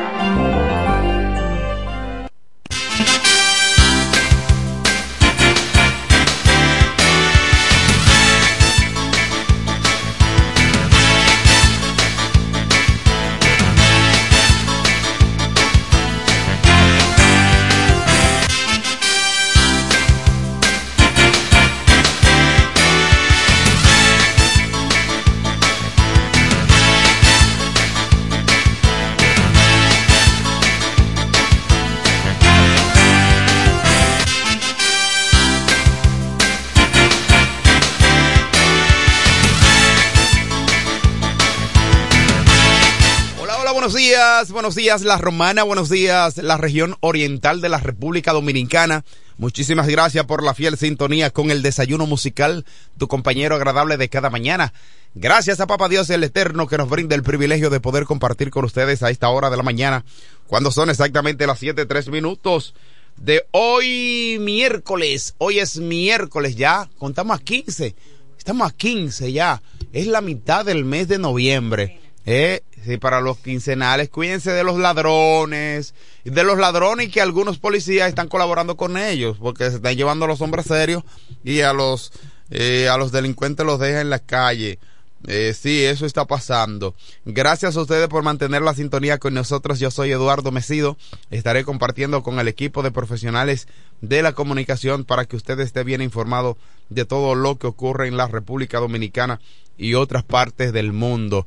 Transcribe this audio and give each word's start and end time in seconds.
Buenos 44.49 44.73
días 44.73 45.03
la 45.03 45.19
Romana, 45.19 45.61
buenos 45.61 45.89
días 45.89 46.37
la 46.37 46.57
región 46.57 46.95
oriental 47.01 47.61
de 47.61 47.69
la 47.69 47.77
República 47.77 48.33
Dominicana. 48.33 49.05
Muchísimas 49.37 49.87
gracias 49.87 50.25
por 50.25 50.41
la 50.43 50.55
fiel 50.55 50.77
sintonía 50.77 51.29
con 51.29 51.51
el 51.51 51.61
desayuno 51.61 52.07
musical, 52.07 52.65
tu 52.97 53.07
compañero 53.07 53.55
agradable 53.55 53.97
de 53.97 54.09
cada 54.09 54.31
mañana. 54.31 54.73
Gracias 55.13 55.59
a 55.59 55.67
Papa 55.67 55.89
Dios 55.89 56.09
el 56.09 56.23
Eterno 56.23 56.65
que 56.65 56.79
nos 56.79 56.89
brinda 56.89 57.15
el 57.15 57.21
privilegio 57.21 57.69
de 57.69 57.79
poder 57.79 58.05
compartir 58.05 58.49
con 58.49 58.65
ustedes 58.65 59.03
a 59.03 59.11
esta 59.11 59.29
hora 59.29 59.51
de 59.51 59.57
la 59.57 59.63
mañana, 59.63 60.05
cuando 60.47 60.71
son 60.71 60.89
exactamente 60.89 61.45
las 61.45 61.59
siete 61.59 61.85
tres 61.85 62.09
minutos 62.09 62.73
de 63.17 63.45
hoy 63.51 64.37
miércoles. 64.41 65.35
Hoy 65.37 65.59
es 65.59 65.77
miércoles 65.77 66.55
ya, 66.55 66.89
contamos 66.97 67.39
a 67.39 67.43
15, 67.43 67.95
estamos 68.39 68.71
a 68.71 68.75
15 68.75 69.31
ya, 69.31 69.61
es 69.93 70.07
la 70.07 70.21
mitad 70.21 70.65
del 70.65 70.83
mes 70.83 71.07
de 71.07 71.19
noviembre. 71.19 72.00
Eh, 72.25 72.61
sí, 72.85 72.97
para 72.97 73.19
los 73.19 73.39
quincenales, 73.39 74.09
cuídense 74.09 74.51
de 74.51 74.63
los 74.63 74.77
ladrones, 74.77 75.95
de 76.23 76.43
los 76.43 76.59
ladrones 76.59 77.07
y 77.07 77.11
que 77.11 77.21
algunos 77.21 77.57
policías 77.57 78.09
están 78.09 78.27
colaborando 78.27 78.77
con 78.77 78.97
ellos, 78.97 79.37
porque 79.39 79.69
se 79.69 79.77
están 79.77 79.95
llevando 79.95 80.25
a 80.25 80.27
los 80.27 80.41
hombres 80.41 80.67
serios 80.67 81.03
y 81.43 81.61
a 81.61 81.73
los, 81.73 82.11
eh, 82.51 82.89
a 82.89 82.97
los 82.97 83.11
delincuentes 83.11 83.65
los 83.65 83.79
dejan 83.79 84.01
en 84.01 84.09
la 84.11 84.19
calle. 84.19 84.79
Eh, 85.27 85.53
sí, 85.53 85.83
eso 85.83 86.05
está 86.05 86.25
pasando. 86.25 86.95
Gracias 87.25 87.75
a 87.75 87.81
ustedes 87.81 88.07
por 88.07 88.23
mantener 88.23 88.61
la 88.61 88.73
sintonía 88.73 89.19
con 89.19 89.33
nosotros. 89.33 89.79
Yo 89.79 89.91
soy 89.91 90.11
Eduardo 90.11 90.51
Mesido. 90.51 90.97
Estaré 91.29 91.63
compartiendo 91.63 92.23
con 92.23 92.39
el 92.39 92.47
equipo 92.47 92.81
de 92.81 92.91
profesionales 92.91 93.67
de 94.01 94.23
la 94.23 94.33
comunicación 94.33 95.05
para 95.05 95.25
que 95.25 95.35
usted 95.35 95.59
esté 95.59 95.83
bien 95.83 96.01
informado 96.01 96.57
de 96.89 97.05
todo 97.05 97.35
lo 97.35 97.57
que 97.57 97.67
ocurre 97.67 98.07
en 98.07 98.17
la 98.17 98.27
República 98.27 98.79
Dominicana 98.79 99.39
y 99.77 99.93
otras 99.93 100.23
partes 100.23 100.73
del 100.73 100.91
mundo. 100.91 101.45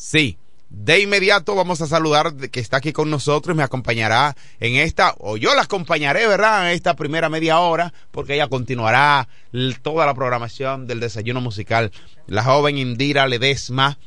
Sí, 0.00 0.38
de 0.70 1.00
inmediato 1.00 1.56
vamos 1.56 1.80
a 1.80 1.88
saludar 1.88 2.32
que 2.52 2.60
está 2.60 2.76
aquí 2.76 2.92
con 2.92 3.10
nosotros 3.10 3.52
y 3.52 3.56
me 3.56 3.64
acompañará 3.64 4.36
en 4.60 4.76
esta, 4.76 5.16
o 5.18 5.36
yo 5.36 5.56
la 5.56 5.62
acompañaré, 5.62 6.28
¿verdad? 6.28 6.68
En 6.68 6.76
esta 6.76 6.94
primera 6.94 7.28
media 7.28 7.58
hora, 7.58 7.92
porque 8.12 8.34
ella 8.34 8.46
continuará 8.46 9.26
toda 9.82 10.06
la 10.06 10.14
programación 10.14 10.86
del 10.86 11.00
desayuno 11.00 11.40
musical. 11.40 11.90
La 12.28 12.44
joven 12.44 12.78
Indira 12.78 13.26
Ledesma, 13.26 13.98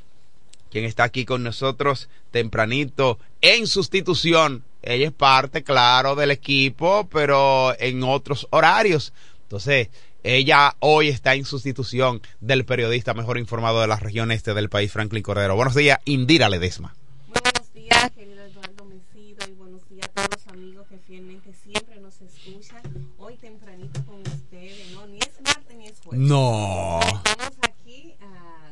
quien 0.71 0.86
está 0.86 1.04
aquí 1.04 1.25
con 1.25 1.44
nosotros 1.44 2.07
tempranito 2.31 3.19
en 3.42 3.68
sustitución. 3.68 4.63
Ella 4.83 5.07
es 5.07 5.13
parte, 5.13 5.62
claro, 5.62 6.16
del 6.16 6.31
equipo, 6.31 7.06
pero 7.12 7.75
en 7.77 8.01
otros 8.04 8.48
horarios. 8.50 9.12
Entonces, 9.44 9.89
ella 10.23 10.75
hoy 10.79 11.09
está 11.09 11.33
en 11.35 11.45
sustitución 11.45 12.21
del 12.39 12.65
periodista 12.65 13.13
mejor 13.13 13.38
informado 13.38 13.81
de 13.81 13.88
la 13.88 13.95
región 13.97 14.31
este 14.31 14.53
del 14.53 14.69
país, 14.69 14.91
Franklin 14.91 15.23
Cordero. 15.23 15.56
Buenos 15.56 15.75
días, 15.75 16.00
Indira 16.06 16.50
Ledesma. 16.50 16.94
Buenos 17.27 17.73
días, 17.73 18.12
querido 18.12 18.44
Eduardo 18.44 18.85
Mesido, 18.85 19.45
y 19.50 19.53
buenos 19.53 19.88
días 19.89 20.07
a 20.15 20.27
todos 20.27 20.29
los 20.45 20.47
amigos 20.53 20.88
que 20.88 20.97
fielmente 21.00 21.51
siempre 21.63 22.00
nos 22.00 22.13
escuchan. 22.21 22.81
Hoy 23.18 23.35
tempranito 23.38 24.06
con 24.06 24.21
ustedes, 24.21 24.91
¿no? 24.91 25.07
Ni 25.07 25.18
es 25.19 25.31
martes 25.44 25.75
ni 25.77 25.88
es 25.88 26.00
jueves. 26.03 26.27
No. 26.27 27.00
Estamos 27.01 27.57
aquí 27.63 28.13
a, 28.21 28.68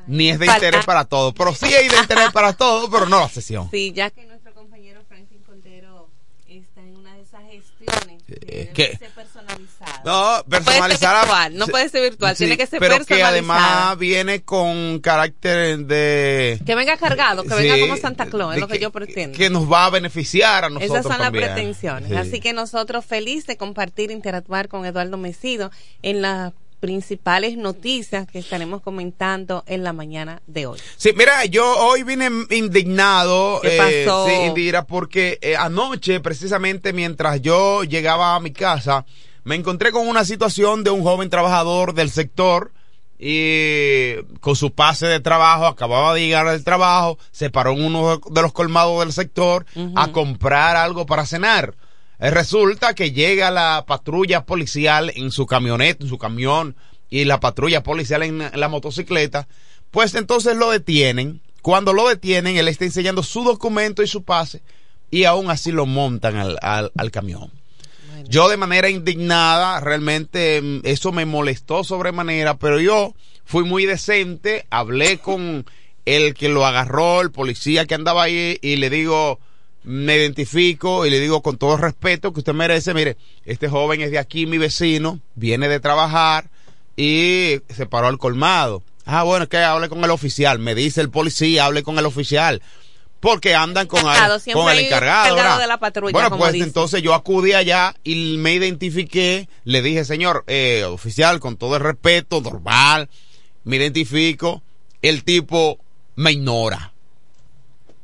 a 0.00 0.02
Ni 0.06 0.30
es 0.30 0.38
de 0.38 0.46
interés 0.46 0.84
para 0.86 1.04
todos, 1.04 1.34
pero 1.34 1.54
sí 1.54 1.66
hay 1.66 1.88
de 1.88 1.98
interés 1.98 2.30
para 2.32 2.54
todos, 2.54 2.88
pero 2.90 3.06
no 3.06 3.20
la 3.20 3.28
sesión. 3.28 3.68
Sí, 3.70 3.92
ya 3.92 4.10
que 4.10 4.24
nuestro 4.24 4.54
compañero 4.54 5.02
Franklin 5.08 5.42
Cordero 5.42 6.08
está 6.48 6.80
en 6.80 6.96
una 6.96 7.14
de 7.16 7.22
esas 7.22 7.42
gestiones 7.50 8.22
Eh, 8.28 8.70
que 8.74 8.98
¿qué? 8.98 9.08
Deben 10.04 10.64
ser 10.64 10.64
personalizadas. 10.64 11.26
No, 11.26 11.26
puede 11.26 11.28
ser 11.28 11.30
virtual, 11.30 11.58
no 11.58 11.66
puede 11.66 11.88
ser 11.88 12.02
virtual, 12.02 12.36
tiene 12.36 12.56
que 12.56 12.66
ser 12.66 12.80
pero 12.80 12.94
que 12.94 13.04
personalizada. 13.04 13.28
además 13.28 13.98
viene 13.98 14.42
con 14.42 15.00
carácter 15.00 15.78
de... 15.78 16.60
Que 16.64 16.74
venga 16.74 16.96
cargado, 16.96 17.44
que 17.44 17.54
venga 17.54 17.78
como 17.78 17.96
Santa 17.96 18.26
Claus, 18.26 18.54
es 18.54 18.60
lo 18.60 18.68
que, 18.68 18.78
yo 18.78 18.90
pretendo. 18.90 19.36
Que 19.36 19.50
nos 19.50 19.70
va 19.70 19.86
a 19.86 19.90
beneficiar 19.90 20.64
a 20.64 20.68
nosotros 20.68 21.00
Esas 21.00 21.02
son 21.04 21.18
también. 21.18 21.46
las 21.46 21.54
pretensiones. 21.54 22.08
Sí. 22.10 22.16
Así 22.16 22.40
que 22.40 22.52
nosotros 22.52 23.04
felices 23.04 23.46
de 23.46 23.56
compartir, 23.56 24.10
interactuar 24.10 24.68
con 24.68 24.84
Eduardo 24.84 25.16
Mesido 25.16 25.70
en 26.02 26.22
las 26.22 26.52
principales 26.80 27.56
noticias 27.56 28.26
que 28.26 28.38
estaremos 28.38 28.82
comentando 28.82 29.64
en 29.66 29.82
la 29.82 29.92
mañana 29.92 30.42
de 30.46 30.66
hoy. 30.66 30.78
Sí, 30.96 31.12
mira, 31.16 31.44
yo 31.46 31.64
hoy 31.78 32.02
vine 32.02 32.28
indignado. 32.50 33.60
¿Qué 33.62 33.76
eh, 33.76 34.04
pasó? 34.04 34.26
sí, 34.26 34.32
Indira, 34.46 34.86
porque 34.86 35.38
eh, 35.40 35.56
anoche, 35.56 36.20
precisamente 36.20 36.92
mientras 36.92 37.40
yo 37.40 37.82
llegaba 37.84 38.34
a 38.34 38.40
mi 38.40 38.52
casa, 38.52 39.04
me 39.46 39.54
encontré 39.54 39.92
con 39.92 40.08
una 40.08 40.24
situación 40.24 40.82
de 40.82 40.90
un 40.90 41.04
joven 41.04 41.30
trabajador 41.30 41.94
del 41.94 42.10
sector 42.10 42.72
y 43.16 44.16
con 44.40 44.56
su 44.56 44.72
pase 44.72 45.06
de 45.06 45.20
trabajo, 45.20 45.66
acababa 45.66 46.14
de 46.14 46.22
llegar 46.22 46.48
del 46.50 46.64
trabajo, 46.64 47.16
se 47.30 47.48
paró 47.48 47.70
en 47.70 47.84
uno 47.84 48.18
de 48.28 48.42
los 48.42 48.52
colmados 48.52 48.98
del 48.98 49.12
sector 49.12 49.64
a 49.94 50.10
comprar 50.10 50.74
algo 50.74 51.06
para 51.06 51.26
cenar. 51.26 51.76
Eh, 52.18 52.32
resulta 52.32 52.92
que 52.94 53.12
llega 53.12 53.52
la 53.52 53.84
patrulla 53.86 54.44
policial 54.44 55.12
en 55.14 55.30
su 55.30 55.46
camioneta, 55.46 56.02
en 56.02 56.10
su 56.10 56.18
camión, 56.18 56.74
y 57.08 57.24
la 57.24 57.38
patrulla 57.38 57.84
policial 57.84 58.24
en, 58.24 58.42
en 58.42 58.58
la 58.58 58.68
motocicleta, 58.68 59.46
pues 59.92 60.16
entonces 60.16 60.56
lo 60.56 60.70
detienen. 60.70 61.40
Cuando 61.62 61.92
lo 61.92 62.08
detienen, 62.08 62.56
él 62.56 62.66
está 62.66 62.84
enseñando 62.84 63.22
su 63.22 63.44
documento 63.44 64.02
y 64.02 64.08
su 64.08 64.24
pase, 64.24 64.62
y 65.08 65.22
aún 65.22 65.50
así 65.50 65.70
lo 65.70 65.86
montan 65.86 66.34
al, 66.36 66.58
al, 66.62 66.90
al 66.96 67.10
camión. 67.12 67.52
Yo 68.28 68.48
de 68.48 68.56
manera 68.56 68.90
indignada, 68.90 69.80
realmente 69.80 70.60
mm, 70.60 70.80
eso 70.84 71.12
me 71.12 71.26
molestó 71.26 71.84
sobremanera, 71.84 72.56
pero 72.58 72.80
yo 72.80 73.14
fui 73.44 73.64
muy 73.64 73.86
decente, 73.86 74.66
hablé 74.70 75.18
con 75.18 75.64
el 76.04 76.34
que 76.34 76.48
lo 76.48 76.66
agarró, 76.66 77.20
el 77.20 77.30
policía 77.30 77.86
que 77.86 77.94
andaba 77.94 78.24
ahí, 78.24 78.58
y 78.62 78.76
le 78.76 78.90
digo, 78.90 79.38
me 79.84 80.16
identifico 80.16 81.06
y 81.06 81.10
le 81.10 81.20
digo 81.20 81.42
con 81.42 81.56
todo 81.56 81.76
respeto 81.76 82.32
que 82.32 82.40
usted 82.40 82.54
merece, 82.54 82.94
mire, 82.94 83.16
este 83.44 83.68
joven 83.68 84.00
es 84.00 84.10
de 84.10 84.18
aquí, 84.18 84.46
mi 84.46 84.58
vecino, 84.58 85.20
viene 85.36 85.68
de 85.68 85.78
trabajar 85.78 86.50
y 86.96 87.60
se 87.68 87.86
paró 87.86 88.08
al 88.08 88.18
colmado. 88.18 88.82
Ah, 89.04 89.22
bueno, 89.22 89.44
es 89.44 89.48
que 89.48 89.58
hable 89.58 89.88
con 89.88 90.02
el 90.02 90.10
oficial, 90.10 90.58
me 90.58 90.74
dice 90.74 91.00
el 91.00 91.10
policía, 91.10 91.66
hable 91.66 91.84
con 91.84 91.98
el 91.98 92.06
oficial. 92.06 92.60
Porque 93.20 93.54
andan 93.54 93.86
con, 93.86 94.02
con 94.02 94.70
el 94.70 94.78
encargado. 94.78 95.58
de 95.58 95.66
la 95.66 95.78
patrulla, 95.78 96.12
Bueno, 96.12 96.30
como 96.30 96.44
pues 96.44 96.54
entonces 96.54 97.02
yo 97.02 97.14
acudí 97.14 97.52
allá 97.54 97.94
y 98.04 98.36
me 98.36 98.54
identifiqué, 98.54 99.48
le 99.64 99.82
dije, 99.82 100.04
señor, 100.04 100.44
eh, 100.46 100.84
oficial, 100.84 101.40
con 101.40 101.56
todo 101.56 101.76
el 101.76 101.82
respeto, 101.82 102.40
normal, 102.40 103.08
me 103.64 103.76
identifico, 103.76 104.62
el 105.02 105.24
tipo 105.24 105.78
me 106.14 106.32
ignora. 106.32 106.92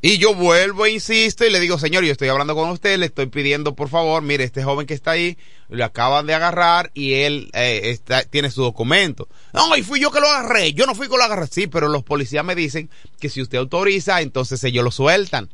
Y 0.04 0.18
yo 0.18 0.34
vuelvo 0.34 0.84
e 0.84 0.90
insisto 0.90 1.46
y 1.46 1.50
le 1.50 1.60
digo, 1.60 1.78
señor, 1.78 2.02
yo 2.02 2.10
estoy 2.10 2.26
hablando 2.26 2.56
con 2.56 2.68
usted, 2.70 2.98
le 2.98 3.06
estoy 3.06 3.26
pidiendo 3.26 3.76
por 3.76 3.88
favor, 3.88 4.20
mire, 4.20 4.42
este 4.42 4.64
joven 4.64 4.84
que 4.84 4.94
está 4.94 5.12
ahí, 5.12 5.38
lo 5.68 5.84
acaban 5.84 6.26
de 6.26 6.34
agarrar 6.34 6.90
y 6.92 7.14
él 7.14 7.50
eh, 7.52 7.82
está, 7.84 8.24
tiene 8.24 8.50
su 8.50 8.62
documento. 8.62 9.28
No, 9.52 9.76
y 9.76 9.84
fui 9.84 10.00
yo 10.00 10.10
que 10.10 10.18
lo 10.18 10.26
agarré, 10.26 10.72
yo 10.72 10.86
no 10.86 10.96
fui 10.96 11.08
que 11.08 11.16
lo 11.16 11.22
agarré, 11.22 11.46
sí, 11.46 11.68
pero 11.68 11.88
los 11.88 12.02
policías 12.02 12.44
me 12.44 12.56
dicen 12.56 12.90
que 13.20 13.28
si 13.28 13.40
usted 13.40 13.58
autoriza, 13.58 14.20
entonces 14.22 14.64
ellos 14.64 14.82
lo 14.82 14.90
sueltan. 14.90 15.48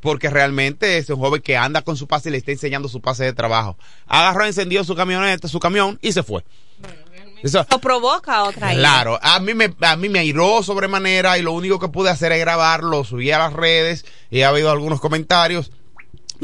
Porque 0.00 0.30
realmente 0.30 0.98
es 0.98 1.10
un 1.10 1.18
joven 1.18 1.42
que 1.42 1.56
anda 1.56 1.82
con 1.82 1.96
su 1.96 2.06
pase 2.06 2.28
y 2.28 2.32
le 2.32 2.38
está 2.38 2.52
enseñando 2.52 2.88
su 2.88 3.00
pase 3.00 3.24
de 3.24 3.32
trabajo. 3.32 3.76
Agarró, 4.06 4.44
encendió 4.44 4.84
su 4.84 4.94
camioneta, 4.94 5.48
su 5.48 5.58
camión 5.58 5.98
y 6.00 6.12
se 6.12 6.22
fue. 6.22 6.44
Eso- 7.44 7.64
O 7.70 7.78
provoca 7.78 8.42
otra 8.44 8.72
ira. 8.72 8.80
Claro, 8.80 9.18
a 9.22 9.38
mí 9.38 9.52
me 9.54 9.72
a 9.82 9.96
mí 9.96 10.08
me 10.08 10.18
airó 10.18 10.62
sobremanera 10.62 11.36
y 11.38 11.42
lo 11.42 11.52
único 11.52 11.78
que 11.78 11.88
pude 11.88 12.08
hacer 12.10 12.32
es 12.32 12.40
grabarlo, 12.40 13.04
subí 13.04 13.30
a 13.30 13.38
las 13.38 13.52
redes 13.52 14.04
y 14.30 14.40
ha 14.42 14.48
habido 14.48 14.70
algunos 14.70 14.98
comentarios. 15.00 15.70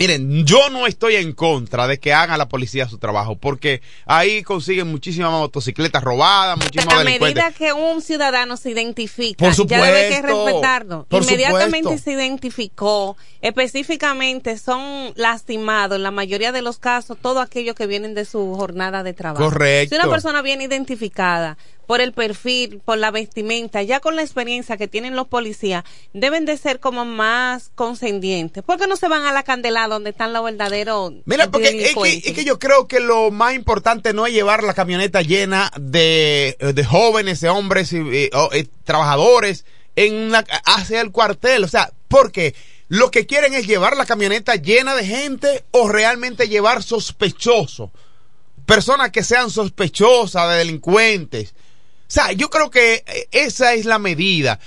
Miren, 0.00 0.46
yo 0.46 0.70
no 0.70 0.86
estoy 0.86 1.16
en 1.16 1.34
contra 1.34 1.86
de 1.86 2.00
que 2.00 2.14
haga 2.14 2.38
la 2.38 2.48
policía 2.48 2.88
su 2.88 2.96
trabajo, 2.96 3.36
porque 3.36 3.82
ahí 4.06 4.42
consiguen 4.42 4.90
muchísimas 4.90 5.30
motocicletas 5.30 6.02
robadas, 6.02 6.56
muchísimos 6.56 6.94
a 6.94 7.04
medida 7.04 7.52
que 7.52 7.74
un 7.74 8.00
ciudadano 8.00 8.56
se 8.56 8.70
identifica, 8.70 9.44
Por 9.44 9.66
ya 9.66 9.84
debe 9.84 10.08
que 10.08 10.22
respetarlo. 10.22 11.06
Inmediatamente 11.10 11.80
supuesto. 11.80 12.04
se 12.04 12.12
identificó, 12.12 13.18
específicamente 13.42 14.56
son 14.56 15.12
lastimados, 15.16 15.96
en 15.96 16.02
la 16.02 16.10
mayoría 16.10 16.50
de 16.50 16.62
los 16.62 16.78
casos, 16.78 17.18
todos 17.20 17.44
aquellos 17.44 17.74
que 17.74 17.86
vienen 17.86 18.14
de 18.14 18.24
su 18.24 18.54
jornada 18.54 19.02
de 19.02 19.12
trabajo. 19.12 19.44
Correcto. 19.44 19.96
Si 19.96 20.00
una 20.00 20.10
persona 20.10 20.40
viene 20.40 20.64
identificada 20.64 21.58
por 21.90 22.00
el 22.00 22.12
perfil, 22.12 22.80
por 22.84 22.98
la 22.98 23.10
vestimenta, 23.10 23.82
ya 23.82 23.98
con 23.98 24.14
la 24.14 24.22
experiencia 24.22 24.76
que 24.76 24.86
tienen 24.86 25.16
los 25.16 25.26
policías, 25.26 25.82
deben 26.12 26.44
de 26.44 26.56
ser 26.56 26.78
como 26.78 27.04
más 27.04 27.72
condescendientes. 27.74 28.62
¿Por 28.62 28.78
qué 28.78 28.86
no 28.86 28.94
se 28.94 29.08
van 29.08 29.24
a 29.24 29.32
la 29.32 29.42
candela 29.42 29.88
donde 29.88 30.10
están 30.10 30.32
los 30.32 30.44
verdaderos 30.44 31.14
Mira, 31.24 31.50
porque 31.50 31.86
es 31.86 31.96
que, 31.96 32.28
es 32.30 32.32
que 32.32 32.44
yo 32.44 32.60
creo 32.60 32.86
que 32.86 33.00
lo 33.00 33.32
más 33.32 33.56
importante 33.56 34.12
no 34.12 34.24
es 34.24 34.32
llevar 34.32 34.62
la 34.62 34.74
camioneta 34.74 35.22
llena 35.22 35.72
de, 35.80 36.56
de 36.60 36.84
jóvenes, 36.84 37.40
de 37.40 37.48
hombres 37.48 37.92
y 37.92 37.96
eh, 37.96 38.30
eh, 38.52 38.68
trabajadores 38.84 39.64
en 39.96 40.14
una, 40.14 40.44
hacia 40.66 41.00
el 41.00 41.10
cuartel. 41.10 41.64
O 41.64 41.68
sea, 41.68 41.90
porque 42.06 42.54
lo 42.86 43.10
que 43.10 43.26
quieren 43.26 43.52
es 43.52 43.66
llevar 43.66 43.96
la 43.96 44.06
camioneta 44.06 44.54
llena 44.54 44.94
de 44.94 45.06
gente 45.06 45.64
o 45.72 45.88
realmente 45.88 46.48
llevar 46.48 46.84
sospechosos. 46.84 47.90
Personas 48.64 49.10
que 49.10 49.24
sean 49.24 49.50
sospechosas 49.50 50.50
de 50.50 50.58
delincuentes. 50.58 51.52
Sea, 52.10 52.32
yo 52.32 52.50
creo 52.50 52.70
que 52.70 53.04
eh, 53.06 53.28
esa 53.30 53.74
es 53.74 53.84
la 53.84 54.00
medida. 54.00 54.58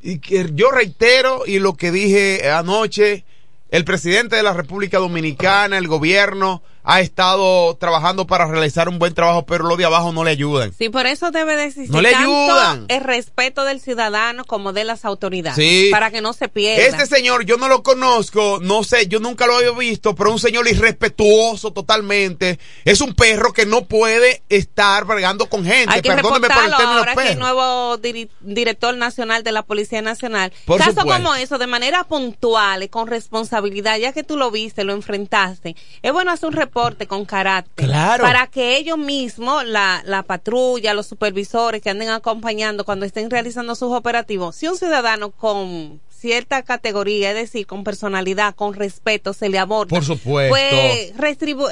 Y 0.00 0.20
que 0.20 0.48
yo 0.54 0.70
reitero 0.70 1.42
y 1.44 1.58
lo 1.58 1.74
que 1.74 1.92
dije 1.92 2.50
anoche, 2.50 3.26
el 3.70 3.84
presidente 3.84 4.36
de 4.36 4.42
la 4.42 4.54
República 4.54 4.96
Dominicana, 4.96 5.76
el 5.76 5.86
gobierno, 5.86 6.62
ha 6.90 7.02
estado 7.02 7.76
trabajando 7.76 8.26
para 8.26 8.46
realizar 8.46 8.88
un 8.88 8.98
buen 8.98 9.12
trabajo, 9.12 9.44
pero 9.44 9.64
los 9.64 9.76
de 9.76 9.84
abajo 9.84 10.10
no 10.10 10.24
le 10.24 10.30
ayudan. 10.30 10.72
Sí, 10.72 10.88
por 10.88 11.06
eso 11.06 11.30
debe 11.30 11.54
de 11.54 11.64
existir 11.64 11.94
No 11.94 12.00
le 12.00 12.12
tanto 12.12 12.30
ayudan. 12.30 12.86
el 12.88 13.04
respeto 13.04 13.64
del 13.64 13.78
ciudadano 13.82 14.46
como 14.46 14.72
de 14.72 14.84
las 14.84 15.04
autoridades. 15.04 15.56
Sí. 15.62 15.88
Para 15.90 16.10
que 16.10 16.22
no 16.22 16.32
se 16.32 16.48
pierda. 16.48 16.82
Este 16.86 17.04
señor, 17.04 17.44
yo 17.44 17.58
no 17.58 17.68
lo 17.68 17.82
conozco, 17.82 18.58
no 18.62 18.84
sé, 18.84 19.06
yo 19.06 19.20
nunca 19.20 19.46
lo 19.46 19.56
había 19.58 19.72
visto, 19.72 20.14
pero 20.14 20.32
un 20.32 20.38
señor 20.38 20.66
irrespetuoso 20.66 21.74
totalmente. 21.74 22.58
Es 22.86 23.02
un 23.02 23.12
perro 23.12 23.52
que 23.52 23.66
no 23.66 23.84
puede 23.84 24.42
estar 24.48 25.04
bregando 25.04 25.46
con 25.50 25.66
gente. 25.66 25.92
hay 25.94 26.00
que 26.00 26.08
Perdóneme 26.08 26.48
por 26.48 26.64
el 26.64 26.70
término 26.74 26.98
ahora 27.00 27.14
que 27.14 27.20
el 27.20 27.28
perro. 27.28 27.40
nuevo 27.40 27.98
director 28.40 28.96
nacional 28.96 29.42
de 29.42 29.52
la 29.52 29.62
Policía 29.62 30.00
Nacional. 30.00 30.54
Por 30.64 30.82
supuesto. 30.82 31.04
como 31.04 31.34
eso, 31.34 31.58
de 31.58 31.66
manera 31.66 32.04
puntual 32.04 32.88
con 32.88 33.08
responsabilidad, 33.08 33.98
ya 33.98 34.14
que 34.14 34.22
tú 34.24 34.38
lo 34.38 34.50
viste, 34.50 34.84
lo 34.84 34.94
enfrentaste, 34.94 35.76
es 36.00 36.12
bueno 36.14 36.30
hacer 36.30 36.48
un 36.48 36.54
reporte 36.54 36.77
con 37.06 37.24
carácter. 37.24 37.86
Claro. 37.86 38.22
Para 38.22 38.46
que 38.46 38.76
ellos 38.76 38.98
mismos, 38.98 39.64
la, 39.64 40.02
la 40.04 40.22
patrulla, 40.22 40.94
los 40.94 41.06
supervisores 41.06 41.82
que 41.82 41.90
anden 41.90 42.10
acompañando 42.10 42.84
cuando 42.84 43.06
estén 43.06 43.30
realizando 43.30 43.74
sus 43.74 43.92
operativos, 43.92 44.56
si 44.56 44.68
un 44.68 44.76
ciudadano 44.76 45.30
con 45.30 46.00
cierta 46.18 46.62
categoría, 46.62 47.30
es 47.30 47.36
decir, 47.36 47.66
con 47.66 47.84
personalidad, 47.84 48.54
con 48.54 48.74
respeto, 48.74 49.32
se 49.32 49.48
le 49.48 49.58
aborda. 49.58 49.90
Por 49.90 50.04
supuesto. 50.04 50.50
Pues 50.50 51.12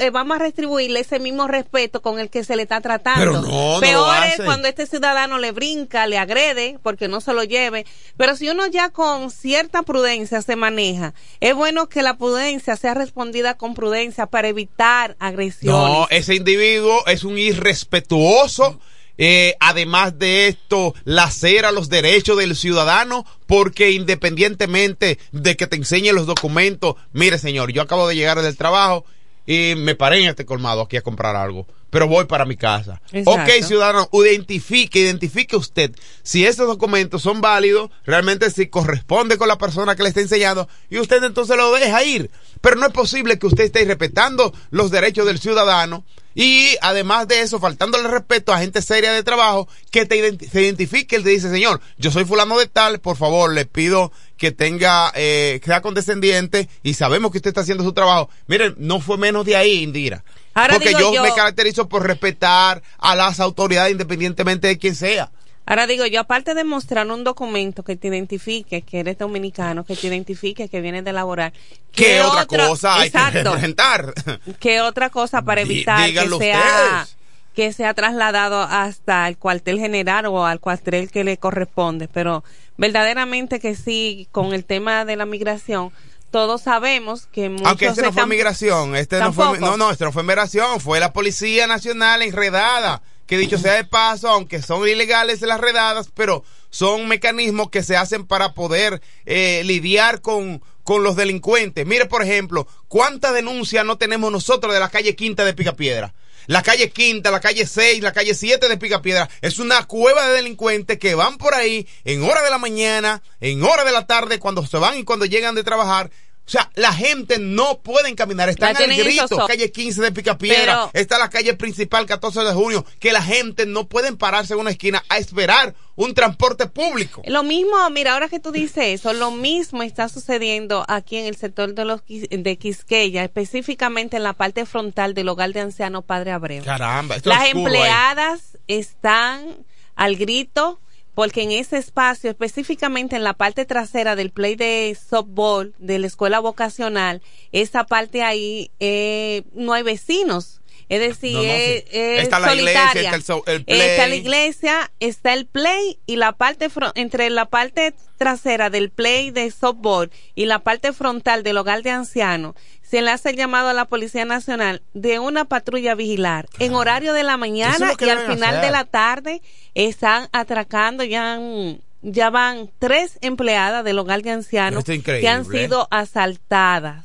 eh, 0.00 0.11
vamos 0.11 0.37
a 0.37 0.38
retribuirle 0.38 1.00
ese 1.00 1.19
mismo 1.19 1.49
respeto 1.49 2.00
con 2.03 2.21
el 2.21 2.31
que 2.31 2.45
se 2.45 2.57
le 2.57 2.62
está 2.62 2.81
tratando. 2.81 3.21
Pero 3.21 3.33
no, 3.43 3.75
no 3.75 3.81
Peor 3.81 4.17
lo 4.17 4.25
es 4.25 4.37
cuando 4.45 4.69
este 4.69 4.87
ciudadano 4.87 5.38
le 5.38 5.53
brinca, 5.53 6.07
le 6.07 6.19
agrede, 6.19 6.79
porque 6.83 7.09
no 7.09 7.21
se 7.21 7.33
lo 7.33 7.43
lleve. 7.45 7.87
Pero 8.17 8.37
si 8.37 8.49
uno 8.49 8.67
ya 8.67 8.91
con 8.91 9.31
cierta 9.31 9.83
prudencia 9.83 10.43
se 10.43 10.57
maneja, 10.57 11.15
es 11.41 11.55
bueno 11.55 11.88
que 11.88 12.03
la 12.03 12.17
prudencia 12.17 12.76
sea 12.76 12.95
respondida 12.95 13.55
con 13.55 13.75
prudencia 13.75 14.26
para 14.26 14.49
evitar 14.49 15.17
agresiones. 15.19 15.81
No, 15.81 16.07
ese 16.11 16.35
individuo 16.35 17.05
es 17.07 17.25
un 17.25 17.38
irrespetuoso. 17.38 18.79
Eh, 19.18 19.56
además 19.61 20.18
de 20.18 20.49
esto, 20.49 20.94
lacera 21.04 21.73
los 21.73 21.88
derechos 21.88 22.38
del 22.38 22.56
ciudadano, 22.56 23.25
porque 23.46 23.92
independientemente 23.92 25.18
de 25.32 25.56
que 25.56 25.66
te 25.66 25.76
enseñe 25.76 26.12
los 26.12 26.26
documentos, 26.26 26.96
mire 27.12 27.38
señor, 27.38 27.73
yo 27.73 27.82
acabo 27.82 28.08
de 28.08 28.16
llegar 28.16 28.40
del 28.42 28.56
trabajo 28.56 29.04
y 29.46 29.75
me 29.76 29.94
paré 29.94 30.23
en 30.23 30.28
este 30.28 30.44
colmado 30.44 30.82
aquí 30.82 30.96
a 30.96 31.02
comprar 31.02 31.37
algo, 31.37 31.66
pero 31.90 32.09
voy 32.09 32.25
para 32.25 32.45
mi 32.45 32.57
casa. 32.57 33.00
Exacto. 33.12 33.31
Ok, 33.31 33.64
ciudadano, 33.64 34.09
identifique, 34.12 35.00
identifique 35.00 35.57
usted 35.57 35.95
si 36.23 36.45
esos 36.47 36.66
documentos 36.66 37.23
son 37.23 37.40
válidos, 37.40 37.90
realmente 38.05 38.50
si 38.50 38.66
corresponde 38.66 39.38
con 39.38 39.49
la 39.49 39.59
persona 39.59 39.95
que 39.95 40.02
le 40.02 40.11
está 40.11 40.21
enseñando, 40.21 40.69
y 40.90 40.99
usted 40.99 41.23
entonces 41.23 41.57
lo 41.57 41.73
deja 41.73 42.05
ir. 42.05 42.31
Pero 42.61 42.76
no 42.76 42.87
es 42.87 42.93
posible 42.93 43.38
que 43.38 43.47
usted 43.47 43.64
esté 43.64 43.85
respetando 43.85 44.52
los 44.71 44.90
derechos 44.90 45.26
del 45.26 45.38
ciudadano 45.38 46.05
y 46.38 46.76
además 46.83 47.26
de 47.28 47.40
eso, 47.40 47.59
faltándole 47.59 48.09
respeto 48.09 48.52
a 48.52 48.59
gente 48.59 48.83
seria 48.83 49.11
de 49.11 49.23
trabajo 49.23 49.69
que 49.90 50.05
te 50.05 50.37
se 50.47 50.62
identifique 50.62 51.16
y 51.16 51.23
te 51.23 51.31
dice, 51.31 51.49
señor, 51.49 51.81
yo 51.97 52.11
soy 52.11 52.26
fulano 52.26 52.59
de 52.59 52.66
tal, 52.66 53.00
por 53.00 53.16
favor, 53.16 53.55
le 53.55 53.64
pido 53.64 54.12
que 54.37 54.52
tenga, 54.52 55.11
eh, 55.14 55.59
sea 55.64 55.81
condescendiente 55.81 56.69
y 56.83 56.93
sabemos 56.93 57.33
que 57.33 57.38
usted 57.38 57.49
está 57.49 57.62
haciendo 57.62 57.85
su 57.85 57.95
trabajo. 57.95 58.28
Miren, 58.49 58.75
no 58.76 59.00
fue 59.00 59.16
menos 59.16 59.47
de 59.47 59.57
ahí, 59.57 59.83
Indira. 59.83 60.25
Ahora 60.57 60.75
porque 60.75 60.89
digo 60.89 61.01
yo, 61.01 61.15
yo- 61.15 61.23
me 61.23 61.35
caracterizo 61.35 61.87
por 61.89 62.07
respetar 62.07 62.83
a 62.99 63.15
las 63.15 63.41
autoridades 63.41 63.93
independientemente 63.93 64.69
de 64.69 64.79
quién 64.79 64.95
sea. 64.95 65.31
Ahora 65.67 65.87
digo 65.87 66.07
yo, 66.07 66.21
aparte 66.21 66.55
de 66.55 66.65
mostrar 66.65 67.07
un 67.11 67.25
documento 67.25 67.83
que 67.83 67.97
te 67.97 68.09
identifique 68.09 68.83
que 68.83 69.01
eres 69.01 69.19
dominicano, 69.19 69.85
que 69.85 69.97
te 69.97 70.07
identifique 70.07 70.69
que 70.69 70.81
vienes 70.81 71.05
de 71.05 71.13
laborar, 71.13 71.53
¿Qué, 71.93 72.23
otra 72.23 72.47
cosa 72.47 73.01
hay 73.01 73.11
que 73.11 73.19
representar? 73.31 74.15
¿Qué 74.61 74.81
otra 74.81 75.11
cosa 75.11 75.43
para 75.43 75.61
evitar 75.61 76.09
que 76.09 76.15
sea 76.15 76.25
ustedes. 76.29 77.17
que 77.55 77.73
sea 77.73 77.95
trasladado 77.95 78.63
hasta 78.63 79.27
el 79.29 79.37
cuartel 79.39 79.79
general 79.79 80.27
o 80.27 80.47
al 80.47 80.61
cuartel 80.61 81.11
que 81.11 81.25
le 81.25 81.37
corresponde? 81.37 82.07
Pero 82.09 82.45
verdaderamente 82.77 83.59
que 83.59 83.75
sí, 83.75 84.29
con 84.31 84.55
el 84.55 84.65
tema 84.65 85.05
de 85.05 85.17
la 85.17 85.27
migración, 85.27 85.91
todos 86.37 86.61
sabemos 86.61 87.28
que 87.33 87.49
muchos 87.49 87.66
Aunque 87.66 87.87
este 87.87 88.02
no 88.02 88.12
fue 88.12 88.26
migración, 88.26 88.95
este 88.95 89.19
no 89.21 89.33
fue, 89.33 89.59
no, 89.59 89.78
no, 89.78 89.90
este 89.90 90.05
no 90.05 90.12
fue 90.12 90.23
migración, 90.23 90.81
fue 90.81 91.00
la 91.00 91.14
Policía 91.14 91.66
Nacional 91.66 92.21
enredada. 92.21 93.00
Que 93.25 93.38
dicho 93.38 93.57
sea 93.57 93.73
de 93.73 93.85
paso, 93.85 94.28
aunque 94.28 94.61
son 94.61 94.87
ilegales 94.87 95.40
las 95.40 95.59
redadas, 95.59 96.11
pero 96.12 96.45
son 96.69 97.09
mecanismos 97.09 97.71
que 97.71 97.83
se 97.83 97.97
hacen 97.97 98.26
para 98.26 98.52
poder 98.52 99.00
eh, 99.25 99.62
lidiar 99.64 100.21
con, 100.21 100.62
con 100.85 101.02
los 101.02 101.16
delincuentes. 101.16 101.87
Mire, 101.87 102.05
por 102.05 102.23
ejemplo, 102.23 102.69
¿cuántas 102.87 103.33
denuncias 103.33 103.87
no 103.87 103.97
tenemos 103.97 104.31
nosotros 104.31 104.75
de 104.75 104.81
la 104.81 104.90
calle 104.90 105.16
Quinta 105.16 105.43
de 105.43 105.55
Picapiedra? 105.55 106.12
La 106.47 106.62
calle 106.62 106.90
Quinta, 106.90 107.31
la 107.31 107.40
calle 107.40 107.66
6, 107.66 108.02
la 108.02 108.12
calle 108.12 108.35
7 108.35 108.69
de 108.69 108.76
Picapiedra 108.76 109.28
es 109.40 109.59
una 109.59 109.85
cueva 109.85 110.28
de 110.28 110.35
delincuentes 110.35 110.99
que 110.99 111.14
van 111.16 111.38
por 111.38 111.55
ahí 111.55 111.88
en 112.05 112.23
hora 112.23 112.43
de 112.43 112.50
la 112.50 112.59
mañana, 112.59 113.23
en 113.40 113.64
hora 113.64 113.85
de 113.85 113.90
la 113.90 114.07
tarde, 114.07 114.38
cuando 114.38 114.64
se 114.64 114.76
van 114.76 114.97
y 114.97 115.05
cuando 115.05 115.25
llegan 115.25 115.57
de 115.57 115.64
trabajar. 115.64 116.11
O 116.47 116.49
sea, 116.49 116.71
la 116.76 116.93
gente 116.93 117.38
no 117.41 117.79
puede 117.81 118.15
caminar. 118.15 118.49
Están 118.49 118.67
La 118.75 118.79
al 118.79 118.85
tienen 118.85 118.99
en 119.00 119.05
grito. 119.07 119.23
zozobra. 119.26 119.49
Calle 119.49 119.73
15 119.73 120.00
de 120.00 120.12
Picapiedra. 120.12 120.61
Pero- 120.65 120.91
está 120.93 121.19
la 121.19 121.29
calle 121.29 121.55
principal 121.55 122.07
14 122.07 122.41
de 122.41 122.53
junio. 122.53 122.85
Que 123.00 123.12
la 123.12 123.21
gente 123.23 123.67
no 123.67 123.88
puede 123.88 124.12
pararse 124.15 124.55
en 124.55 124.61
una 124.61 124.71
esquina 124.71 125.03
a 125.09 125.19
esperar 125.19 125.75
un 125.97 126.15
transporte 126.15 126.67
público. 126.67 127.23
Lo 127.26 127.43
mismo, 127.43 127.75
mira, 127.91 128.12
ahora 128.12 128.29
que 128.29 128.38
tú 128.38 128.53
dices 128.53 129.00
eso, 129.00 129.12
lo 129.12 129.31
mismo 129.33 129.83
está 129.83 130.09
sucediendo 130.09 130.85
aquí 130.88 131.17
en 131.17 131.26
el 131.26 131.37
sector 131.37 131.75
de 131.75 131.85
los 131.85 132.03
de 132.07 132.59
Quisqueya, 132.59 133.25
específicamente 133.25 134.17
en 134.19 134.23
la 134.23 134.35
parte 134.35 134.67
frontal 134.67 135.15
del 135.15 135.29
hogar 135.29 135.53
de 135.53 135.61
ancianos 135.62 136.05
Padre 136.05 136.31
Abreu. 136.31 136.62
Caramba, 136.65 137.17
esto 137.17 137.29
Las 137.31 137.43
es 137.43 137.55
oscuro 137.55 137.67
ahí. 137.73 137.75
empleadas 137.76 138.41
están 138.69 139.65
al 139.97 140.17
grito 140.17 140.79
porque 141.16 141.42
en 141.42 141.50
ese 141.50 141.78
espacio, 141.78 142.28
específicamente 142.30 143.16
en 143.16 143.25
la 143.25 143.32
parte 143.32 143.64
trasera 143.64 144.14
del 144.16 144.30
play 144.30 144.54
de 144.54 144.94
softball 145.08 145.75
de 145.78 145.99
la 145.99 146.06
escuela 146.06 146.40
vocacional, 146.40 147.23
esa 147.52 147.85
parte 147.85 148.23
ahí 148.23 148.70
eh, 148.80 149.42
no 149.54 149.73
hay 149.73 149.82
vecinos. 149.82 150.61
Es 150.88 151.00
decir, 151.00 151.32
No, 151.32 151.38
no, 151.42 151.49
sí. 151.49 151.50
es, 151.50 151.85
es 151.90 152.23
Está 152.23 152.38
la 152.38 152.54
iglesia, 152.54 152.92
está 152.94 153.16
el 153.16 153.23
so- 153.25 153.42
el 153.46 153.64
Está 153.66 154.02
la 154.02 154.06
play. 154.06 154.18
iglesia, 154.20 154.92
está 155.00 155.32
el 155.32 155.46
play 155.46 155.99
y 156.06 156.14
la 156.14 156.30
parte 156.32 156.68
entre 156.94 157.28
la 157.30 157.46
parte 157.46 157.92
trasera 158.18 158.70
del 158.70 158.90
play 158.90 159.30
de 159.32 159.50
softball 159.50 160.12
y 160.37 160.44
la 160.46 160.61
parte 160.61 160.92
frontal 160.92 161.42
del 161.42 161.56
hogar 161.56 161.82
de 161.82 161.90
ancianos 161.90 162.54
se 162.88 163.02
le 163.02 163.11
hace 163.11 163.31
el 163.31 163.37
llamado 163.37 163.69
a 163.69 163.73
la 163.73 163.85
Policía 163.87 164.25
Nacional 164.25 164.81
de 164.95 165.19
una 165.19 165.45
patrulla 165.45 165.95
vigilar 165.95 166.47
en 166.61 166.75
horario 166.75 167.12
de 167.12 167.25
la 167.25 167.37
mañana 167.37 167.90
es 167.93 168.07
y 168.07 168.09
al 168.11 168.21
final 168.31 168.61
de 168.61 168.71
la 168.71 168.85
tarde 168.85 169.43
están 169.75 170.28
atracando 170.33 171.02
ya 171.05 171.35
han- 171.35 171.81
ya 172.02 172.31
van 172.31 172.71
tres 172.78 173.19
empleadas 173.23 173.83
del 173.85 173.99
hogar 173.99 174.23
de 174.23 174.31
ancianos 174.31 174.85
que 174.85 175.28
han 175.28 175.45
sido 175.45 175.88
asaltadas 175.90 177.05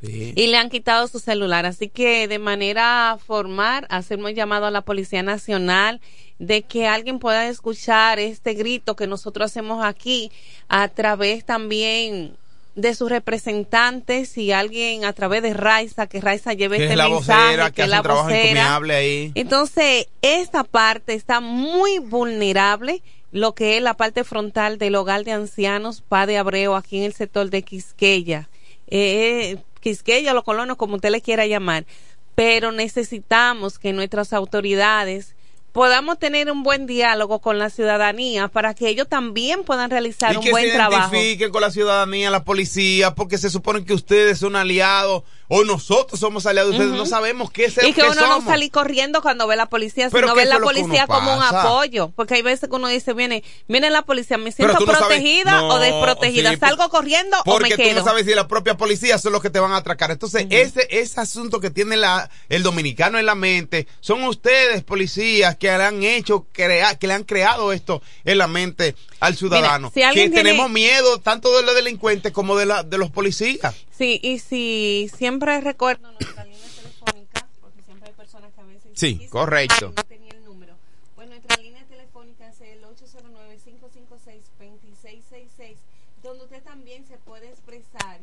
Sí. 0.00 0.32
y 0.36 0.46
le 0.46 0.56
han 0.56 0.70
quitado 0.70 1.08
su 1.08 1.18
celular. 1.18 1.66
Así 1.66 1.88
que 1.88 2.28
de 2.28 2.38
manera 2.38 3.18
formal 3.24 3.84
hacemos 3.90 4.32
llamado 4.32 4.66
a 4.66 4.70
la 4.70 4.82
Policía 4.82 5.24
Nacional 5.24 6.00
de 6.38 6.62
que 6.62 6.86
alguien 6.86 7.18
pueda 7.18 7.48
escuchar 7.48 8.20
este 8.20 8.54
grito 8.54 8.94
que 8.94 9.08
nosotros 9.08 9.50
hacemos 9.50 9.84
aquí 9.84 10.30
a 10.68 10.86
través 10.86 11.44
también 11.44 12.36
de 12.80 12.94
sus 12.94 13.10
representantes 13.10 14.38
y 14.38 14.52
alguien 14.52 15.04
a 15.04 15.12
través 15.12 15.42
de 15.42 15.52
Raiza, 15.52 16.06
que 16.06 16.20
Raiza 16.20 16.52
lleve 16.52 16.76
Que 16.76 16.84
este 16.84 16.92
es 16.92 16.98
la 16.98 17.08
mensaje, 17.08 17.46
vocera, 17.46 17.70
que 17.72 17.82
hace 17.82 17.90
la 17.90 17.96
un 17.96 18.02
trabajo 18.04 18.24
vocera. 18.26 18.42
encomiable 18.42 18.94
ahí. 18.94 19.32
Entonces, 19.34 20.06
esta 20.22 20.62
parte 20.62 21.14
está 21.14 21.40
muy 21.40 21.98
vulnerable, 21.98 23.02
lo 23.32 23.54
que 23.54 23.76
es 23.76 23.82
la 23.82 23.94
parte 23.94 24.22
frontal 24.22 24.78
del 24.78 24.94
hogar 24.94 25.24
de 25.24 25.32
ancianos 25.32 26.02
Padre 26.02 26.38
Abreu, 26.38 26.76
aquí 26.76 26.98
en 26.98 27.04
el 27.04 27.14
sector 27.14 27.50
de 27.50 27.62
Quisqueya. 27.62 28.48
Eh, 28.86 29.56
Quisqueya, 29.80 30.32
los 30.32 30.44
colonos, 30.44 30.76
como 30.76 30.94
usted 30.94 31.10
le 31.10 31.20
quiera 31.20 31.46
llamar. 31.46 31.84
Pero 32.36 32.70
necesitamos 32.70 33.80
que 33.80 33.92
nuestras 33.92 34.32
autoridades 34.32 35.34
podamos 35.78 36.18
tener 36.18 36.50
un 36.50 36.64
buen 36.64 36.88
diálogo 36.88 37.38
con 37.38 37.60
la 37.60 37.70
ciudadanía 37.70 38.48
para 38.48 38.74
que 38.74 38.88
ellos 38.88 39.08
también 39.08 39.62
puedan 39.62 39.90
realizar 39.90 40.32
y 40.32 40.38
un 40.38 40.42
que 40.42 40.50
buen 40.50 40.64
se 40.64 40.72
trabajo. 40.72 41.14
identifiquen 41.14 41.52
con 41.52 41.60
la 41.60 41.70
ciudadanía, 41.70 42.30
la 42.32 42.42
policía, 42.42 43.14
porque 43.14 43.38
se 43.38 43.48
supone 43.48 43.84
que 43.84 43.94
ustedes 43.94 44.40
son 44.40 44.56
aliados 44.56 45.22
o 45.46 45.64
nosotros 45.64 46.18
somos 46.20 46.46
aliados 46.46 46.72
de 46.72 46.78
ustedes. 46.78 46.98
No 46.98 47.06
sabemos 47.06 47.50
qué, 47.52 47.66
es 47.66 47.78
Y 47.82 47.92
que 47.92 48.02
uno 48.02 48.26
no 48.26 48.44
salí 48.44 48.70
corriendo 48.70 49.22
cuando 49.22 49.46
ve 49.46 49.54
la 49.54 49.66
policía, 49.66 50.10
sino 50.10 50.34
que 50.34 50.40
ve 50.40 50.44
la 50.46 50.56
que 50.56 50.62
policía 50.62 51.06
como 51.06 51.34
un 51.34 51.42
apoyo. 51.42 52.10
Porque 52.14 52.34
hay 52.34 52.42
veces 52.42 52.68
que 52.68 52.74
uno 52.74 52.88
dice, 52.88 53.14
viene, 53.14 53.44
viene 53.68 53.88
la 53.88 54.02
policía, 54.02 54.36
me 54.36 54.50
siento 54.52 54.84
protegida 54.84 55.60
no, 55.60 55.68
o 55.68 55.78
desprotegida. 55.78 56.50
sí, 56.50 56.58
¿Salgo 56.58 56.88
corriendo 56.90 57.36
o 57.46 57.52
me 57.52 57.52
Porque 57.52 57.76
tú 57.76 57.82
quedo? 57.82 58.00
no 58.00 58.04
sabes 58.04 58.26
si 58.26 58.34
la 58.34 58.46
propia 58.46 58.76
policía 58.76 59.16
son 59.16 59.32
los 59.32 59.40
que 59.40 59.48
te 59.48 59.60
van 59.60 59.72
a 59.72 59.76
atracar. 59.76 60.10
Entonces, 60.10 60.46
ese, 60.50 60.86
ese 60.90 61.20
asunto 61.20 61.60
que 61.60 61.70
tiene 61.70 61.96
la, 61.96 62.28
el 62.48 62.62
dominicano 62.62 63.18
en 63.18 63.24
la 63.26 63.34
mente, 63.34 63.86
son 64.00 64.24
ustedes, 64.24 64.82
policías, 64.82 65.56
que 65.56 65.67
le 65.76 65.84
han 65.84 66.02
hecho, 66.02 66.46
crea, 66.52 66.96
que 66.98 67.06
le 67.06 67.14
han 67.14 67.24
creado 67.24 67.72
esto 67.72 68.00
en 68.24 68.38
la 68.38 68.46
mente 68.46 68.94
al 69.20 69.36
ciudadano. 69.36 69.90
si 69.92 70.00
que 70.00 70.12
tiene- 70.12 70.34
tenemos 70.36 70.70
miedo 70.70 71.18
tanto 71.20 71.54
de 71.56 71.62
los 71.64 71.74
delincuentes 71.74 72.32
como 72.32 72.56
de, 72.56 72.66
la, 72.66 72.82
de 72.84 72.96
los 72.96 73.10
policías. 73.10 73.74
Sí, 73.96 74.18
y 74.22 74.38
si 74.38 75.10
siempre 75.16 75.60
recuerdo 75.60 76.10
nuestra 76.12 76.44
línea 76.44 76.60
telefónica, 76.76 77.46
porque 77.60 77.82
siempre 77.82 78.08
hay 78.08 78.14
personas 78.14 78.52
que 78.54 78.60
a 78.60 78.64
veces... 78.64 78.90
Sí, 78.94 79.26
correcto. 79.28 79.86
"Ay, 79.88 79.92
no 79.96 80.04
tenía 80.04 80.30
el 80.32 80.44
número. 80.44 80.74
Pues 81.16 81.28
nuestra 81.28 81.56
línea 81.56 81.84
telefónica 81.84 82.48
es 82.48 82.60
el 82.60 82.84
809-556-2666, 82.84 85.76
donde 86.22 86.44
usted 86.44 86.62
también 86.62 87.04
se 87.06 87.18
puede 87.18 87.48
expresar 87.48 88.20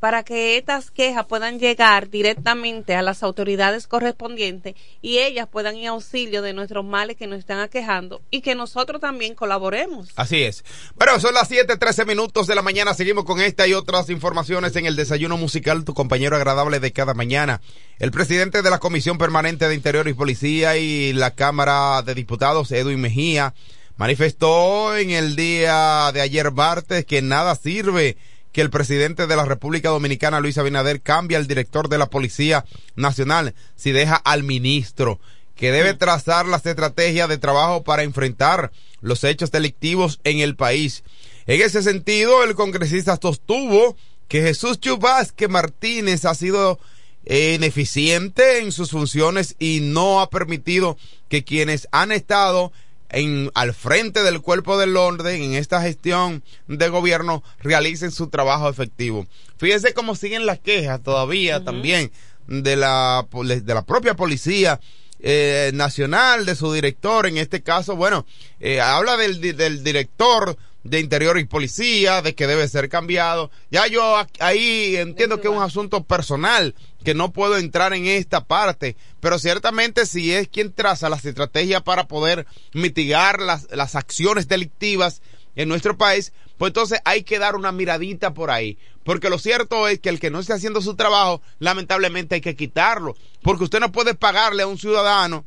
para 0.00 0.22
que 0.22 0.56
estas 0.56 0.90
quejas 0.90 1.26
puedan 1.26 1.58
llegar 1.58 2.08
directamente 2.08 2.94
a 2.94 3.02
las 3.02 3.22
autoridades 3.22 3.86
correspondientes 3.86 4.74
y 5.02 5.18
ellas 5.18 5.46
puedan 5.46 5.76
ir 5.76 5.88
a 5.88 5.90
auxilio 5.90 6.40
de 6.40 6.54
nuestros 6.54 6.86
males 6.86 7.16
que 7.16 7.26
nos 7.26 7.40
están 7.40 7.58
aquejando 7.58 8.22
y 8.30 8.40
que 8.40 8.54
nosotros 8.54 8.98
también 9.00 9.34
colaboremos. 9.34 10.08
Así 10.16 10.42
es. 10.42 10.64
Pero 10.96 11.20
son 11.20 11.34
las 11.34 11.50
7:13 11.50 12.06
minutos 12.06 12.46
de 12.46 12.54
la 12.54 12.62
mañana. 12.62 12.94
Seguimos 12.94 13.24
con 13.24 13.40
esta 13.40 13.66
y 13.66 13.74
otras 13.74 14.08
informaciones 14.08 14.74
en 14.76 14.86
el 14.86 14.96
desayuno 14.96 15.36
musical, 15.36 15.84
tu 15.84 15.92
compañero 15.92 16.36
agradable 16.36 16.80
de 16.80 16.92
cada 16.92 17.12
mañana. 17.12 17.60
El 17.98 18.12
presidente 18.12 18.62
de 18.62 18.70
la 18.70 18.78
Comisión 18.78 19.18
Permanente 19.18 19.68
de 19.68 19.74
Interior 19.74 20.08
y 20.08 20.14
Policía 20.14 20.78
y 20.78 21.12
la 21.12 21.32
Cámara 21.32 22.00
de 22.00 22.14
Diputados, 22.14 22.72
Edwin 22.72 23.02
Mejía, 23.02 23.52
manifestó 23.96 24.96
en 24.96 25.10
el 25.10 25.36
día 25.36 26.10
de 26.14 26.22
ayer 26.22 26.52
martes 26.52 27.04
que 27.04 27.20
nada 27.20 27.54
sirve 27.54 28.16
que 28.56 28.62
el 28.62 28.70
presidente 28.70 29.26
de 29.26 29.36
la 29.36 29.44
República 29.44 29.90
Dominicana, 29.90 30.40
Luis 30.40 30.56
Abinader, 30.56 31.02
cambie 31.02 31.36
al 31.36 31.46
director 31.46 31.90
de 31.90 31.98
la 31.98 32.08
Policía 32.08 32.64
Nacional 32.94 33.54
si 33.74 33.92
deja 33.92 34.16
al 34.16 34.44
ministro 34.44 35.20
que 35.54 35.72
debe 35.72 35.92
trazar 35.92 36.46
las 36.46 36.64
estrategias 36.64 37.28
de 37.28 37.36
trabajo 37.36 37.84
para 37.84 38.02
enfrentar 38.02 38.72
los 39.02 39.24
hechos 39.24 39.50
delictivos 39.50 40.20
en 40.24 40.38
el 40.38 40.56
país. 40.56 41.04
En 41.46 41.60
ese 41.60 41.82
sentido, 41.82 42.44
el 42.44 42.54
congresista 42.54 43.18
sostuvo 43.20 43.94
que 44.26 44.40
Jesús 44.40 44.80
Chubasque 44.80 45.48
Martínez 45.48 46.24
ha 46.24 46.34
sido 46.34 46.78
ineficiente 47.26 48.60
en 48.60 48.72
sus 48.72 48.90
funciones 48.90 49.54
y 49.58 49.80
no 49.82 50.22
ha 50.22 50.30
permitido 50.30 50.96
que 51.28 51.44
quienes 51.44 51.88
han 51.92 52.10
estado 52.10 52.72
en, 53.10 53.50
al 53.54 53.74
frente 53.74 54.22
del 54.22 54.40
cuerpo 54.40 54.78
del 54.78 54.96
orden 54.96 55.42
en 55.42 55.54
esta 55.54 55.82
gestión 55.82 56.42
de 56.66 56.88
gobierno 56.88 57.42
realicen 57.60 58.10
su 58.10 58.28
trabajo 58.28 58.68
efectivo. 58.68 59.26
Fíjense 59.58 59.94
cómo 59.94 60.14
siguen 60.14 60.46
las 60.46 60.58
quejas 60.58 61.02
todavía 61.02 61.64
también 61.64 62.12
de 62.46 62.76
la, 62.76 63.26
de 63.32 63.74
la 63.74 63.82
propia 63.82 64.14
policía 64.14 64.80
eh, 65.20 65.70
nacional, 65.74 66.44
de 66.44 66.54
su 66.54 66.72
director, 66.72 67.26
en 67.26 67.38
este 67.38 67.62
caso, 67.62 67.96
bueno, 67.96 68.26
eh, 68.60 68.80
habla 68.80 69.16
del, 69.16 69.40
del 69.40 69.82
director 69.82 70.56
de 70.88 71.00
Interior 71.00 71.38
y 71.38 71.44
Policía, 71.44 72.22
de 72.22 72.34
que 72.34 72.46
debe 72.46 72.68
ser 72.68 72.88
cambiado. 72.88 73.50
Ya 73.70 73.86
yo 73.86 74.16
ahí 74.40 74.96
entiendo 74.96 75.40
que 75.40 75.48
es 75.48 75.54
un 75.54 75.62
asunto 75.62 76.04
personal, 76.04 76.74
que 77.04 77.14
no 77.14 77.32
puedo 77.32 77.56
entrar 77.56 77.92
en 77.92 78.06
esta 78.06 78.44
parte, 78.44 78.96
pero 79.20 79.38
ciertamente 79.38 80.06
si 80.06 80.32
es 80.32 80.48
quien 80.48 80.72
traza 80.72 81.08
las 81.08 81.24
estrategias 81.24 81.82
para 81.82 82.08
poder 82.08 82.46
mitigar 82.72 83.40
las, 83.40 83.68
las 83.70 83.94
acciones 83.94 84.48
delictivas 84.48 85.22
en 85.54 85.68
nuestro 85.68 85.96
país, 85.96 86.32
pues 86.58 86.70
entonces 86.70 87.00
hay 87.04 87.22
que 87.22 87.38
dar 87.38 87.56
una 87.56 87.72
miradita 87.72 88.34
por 88.34 88.50
ahí. 88.50 88.78
Porque 89.04 89.30
lo 89.30 89.38
cierto 89.38 89.86
es 89.88 90.00
que 90.00 90.08
el 90.08 90.18
que 90.18 90.30
no 90.30 90.40
esté 90.40 90.52
haciendo 90.52 90.80
su 90.80 90.96
trabajo, 90.96 91.40
lamentablemente 91.58 92.34
hay 92.34 92.40
que 92.40 92.56
quitarlo. 92.56 93.16
Porque 93.42 93.64
usted 93.64 93.80
no 93.80 93.92
puede 93.92 94.14
pagarle 94.14 94.64
a 94.64 94.66
un 94.66 94.78
ciudadano 94.78 95.44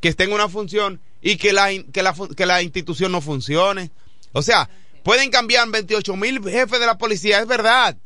que 0.00 0.08
esté 0.08 0.24
en 0.24 0.32
una 0.32 0.48
función 0.48 1.00
y 1.22 1.36
que 1.36 1.52
la, 1.52 1.68
que 1.92 2.02
la, 2.02 2.14
que 2.36 2.46
la 2.46 2.62
institución 2.62 3.12
no 3.12 3.20
funcione. 3.20 3.90
O 4.36 4.42
sea, 4.42 4.68
pueden 5.02 5.30
cambiar 5.30 5.66
28 5.70 6.14
mil 6.14 6.42
jefes 6.42 6.78
de 6.78 6.84
la 6.84 6.98
policía, 6.98 7.40
es 7.40 7.46
verdad. 7.46 7.96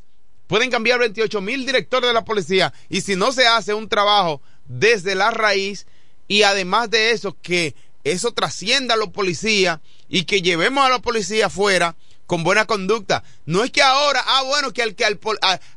Pueden 0.46 0.70
cambiar 0.70 1.00
28 1.00 1.40
mil 1.40 1.66
directores 1.66 2.08
de 2.08 2.14
la 2.14 2.24
policía. 2.24 2.72
Y 2.88 3.00
si 3.00 3.16
no 3.16 3.32
se 3.32 3.48
hace 3.48 3.74
un 3.74 3.88
trabajo 3.88 4.40
desde 4.66 5.16
la 5.16 5.32
raíz, 5.32 5.86
y 6.28 6.44
además 6.44 6.88
de 6.88 7.10
eso, 7.10 7.36
que 7.42 7.74
eso 8.04 8.32
trascienda 8.32 8.94
a 8.94 8.96
los 8.96 9.08
policías 9.08 9.80
y 10.08 10.22
que 10.22 10.40
llevemos 10.40 10.86
a 10.86 10.88
la 10.88 11.00
policía 11.00 11.46
afuera 11.46 11.96
con 12.28 12.44
buena 12.44 12.64
conducta. 12.64 13.24
No 13.44 13.64
es 13.64 13.72
que 13.72 13.82
ahora, 13.82 14.22
ah, 14.24 14.44
bueno, 14.44 14.72
que 14.72 14.84
al 14.84 14.94
que, 14.94 15.04
al, 15.04 15.18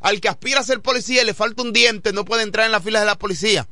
al 0.01 0.22
que 0.22 0.29
aspira 0.29 0.60
a 0.60 0.63
ser 0.63 0.81
policía 0.81 1.24
le 1.24 1.33
falta 1.33 1.63
un 1.63 1.74
diente, 1.74 2.13
no 2.13 2.25
puede 2.25 2.43
entrar 2.43 2.67
en 2.67 2.74
las 2.74 2.83
filas 2.83 3.01
de 3.01 3.07
la 3.07 3.17
policía. 3.17 3.67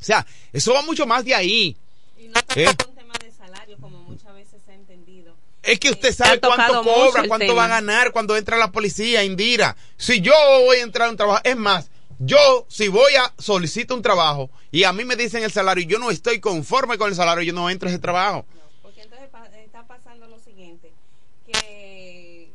O 0.00 0.02
sea, 0.02 0.26
eso 0.52 0.74
va 0.74 0.82
mucho 0.82 1.06
más 1.06 1.24
de 1.24 1.36
ahí. 1.36 1.76
Y 2.18 2.26
no 2.26 2.40
es 2.40 2.56
¿Eh? 2.56 2.68
un 2.88 2.94
tema 2.96 3.14
de 3.22 3.30
salario, 3.30 3.76
como 3.78 4.02
muchas 4.02 4.34
veces 4.34 4.60
se 4.66 4.72
ha 4.72 4.74
entendido. 4.74 5.36
Es 5.68 5.78
que 5.78 5.90
usted 5.90 6.14
sabe 6.14 6.40
cuánto 6.40 6.82
cobra, 6.82 7.24
cuánto 7.28 7.54
va 7.54 7.66
a 7.66 7.68
ganar 7.68 8.10
cuando 8.10 8.36
entra 8.38 8.56
la 8.56 8.72
policía, 8.72 9.22
Indira. 9.22 9.76
Si 9.98 10.22
yo 10.22 10.32
voy 10.64 10.78
a 10.78 10.82
entrar 10.82 11.08
a 11.08 11.10
un 11.10 11.16
trabajo, 11.18 11.42
es 11.44 11.56
más, 11.56 11.90
yo, 12.18 12.64
si 12.68 12.88
voy 12.88 13.14
a 13.16 13.34
solicitar 13.38 13.94
un 13.94 14.02
trabajo 14.02 14.48
y 14.70 14.84
a 14.84 14.94
mí 14.94 15.04
me 15.04 15.14
dicen 15.14 15.44
el 15.44 15.52
salario 15.52 15.84
y 15.84 15.86
yo 15.86 15.98
no 15.98 16.10
estoy 16.10 16.40
conforme 16.40 16.96
con 16.96 17.10
el 17.10 17.14
salario, 17.14 17.42
yo 17.42 17.52
no 17.52 17.68
entro 17.68 17.86
a 17.86 17.92
ese 17.92 18.00
trabajo. 18.00 18.46
porque 18.82 19.02
entonces 19.02 19.28
está 19.62 19.86
pasando 19.86 20.26
lo 20.26 20.38
siguiente, 20.38 20.90
que 21.46 22.48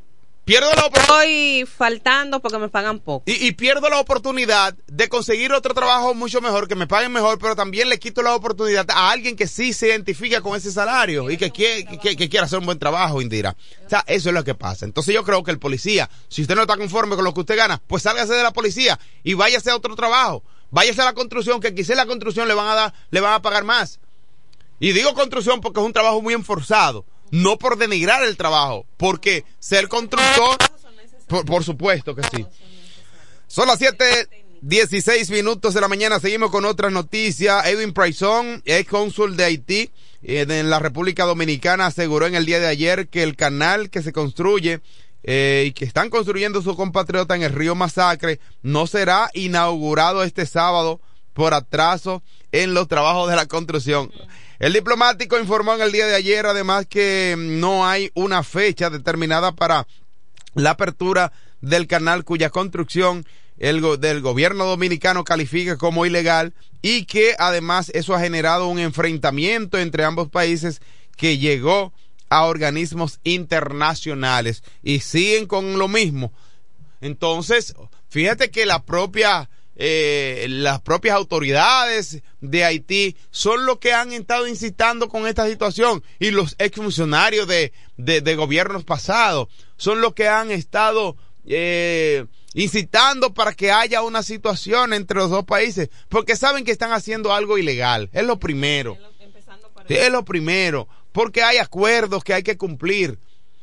pierdo 0.45 0.69
la 0.75 0.85
oportunidad. 0.85 1.23
Estoy 1.23 1.65
faltando 1.65 2.39
porque 2.39 2.57
me 2.57 2.69
pagan 2.69 2.99
poco. 2.99 3.23
Y, 3.25 3.51
pierdo 3.53 3.89
la 3.89 3.99
oportunidad 3.99 4.75
de 4.87 5.09
conseguir 5.09 5.51
otro 5.53 5.73
trabajo 5.73 6.13
mucho 6.13 6.41
mejor, 6.41 6.67
que 6.67 6.75
me 6.75 6.87
paguen 6.87 7.11
mejor, 7.11 7.39
pero 7.39 7.55
también 7.55 7.89
le 7.89 7.99
quito 7.99 8.21
la 8.21 8.35
oportunidad 8.35 8.89
a 8.89 9.11
alguien 9.11 9.35
que 9.35 9.47
sí 9.47 9.73
se 9.73 9.87
identifica 9.87 10.41
con 10.41 10.55
ese 10.55 10.71
salario 10.71 11.29
y 11.29 11.37
que 11.37 11.51
quiere, 11.51 11.85
que, 11.85 12.29
quiera 12.29 12.45
hacer 12.45 12.59
un 12.59 12.65
buen 12.65 12.79
trabajo, 12.79 13.21
Indira. 13.21 13.55
O 13.85 13.89
sea, 13.89 14.03
eso 14.07 14.29
es 14.29 14.35
lo 14.35 14.43
que 14.43 14.55
pasa. 14.55 14.85
Entonces 14.85 15.13
yo 15.13 15.23
creo 15.23 15.43
que 15.43 15.51
el 15.51 15.59
policía, 15.59 16.09
si 16.27 16.41
usted 16.41 16.55
no 16.55 16.61
está 16.61 16.77
conforme 16.77 17.15
con 17.15 17.23
lo 17.23 17.33
que 17.33 17.41
usted 17.41 17.57
gana, 17.57 17.81
pues 17.87 18.03
sálgase 18.03 18.33
de 18.33 18.43
la 18.43 18.51
policía 18.51 18.99
y 19.23 19.33
váyase 19.33 19.71
a 19.71 19.75
otro 19.75 19.95
trabajo. 19.95 20.43
Váyase 20.71 21.01
a 21.03 21.05
la 21.05 21.13
construcción, 21.13 21.59
que 21.59 21.75
quizás 21.75 21.95
la 21.95 22.07
construcción 22.07 22.47
le 22.47 22.55
van 22.55 22.67
a 22.67 22.73
dar, 22.73 22.93
le 23.11 23.19
van 23.19 23.33
a 23.33 23.41
pagar 23.43 23.63
más. 23.63 23.99
Y 24.79 24.91
digo 24.91 25.13
construcción 25.13 25.61
porque 25.61 25.79
es 25.79 25.85
un 25.85 25.93
trabajo 25.93 26.21
muy 26.21 26.33
enforzado 26.33 27.05
no 27.33 27.57
por 27.57 27.79
denigrar 27.79 28.23
el 28.23 28.37
trabajo, 28.37 28.85
porque 28.95 29.43
ser 29.57 29.87
constructor, 29.87 30.55
por, 31.47 31.63
supuesto 31.63 32.13
que 32.15 32.21
sí. 32.31 32.45
Son 33.47 33.67
las 33.67 33.79
7, 33.79 34.05
16 34.61 35.31
minutos 35.31 35.73
de 35.73 35.81
la 35.81 35.87
mañana, 35.87 36.19
seguimos 36.19 36.51
con 36.51 36.63
otras 36.63 36.91
noticias. 36.91 37.65
Edwin 37.65 37.91
Praison, 37.91 38.61
ex 38.65 38.87
cónsul 38.87 39.35
de 39.35 39.45
Haití 39.45 39.89
eh, 40.21 40.45
en 40.47 40.69
la 40.69 40.77
República 40.77 41.25
Dominicana, 41.25 41.87
aseguró 41.87 42.27
en 42.27 42.35
el 42.35 42.45
día 42.45 42.59
de 42.59 42.67
ayer 42.67 43.07
que 43.07 43.23
el 43.23 43.35
canal 43.35 43.89
que 43.89 44.03
se 44.03 44.13
construye 44.13 44.81
eh, 45.23 45.63
y 45.65 45.71
que 45.71 45.85
están 45.85 46.11
construyendo 46.11 46.61
su 46.61 46.75
compatriota 46.75 47.35
en 47.35 47.41
el 47.41 47.53
río 47.53 47.73
Masacre 47.73 48.39
no 48.61 48.85
será 48.85 49.31
inaugurado 49.33 50.23
este 50.23 50.45
sábado 50.45 51.01
por 51.33 51.55
atraso 51.55 52.21
en 52.51 52.75
los 52.75 52.87
trabajos 52.87 53.27
de 53.27 53.37
la 53.37 53.47
construcción. 53.47 54.11
El 54.63 54.71
diplomático 54.71 55.37
informó 55.37 55.73
en 55.73 55.81
el 55.81 55.91
día 55.91 56.07
de 56.07 56.15
ayer 56.15 56.45
además 56.45 56.85
que 56.85 57.35
no 57.37 57.85
hay 57.85 58.11
una 58.13 58.43
fecha 58.43 58.89
determinada 58.89 59.51
para 59.51 59.85
la 60.53 60.69
apertura 60.69 61.33
del 61.59 61.85
canal 61.85 62.23
cuya 62.23 62.49
construcción 62.49 63.25
el 63.57 63.81
del 63.99 64.21
gobierno 64.21 64.63
dominicano 64.63 65.25
califica 65.25 65.75
como 65.77 66.05
ilegal 66.05 66.53
y 66.81 67.03
que 67.03 67.35
además 67.39 67.91
eso 67.93 68.15
ha 68.15 68.21
generado 68.21 68.69
un 68.69 68.79
enfrentamiento 68.79 69.77
entre 69.79 70.05
ambos 70.05 70.29
países 70.29 70.79
que 71.17 71.37
llegó 71.37 71.91
a 72.29 72.45
organismos 72.45 73.19
internacionales 73.25 74.63
y 74.81 75.01
siguen 75.01 75.45
con 75.45 75.77
lo 75.77 75.89
mismo. 75.89 76.31
Entonces, 77.01 77.75
fíjate 78.07 78.49
que 78.49 78.65
la 78.65 78.81
propia 78.85 79.49
eh, 79.75 80.45
las 80.49 80.81
propias 80.81 81.15
autoridades 81.15 82.21
de 82.41 82.63
Haití 82.63 83.15
son 83.31 83.65
los 83.65 83.79
que 83.79 83.91
han 83.93 84.13
estado 84.13 84.47
incitando 84.47 85.09
con 85.09 85.27
esta 85.27 85.47
situación 85.47 86.03
y 86.19 86.31
los 86.31 86.55
exfuncionarios 86.59 87.47
de, 87.47 87.73
de, 87.97 88.35
gobiernos 88.35 88.83
pasados 88.83 89.47
son 89.77 89.99
los 90.01 90.13
que 90.13 90.27
han 90.27 90.51
estado 90.51 91.17
eh, 91.47 92.25
incitando 92.53 93.33
para 93.33 93.53
que 93.53 93.71
haya 93.71 94.03
una 94.03 94.21
situación 94.21 94.93
entre 94.93 95.17
los 95.17 95.31
dos 95.31 95.45
países 95.45 95.89
porque 96.07 96.35
saben 96.35 96.65
que 96.65 96.71
están 96.71 96.91
haciendo 96.91 97.33
algo 97.33 97.57
ilegal. 97.57 98.09
Es 98.13 98.25
lo 98.25 98.39
primero. 98.39 98.97
Es 99.89 100.11
lo 100.11 100.23
primero 100.23 100.87
porque 101.11 101.41
hay 101.41 101.57
acuerdos 101.57 102.23
que 102.23 102.33
hay 102.33 102.43
que 102.43 102.57
cumplir. 102.57 103.17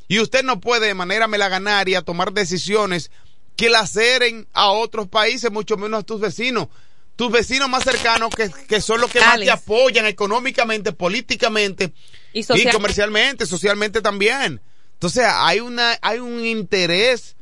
Y 0.07 0.19
usted 0.19 0.43
no 0.43 0.59
puede 0.59 0.87
de 0.87 0.93
manera 0.93 1.27
melaganaria 1.27 2.01
tomar 2.01 2.33
decisiones 2.33 3.11
que 3.55 3.69
la 3.69 3.85
ceren 3.85 4.47
a 4.53 4.71
otros 4.71 5.07
países, 5.07 5.51
mucho 5.51 5.77
menos 5.77 6.01
a 6.01 6.03
tus 6.03 6.19
vecinos. 6.19 6.67
Tus 7.15 7.31
vecinos 7.31 7.69
más 7.69 7.83
cercanos 7.83 8.33
que, 8.33 8.49
que 8.67 8.81
son 8.81 8.99
los 9.01 9.11
que 9.11 9.19
más 9.19 9.39
te 9.39 9.51
apoyan 9.51 10.05
económicamente, 10.05 10.91
políticamente 10.91 11.91
y, 12.33 12.43
comercialmente, 12.71 13.45
socialmente 13.45 14.01
también. 14.01 14.61
Entonces 14.93 15.25
hay 15.27 15.59
una, 15.59 15.97
hay 16.01 16.19
un 16.19 16.43
interés 16.45 17.35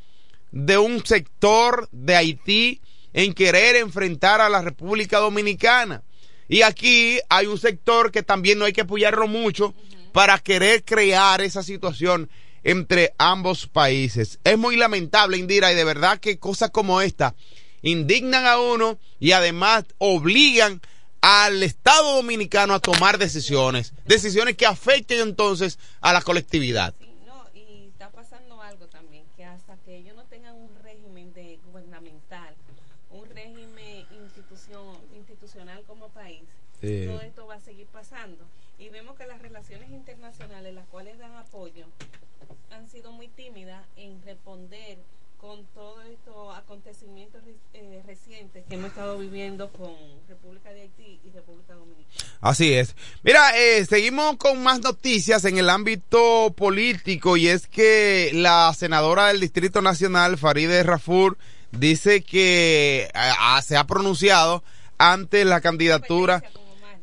de 0.51 0.77
un 0.77 1.05
sector 1.05 1.87
de 1.91 2.15
Haití 2.15 2.81
en 3.13 3.33
querer 3.33 3.75
enfrentar 3.75 4.41
a 4.41 4.49
la 4.49 4.61
República 4.61 5.19
Dominicana. 5.19 6.03
Y 6.47 6.63
aquí 6.63 7.19
hay 7.29 7.45
un 7.45 7.59
sector 7.59 8.11
que 8.11 8.23
también 8.23 8.57
no 8.57 8.65
hay 8.65 8.73
que 8.73 8.81
apoyarlo 8.81 9.27
mucho 9.27 9.73
para 10.11 10.39
querer 10.39 10.83
crear 10.83 11.41
esa 11.41 11.61
situación 11.61 12.29
entre 12.63 13.13
ambos 13.17 13.67
países. 13.67 14.39
Es 14.43 14.57
muy 14.57 14.75
lamentable, 14.75 15.37
Indira, 15.37 15.71
y 15.71 15.75
de 15.75 15.83
verdad 15.83 16.19
que 16.19 16.39
cosas 16.39 16.71
como 16.71 17.01
esta 17.01 17.35
indignan 17.81 18.45
a 18.45 18.59
uno 18.59 18.99
y 19.19 19.31
además 19.31 19.85
obligan 19.97 20.81
al 21.21 21.63
Estado 21.63 22.15
dominicano 22.15 22.73
a 22.73 22.79
tomar 22.79 23.17
decisiones, 23.17 23.93
decisiones 24.05 24.55
que 24.55 24.65
afecten 24.65 25.19
entonces 25.19 25.79
a 26.01 26.13
la 26.13 26.21
colectividad. 26.21 26.93
Sí, 26.99 27.13
no, 27.25 27.45
y 27.53 27.87
está 27.89 28.09
pasando 28.09 28.61
algo 28.61 28.87
también, 28.87 29.23
que 29.35 29.43
hasta 29.43 29.77
que 29.77 29.97
ellos 29.97 30.15
no 30.15 30.23
tengan 30.25 30.55
un 30.55 30.69
régimen 30.83 31.33
de, 31.33 31.59
gubernamental, 31.65 32.53
un 33.11 33.29
régimen 33.29 34.05
institución, 34.11 34.97
institucional 35.15 35.83
como 35.87 36.09
país, 36.09 36.43
va 37.49 37.55
a 37.55 37.59
seguir 37.59 37.87
pasando. 37.87 38.45
Y 38.77 38.89
vemos 38.89 39.17
que 39.17 39.25
las 39.25 39.41
relaciones 39.41 39.89
internacionales, 39.89 40.73
las 40.73 40.87
cuales 40.87 41.17
dan 41.17 41.35
apoyo, 41.35 41.85
sido 42.89 43.11
muy 43.11 43.27
tímida 43.27 43.85
en 43.97 44.21
responder 44.23 44.97
con 45.37 45.65
todos 45.75 46.05
estos 46.05 46.55
acontecimientos 46.69 47.41
eh, 47.73 48.03
recientes 48.05 48.63
que 48.69 48.75
hemos 48.75 48.89
estado 48.89 49.17
viviendo 49.17 49.71
con 49.71 49.91
República 50.27 50.69
de 50.69 50.81
Haití 50.81 51.19
y 51.23 51.31
República 51.31 51.73
Dominicana. 51.73 52.15
Así 52.41 52.73
es. 52.73 52.95
Mira, 53.23 53.57
eh, 53.57 53.83
seguimos 53.87 54.37
con 54.37 54.61
más 54.61 54.79
noticias 54.81 55.45
en 55.45 55.57
el 55.57 55.67
ámbito 55.67 56.53
político 56.55 57.37
y 57.37 57.47
es 57.47 57.65
que 57.65 58.29
la 58.35 58.71
senadora 58.77 59.29
del 59.29 59.39
Distrito 59.39 59.81
Nacional, 59.81 60.37
Faride 60.37 60.83
Rafur, 60.83 61.39
dice 61.71 62.21
que 62.21 63.09
se 63.63 63.75
ha 63.75 63.87
pronunciado 63.87 64.63
ante 64.99 65.45
la 65.45 65.61
candidatura. 65.61 66.43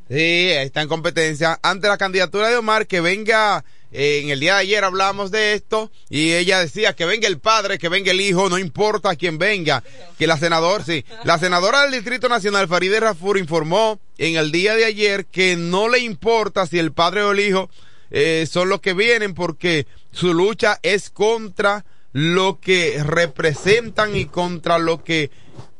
Sí, 0.09 0.49
está 0.49 0.83
en 0.83 0.89
competencia. 0.89 1.59
Ante 1.61 1.89
la 1.89 1.99
candidatura 1.99 2.49
de 2.51 2.57
Omar 2.57 2.87
que 2.87 3.01
venga 3.01 3.65
en 3.99 4.29
el 4.29 4.41
día 4.41 4.57
de 4.57 4.61
ayer 4.61 4.85
hablamos 4.85 5.31
de 5.31 5.55
esto 5.55 5.91
y 6.11 6.35
ella 6.35 6.59
decía 6.59 6.95
que 6.95 7.07
venga 7.07 7.27
el 7.29 7.39
padre, 7.39 7.79
que 7.79 7.89
venga 7.89 8.11
el 8.11 8.21
hijo, 8.21 8.51
no 8.51 8.59
importa 8.59 9.17
quién 9.17 9.39
venga. 9.39 9.83
Que 10.19 10.27
la 10.27 10.37
senadora, 10.37 10.85
sí, 10.85 11.03
la 11.25 11.39
senadora 11.39 11.81
del 11.81 11.93
Distrito 11.93 12.29
Nacional, 12.29 12.69
Farideh 12.69 13.01
Rafur, 13.01 13.39
informó 13.39 13.99
en 14.19 14.37
el 14.37 14.53
día 14.53 14.75
de 14.75 14.85
ayer 14.85 15.25
que 15.25 15.57
no 15.57 15.89
le 15.89 16.01
importa 16.01 16.67
si 16.67 16.79
el 16.79 16.93
padre 16.93 17.23
o 17.23 17.33
el 17.33 17.41
hijo 17.41 17.71
eh, 18.11 18.47
son 18.51 18.69
los 18.69 18.83
que 18.83 18.93
vienen 18.93 19.33
porque 19.33 19.87
su 20.13 20.35
lucha 20.35 20.79
es 20.83 21.09
contra 21.09 21.87
lo 22.13 22.61
que 22.61 23.03
representan 23.03 24.15
y 24.15 24.27
contra 24.27 24.79
lo 24.79 25.03
que 25.03 25.31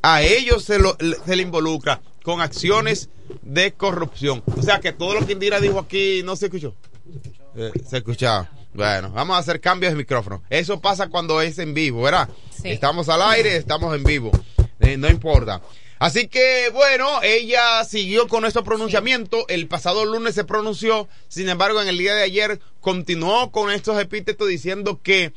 a 0.01 0.23
ellos 0.23 0.65
se, 0.65 0.79
lo, 0.79 0.97
se 1.27 1.37
le 1.37 1.43
involucra 1.43 2.01
con 2.23 2.41
acciones 2.41 3.11
de 3.43 3.73
corrupción. 3.73 4.43
O 4.57 4.63
sea 4.63 4.81
que 4.81 4.93
todo 4.93 5.13
lo 5.13 5.27
que 5.27 5.35
Indira 5.35 5.61
dijo 5.61 5.79
aquí 5.79 6.23
no 6.25 6.35
se 6.35 6.47
escuchó. 6.47 6.75
Eh, 7.57 7.73
se 7.89 7.99
escuchaba. 7.99 8.51
Bueno, 8.75 9.11
vamos 9.11 9.37
a 9.37 9.41
hacer 9.41 9.61
cambios 9.61 9.93
de 9.93 9.97
micrófono. 9.97 10.43
Eso 10.51 10.81
pasa 10.81 11.09
cuando 11.09 11.41
es 11.41 11.59
en 11.59 11.73
vivo, 11.73 12.03
¿verdad? 12.03 12.29
Estamos 12.63 13.09
al 13.09 13.23
aire, 13.23 13.57
estamos 13.57 13.95
en 13.97 14.05
vivo. 14.05 14.31
Eh, 14.81 14.97
no 14.99 15.09
importa. 15.09 15.63
Así 15.99 16.29
que, 16.29 16.69
bueno, 16.75 17.23
ella 17.23 17.83
siguió 17.85 18.29
con 18.29 18.45
estos 18.45 18.63
pronunciamientos. 18.65 19.45
El 19.49 19.67
pasado 19.67 20.05
lunes 20.05 20.35
se 20.35 20.45
pronunció. 20.45 21.09
Sin 21.29 21.49
embargo, 21.49 21.81
en 21.81 21.89
el 21.89 21.97
día 21.97 22.15
de 22.15 22.23
ayer 22.23 22.61
continuó 22.81 23.51
con 23.51 23.71
estos 23.73 23.99
epítetos 24.01 24.47
diciendo 24.49 25.01
que 25.03 25.33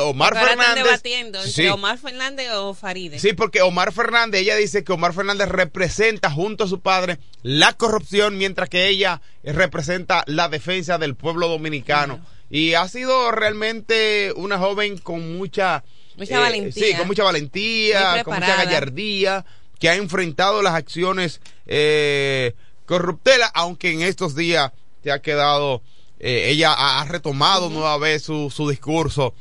Omar 0.00 0.36
Ahora 0.36 0.40
están 0.52 0.58
Fernández. 0.58 0.84
debatiendo 0.84 1.38
entre 1.38 1.52
Sí. 1.52 1.68
Omar 1.68 1.98
Fernández 1.98 2.50
o 2.52 2.74
Faride. 2.74 3.18
Sí, 3.18 3.32
porque 3.32 3.62
Omar 3.62 3.92
Fernández, 3.92 4.40
ella 4.42 4.56
dice 4.56 4.82
que 4.84 4.92
Omar 4.92 5.14
Fernández 5.14 5.48
representa 5.48 6.30
junto 6.30 6.64
a 6.64 6.68
su 6.68 6.80
padre 6.80 7.18
la 7.42 7.72
corrupción, 7.72 8.36
mientras 8.36 8.68
que 8.68 8.88
ella 8.88 9.22
eh, 9.44 9.52
representa 9.52 10.24
la 10.26 10.48
defensa 10.48 10.98
del 10.98 11.14
pueblo 11.14 11.48
dominicano. 11.48 12.20
Y 12.50 12.74
ha 12.74 12.86
sido 12.88 13.30
realmente 13.30 14.32
una 14.36 14.58
joven 14.58 14.98
con 14.98 15.36
mucha... 15.38 15.84
Mucha 16.16 16.38
valentía. 16.40 16.86
Sí, 16.88 16.94
con 16.94 17.06
mucha 17.06 17.22
valentía, 17.24 18.22
con 18.24 18.34
mucha 18.34 18.56
gallardía, 18.56 19.46
que 19.82 19.88
ha 19.88 19.96
enfrentado 19.96 20.62
las 20.62 20.74
acciones 20.74 21.40
eh, 21.66 22.54
corruptelas, 22.86 23.50
aunque 23.52 23.90
en 23.90 24.02
estos 24.02 24.36
días 24.36 24.70
se 25.02 25.10
ha 25.10 25.20
quedado... 25.20 25.82
eh, 26.20 26.50
ella 26.50 26.72
ha 26.72 27.04
retomado 27.04 27.68
nueva 27.68 27.98
vez 27.98 28.22
su, 28.22 28.48
su 28.48 28.68
discurso 28.68 29.34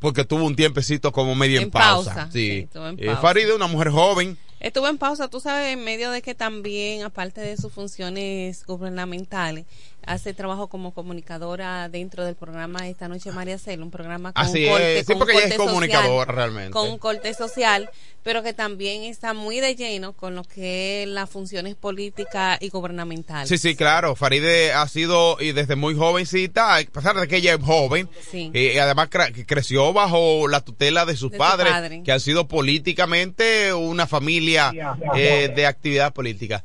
porque 0.00 0.24
tuvo 0.24 0.42
un 0.46 0.56
tiempecito 0.56 1.12
como 1.12 1.36
medio 1.36 1.58
en, 1.58 1.62
En 1.66 1.70
pausa. 1.70 2.12
pausa, 2.12 2.30
Sí. 2.32 2.66
sí, 2.72 2.78
Eh, 2.98 3.06
pausa. 3.06 3.20
Faride, 3.20 3.54
una 3.54 3.68
mujer 3.68 3.90
joven. 3.90 4.36
Estuvo 4.58 4.88
en 4.88 4.98
pausa, 4.98 5.28
tú 5.28 5.38
sabes, 5.38 5.72
en 5.74 5.84
medio 5.84 6.10
de 6.10 6.22
que 6.22 6.34
también, 6.34 7.04
aparte 7.04 7.40
de 7.40 7.56
sus 7.56 7.72
funciones 7.72 8.66
gubernamentales, 8.66 9.64
hace 10.06 10.34
trabajo 10.34 10.68
como 10.68 10.92
comunicadora 10.92 11.88
dentro 11.88 12.24
del 12.24 12.34
programa 12.34 12.88
Esta 12.88 13.08
Noche 13.08 13.30
María 13.32 13.58
Cel, 13.58 13.82
un 13.82 13.90
programa 13.90 14.32
con 14.32 14.44
Así 14.44 14.64
un 14.64 14.70
corte, 14.70 14.98
es, 14.98 15.06
sí, 15.06 15.12
con 15.12 15.14
un 15.14 15.18
porque 15.20 15.32
ella 15.34 15.46
es 15.46 15.54
corte 15.56 15.70
comunicadora 15.72 16.08
social, 16.20 16.36
realmente. 16.36 16.70
Con 16.72 16.88
un 16.90 16.98
corte 16.98 17.34
social, 17.34 17.90
pero 18.22 18.42
que 18.42 18.52
también 18.52 19.02
está 19.04 19.34
muy 19.34 19.60
de 19.60 19.74
lleno 19.76 20.12
con 20.12 20.34
lo 20.34 20.44
que 20.44 21.02
es 21.02 21.08
las 21.08 21.28
funciones 21.30 21.74
políticas 21.74 22.58
y 22.60 22.68
gubernamentales. 22.68 23.48
Sí, 23.48 23.58
sí, 23.58 23.74
claro. 23.76 24.14
Faride 24.16 24.72
ha 24.72 24.86
sido, 24.88 25.36
y 25.40 25.52
desde 25.52 25.76
muy 25.76 25.94
jovencita, 25.94 26.76
a 26.76 26.82
pesar 26.84 27.16
de 27.18 27.26
que 27.28 27.36
ella 27.36 27.54
es 27.54 27.62
joven, 27.64 28.08
Sí. 28.30 28.50
eh, 28.54 28.80
además 28.80 29.08
cre- 29.10 29.32
que 29.32 29.46
creció 29.46 29.92
bajo 29.92 30.48
la 30.48 30.60
tutela 30.60 31.04
de 31.06 31.16
sus 31.16 31.30
De 31.30 31.36
su 31.36 31.38
padres, 31.38 31.72
padre. 31.72 32.02
que 32.04 32.12
han 32.12 32.20
sido 32.20 32.46
políticamente 32.48 33.72
una 33.72 34.06
familia 34.06 34.72
eh, 35.16 35.50
de 35.54 35.66
actividad 35.66 36.12
política. 36.12 36.64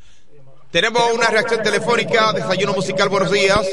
Tenemos 0.77 1.11
una 1.11 1.25
reacción 1.31 1.63
telefónica, 1.63 2.31
desayuno 2.33 2.73
musical, 2.73 3.09
buenos 3.09 3.31
días. 3.31 3.67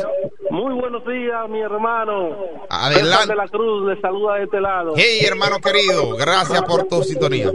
Muy 0.49 0.73
buenos 0.73 1.05
días, 1.05 1.51
mi 1.51 1.61
hermano. 1.61 2.35
Adelante. 2.71 3.29
De 3.29 3.35
la 3.35 3.47
Cruz 3.47 3.87
le 3.87 4.01
saluda 4.01 4.37
de 4.37 4.45
este 4.45 4.59
lado. 4.59 4.95
Hey, 4.97 5.19
hermano 5.23 5.59
querido, 5.59 6.17
gracias 6.17 6.63
por 6.63 6.85
tu 6.85 7.03
sintonía. 7.03 7.51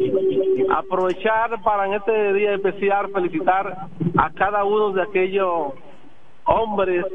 Aprovechar 0.78 1.64
para 1.64 1.88
en 1.88 1.96
este 1.96 2.34
día 2.34 2.54
especial 2.54 3.10
felicitar 3.12 3.88
a 4.20 4.34
cada 4.34 4.64
uno 4.66 4.92
de 4.92 5.02
aquellos 5.02 5.74
hombres 6.46 7.06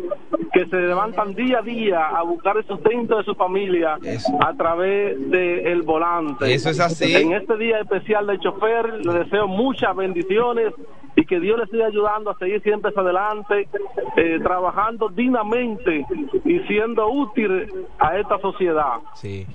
que 0.52 0.66
se 0.66 0.76
levantan 0.76 1.34
día 1.34 1.58
a 1.58 1.62
día 1.62 2.08
a 2.08 2.22
buscar 2.22 2.56
el 2.56 2.66
sustento 2.66 3.18
de 3.18 3.24
su 3.24 3.34
familia 3.34 3.98
Eso. 4.02 4.32
a 4.40 4.54
través 4.54 5.18
del 5.30 5.66
el 5.66 5.82
volante. 5.82 6.52
Eso 6.52 6.70
es 6.70 6.80
así. 6.80 7.14
En 7.14 7.32
este 7.32 7.56
día 7.56 7.80
especial 7.80 8.26
del 8.26 8.38
chofer 8.40 9.04
le 9.04 9.12
deseo 9.12 9.48
muchas 9.48 9.94
bendiciones 9.96 10.72
y 11.16 11.24
que 11.26 11.40
Dios 11.40 11.58
le 11.58 11.66
siga 11.66 11.86
ayudando 11.86 12.30
a 12.30 12.38
seguir 12.38 12.62
siempre 12.62 12.90
hacia 12.90 13.02
adelante, 13.02 13.68
eh, 14.16 14.38
trabajando 14.42 15.08
dignamente 15.08 16.04
y 16.44 16.58
siendo 16.60 17.08
útil 17.08 17.68
a 17.98 18.18
esta 18.18 18.38
sociedad. 18.40 18.98
Sí. 19.14 19.46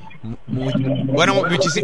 Bueno, 0.48 1.34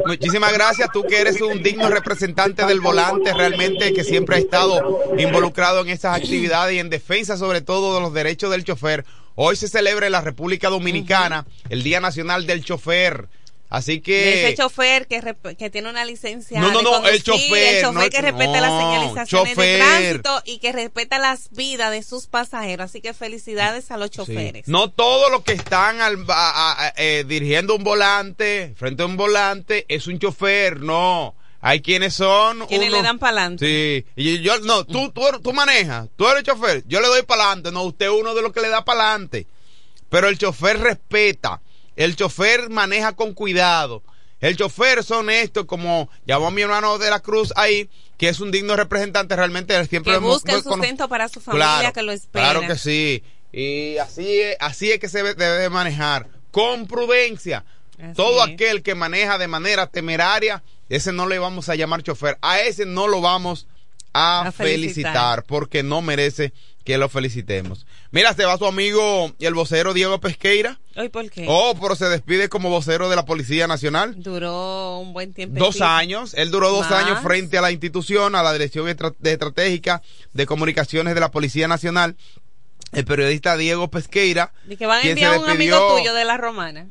muchísimas 0.05 0.53
gracias. 0.53 0.89
Tú 0.91 1.03
que 1.03 1.21
eres 1.21 1.41
un 1.41 1.63
digno 1.63 1.89
representante 1.89 2.65
del 2.65 2.81
volante, 2.81 3.33
realmente 3.33 3.93
que 3.93 4.03
siempre 4.03 4.35
ha 4.35 4.39
estado 4.39 4.99
involucrado 5.17 5.81
en 5.81 5.89
estas 5.89 6.17
actividades 6.17 6.75
y 6.75 6.79
en 6.79 6.89
defensa 6.89 7.37
sobre 7.37 7.61
todo 7.61 7.84
de 7.93 7.99
los 8.01 8.13
derechos 8.13 8.49
del 8.49 8.63
chofer. 8.63 9.05
Hoy 9.35 9.55
se 9.55 9.67
celebra 9.67 10.05
en 10.07 10.13
la 10.13 10.21
República 10.21 10.69
Dominicana 10.69 11.45
el 11.69 11.83
Día 11.83 11.99
Nacional 11.99 12.47
del 12.47 12.63
Chofer. 12.65 13.27
Así 13.67 13.93
De 13.95 14.01
que... 14.03 14.45
ese 14.47 14.55
chofer 14.55 15.07
que, 15.07 15.21
que 15.57 15.69
tiene 15.69 15.89
una 15.89 16.05
licencia 16.05 16.61
No, 16.61 16.71
no, 16.71 16.77
de 16.77 16.83
no, 16.83 17.07
el 17.07 17.21
chofer, 17.23 17.75
el 17.77 17.81
chofer 17.83 17.93
no- 18.05 18.09
que 18.09 18.21
respeta 18.21 18.61
las 18.61 18.79
señalizaciones 18.81 19.27
chofer. 19.55 19.57
de 19.57 19.77
tránsito 19.77 20.41
y 20.45 20.59
que 20.59 20.71
respeta 20.71 21.17
las 21.19 21.49
vidas 21.51 21.91
de 21.91 22.01
sus 22.03 22.27
pasajeros. 22.27 22.85
Así 22.85 23.01
que 23.01 23.13
felicidades 23.13 23.91
a 23.91 23.97
los 23.97 24.11
Sí. 24.11 24.17
choferes. 24.17 24.67
No 24.67 24.91
todos 24.91 25.29
los 25.31 25.43
que 25.43 25.53
están 25.53 25.99
al- 25.99 26.23
a- 26.29 26.85
a- 26.85 26.93
eh, 26.95 27.25
dirigiendo 27.27 27.75
un 27.75 27.83
volante, 27.83 28.73
frente 28.77 29.03
a 29.03 29.07
un 29.07 29.17
volante, 29.17 29.85
es 29.89 30.07
un 30.07 30.19
chofer, 30.19 30.79
no. 30.79 31.34
Hay 31.67 31.81
quienes 31.81 32.13
son. 32.13 32.67
Quienes 32.67 32.89
unos- 32.89 32.99
le 32.99 33.03
dan 33.07 33.17
pa'lante. 33.17 33.65
Sí. 33.65 34.05
Y 34.15 34.39
yo, 34.41 34.59
no, 34.59 34.85
tú, 34.85 35.09
tú, 35.11 35.21
tú 35.43 35.51
manejas, 35.51 36.07
tú 36.15 36.27
eres 36.27 36.43
chofer, 36.43 36.83
yo 36.85 37.01
le 37.01 37.07
doy 37.07 37.23
para 37.23 37.45
adelante, 37.45 37.71
no, 37.71 37.81
usted 37.85 38.05
es 38.05 38.11
uno 38.11 38.35
de 38.35 38.43
los 38.43 38.53
que 38.53 38.61
le 38.61 38.69
da 38.69 38.85
para 38.85 39.09
adelante. 39.09 39.47
Pero 40.09 40.27
el 40.29 40.37
chofer 40.37 40.79
respeta, 40.79 41.61
el 41.95 42.15
chofer 42.15 42.69
maneja 42.69 43.13
con 43.13 43.33
cuidado. 43.33 44.03
El 44.41 44.55
chofer 44.57 44.99
es 44.99 45.09
honesto, 45.09 45.65
como 45.65 46.07
llamó 46.27 46.51
mi 46.51 46.61
hermano 46.61 46.99
de 46.99 47.09
la 47.09 47.19
Cruz 47.19 47.51
ahí, 47.55 47.89
que 48.17 48.29
es 48.29 48.39
un 48.41 48.51
digno 48.51 48.75
representante, 48.75 49.35
realmente 49.35 49.73
siempre 49.87 50.13
que 50.13 50.19
busca 50.19 50.53
el 50.53 50.61
sustento 50.61 51.09
para 51.09 51.27
su 51.29 51.41
familia 51.41 51.91
que 51.91 52.03
lo 52.03 52.11
espera. 52.11 52.51
Claro 52.51 52.67
que 52.67 52.77
sí. 52.77 53.23
Y 53.51 53.97
así 53.97 54.39
es, 54.39 54.55
así 54.59 54.91
es 54.91 54.99
que 54.99 55.09
se 55.09 55.23
debe 55.23 55.43
de 55.45 55.69
manejar. 55.71 56.27
Con 56.51 56.85
prudencia. 56.85 57.65
Así 57.97 58.13
Todo 58.13 58.45
es. 58.45 58.53
aquel 58.53 58.83
que 58.83 58.93
maneja 58.93 59.37
de 59.39 59.47
manera 59.47 59.87
temeraria, 59.87 60.61
ese 60.89 61.11
no 61.13 61.27
le 61.27 61.39
vamos 61.39 61.69
a 61.69 61.75
llamar 61.75 62.03
chofer. 62.03 62.37
A 62.41 62.59
ese 62.59 62.85
no 62.85 63.07
lo 63.07 63.21
vamos 63.21 63.67
a, 64.13 64.47
A 64.47 64.51
felicitar. 64.51 65.11
felicitar. 65.11 65.43
porque 65.43 65.83
no 65.83 66.01
merece 66.01 66.53
que 66.85 66.97
lo 66.97 67.09
felicitemos. 67.09 67.85
Mira, 68.11 68.33
se 68.33 68.45
va 68.45 68.57
su 68.57 68.65
amigo 68.65 69.33
y 69.39 69.45
el 69.45 69.55
vocero 69.55 69.93
Diego 69.93 70.19
Pesqueira. 70.21 70.79
¿por 71.11 71.29
qué? 71.31 71.45
Oh, 71.49 71.73
pero 71.81 71.95
se 71.95 72.05
despide 72.05 72.47
como 72.47 72.69
vocero 72.69 73.09
de 73.09 73.15
la 73.15 73.25
Policía 73.25 73.67
Nacional. 73.67 74.13
Duró 74.21 74.99
un 74.99 75.11
buen 75.11 75.33
tiempo. 75.33 75.57
Dos 75.59 75.81
años, 75.81 76.33
él 76.35 76.51
duró 76.51 76.69
dos 76.69 76.89
Más. 76.89 77.03
años 77.03 77.19
frente 77.23 77.57
a 77.57 77.61
la 77.61 77.71
institución, 77.71 78.35
a 78.35 78.43
la 78.43 78.53
Dirección 78.53 78.87
Estratégica 78.87 80.01
de 80.33 80.45
Comunicaciones 80.45 81.15
de 81.15 81.19
la 81.19 81.31
Policía 81.31 81.67
Nacional. 81.67 82.15
El 82.93 83.03
periodista 83.03 83.57
Diego 83.57 83.89
Pesqueira. 83.89 84.53
Y 84.69 84.77
que 84.77 84.85
van 84.85 85.05
a 85.05 85.09
enviar 85.09 85.39
un 85.39 85.49
amigo 85.49 85.97
tuyo 85.97 86.13
de 86.13 86.23
la 86.23 86.37
romana. 86.37 86.87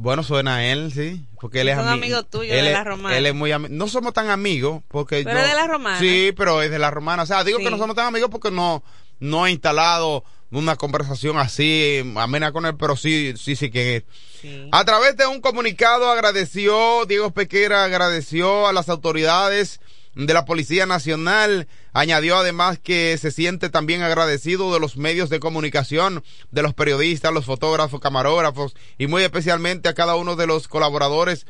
Bueno, 0.00 0.22
suena 0.22 0.56
a 0.56 0.64
él, 0.66 0.92
sí, 0.94 1.24
porque 1.40 1.60
él 1.60 1.68
es, 1.68 1.76
Es 1.76 1.82
un 1.82 1.88
ami- 1.88 1.92
amigo 1.92 2.22
tuyo 2.24 2.52
él 2.52 2.64
de 2.66 2.72
la 2.72 2.84
Romana. 2.84 3.16
Él 3.16 3.26
es 3.26 3.34
muy 3.34 3.50
ami- 3.50 3.68
no 3.68 3.86
somos 3.88 4.12
tan 4.12 4.30
amigos 4.30 4.82
porque 4.88 5.22
Pero 5.24 5.38
es 5.38 5.48
de 5.48 5.54
la 5.54 5.66
Romana. 5.66 5.98
Sí, 5.98 6.32
pero 6.36 6.62
es 6.62 6.70
de 6.70 6.78
la 6.78 6.90
romana. 6.90 7.22
O 7.22 7.26
sea, 7.26 7.44
digo 7.44 7.58
Sí. 7.58 7.64
que 7.64 7.70
no 7.70 7.78
somos 7.78 7.96
tan 7.96 8.06
amigos 8.06 8.30
porque 8.30 8.50
no 8.50 8.82
no 9.20 9.46
he 9.46 9.50
instalado 9.50 10.24
una 10.50 10.76
conversación 10.76 11.36
así 11.38 12.02
amena 12.16 12.52
con 12.52 12.64
él, 12.64 12.74
pero 12.76 12.96
sí 12.96 13.34
sí 13.36 13.54
sí 13.56 13.70
que 13.70 13.96
es. 13.96 14.04
Sí. 14.40 14.68
A 14.72 14.84
través 14.86 15.16
de 15.16 15.26
un 15.26 15.40
comunicado 15.42 16.10
agradeció, 16.10 17.04
Diego 17.06 17.30
Pequera 17.32 17.84
agradeció 17.84 18.66
a 18.66 18.72
las 18.72 18.88
autoridades 18.88 19.80
de 20.14 20.34
la 20.34 20.44
Policía 20.44 20.86
Nacional, 20.86 21.68
añadió 21.92 22.36
además 22.36 22.78
que 22.78 23.16
se 23.18 23.30
siente 23.30 23.68
también 23.68 24.02
agradecido 24.02 24.72
de 24.72 24.80
los 24.80 24.96
medios 24.96 25.30
de 25.30 25.40
comunicación, 25.40 26.24
de 26.50 26.62
los 26.62 26.74
periodistas, 26.74 27.32
los 27.32 27.44
fotógrafos, 27.44 28.00
camarógrafos 28.00 28.74
y 28.98 29.06
muy 29.06 29.22
especialmente 29.22 29.88
a 29.88 29.94
cada 29.94 30.16
uno 30.16 30.36
de 30.36 30.46
los 30.46 30.68
colaboradores 30.68 31.46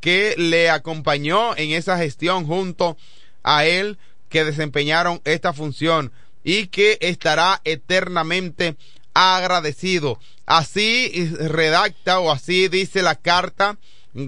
que 0.00 0.34
le 0.36 0.68
acompañó 0.68 1.56
en 1.56 1.70
esa 1.70 1.96
gestión 1.96 2.46
junto 2.46 2.96
a 3.42 3.64
él 3.64 3.98
que 4.28 4.44
desempeñaron 4.44 5.20
esta 5.24 5.52
función 5.52 6.12
y 6.44 6.66
que 6.66 6.98
estará 7.00 7.60
eternamente 7.64 8.76
agradecido. 9.14 10.18
Así 10.44 11.30
redacta 11.38 12.18
o 12.18 12.30
así 12.30 12.68
dice 12.68 13.02
la 13.02 13.14
carta 13.14 13.78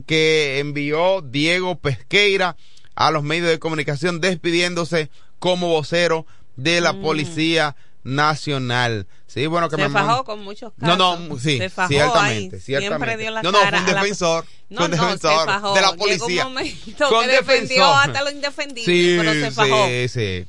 que 0.07 0.59
envió 0.59 1.20
Diego 1.20 1.77
Pesqueira 1.79 2.57
a 2.94 3.11
los 3.11 3.22
medios 3.22 3.48
de 3.48 3.59
comunicación 3.59 4.20
despidiéndose 4.20 5.11
como 5.38 5.68
vocero 5.68 6.26
de 6.57 6.80
la 6.80 6.94
Policía 6.94 7.76
Nacional. 8.04 9.07
Sí, 9.26 9.46
bueno, 9.46 9.68
que 9.68 9.76
Mm. 9.76 9.80
Se 9.80 9.88
me 9.88 9.92
fajó 9.94 10.24
con 10.24 10.44
muchos 10.44 10.72
No, 10.76 10.96
casos. 10.96 11.20
no, 11.28 11.38
sí, 11.38 11.59
Se 11.59 11.70
fajó 11.70 11.88
ciertamente, 11.88 12.57
ahí. 12.57 12.62
ciertamente. 12.62 12.96
Siempre 13.07 13.16
dio 13.16 13.30
la 13.33 13.42
no, 13.42 13.50
no, 13.50 13.59
fue 13.59 13.68
un 13.68 13.74
a 13.74 13.80
la- 13.92 14.02
defensor, 14.02 14.44
No, 14.68 14.85
un 14.85 14.90
no, 14.90 14.96
se 14.96 15.02
defensor 15.02 15.46
fajó. 15.46 15.74
de 15.74 15.80
la 15.80 15.90
Llegó 15.90 15.92
un 15.92 15.98
policía. 16.18 16.44
momento 16.44 17.20
que 17.20 17.26
defendió 17.26 17.85
defensor. 17.85 17.96
hasta 18.09 18.22
lo 18.22 18.30
indefendible, 18.30 18.85
Sí, 18.85 19.16
pero 19.18 19.33
se 19.33 19.50
fajó. 19.50 19.87
sí, 19.88 20.09
sí. 20.09 20.46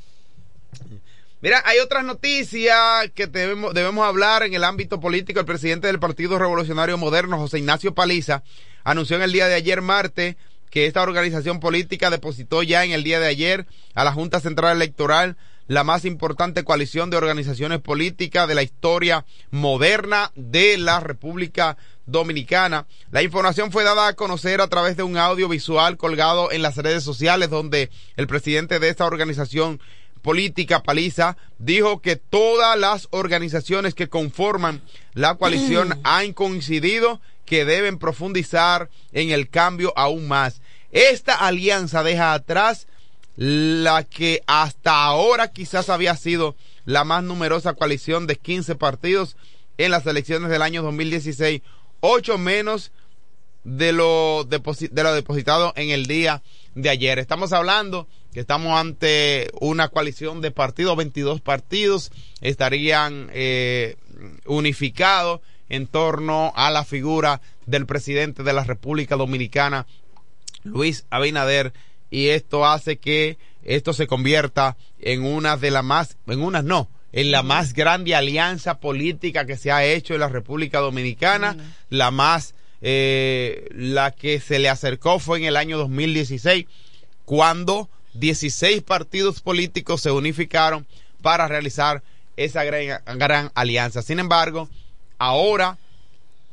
Mira, 1.41 1.61
hay 1.65 1.79
otras 1.79 2.03
noticias 2.03 3.09
que 3.13 3.27
debemos, 3.27 3.73
debemos 3.73 4.05
hablar 4.07 4.43
en 4.43 4.53
el 4.53 4.63
ámbito 4.63 4.99
político. 4.99 5.39
El 5.39 5.45
presidente 5.45 5.87
del 5.87 5.99
Partido 5.99 6.39
Revolucionario 6.39 6.97
Moderno, 6.97 7.37
José 7.37 7.59
Ignacio 7.59 7.93
Paliza, 7.93 8.43
anunció 8.83 9.15
en 9.15 9.21
el 9.23 9.31
día 9.31 9.47
de 9.47 9.53
ayer 9.55 9.81
martes 9.81 10.35
que 10.69 10.85
esta 10.85 11.01
organización 11.01 11.59
política 11.59 12.09
depositó 12.09 12.63
ya 12.63 12.83
en 12.83 12.91
el 12.91 13.03
día 13.03 13.19
de 13.19 13.27
ayer 13.27 13.65
a 13.93 14.03
la 14.03 14.11
Junta 14.11 14.39
Central 14.39 14.75
Electoral 14.75 15.37
la 15.67 15.83
más 15.83 16.05
importante 16.05 16.63
coalición 16.63 17.09
de 17.09 17.17
organizaciones 17.17 17.79
políticas 17.79 18.47
de 18.47 18.55
la 18.55 18.63
historia 18.63 19.25
moderna 19.51 20.31
de 20.35 20.77
la 20.77 20.99
República 20.99 21.77
Dominicana. 22.05 22.85
La 23.11 23.23
información 23.23 23.71
fue 23.71 23.83
dada 23.83 24.07
a 24.07 24.13
conocer 24.13 24.61
a 24.61 24.67
través 24.67 24.95
de 24.95 25.03
un 25.03 25.17
audiovisual 25.17 25.97
colgado 25.97 26.51
en 26.51 26.61
las 26.61 26.77
redes 26.77 27.03
sociales 27.03 27.49
donde 27.49 27.89
el 28.15 28.27
presidente 28.27 28.79
de 28.79 28.89
esta 28.89 29.05
organización 29.05 29.79
política 30.21 30.81
Paliza 30.81 31.37
dijo 31.59 32.01
que 32.01 32.15
todas 32.15 32.77
las 32.79 33.07
organizaciones 33.11 33.93
que 33.93 34.09
conforman 34.09 34.81
la 35.13 35.35
coalición 35.35 35.99
han 36.03 36.33
coincidido 36.33 37.21
que 37.45 37.65
deben 37.65 37.97
profundizar 37.97 38.89
en 39.11 39.29
el 39.31 39.49
cambio 39.49 39.93
aún 39.95 40.27
más. 40.27 40.61
Esta 40.91 41.35
alianza 41.35 42.03
deja 42.03 42.33
atrás 42.33 42.87
la 43.35 44.03
que 44.03 44.41
hasta 44.47 45.03
ahora 45.03 45.51
quizás 45.51 45.89
había 45.89 46.15
sido 46.15 46.55
la 46.85 47.03
más 47.03 47.23
numerosa 47.23 47.73
coalición 47.73 48.27
de 48.27 48.37
15 48.37 48.75
partidos 48.75 49.35
en 49.77 49.91
las 49.91 50.05
elecciones 50.05 50.49
del 50.49 50.61
año 50.61 50.81
2016, 50.83 51.61
ocho 51.99 52.37
menos 52.37 52.91
de 53.65 53.91
lo, 53.91 54.45
de 54.45 55.03
lo 55.03 55.13
depositado 55.13 55.73
en 55.75 55.89
el 55.89 56.05
día 56.05 56.43
de 56.75 56.89
ayer. 56.89 57.19
Estamos 57.19 57.51
hablando 57.51 58.07
que 58.31 58.39
estamos 58.39 58.79
ante 58.79 59.49
una 59.59 59.89
coalición 59.89 60.41
de 60.41 60.51
partidos, 60.51 60.95
22 60.95 61.41
partidos 61.41 62.11
estarían 62.41 63.29
eh, 63.33 63.97
unificados 64.45 65.41
en 65.69 65.87
torno 65.87 66.53
a 66.55 66.69
la 66.69 66.83
figura 66.83 67.41
del 67.65 67.85
presidente 67.85 68.43
de 68.43 68.53
la 68.53 68.63
República 68.63 69.15
Dominicana, 69.15 69.85
Luis 70.63 71.05
Abinader, 71.09 71.73
y 72.09 72.27
esto 72.27 72.65
hace 72.65 72.97
que 72.97 73.37
esto 73.63 73.93
se 73.93 74.07
convierta 74.07 74.77
en 74.99 75.23
una 75.23 75.57
de 75.57 75.71
las 75.71 75.83
más, 75.83 76.17
en 76.27 76.41
una 76.41 76.61
no, 76.61 76.89
en 77.11 77.31
la 77.31 77.43
más 77.43 77.73
grande 77.73 78.15
alianza 78.15 78.79
política 78.79 79.45
que 79.45 79.57
se 79.57 79.71
ha 79.71 79.85
hecho 79.85 80.13
en 80.13 80.19
la 80.19 80.29
República 80.29 80.79
Dominicana, 80.79 81.55
la 81.89 82.11
más, 82.11 82.53
eh, 82.81 83.67
la 83.71 84.11
que 84.11 84.39
se 84.39 84.59
le 84.59 84.69
acercó 84.69 85.19
fue 85.19 85.39
en 85.39 85.45
el 85.45 85.57
año 85.57 85.77
2016, 85.77 86.65
cuando 87.25 87.89
16 88.13 88.81
partidos 88.83 89.41
políticos 89.41 90.01
se 90.01 90.11
unificaron 90.11 90.85
para 91.21 91.47
realizar 91.47 92.03
esa 92.37 92.63
gran, 92.63 93.01
gran 93.17 93.51
alianza. 93.55 94.01
Sin 94.01 94.19
embargo, 94.19 94.69
ahora 95.17 95.77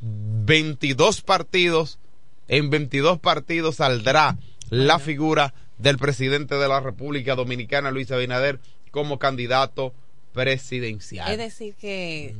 22 0.01 1.21
partidos, 1.21 1.99
en 2.47 2.69
22 2.69 3.19
partidos 3.19 3.77
saldrá 3.77 4.37
la 4.69 4.99
figura 4.99 5.53
del 5.77 5.97
presidente 5.97 6.55
de 6.55 6.67
la 6.67 6.79
República 6.79 7.35
Dominicana, 7.35 7.91
Luis 7.91 8.11
Abinader, 8.11 8.59
como 8.91 9.19
candidato 9.19 9.93
presidencial. 10.33 11.31
Es 11.31 11.37
decir, 11.37 11.75
que 11.75 12.35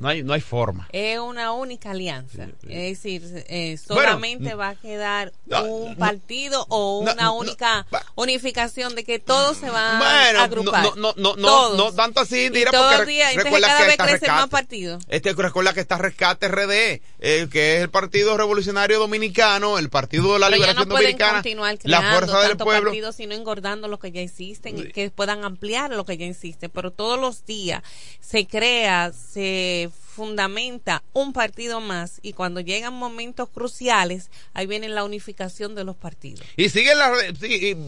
no 0.00 0.08
hay, 0.08 0.22
no 0.22 0.32
hay 0.32 0.40
forma. 0.40 0.88
Es 0.92 1.18
una 1.18 1.52
única 1.52 1.90
alianza. 1.90 2.48
Es 2.62 3.02
decir, 3.02 3.44
eh, 3.48 3.76
solamente 3.76 4.54
va 4.54 4.70
a 4.70 4.74
quedar 4.74 5.32
un 5.46 5.96
partido 5.96 6.66
o 6.68 6.98
una 6.98 7.30
única 7.32 7.86
unificación 8.14 8.94
de 8.94 9.04
que 9.04 9.18
todos 9.18 9.56
se 9.56 9.70
van 9.70 10.02
a 10.02 10.44
agrupar. 10.44 10.96
No, 10.96 11.14
no, 11.16 11.36
no, 11.36 11.74
no, 11.74 11.92
tanto 11.92 12.20
así, 12.20 12.48
dirá, 12.48 12.70
porque 12.70 13.24
recuerda 13.36 13.66
cada 13.68 13.80
que 13.80 13.86
vez 13.86 13.96
crecen 13.96 14.34
más 14.34 14.48
partidos. 14.48 15.04
Este, 15.08 15.32
recuerda 15.32 15.74
que 15.74 15.80
está 15.80 15.98
Rescate 15.98 16.48
RD, 16.48 16.72
eh, 17.20 17.48
que 17.50 17.76
es 17.76 17.82
el 17.82 17.90
Partido 17.90 18.36
Revolucionario 18.36 18.98
Dominicano, 18.98 19.78
el 19.78 19.90
Partido 19.90 20.34
de 20.34 20.38
la 20.38 20.50
Liberación 20.50 20.88
Dominicana, 20.88 21.42
la 21.84 22.12
Fuerza 22.12 22.40
del 22.40 22.56
Pueblo. 22.56 22.90
partidos, 22.90 23.16
sino 23.16 23.34
engordando 23.34 23.88
lo 23.88 23.98
que 23.98 24.12
ya 24.12 24.20
existen 24.20 24.78
y 24.78 24.84
que 24.92 25.10
puedan 25.10 25.44
ampliar 25.44 25.90
lo 25.90 26.04
que 26.04 26.16
ya 26.16 26.26
existe. 26.26 26.68
Pero 26.68 26.90
todos 26.90 27.18
los 27.18 27.44
días 27.44 27.82
se 28.20 28.46
crea, 28.46 29.12
se 29.12 29.90
fundamenta 30.14 31.02
un 31.12 31.32
partido 31.32 31.80
más 31.80 32.20
y 32.22 32.32
cuando 32.32 32.60
llegan 32.60 32.94
momentos 32.94 33.48
cruciales, 33.48 34.30
ahí 34.54 34.66
viene 34.66 34.88
la 34.88 35.04
unificación 35.04 35.74
de 35.74 35.84
los 35.84 35.96
partidos. 35.96 36.46
Y 36.56 36.68
siguen 36.68 36.98
las, 36.98 37.10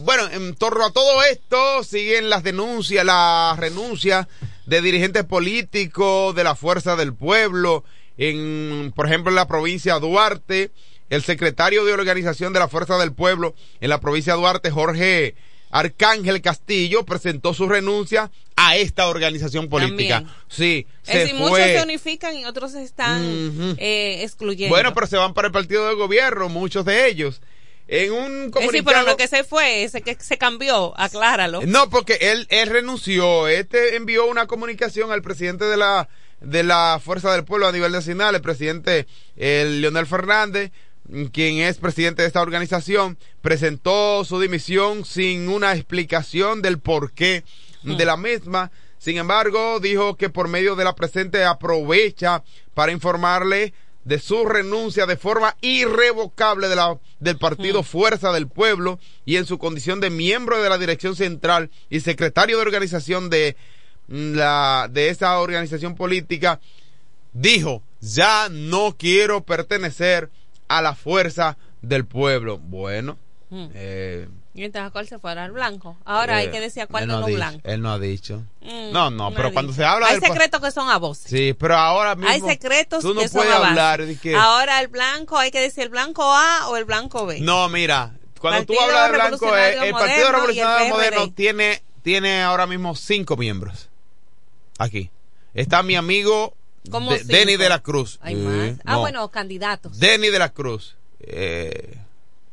bueno, 0.03 0.27
en 0.31 0.53
torno 0.55 0.85
a 0.85 0.91
todo 0.91 1.23
esto, 1.23 1.83
siguen 1.83 2.29
las 2.29 2.43
denuncias, 2.43 3.05
la 3.05 3.55
renuncia 3.57 4.27
de 4.65 4.81
dirigentes 4.81 5.23
políticos 5.23 6.35
de 6.35 6.43
la 6.43 6.55
Fuerza 6.55 6.97
del 6.97 7.13
Pueblo, 7.13 7.85
en, 8.17 8.91
por 8.95 9.07
ejemplo, 9.07 9.31
en 9.31 9.35
la 9.35 9.47
provincia 9.47 9.93
de 9.95 10.01
Duarte, 10.01 10.71
el 11.09 11.23
secretario 11.23 11.85
de 11.85 11.93
organización 11.93 12.51
de 12.51 12.59
la 12.59 12.67
Fuerza 12.67 12.97
del 12.97 13.13
Pueblo 13.13 13.55
en 13.79 13.89
la 13.89 14.01
provincia 14.01 14.33
de 14.33 14.39
Duarte, 14.39 14.71
Jorge 14.71 15.35
Arcángel 15.69 16.41
Castillo 16.41 17.05
presentó 17.05 17.53
su 17.53 17.67
renuncia 17.67 18.31
a 18.55 18.75
esta 18.77 19.07
organización 19.07 19.69
política. 19.69 20.23
Sí, 20.47 20.87
se 21.03 21.33
muchos 21.33 21.57
se 21.57 21.83
unifican 21.83 22.35
y 22.35 22.45
otros 22.45 22.71
se 22.71 22.83
están 22.83 23.75
eh, 23.77 24.23
excluyendo. 24.23 24.73
Bueno, 24.73 24.93
pero 24.93 25.07
se 25.07 25.17
van 25.17 25.33
para 25.33 25.47
el 25.47 25.53
partido 25.53 25.87
de 25.87 25.95
gobierno, 25.95 26.49
muchos 26.49 26.85
de 26.85 27.07
ellos. 27.07 27.41
En 27.87 28.11
un 28.11 28.51
comunicado... 28.51 28.71
Sí, 28.71 28.81
pero 28.81 29.03
lo 29.03 29.15
que 29.15 29.27
se 29.27 29.43
fue, 29.43 29.83
ese 29.83 30.01
que 30.01 30.17
se 30.19 30.37
cambió, 30.37 30.93
acláralo. 30.99 31.61
No, 31.65 31.89
porque 31.89 32.17
él, 32.19 32.45
él 32.49 32.67
renunció. 32.67 33.47
Este 33.47 33.95
envió 33.95 34.25
una 34.25 34.45
comunicación 34.45 35.11
al 35.11 35.21
presidente 35.21 35.65
de 35.65 35.77
la 35.77 36.09
de 36.41 36.63
la 36.63 37.01
Fuerza 37.03 37.31
del 37.31 37.45
Pueblo 37.45 37.67
a 37.67 37.71
nivel 37.71 37.91
nacional, 37.91 38.35
el 38.35 38.41
presidente 38.41 39.07
el 39.35 39.81
Leonel 39.81 40.05
Fernández, 40.05 40.71
quien 41.31 41.59
es 41.59 41.77
presidente 41.77 42.21
de 42.21 42.27
esta 42.27 42.41
organización, 42.41 43.17
presentó 43.41 44.23
su 44.25 44.39
dimisión 44.39 45.05
sin 45.05 45.49
una 45.49 45.73
explicación 45.73 46.61
del 46.61 46.79
porqué 46.79 47.43
de 47.83 48.05
la 48.05 48.17
misma. 48.17 48.71
Sin 48.97 49.17
embargo, 49.17 49.79
dijo 49.79 50.17
que 50.17 50.29
por 50.29 50.47
medio 50.47 50.75
de 50.75 50.83
la 50.83 50.95
presente 50.95 51.43
aprovecha 51.45 52.43
para 52.73 52.91
informarle 52.91 53.73
de 54.07 54.19
su 54.19 54.45
renuncia 54.45 55.05
de 55.05 55.17
forma 55.17 55.57
irrevocable 55.59 56.69
de 56.69 56.77
la, 56.77 56.97
del 57.19 57.37
partido 57.37 57.83
Fuerza 57.83 58.31
del 58.31 58.47
Pueblo 58.47 58.99
y 59.25 59.35
en 59.35 59.45
su 59.45 59.57
condición 59.57 59.99
de 59.99 60.09
miembro 60.09 60.61
de 60.61 60.69
la 60.69 60.77
dirección 60.77 61.15
central 61.15 61.69
y 61.89 61.99
secretario 61.99 62.55
de 62.55 62.61
organización 62.61 63.29
de 63.29 63.57
la 64.07 64.87
de 64.89 65.09
esa 65.09 65.37
organización 65.41 65.95
política 65.95 66.61
dijo 67.33 67.83
ya 67.99 68.47
no 68.49 68.95
quiero 68.97 69.43
pertenecer 69.43 70.29
a 70.67 70.81
la 70.81 70.95
fuerza 70.95 71.57
del 71.81 72.05
pueblo. 72.05 72.57
Bueno, 72.57 73.17
hmm. 73.49 73.67
eh, 73.73 74.27
y 74.57 74.63
entonces, 74.63 74.91
¿cuál 74.91 75.07
se 75.07 75.19
fuera? 75.19 75.43
¿Al 75.43 75.51
blanco? 75.51 75.97
Ahora 76.03 76.37
hay 76.37 76.47
eh, 76.47 76.51
que 76.51 76.59
decir 76.59 76.87
cuál 76.89 77.07
no 77.07 77.27
es 77.27 77.35
blanco. 77.35 77.61
Él 77.63 77.79
no 77.79 77.91
ha 77.91 77.99
dicho. 77.99 78.43
Hmm, 78.61 78.91
no, 78.91 79.11
no, 79.11 79.31
pero 79.31 79.53
cuando 79.53 79.71
se 79.71 79.85
habla. 79.85 80.07
Hay 80.07 80.19
secretos 80.19 80.59
que 80.59 80.71
son 80.71 80.89
a 80.89 80.97
voz. 80.97 81.19
Sí, 81.19 81.53
pero 81.53 81.75
ahora 81.75 82.15
mismo. 82.15 82.31
Hay 82.31 82.41
secretos 82.41 83.03
tú 83.03 83.13
no 83.13 83.21
que 83.21 83.29
puedes 83.29 83.53
son 83.53 83.63
a 83.63 83.67
hablar 83.69 84.03
de 84.03 84.17
que. 84.17 84.35
Ahora 84.35 84.81
el 84.81 84.87
blanco, 84.87 85.37
hay 85.37 85.51
que 85.51 85.61
decir 85.61 85.83
el 85.83 85.89
blanco 85.89 86.23
A 86.23 86.69
o 86.69 86.75
el 86.77 86.85
blanco 86.85 87.27
B. 87.27 87.39
No, 87.39 87.69
mira, 87.69 88.15
cuando 88.39 88.65
tú 88.65 88.79
hablas 88.79 89.11
de 89.11 89.17
blanco, 89.17 89.55
el 89.55 89.91
Partido 89.91 90.31
Revolucionario 90.31 90.89
Moderno 90.89 91.31
tiene, 91.33 91.83
tiene 92.01 92.41
ahora 92.41 92.65
mismo 92.65 92.95
cinco 92.95 93.37
miembros. 93.37 93.89
Aquí. 94.79 95.11
Está 95.53 95.83
mi 95.83 95.95
amigo 95.95 96.55
Denny 97.25 97.57
de 97.57 97.69
la 97.69 97.79
Cruz. 97.79 98.19
Hay 98.21 98.35
más. 98.35 98.75
Ah, 98.85 98.97
bueno, 98.97 99.29
candidatos. 99.29 99.99
Denny 99.99 100.29
de 100.29 100.39
la 100.39 100.49
Cruz. 100.49 100.95
Eh, 101.19 101.97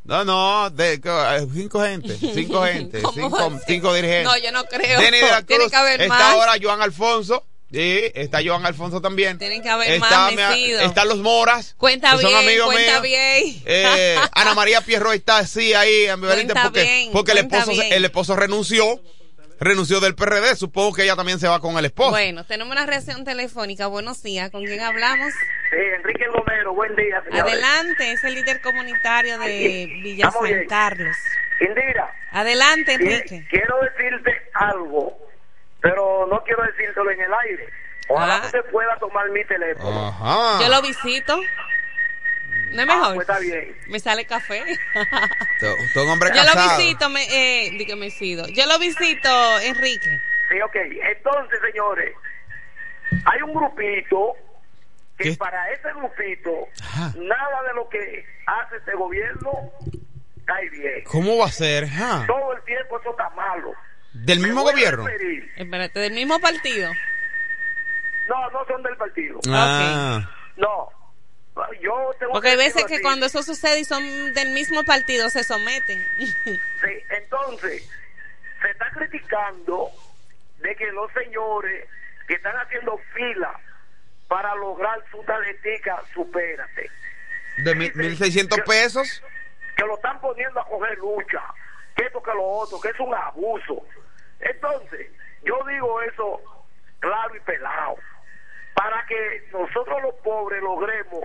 no, 0.04 0.24
no, 0.24 0.70
de, 0.70 0.94
eh, 0.94 1.46
cinco 1.54 1.80
gente, 1.80 2.16
cinco 2.18 2.62
gente, 2.66 3.02
cinco, 3.14 3.60
cinco, 3.66 3.94
dirigentes. 3.94 4.24
No, 4.24 4.36
yo 4.38 4.52
no 4.52 4.64
creo. 4.64 5.00
Denny 5.00 5.18
de 5.18 5.30
la 5.30 5.42
Cruz. 5.42 5.46
Tiene 5.46 5.70
que 5.70 5.76
haber 5.76 6.02
está 6.02 6.32
ahora 6.32 6.54
Joan 6.60 6.82
Alfonso. 6.82 7.44
Sí, 7.72 8.12
está 8.14 8.38
Joan 8.44 8.64
Alfonso 8.66 9.00
también. 9.00 9.36
Tienen 9.38 9.60
que 9.60 9.68
haber 9.68 9.94
está, 9.94 10.30
más 10.30 10.56
Están 10.56 11.08
los 11.08 11.18
Moras. 11.18 11.74
Cuenta 11.76 12.14
bien, 12.14 12.30
son 12.30 12.34
amigos 12.36 12.66
cuenta 12.66 13.00
bien. 13.00 13.62
Eh, 13.64 14.16
Ana 14.32 14.54
María 14.54 14.80
Pierro 14.80 15.12
está 15.12 15.38
así 15.38 15.74
ahí, 15.74 16.06
ambivalente, 16.06 16.54
porque, 16.62 17.10
porque 17.12 17.32
el 17.32 17.38
esposo, 17.38 17.72
el 17.72 18.04
esposo 18.04 18.36
renunció 18.36 19.00
renunció 19.60 20.00
del 20.00 20.14
PRD. 20.14 20.56
Supongo 20.56 20.94
que 20.94 21.02
ella 21.04 21.16
también 21.16 21.38
se 21.38 21.48
va 21.48 21.60
con 21.60 21.76
el 21.78 21.84
esposo. 21.84 22.10
Bueno, 22.10 22.44
tenemos 22.44 22.72
una 22.72 22.86
reacción 22.86 23.24
telefónica. 23.24 23.86
Buenos 23.86 24.22
días. 24.22 24.50
¿Con 24.50 24.64
quién 24.64 24.80
hablamos? 24.80 25.32
Sí, 25.70 25.76
Enrique 25.96 26.26
Gomero. 26.28 26.74
Buen 26.74 26.94
día, 26.96 27.22
Adelante, 27.32 28.12
es 28.12 28.24
el 28.24 28.34
líder 28.34 28.60
comunitario 28.60 29.38
de 29.38 29.86
Villa 30.02 30.30
San 30.30 30.66
Carlos. 30.68 31.16
Indira. 31.60 32.12
Adelante, 32.32 32.94
Enrique. 32.94 33.46
Quiero 33.48 33.78
decirte 33.80 34.50
algo, 34.54 35.16
pero 35.80 36.26
no 36.28 36.42
quiero 36.42 36.62
decírtelo 36.64 37.10
en 37.10 37.20
el 37.20 37.32
aire. 37.32 37.68
Ojalá 38.08 38.36
ah. 38.36 38.40
que 38.42 38.48
se 38.48 38.62
pueda 38.64 38.96
tomar 38.98 39.30
mi 39.30 39.44
teléfono. 39.44 40.08
Ajá. 40.08 40.62
Yo 40.62 40.68
lo 40.68 40.82
visito. 40.82 41.40
No 42.74 42.80
es 42.80 42.86
mejor. 42.88 43.04
Ah, 43.04 43.14
pues 43.14 43.28
está 43.28 43.38
bien. 43.38 43.76
Me 43.86 44.00
sale 44.00 44.24
café. 44.26 44.64
Tú, 45.60 46.00
un 46.02 46.08
hombre 46.08 46.30
Yo 46.34 46.42
lo 46.42 46.60
visito, 46.60 47.08
me, 47.08 47.22
eh, 47.66 47.96
me 47.96 48.10
sido. 48.10 48.46
Yo 48.48 48.66
lo 48.66 48.78
visito, 48.80 49.60
Enrique. 49.60 50.20
Sí, 50.50 50.60
ok. 50.60 50.76
Entonces, 51.16 51.60
señores, 51.70 52.14
hay 53.24 53.42
un 53.42 53.54
grupito 53.54 54.34
que 55.16 55.34
para 55.34 55.72
ese 55.72 55.88
grupito 55.92 56.50
nada 57.16 57.62
de 57.68 57.74
lo 57.74 57.88
que 57.88 58.26
hace 58.46 58.76
este 58.76 58.94
gobierno 58.96 59.52
cae 60.44 60.68
bien. 60.70 61.04
¿Cómo 61.04 61.38
va 61.38 61.46
a 61.46 61.52
ser? 61.52 61.86
Todo 62.26 62.54
el 62.54 62.62
tiempo 62.64 63.00
eso 63.00 63.10
está 63.10 63.30
malo. 63.30 63.72
¿Del 64.12 64.40
mismo 64.40 64.62
gobierno? 64.62 65.06
Espérate, 65.56 66.00
¿del 66.00 66.12
mismo 66.12 66.40
partido? 66.40 66.90
No, 68.28 68.50
no 68.50 68.64
son 68.66 68.82
del 68.82 68.96
partido. 68.96 69.38
Ah. 69.48 70.28
No, 70.56 70.88
yo 71.80 72.14
tengo 72.18 72.32
Porque 72.32 72.48
hay 72.50 72.56
veces 72.56 72.84
que 72.86 73.00
cuando 73.00 73.26
eso 73.26 73.42
sucede 73.42 73.80
y 73.80 73.84
son 73.84 74.32
del 74.34 74.50
mismo 74.50 74.84
partido, 74.84 75.30
se 75.30 75.44
someten. 75.44 76.04
Sí, 76.44 77.02
entonces, 77.10 77.88
se 78.60 78.70
está 78.70 78.90
criticando 78.90 79.90
de 80.58 80.76
que 80.76 80.90
los 80.92 81.10
señores 81.12 81.88
que 82.28 82.34
están 82.34 82.54
haciendo 82.56 82.98
fila 83.14 83.58
para 84.28 84.54
lograr 84.56 85.02
su 85.10 85.22
tarjetica, 85.24 86.02
supérate, 86.12 86.90
¿De 87.58 87.74
mil- 87.74 87.92
1.600 87.94 88.64
pesos? 88.64 89.22
que 89.76 89.84
lo 89.86 89.94
están 89.94 90.20
poniendo 90.20 90.60
a 90.60 90.66
coger 90.66 90.98
lucha, 90.98 91.42
que 91.96 92.04
esto, 92.04 92.22
que 92.22 92.32
lo 92.34 92.44
otro, 92.44 92.80
que 92.80 92.88
es 92.88 93.00
un 93.00 93.14
abuso. 93.14 93.84
Entonces, 94.40 95.10
yo 95.42 95.58
digo 95.68 96.02
eso 96.02 96.42
claro 97.00 97.34
y 97.36 97.40
pelado, 97.40 97.96
para 98.74 99.04
que 99.06 99.48
nosotros 99.52 100.02
los 100.02 100.14
pobres 100.16 100.62
logremos 100.62 101.24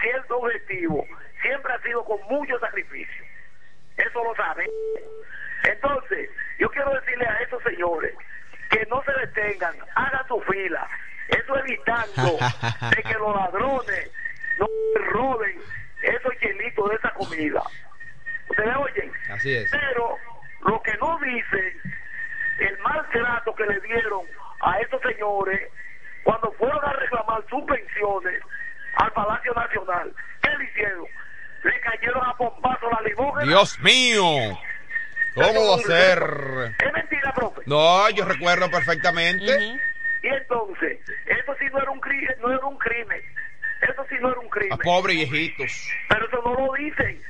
cierto 0.00 0.38
objetivo, 0.38 1.06
siempre 1.42 1.72
ha 1.72 1.82
sido 1.82 2.04
con 2.04 2.18
mucho 2.28 2.58
sacrificio. 2.58 3.24
Eso 3.96 4.24
lo 4.24 4.34
saben. 4.34 4.68
Entonces, 5.64 6.30
yo 6.58 6.68
quiero 6.70 6.92
decirle 6.94 7.26
a 7.26 7.36
esos 7.42 7.62
señores 7.62 8.14
que 8.70 8.86
no 8.86 9.02
se 9.02 9.12
detengan, 9.12 9.74
hagan 9.94 10.26
su 10.28 10.40
fila. 10.42 10.88
Eso 11.28 11.58
evitando 11.58 12.38
de 12.96 13.02
que 13.02 13.14
los 13.14 13.36
ladrones 13.36 14.10
no 14.58 14.66
roben 15.12 15.60
esos 16.02 16.36
chelitos 16.38 16.90
de 16.90 16.96
esa 16.96 17.10
comida. 17.10 17.62
¿Ustedes 18.48 18.76
oyen? 18.76 19.12
Así 19.30 19.54
es. 19.54 19.70
Pero 19.70 20.16
lo 20.66 20.82
que 20.82 20.94
no 20.96 21.18
dicen, 21.18 21.80
el 22.58 22.78
maltrato 22.78 23.54
que 23.54 23.66
le 23.66 23.80
dieron 23.80 24.26
a 24.60 24.78
esos 24.80 25.00
señores 25.02 25.70
cuando 26.24 26.52
fueron 26.52 26.84
a 26.84 26.92
reclamar 26.92 27.44
sus 27.48 27.64
pensiones 27.64 28.42
al 28.96 29.12
Palacio 29.12 29.52
Nacional, 29.54 30.14
¿qué 30.42 30.50
le 30.56 30.64
hicieron? 30.64 31.04
Le 31.64 31.80
cayeron 31.80 32.26
a 32.26 32.36
pompazo 32.36 32.86
la 32.90 33.00
limón. 33.08 33.46
Dios 33.46 33.78
mío. 33.80 34.24
¿Cómo 35.34 35.68
va 35.70 35.76
a 35.76 35.78
ser? 35.78 36.74
Es 36.78 36.92
mentira, 36.92 37.32
profe. 37.34 37.62
No, 37.66 38.08
yo 38.10 38.24
recuerdo 38.24 38.70
perfectamente. 38.70 39.78
Y 40.22 40.26
entonces, 40.28 40.98
eso 41.26 41.54
sí 41.58 41.66
no 41.72 41.78
era 41.82 41.90
un 41.90 42.00
crimen, 42.00 42.34
no 42.40 42.52
era 42.52 42.66
un 42.66 42.76
crimen. 42.78 43.22
Eso 43.82 44.04
sí 44.08 44.16
no 44.20 44.30
era 44.30 44.40
un 44.40 44.46
A 44.46 44.50
crimen. 44.50 44.78
pobres 44.78 45.16
viejitos. 45.16 45.88
Pero 46.08 46.26
eso 46.26 46.42
no 46.44 46.66
lo 46.66 46.72
dicen. 46.74 47.22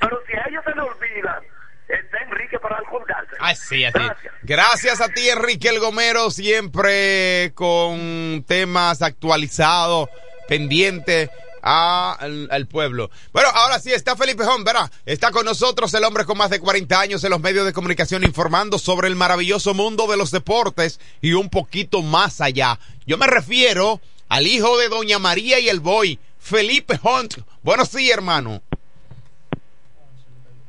Pero 0.00 0.20
si 0.26 0.32
a 0.32 0.44
ellos 0.48 0.64
se 0.64 0.70
les 0.70 0.84
olvida, 0.84 1.42
está 1.88 2.18
Enrique 2.22 2.58
para 2.58 2.76
acordarse. 2.78 3.36
Así, 3.38 3.84
así. 3.84 3.98
Gracias 4.42 5.00
a 5.00 5.08
ti, 5.08 5.28
Enrique 5.28 5.68
El 5.68 5.78
Gomero, 5.78 6.30
siempre 6.30 7.52
con 7.54 8.44
temas 8.48 9.02
actualizados, 9.02 10.08
pendientes 10.52 11.30
a- 11.62 12.12
al, 12.20 12.66
pueblo. 12.66 13.10
Bueno, 13.32 13.48
ahora 13.54 13.78
sí 13.78 13.90
está 13.90 14.16
Felipe 14.16 14.44
Jón, 14.44 14.64
¿verdad? 14.64 14.90
Está 15.06 15.30
con 15.30 15.46
nosotros 15.46 15.94
el 15.94 16.04
hombre 16.04 16.26
con 16.26 16.36
más 16.36 16.50
de 16.50 16.60
40 16.60 17.00
años 17.00 17.24
en 17.24 17.30
los 17.30 17.40
medios 17.40 17.64
de 17.64 17.72
comunicación 17.72 18.22
informando 18.22 18.78
sobre 18.78 19.08
el 19.08 19.16
maravilloso 19.16 19.72
mundo 19.72 20.06
de 20.08 20.18
los 20.18 20.30
deportes 20.30 21.00
y 21.22 21.32
un 21.32 21.48
poquito 21.48 22.02
más 22.02 22.42
allá. 22.42 22.78
Yo 23.06 23.16
me 23.16 23.26
refiero 23.26 24.00
al 24.28 24.46
hijo 24.46 24.76
de 24.76 24.88
Doña 24.90 25.18
María 25.18 25.58
y 25.58 25.70
el 25.70 25.80
Boy, 25.80 26.18
Felipe 26.38 27.00
Hunt. 27.02 27.38
Bueno, 27.62 27.86
sí, 27.86 28.10
hermano. 28.10 28.60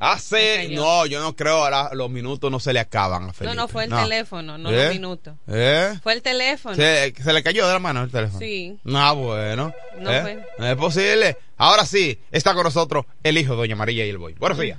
Hace, 0.05 0.67
no, 0.69 1.05
yo 1.05 1.21
no 1.21 1.33
creo, 1.35 1.63
ahora 1.63 1.89
los 1.93 2.09
minutos 2.09 2.51
no 2.51 2.59
se 2.59 2.73
le 2.73 2.79
acaban 2.81 3.23
a 3.23 3.27
No, 3.27 3.33
Felipe. 3.33 3.55
no, 3.55 3.67
fue 3.69 3.85
el 3.85 3.89
teléfono, 3.89 4.57
no 4.57 4.69
¿Eh? 4.69 4.75
los 4.85 4.93
minutos. 4.93 5.35
¿Eh? 5.47 5.93
Fue 6.03 6.11
el 6.13 6.21
teléfono. 6.21 6.75
Se, 6.75 7.13
se 7.15 7.31
le 7.33 7.41
cayó 7.41 7.65
de 7.67 7.73
la 7.73 7.79
mano 7.79 8.03
el 8.03 8.11
teléfono. 8.11 8.39
Sí. 8.39 8.77
Ah, 8.93 9.13
bueno. 9.13 9.73
No 9.99 10.11
¿Eh? 10.11 10.21
fue. 10.21 10.45
No 10.57 10.67
es 10.67 10.75
posible. 10.75 11.37
Ahora 11.57 11.85
sí, 11.85 12.19
está 12.31 12.53
con 12.53 12.63
nosotros 12.63 13.05
el 13.23 13.37
hijo 13.37 13.53
de 13.53 13.57
Doña 13.59 13.75
María 13.77 14.05
y 14.05 14.09
el 14.09 14.17
Boy. 14.17 14.33
Buenos 14.33 14.59
días. 14.59 14.77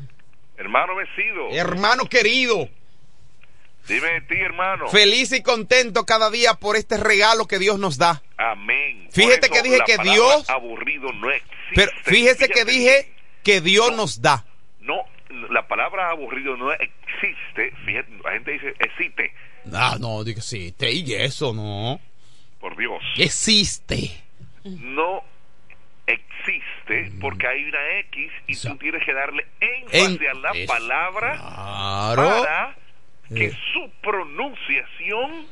Hermano 0.58 0.94
vencido. 0.96 1.48
Hermano 1.52 2.04
querido, 2.04 2.68
Dime 3.88 4.12
de 4.12 4.20
ti, 4.22 4.34
hermano. 4.40 4.88
feliz 4.88 5.32
y 5.32 5.42
contento 5.42 6.04
cada 6.06 6.30
día 6.30 6.54
por 6.54 6.76
este 6.76 6.96
regalo 6.96 7.46
que 7.46 7.58
Dios 7.58 7.78
nos 7.78 7.98
da. 7.98 8.22
Amén. 8.38 9.08
Fíjate 9.10 9.48
que 9.50 9.62
dije 9.62 9.78
la 9.78 9.84
que 9.84 9.98
Dios- 9.98 10.48
Aburrido 10.48 11.12
no 11.12 11.30
existe. 11.30 11.54
Pero 11.74 11.92
fíjese 12.04 12.48
que 12.48 12.64
dije 12.64 13.12
que 13.42 13.60
Dios 13.60 13.94
nos 13.94 14.22
da. 14.22 14.44
No, 14.80 14.94
la 15.50 15.66
palabra 15.68 16.10
aburrido 16.10 16.56
no 16.56 16.72
existe. 16.72 17.72
Fíjate, 17.84 18.10
la 18.24 18.32
gente 18.32 18.50
dice 18.52 18.74
existe. 18.78 19.32
Ah, 19.72 19.96
no, 20.00 20.22
digo 20.24 20.38
existe. 20.38 20.90
Y 20.92 21.14
eso 21.14 21.52
no. 21.52 22.00
Por 22.60 22.76
Dios. 22.76 23.02
Existe. 23.18 24.10
No 24.64 25.22
existe 26.06 27.12
porque 27.20 27.46
hay 27.46 27.64
una 27.64 27.98
X 28.00 28.32
y 28.46 28.56
tú 28.56 28.76
tienes 28.76 29.04
que 29.04 29.12
darle 29.14 29.46
En- 29.60 29.82
énfasis 29.90 30.28
a 30.28 30.34
la 30.34 30.50
es- 30.52 30.66
palabra 30.68 31.32
Claro. 31.36 32.22
para 32.44 32.76
que 33.28 33.46
Eh. 33.46 33.52
su 33.72 33.90
pronunciación 34.02 35.46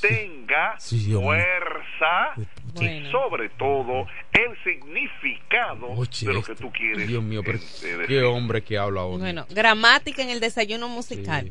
tenga 0.00 0.78
Sí, 0.78 1.12
fuerza 1.12 2.34
Bueno. 2.74 3.08
y 3.08 3.10
sobre 3.10 3.48
todo 3.50 4.06
el 4.32 4.56
significado 4.64 5.86
Oye, 5.88 6.26
de 6.26 6.32
lo 6.32 6.40
esto. 6.40 6.54
que 6.54 6.60
tú 6.62 6.72
quieres. 6.72 7.08
Dios 7.08 7.22
mío, 7.22 7.42
pero 7.44 7.58
qué 8.06 8.22
hombre 8.22 8.62
que 8.62 8.78
habla 8.78 9.02
hoy. 9.02 9.18
Bueno, 9.20 9.46
gramática 9.50 10.22
en 10.22 10.30
el 10.30 10.40
desayuno 10.40 10.88
musical. 10.88 11.50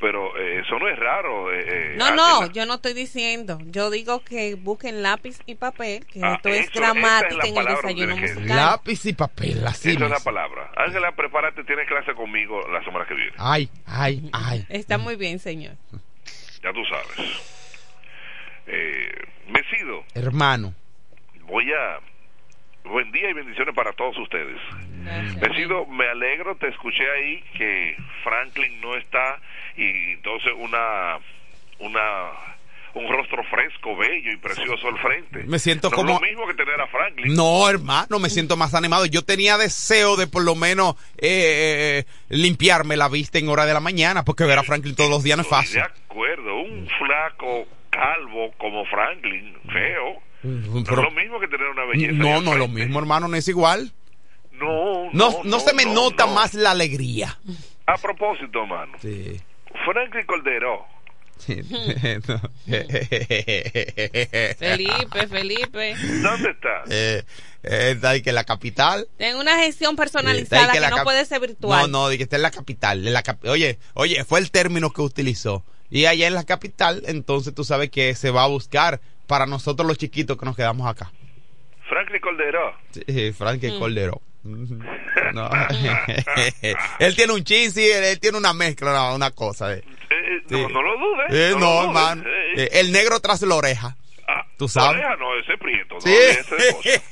Pero 0.00 0.34
eh, 0.38 0.62
eso 0.64 0.78
no 0.78 0.88
es 0.88 0.98
raro. 0.98 1.52
eh, 1.52 1.62
eh, 1.68 1.94
No, 1.98 2.14
no, 2.14 2.50
yo 2.52 2.64
no 2.64 2.74
estoy 2.76 2.94
diciendo. 2.94 3.58
Yo 3.66 3.90
digo 3.90 4.24
que 4.24 4.54
busquen 4.54 5.02
lápiz 5.02 5.38
y 5.44 5.56
papel, 5.56 6.06
que 6.06 6.20
Ah, 6.22 6.34
esto 6.36 6.48
es 6.48 6.70
eso- 6.70 6.80
gramática 6.80 7.46
en 7.46 7.56
el 7.58 7.64
desayuno 7.66 8.14
que- 8.14 8.20
musical. 8.22 8.56
Lápiz 8.56 9.04
y 9.04 9.12
papel, 9.12 9.66
así 9.66 9.90
Esa 9.90 10.04
es 10.06 10.10
la 10.10 10.20
palabra. 10.20 10.70
Ángela, 10.76 11.12
prepárate, 11.12 11.64
tienes 11.64 11.86
clase 11.86 12.14
conmigo 12.14 12.66
la 12.72 12.82
semana 12.82 13.04
que 13.06 13.12
viene. 13.14 13.32
Ay, 13.36 13.68
ay, 13.86 14.30
ay. 14.32 14.64
Está 14.70 14.96
muy 14.96 15.16
bien, 15.16 15.38
señor. 15.38 15.74
Ya 16.62 16.72
tú 16.72 16.82
sabes. 16.86 17.50
Eh, 18.66 19.12
Mesido, 19.48 20.04
Hermano. 20.14 20.74
voy 21.42 21.70
a... 21.72 21.98
Buen 22.84 23.12
día 23.12 23.28
y 23.28 23.34
bendiciones 23.34 23.74
para 23.74 23.92
todos 23.92 24.16
ustedes. 24.18 24.58
Mesido, 25.40 25.84
me 25.86 26.08
alegro, 26.08 26.56
te 26.56 26.68
escuché 26.68 27.08
ahí 27.10 27.42
que 27.56 27.94
Franklin 28.24 28.80
no 28.80 28.96
está 28.96 29.38
y 29.84 30.12
entonces 30.14 30.52
una... 30.58 31.18
una 31.78 32.46
un 32.92 33.06
rostro 33.08 33.44
fresco, 33.44 33.96
bello 33.96 34.32
y 34.32 34.36
precioso 34.38 34.88
al 34.88 34.98
frente. 34.98 35.44
Me 35.44 35.60
siento 35.60 35.90
no 35.90 35.96
como- 35.96 36.14
es 36.16 36.20
lo 36.22 36.26
mismo 36.26 36.44
que 36.48 36.54
tener 36.54 36.80
a 36.80 36.88
Franklin. 36.88 37.34
No, 37.36 37.68
hermano, 37.70 38.18
me 38.18 38.28
siento 38.28 38.56
más 38.56 38.74
animado. 38.74 39.06
Yo 39.06 39.22
tenía 39.22 39.56
deseo 39.58 40.16
de 40.16 40.26
por 40.26 40.42
lo 40.42 40.56
menos 40.56 40.96
eh, 41.16 42.02
eh, 42.04 42.04
limpiarme 42.30 42.96
la 42.96 43.08
vista 43.08 43.38
en 43.38 43.48
hora 43.48 43.64
de 43.64 43.74
la 43.74 43.78
mañana, 43.78 44.24
porque 44.24 44.42
ver 44.42 44.58
a 44.58 44.64
Franklin 44.64 44.96
todos 44.96 45.08
los 45.08 45.22
días 45.22 45.36
no 45.36 45.42
es 45.42 45.48
fácil. 45.48 45.74
De 45.76 45.82
acuerdo, 45.82 46.56
un 46.62 46.88
flaco 46.98 47.64
calvo 47.90 48.50
como 48.58 48.84
Franklin, 48.86 49.54
feo. 49.72 50.14
No 50.42 50.82
Pero- 50.82 51.02
es 51.06 51.14
lo 51.14 51.20
mismo 51.20 51.38
que 51.38 51.46
tener 51.46 51.68
una 51.68 51.84
belleza. 51.84 52.12
no, 52.12 52.40
no 52.40 52.52
es 52.54 52.58
lo 52.58 52.66
mismo, 52.66 52.98
hermano, 52.98 53.28
no 53.28 53.36
es 53.36 53.46
igual. 53.46 53.92
No, 54.50 55.10
No, 55.12 55.30
no, 55.44 55.60
se 55.60 55.74
me 55.74 55.84
no, 55.84 55.94
nota 55.94 56.26
no. 56.26 56.34
más 56.34 56.54
la 56.54 56.72
alegría. 56.72 57.38
A 57.86 57.96
propósito, 57.98 58.66
mano, 58.66 58.94
Sí. 59.00 59.40
Franklin 59.84 60.26
Cordero, 60.26 60.86
Felipe, 64.58 65.26
Felipe. 65.28 65.94
¿dónde 66.22 66.50
está? 66.50 66.82
eh, 66.90 67.22
eh, 67.62 67.90
está 67.94 68.10
ahí 68.10 68.22
que 68.22 68.28
en 68.30 68.34
la 68.34 68.44
capital. 68.44 69.08
Tengo 69.16 69.40
una 69.40 69.56
gestión 69.58 69.96
personalizada 69.96 70.72
que, 70.72 70.80
no 70.80 70.96
cap- 70.96 71.04
puede 71.04 71.24
ser 71.24 71.40
virtual. 71.40 71.90
No, 71.90 72.08
no, 72.10 72.16
que 72.16 72.22
está 72.22 72.36
en 72.36 72.42
la 72.42 72.50
capital. 72.50 73.06
en 73.06 73.12
la 73.12 73.22
cap- 73.22 73.44
oye, 73.44 73.78
oye, 73.94 74.24
fue 74.24 74.38
el 74.40 74.50
término 74.50 74.90
que 74.92 75.02
utilizó. 75.02 75.64
Y 75.90 76.04
allá 76.06 76.26
en 76.28 76.34
la 76.34 76.44
capital, 76.44 77.02
entonces 77.06 77.54
tú 77.54 77.64
sabes 77.64 77.90
que 77.90 78.14
se 78.14 78.30
va 78.30 78.44
a 78.44 78.48
buscar 78.48 79.00
para 79.26 79.46
nosotros 79.46 79.86
los 79.88 79.98
chiquitos 79.98 80.36
que 80.36 80.44
nos 80.46 80.56
quedamos 80.56 80.86
acá. 80.86 81.10
Franklin 81.88 82.20
Cordero. 82.20 82.74
Sí, 82.92 83.32
Frankie 83.32 83.72
Mm. 83.72 83.78
Cordero. 83.80 84.20
No. 84.42 85.50
él 86.98 87.14
tiene 87.16 87.32
un 87.32 87.44
chin, 87.44 87.70
sí, 87.70 87.88
él, 87.90 88.04
él 88.04 88.20
tiene 88.20 88.38
una 88.38 88.52
mezcla, 88.52 89.12
una 89.14 89.30
cosa. 89.30 89.74
eh. 89.74 89.84
Eh, 90.10 90.42
Sí. 90.48 90.54
no, 90.62 90.68
no 90.68 90.82
lo 90.82 90.98
dudes. 90.98 91.26
Eh, 91.30 91.54
no, 91.58 91.82
hermano. 91.84 92.24
El 92.56 92.90
negro 92.92 93.20
tras 93.20 93.42
la 93.42 93.54
oreja. 93.54 93.96
ah, 94.26 94.44
tú 94.56 94.66
sabes. 94.68 94.90
oreja, 95.02 95.16
no, 95.16 95.38
ese 95.38 95.56
prieto. 95.58 95.94
No, 95.94 96.00
Sí. 96.00 96.12
ese 96.12 96.56
de. 96.56 96.72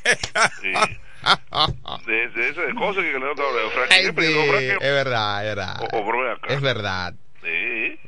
Sí. 0.63 0.73
De, 2.07 2.29
de 2.29 2.49
ese 2.49 2.61
de 2.63 2.75
cosas 2.75 3.05
que 3.05 3.13
le 3.19 3.27
da 3.27 3.35
es 4.81 4.81
verdad, 4.81 5.43
es 5.43 5.55
verdad. 5.57 5.77
O, 5.93 5.99
o 5.99 6.05
bro, 6.05 6.33
acá. 6.33 6.55
Es 6.55 6.61
verdad. 6.61 7.15
Sí. 7.43 7.99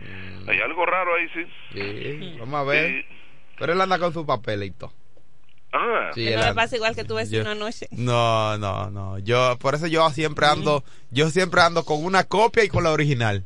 Hay 0.49 0.61
algo 0.61 0.87
raro 0.87 1.15
ahí, 1.17 1.29
sí. 1.35 1.45
Sí, 1.75 2.37
vamos 2.41 2.61
a 2.61 2.65
ver. 2.65 3.05
Pero 3.59 3.73
él 3.75 3.81
anda 3.81 3.99
con 3.99 4.13
su 4.13 4.25
papelito. 4.25 4.93
Ah, 5.73 6.11
Sí, 6.15 6.29
no 6.35 6.45
me 6.45 6.55
pasa 6.55 6.75
igual 6.77 6.97
que 6.97 7.05
tu 7.05 7.15
vecino 7.15 7.45
Yo- 7.45 7.51
anoche. 7.51 7.87
No, 7.93 8.59
no, 8.59 8.91
no. 8.91 9.19
Yo, 9.21 9.57
por 9.61 9.75
eso 9.77 9.87
yo 9.87 10.11
siempre 10.11 10.47
ando, 10.47 10.83
yo 11.11 11.31
siempre 11.31 11.61
ando 11.61 11.85
con 11.85 12.05
una 12.05 12.25
copia 12.25 12.65
y 12.65 12.69
con 12.69 12.83
la 12.85 12.91
original. 12.91 13.45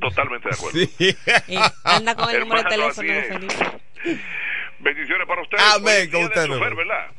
totalmente 0.00 0.48
de 0.48 0.54
acuerdo. 0.54 0.78
Sí. 0.98 1.16
Anda 1.84 2.14
con 2.16 2.30
el 2.30 2.40
número 2.40 2.62
de 2.64 2.68
teléfono 2.68 3.08
de. 3.12 3.22
Felipe. 3.22 3.54
Bendiciones 4.80 5.28
para 5.28 5.42
usted. 5.42 5.58
Amén, 5.74 6.10
con 6.10 6.24
usted. 6.24 6.48
¿verdad? 6.48 7.10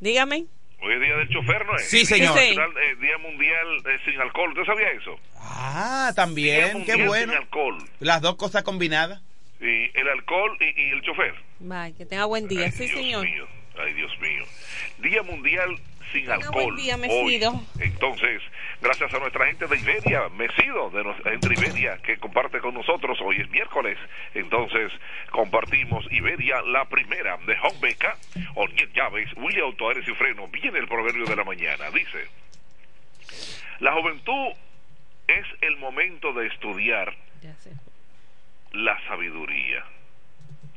Dígame. 0.00 0.44
Hoy 0.82 0.92
es 0.92 1.00
día 1.00 1.16
del 1.16 1.28
chofer, 1.30 1.64
¿no 1.66 1.74
es? 1.76 1.88
Sí, 1.88 2.04
señor. 2.04 2.38
Eh, 2.38 2.54
día 3.00 3.18
mundial 3.18 3.66
eh, 3.86 3.98
sin 4.04 4.20
alcohol. 4.20 4.50
¿Usted 4.50 4.64
sabía 4.66 4.90
eso? 4.90 5.18
Ah, 5.36 6.12
también, 6.14 6.84
qué 6.84 7.06
bueno. 7.06 7.32
Sin 7.32 7.42
alcohol. 7.42 7.78
Las 8.00 8.20
dos 8.20 8.36
cosas 8.36 8.62
combinadas. 8.62 9.22
Sí, 9.60 9.90
el 9.94 10.08
alcohol 10.08 10.56
y, 10.60 10.80
y 10.82 10.90
el 10.90 11.02
chofer. 11.02 11.34
Bye, 11.60 11.94
que 11.96 12.04
tenga 12.06 12.26
buen 12.26 12.46
día. 12.48 12.64
Ay, 12.66 12.72
Sí, 12.72 12.84
Dios 12.86 12.98
señor. 12.98 13.24
mío. 13.24 13.46
Ay, 13.78 13.92
Dios 13.94 14.12
mío. 14.20 14.44
Día 14.98 15.22
mundial 15.22 15.76
sin 16.12 16.22
Tenga 16.22 16.34
alcohol. 16.36 16.64
buen 16.64 16.76
día. 16.76 16.96
Mesido. 16.96 17.60
Entonces, 17.80 18.42
gracias 18.80 19.12
a 19.12 19.18
nuestra 19.18 19.46
gente 19.46 19.66
de 19.66 19.78
Iberia, 19.78 20.28
Mesido, 20.30 20.90
de 20.90 21.04
nuestra 21.04 21.30
gente 21.32 21.48
de 21.48 21.54
Iberia, 21.54 21.98
que 22.02 22.16
comparte 22.18 22.60
con 22.60 22.74
nosotros. 22.74 23.18
Hoy 23.22 23.40
es 23.40 23.48
miércoles. 23.50 23.98
Entonces, 24.34 24.92
compartimos 25.30 26.06
Iberia, 26.10 26.60
la 26.62 26.84
primera 26.86 27.36
de 27.38 27.54
Home 27.62 27.78
Beca, 27.80 28.16
Oniet 28.54 28.92
Llaves, 28.94 29.30
William 29.36 29.64
Autoares 29.66 30.06
y 30.06 30.12
Freno. 30.14 30.48
Viene 30.48 30.78
el 30.78 30.86
proverbio 30.88 31.24
de 31.24 31.36
la 31.36 31.44
mañana. 31.44 31.90
Dice: 31.90 32.28
La 33.80 33.92
juventud 33.92 34.52
es 35.28 35.46
el 35.62 35.76
momento 35.78 36.32
de 36.32 36.46
estudiar 36.46 37.14
Ya 37.42 37.54
sé. 37.56 37.72
La 38.72 39.00
sabiduría. 39.06 39.84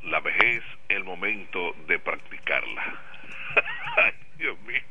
La 0.03 0.19
vejez, 0.21 0.63
el 0.87 1.03
momento 1.03 1.73
de 1.87 1.99
practicarla. 1.99 3.01
Ay, 3.97 4.13
Dios 4.37 4.59
mío. 4.61 4.81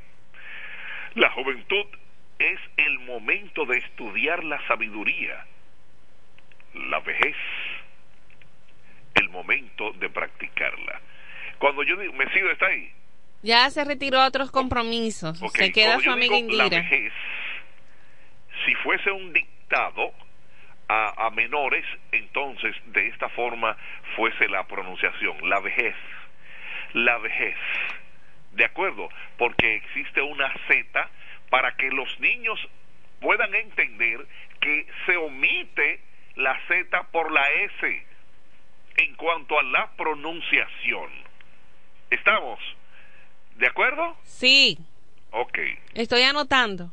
La 1.15 1.31
juventud 1.31 1.87
es 2.39 2.61
el 2.77 2.99
momento 3.01 3.65
de 3.65 3.79
estudiar 3.79 4.45
la 4.45 4.65
sabiduría. 4.67 5.45
La 6.75 7.01
vejez, 7.01 7.37
el 9.15 9.29
momento 9.31 9.93
de 9.93 10.11
practicarla. 10.11 11.01
Cuando 11.59 11.83
yo 11.83 11.97
digo, 11.97 12.13
Mesido 12.13 12.51
está 12.51 12.67
ahí. 12.67 12.93
Ya 13.43 13.69
se 13.71 13.85
retiró 13.85 14.21
a 14.21 14.27
otros 14.27 14.51
compromisos. 14.51 15.39
Se 15.55 15.73
queda 15.73 15.95
cuando 15.95 16.05
su 16.05 16.11
amiga 16.11 16.37
digo 16.37 16.49
La 16.53 16.65
Indira. 16.65 16.83
vejez, 16.83 17.13
si 18.67 18.75
fuese 18.77 19.11
un 19.11 19.33
dictado 19.33 20.13
a, 20.89 21.27
a 21.27 21.31
menores, 21.31 21.85
entonces 22.13 22.75
de 22.87 23.09
esta 23.09 23.29
forma 23.31 23.77
fuese 24.17 24.49
la 24.49 24.67
pronunciación, 24.67 25.37
la 25.49 25.61
vejez, 25.61 25.95
la 26.95 27.19
vejez. 27.19 27.57
¿De 28.53 28.65
acuerdo? 28.65 29.09
Porque 29.37 29.77
existe 29.77 30.23
una 30.23 30.53
Z 30.67 31.09
para 31.51 31.77
que 31.77 31.91
los 31.91 32.19
niños 32.21 32.59
puedan 33.21 33.55
entender 33.55 34.27
que 34.61 34.87
se 35.07 35.17
omite 35.17 36.01
la 36.37 36.59
Z 36.69 37.03
por 37.13 37.31
la 37.33 37.49
S 37.51 38.07
en 38.97 39.15
cuanto 39.17 39.59
a 39.59 39.63
la 39.63 39.91
pronunciación. 39.97 41.11
¿Estamos? 42.11 42.59
¿De 43.57 43.67
acuerdo? 43.67 44.17
Sí, 44.25 44.79
Ok. 45.31 45.59
estoy 45.95 46.23
anotando. 46.23 46.91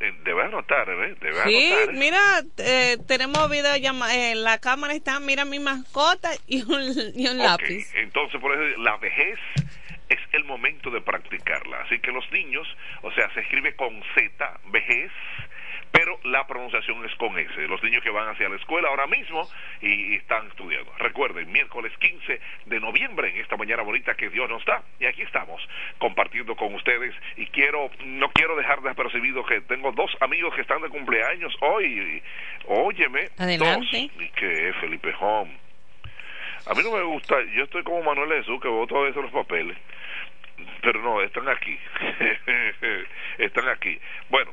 Eh, 0.00 0.12
debe 0.24 0.42
anotar, 0.44 0.88
¿eh? 0.88 1.14
Debe 1.20 1.42
Sí, 1.44 1.72
anotar. 1.72 1.94
¿eh? 1.94 1.98
mira, 1.98 2.20
eh, 2.58 2.96
tenemos 3.06 3.50
videollamada, 3.50 4.14
eh, 4.14 4.34
la 4.34 4.58
cámara 4.58 4.94
está, 4.94 5.18
mira 5.20 5.44
mi 5.44 5.58
mascota 5.58 6.30
y 6.46 6.62
un, 6.62 6.82
y 7.14 7.26
un 7.28 7.40
Ok, 7.40 7.46
lápiz. 7.46 7.86
Entonces, 7.94 8.40
por 8.40 8.52
eso, 8.52 8.78
la 8.80 8.96
vejez 8.98 9.38
es 10.08 10.18
el 10.32 10.44
momento 10.44 10.90
de 10.90 11.00
practicarla. 11.00 11.82
Así 11.82 11.98
que 12.00 12.10
los 12.12 12.30
niños, 12.32 12.66
o 13.02 13.12
sea, 13.12 13.32
se 13.34 13.40
escribe 13.40 13.74
con 13.76 14.02
Z, 14.14 14.60
vejez, 14.66 15.10
pero 15.92 16.18
la 16.24 16.46
pronunciación 16.46 17.04
es 17.04 17.14
con 17.16 17.38
S. 17.38 17.60
Los 17.68 17.82
niños 17.82 18.02
que 18.02 18.10
van 18.10 18.28
hacia 18.28 18.48
la 18.48 18.56
escuela 18.56 18.88
ahora 18.88 19.06
mismo 19.06 19.48
y, 19.80 20.12
y 20.12 20.16
están 20.16 20.46
estudiando. 20.48 20.92
Recuerden, 20.98 21.50
miércoles 21.50 21.92
15 21.98 22.40
de 22.66 22.80
noviembre, 22.80 23.30
en 23.30 23.40
esta 23.40 23.56
mañana 23.56 23.82
bonita 23.82 24.14
que 24.14 24.28
Dios 24.28 24.48
nos 24.48 24.64
da. 24.64 24.82
Y 24.98 25.06
aquí 25.06 25.22
estamos, 25.22 25.60
compartiendo 25.98 26.54
con 26.56 26.74
ustedes. 26.74 27.14
Y 27.36 27.46
quiero, 27.46 27.90
no 28.04 28.30
quiero 28.30 28.56
dejar 28.56 28.80
desapercibido 28.82 29.44
que 29.44 29.60
tengo 29.62 29.92
dos 29.92 30.10
amigos 30.20 30.54
que 30.54 30.62
están 30.62 30.80
de 30.82 30.88
cumpleaños 30.88 31.54
hoy. 31.60 32.22
Óyeme, 32.66 33.28
Adelante. 33.38 33.86
dos. 33.86 33.94
Y 33.94 34.28
que 34.30 34.68
es 34.68 34.76
Felipe 34.76 35.12
Home. 35.20 35.56
A 36.66 36.74
mí 36.74 36.82
no 36.84 36.92
me 36.92 37.02
gusta, 37.02 37.36
yo 37.54 37.64
estoy 37.64 37.82
como 37.82 38.02
Manuel 38.02 38.32
Jesús, 38.40 38.60
que 38.60 38.68
voto 38.68 38.98
a 38.98 39.04
veces 39.04 39.22
los 39.22 39.32
papeles. 39.32 39.76
Pero 40.82 41.02
no, 41.02 41.22
están 41.22 41.48
aquí. 41.48 41.78
están 43.38 43.68
aquí. 43.68 43.98
Bueno, 44.28 44.52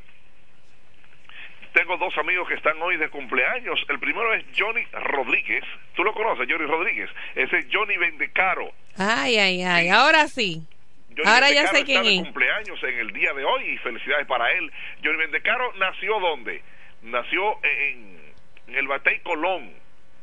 tengo 1.72 1.96
dos 1.96 2.16
amigos 2.18 2.48
que 2.48 2.54
están 2.54 2.80
hoy 2.82 2.96
de 2.96 3.08
cumpleaños. 3.08 3.78
El 3.88 3.98
primero 3.98 4.32
es 4.34 4.44
Johnny 4.56 4.84
Rodríguez. 4.92 5.64
¿Tú 5.94 6.04
lo 6.04 6.12
conoces, 6.12 6.46
Johnny 6.48 6.66
Rodríguez? 6.66 7.10
Ese 7.34 7.58
es 7.58 7.66
Johnny 7.72 7.96
Vendecaro. 7.96 8.72
Ay, 8.96 9.38
ay, 9.38 9.62
ay, 9.62 9.88
ahora 9.88 10.28
sí. 10.28 10.62
Johnny 11.10 11.28
Ahora 11.28 11.50
ya 11.50 11.66
sé 11.68 11.84
quién 11.84 11.98
está 11.98 12.10
de 12.10 12.22
cumpleaños 12.22 12.82
en 12.82 12.98
el 12.98 13.12
día 13.12 13.32
de 13.32 13.44
hoy 13.44 13.64
y 13.64 13.78
felicidades 13.78 14.26
para 14.26 14.50
él. 14.52 14.70
Johnny 15.02 15.18
Vendecaro 15.18 15.72
nació 15.74 16.20
¿dónde? 16.20 16.62
Nació 17.02 17.58
en, 17.64 18.18
en 18.68 18.74
el 18.74 18.86
Batey 18.86 19.20
Colón. 19.20 19.72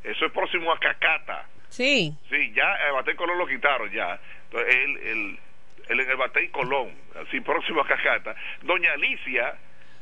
Eso 0.03 0.25
es 0.25 0.31
próximo 0.31 0.71
a 0.71 0.79
Cacata. 0.79 1.47
Sí. 1.69 2.13
Sí, 2.29 2.51
ya 2.53 2.75
el 2.87 2.93
Batey 2.93 3.15
Colón 3.15 3.37
lo 3.37 3.47
quitaron 3.47 3.91
ya. 3.91 4.19
Entonces, 4.45 4.75
él, 4.75 4.97
él, 4.97 5.39
él 5.89 5.99
en 5.99 6.09
el 6.09 6.17
Batey 6.17 6.47
Colón, 6.49 6.93
así 7.25 7.39
próximo 7.41 7.81
a 7.81 7.87
Cacata. 7.87 8.35
Doña 8.61 8.93
Alicia 8.93 9.55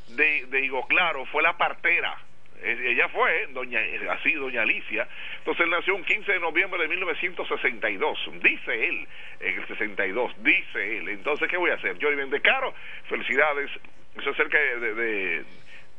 de, 0.10 0.46
de 0.48 0.66
Higo 0.66 0.86
Claro 0.88 1.26
fue 1.28 1.44
la 1.44 1.58
partera. 1.58 2.18
Ella 2.64 3.10
fue, 3.10 3.48
doña, 3.52 3.82
así, 4.12 4.32
doña 4.34 4.62
Alicia. 4.62 5.06
Entonces 5.40 5.66
él 5.66 5.70
nació 5.70 5.96
un 5.96 6.04
15 6.04 6.32
de 6.32 6.40
noviembre 6.40 6.82
de 6.82 6.88
1962. 6.88 8.20
Dice 8.42 8.88
él, 8.88 9.08
en 9.42 9.60
el 9.60 9.68
62, 9.68 10.32
dice 10.44 10.98
él. 10.98 11.10
Entonces, 11.10 11.50
¿qué 11.50 11.58
voy 11.58 11.72
a 11.72 11.74
hacer? 11.74 11.98
Johnny 12.02 12.16
Vendecaro, 12.16 12.74
felicidades. 13.10 13.70
Eso 14.18 14.30
es 14.30 14.38
cerca 14.38 14.58
de, 14.58 15.44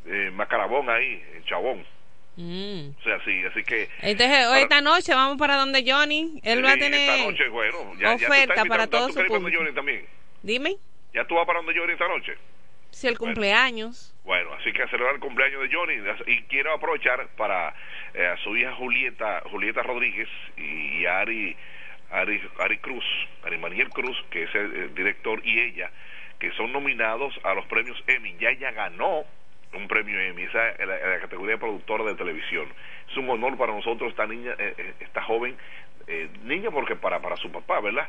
de, 0.05 0.31
Macarabón 0.31 0.89
ahí, 0.89 1.23
en 1.35 1.45
Chabón. 1.45 1.85
Mm. 2.37 2.91
O 2.99 3.03
sea, 3.03 3.23
sí, 3.25 3.45
así 3.45 3.63
que... 3.63 3.89
Entonces, 4.01 4.47
hoy 4.47 4.61
esta 4.61 4.81
noche 4.81 5.15
vamos 5.15 5.37
para 5.37 5.57
donde 5.57 5.85
Johnny. 5.87 6.41
Él 6.45 6.65
va 6.65 6.73
a 6.73 6.77
tener 6.77 6.99
esta 6.99 7.31
noche, 7.31 7.49
bueno, 7.49 7.93
ya, 7.99 8.15
oferta 8.15 8.65
para 8.65 8.87
todo 8.87 9.09
¿tú 9.09 9.13
su 9.13 9.27
público. 9.27 9.59
Johnny 9.59 9.75
también? 9.75 10.07
Dime, 10.43 10.77
¿Ya 11.13 11.25
tú 11.27 11.37
vas 11.37 11.47
para 11.47 11.61
donde 11.61 11.79
Johnny 11.79 11.93
esta 11.93 12.09
noche? 12.09 12.37
Si 12.95 13.09
el 13.09 13.19
cumpleaños. 13.19 14.15
Bueno, 14.25 14.53
así 14.55 14.73
que 14.73 14.83
a 14.83 14.89
celebrar 14.89 15.15
el 15.15 15.21
cumpleaños 15.21 15.63
de 15.63 15.75
Johnny 15.75 15.95
y 16.27 16.43
quiero 16.45 16.73
aprovechar 16.73 17.29
para 17.37 17.75
eh, 18.15 18.27
a 18.27 18.37
su 18.39 18.57
hija 18.57 18.73
Julieta 18.75 19.43
Julieta 19.51 19.83
Rodríguez 19.83 20.29
y 20.57 21.05
Ari 21.07 21.57
Ari, 22.11 22.41
Ari 22.61 22.79
Cruz, 22.79 23.05
Ari 23.45 23.59
Maniel 23.59 23.91
Cruz, 23.91 24.17
que 24.31 24.45
es 24.45 24.55
el, 24.55 24.75
el 24.75 24.95
director 24.95 25.41
y 25.45 25.61
ella 25.61 25.91
que 26.39 26.53
son 26.53 26.73
nominados 26.73 27.39
a 27.45 27.55
los 27.55 27.65
premios 27.67 28.03
Emmy. 28.07 28.37
Ya 28.39 28.51
ella 28.51 28.71
ganó 28.73 29.25
un 29.73 29.89
premio 29.89 30.21
Emmy, 30.21 30.43
esa 30.43 30.71
es 30.71 30.87
la, 30.87 30.97
la 30.97 31.21
categoría 31.21 31.55
de 31.55 31.61
productora 31.61 32.05
de 32.05 32.15
televisión. 32.15 32.69
Es 33.11 33.17
un 33.17 33.29
honor 33.31 33.57
para 33.57 33.73
nosotros 33.73 34.11
esta 34.11 34.27
niña, 34.27 34.53
eh, 34.59 34.75
eh, 34.77 34.95
esta 35.01 35.23
joven 35.23 35.57
eh, 36.07 36.29
niña 36.45 36.71
porque 36.71 36.97
para 36.97 37.21
para 37.21 37.37
su 37.37 37.51
papá, 37.51 37.81
¿verdad? 37.81 38.09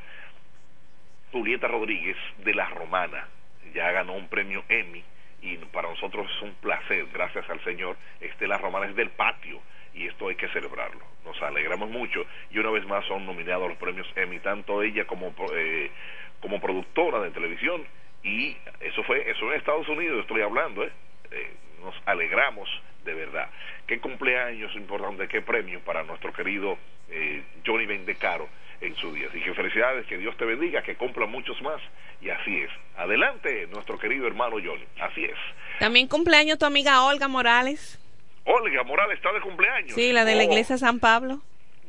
Julieta 1.32 1.68
Rodríguez 1.68 2.18
de 2.40 2.54
La 2.54 2.70
Romana. 2.70 3.28
Ya 3.76 3.92
ganó 3.92 4.14
un 4.14 4.30
premio 4.30 4.64
Emmy 4.70 5.04
y 5.42 5.58
para 5.58 5.90
nosotros 5.90 6.32
es 6.34 6.42
un 6.42 6.54
placer, 6.56 7.08
gracias 7.14 7.48
al 7.50 7.62
Señor, 7.66 7.98
este 8.22 8.48
La 8.48 8.58
Romana 8.58 8.88
es 8.88 8.96
del 8.96 9.10
patio 9.10 9.60
y 9.94 10.08
esto 10.08 10.30
hay 10.30 10.36
que 10.36 10.48
celebrarlo. 10.48 11.06
Nos 11.26 11.40
alegramos 11.42 11.90
mucho 11.90 12.26
y 12.50 12.58
una 12.58 12.72
vez 12.72 12.86
más 12.88 13.06
son 13.06 13.26
nominados 13.26 13.68
los 13.68 13.78
premios 13.78 14.08
Emmy, 14.16 14.40
tanto 14.40 14.82
ella 14.82 15.06
como, 15.06 15.36
eh, 15.54 15.92
como 16.40 16.62
productora 16.62 17.20
de 17.20 17.32
televisión 17.32 17.86
y 18.24 18.56
eso 18.80 19.04
fue, 19.04 19.30
eso 19.30 19.52
en 19.52 19.60
Estados 19.60 19.90
Unidos 19.90 20.22
estoy 20.22 20.42
hablando, 20.42 20.86
¿eh? 20.86 20.92
Eh, 21.32 21.54
nos 21.84 21.96
alegramos 22.06 22.70
de 23.04 23.14
verdad. 23.14 23.50
Qué 23.86 24.00
cumpleaños 24.00 24.74
importante, 24.76 25.28
qué 25.28 25.42
premio 25.42 25.82
para 25.82 26.04
nuestro 26.04 26.32
querido 26.32 26.78
eh, 27.10 27.44
Johnny 27.66 27.86
Vendecaro 27.86 28.48
en 28.82 28.96
su 28.96 29.14
día. 29.14 29.28
Así 29.30 29.40
que 29.42 29.54
felicidades, 29.54 30.06
que 30.08 30.18
Dios 30.18 30.36
te 30.38 30.46
bendiga, 30.46 30.82
que 30.84 30.96
cumpla 30.96 31.26
muchos 31.26 31.62
más. 31.62 31.82
Y 32.22 32.30
así 32.30 32.62
es. 32.62 32.70
Adelante, 32.98 33.68
nuestro 33.68 33.98
querido 34.00 34.28
hermano 34.28 34.58
Johnny. 34.64 34.86
Así 35.00 35.26
es. 35.26 35.38
También 35.80 36.08
cumpleaños 36.08 36.58
tu 36.58 36.66
amiga 36.66 37.04
Olga 37.04 37.28
Morales. 37.28 38.00
Olga 38.46 38.84
Morales 38.84 39.18
está 39.18 39.32
de 39.34 39.42
cumpleaños. 39.42 39.94
Sí, 39.94 40.12
la 40.14 40.24
de 40.26 40.36
la 40.36 40.42
Oh. 40.44 40.46
iglesia 40.46 40.78
San 40.78 41.00
Pablo. 41.00 41.42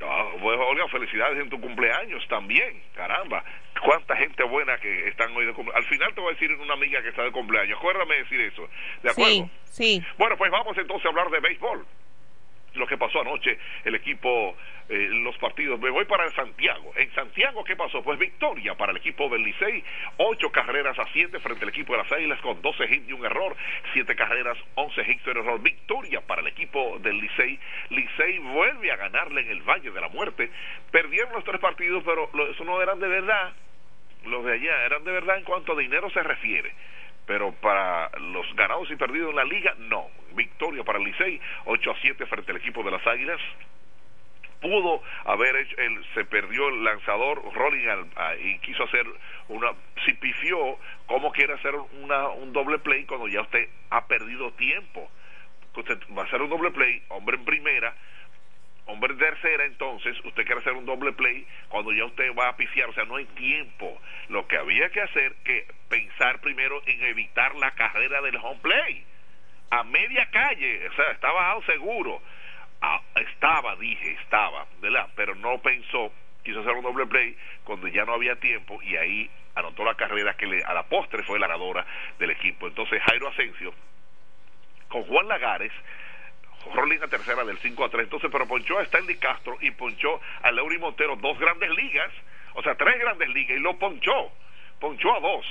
Ah, 0.02 0.28
pues, 0.40 0.58
Olga, 0.58 0.88
felicidades 0.88 1.38
en 1.42 1.48
tu 1.48 1.60
cumpleaños 1.60 2.22
también. 2.28 2.82
Caramba, 2.94 3.42
cuánta 3.82 4.14
gente 4.16 4.42
buena 4.44 4.76
que 4.78 5.08
están 5.08 5.34
hoy 5.36 5.46
de 5.46 5.54
cumpleaños. 5.54 5.84
Al 5.86 5.90
final 5.90 6.14
te 6.14 6.20
voy 6.20 6.30
a 6.30 6.34
decir 6.34 6.52
una 6.52 6.74
amiga 6.74 7.02
que 7.02 7.08
está 7.08 7.22
de 7.22 7.30
cumpleaños. 7.32 7.78
Acuérdame 7.78 8.16
decir 8.16 8.40
eso. 8.40 8.68
¿De 9.02 9.10
acuerdo? 9.10 9.50
Sí, 9.64 10.00
sí. 10.00 10.04
Bueno, 10.18 10.36
pues 10.36 10.50
vamos 10.50 10.76
entonces 10.76 11.06
a 11.06 11.08
hablar 11.08 11.30
de 11.30 11.40
béisbol. 11.40 11.86
Lo 12.76 12.86
que 12.86 12.96
pasó 12.96 13.20
anoche, 13.20 13.58
el 13.84 13.94
equipo, 13.94 14.56
eh, 14.88 15.08
los 15.10 15.36
partidos. 15.38 15.80
Me 15.80 15.90
voy 15.90 16.04
para 16.04 16.30
Santiago. 16.32 16.92
En 16.96 17.12
Santiago, 17.14 17.64
¿qué 17.64 17.76
pasó? 17.76 18.02
Pues 18.02 18.18
victoria 18.18 18.74
para 18.74 18.92
el 18.92 18.98
equipo 18.98 19.28
del 19.28 19.42
Licey. 19.42 19.82
Ocho 20.18 20.50
carreras 20.50 20.98
a 20.98 21.06
siete 21.12 21.40
frente 21.40 21.64
al 21.64 21.70
equipo 21.70 21.92
de 21.92 22.02
las 22.02 22.12
Águilas 22.12 22.40
con 22.40 22.60
12 22.60 22.84
hits 22.84 23.08
y 23.08 23.12
un 23.12 23.24
error. 23.24 23.56
Siete 23.92 24.14
carreras, 24.14 24.58
11 24.74 25.00
hits 25.02 25.26
y 25.26 25.30
un 25.30 25.36
error. 25.38 25.62
Victoria 25.62 26.20
para 26.20 26.42
el 26.42 26.48
equipo 26.48 26.98
del 27.00 27.18
Licey. 27.18 27.58
Licey 27.90 28.38
vuelve 28.38 28.92
a 28.92 28.96
ganarle 28.96 29.40
en 29.40 29.50
el 29.50 29.62
Valle 29.62 29.90
de 29.90 30.00
la 30.00 30.08
Muerte. 30.08 30.50
Perdieron 30.90 31.32
los 31.32 31.44
tres 31.44 31.60
partidos, 31.60 32.02
pero 32.04 32.30
eso 32.50 32.64
no 32.64 32.80
eran 32.82 33.00
de 33.00 33.08
verdad. 33.08 33.52
los 34.24 34.44
de 34.44 34.52
allá 34.54 34.84
eran 34.84 35.04
de 35.04 35.12
verdad 35.12 35.38
en 35.38 35.44
cuanto 35.44 35.72
a 35.72 35.76
dinero 35.76 36.10
se 36.10 36.22
refiere 36.22 36.72
pero 37.26 37.52
para 37.52 38.08
los 38.18 38.46
ganados 38.54 38.90
y 38.90 38.96
perdidos 38.96 39.30
en 39.30 39.36
la 39.36 39.44
liga, 39.44 39.74
no. 39.78 40.08
Victoria 40.36 40.84
para 40.84 40.98
el 40.98 41.04
Licey, 41.04 41.40
8 41.64 41.90
a 41.90 41.96
7 42.00 42.26
frente 42.26 42.52
al 42.52 42.58
equipo 42.58 42.82
de 42.84 42.90
las 42.92 43.04
Águilas. 43.06 43.40
Pudo 44.60 45.02
haber 45.24 45.54
hecho, 45.56 45.76
se 46.14 46.24
perdió 46.24 46.68
el 46.68 46.82
lanzador 46.82 47.42
Rolling 47.54 47.88
al- 47.88 48.06
a- 48.16 48.36
y 48.36 48.58
quiso 48.60 48.84
hacer 48.84 49.06
una, 49.48 49.72
si 50.04 50.14
pifió, 50.14 50.78
¿cómo 51.06 51.30
quiere 51.32 51.52
hacer 51.52 51.74
una, 51.74 52.28
un 52.28 52.52
doble 52.52 52.78
play 52.78 53.04
cuando 53.04 53.28
ya 53.28 53.42
usted 53.42 53.68
ha 53.90 54.06
perdido 54.06 54.52
tiempo? 54.52 55.10
Usted 55.74 55.98
va 56.16 56.22
a 56.22 56.24
hacer 56.24 56.40
un 56.40 56.48
doble 56.48 56.70
play, 56.70 57.02
hombre 57.08 57.36
en 57.36 57.44
primera, 57.44 57.94
hombre 58.86 59.12
en 59.12 59.18
tercera, 59.18 59.66
entonces 59.66 60.16
usted 60.24 60.46
quiere 60.46 60.62
hacer 60.62 60.72
un 60.72 60.86
doble 60.86 61.12
play 61.12 61.46
cuando 61.68 61.92
ya 61.92 62.06
usted 62.06 62.34
va 62.34 62.48
a 62.48 62.56
pifiar, 62.56 62.88
o 62.88 62.94
sea, 62.94 63.04
no 63.04 63.16
hay 63.16 63.26
tiempo. 63.26 64.00
Lo 64.30 64.46
que 64.48 64.56
había 64.56 64.88
que 64.88 65.02
hacer 65.02 65.34
que 65.44 65.66
pensar 65.90 66.40
primero 66.40 66.82
en 66.86 67.02
evitar 67.04 67.54
la 67.56 67.72
carrera 67.72 68.22
del 68.22 68.36
home 68.36 68.60
play. 68.62 69.04
A 69.70 69.82
media 69.84 70.28
calle, 70.30 70.88
o 70.88 70.92
sea, 70.94 71.10
estaba 71.12 71.60
seguro. 71.66 72.22
Ah, 72.80 73.00
estaba, 73.16 73.76
dije, 73.76 74.12
estaba, 74.22 74.66
¿verdad? 74.80 75.08
Pero 75.16 75.34
no 75.34 75.58
pensó, 75.58 76.12
quiso 76.44 76.60
hacer 76.60 76.72
un 76.72 76.82
doble 76.82 77.06
play 77.06 77.36
cuando 77.64 77.88
ya 77.88 78.04
no 78.04 78.14
había 78.14 78.36
tiempo 78.36 78.80
y 78.82 78.96
ahí 78.96 79.30
anotó 79.54 79.84
la 79.84 79.94
carrera 79.94 80.34
que 80.34 80.46
le, 80.46 80.62
a 80.62 80.74
la 80.74 80.84
postre 80.84 81.22
fue 81.22 81.38
la 81.38 81.46
ganadora 81.46 81.84
del 82.18 82.30
equipo. 82.30 82.66
Entonces 82.66 83.02
Jairo 83.02 83.28
Asensio 83.28 83.72
con 84.88 85.02
Juan 85.04 85.26
Lagares 85.26 85.72
Rolling 86.74 87.00
a 87.02 87.08
tercera 87.08 87.44
del 87.44 87.58
5 87.58 87.84
a 87.84 87.88
3. 87.88 88.04
Entonces, 88.04 88.30
pero 88.30 88.46
ponchó 88.46 88.78
a 88.78 88.82
Stanley 88.82 89.16
Castro 89.16 89.56
y 89.60 89.70
ponchó 89.72 90.20
a 90.42 90.50
Leury 90.50 90.78
Montero, 90.78 91.16
dos 91.16 91.38
grandes 91.38 91.70
ligas, 91.70 92.10
o 92.54 92.62
sea, 92.62 92.74
tres 92.74 92.98
grandes 92.98 93.28
ligas, 93.28 93.58
y 93.58 93.60
lo 93.60 93.78
ponchó. 93.78 94.32
Ponchó 94.80 95.14
a 95.14 95.20
dos. 95.20 95.46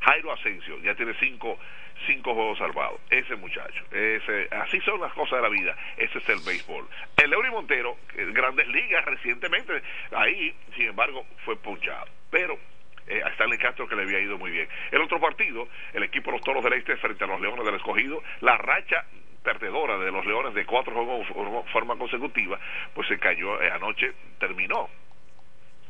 Jairo 0.00 0.32
Asensio 0.32 0.78
ya 0.80 0.94
tiene 0.94 1.14
cinco, 1.20 1.58
cinco 2.06 2.34
juegos 2.34 2.58
salvados. 2.58 3.00
Ese 3.10 3.36
muchacho. 3.36 3.84
Ese, 3.90 4.48
así 4.50 4.80
son 4.80 5.00
las 5.00 5.12
cosas 5.12 5.38
de 5.38 5.42
la 5.42 5.48
vida. 5.48 5.76
Ese 5.96 6.18
es 6.18 6.28
el 6.28 6.40
béisbol. 6.46 6.86
El 7.22 7.30
Leury 7.30 7.50
Montero, 7.50 7.96
eh, 8.16 8.26
grandes 8.32 8.66
ligas 8.68 9.04
recientemente, 9.04 9.82
ahí, 10.12 10.54
sin 10.76 10.88
embargo, 10.88 11.26
fue 11.44 11.56
ponchado. 11.56 12.06
Pero 12.30 12.58
eh, 13.06 13.20
a 13.24 13.28
Stanley 13.30 13.58
Castro 13.58 13.88
que 13.88 13.96
le 13.96 14.02
había 14.02 14.20
ido 14.20 14.38
muy 14.38 14.50
bien. 14.50 14.68
El 14.90 15.02
otro 15.02 15.20
partido, 15.20 15.68
el 15.92 16.02
equipo 16.04 16.30
de 16.30 16.36
los 16.36 16.44
Toros 16.44 16.64
del 16.64 16.74
Este 16.74 16.96
frente 16.96 17.24
a 17.24 17.26
los 17.26 17.40
Leones 17.40 17.64
del 17.64 17.74
Escogido, 17.74 18.22
la 18.40 18.56
racha 18.56 19.04
perdedora 19.42 19.98
de 19.98 20.12
los 20.12 20.24
Leones 20.24 20.54
de 20.54 20.64
cuatro 20.64 20.94
juegos 20.94 21.26
de 21.28 21.72
forma 21.72 21.96
consecutiva, 21.96 22.58
pues 22.94 23.08
se 23.08 23.18
cayó 23.18 23.60
eh, 23.60 23.70
anoche, 23.70 24.12
terminó. 24.38 24.88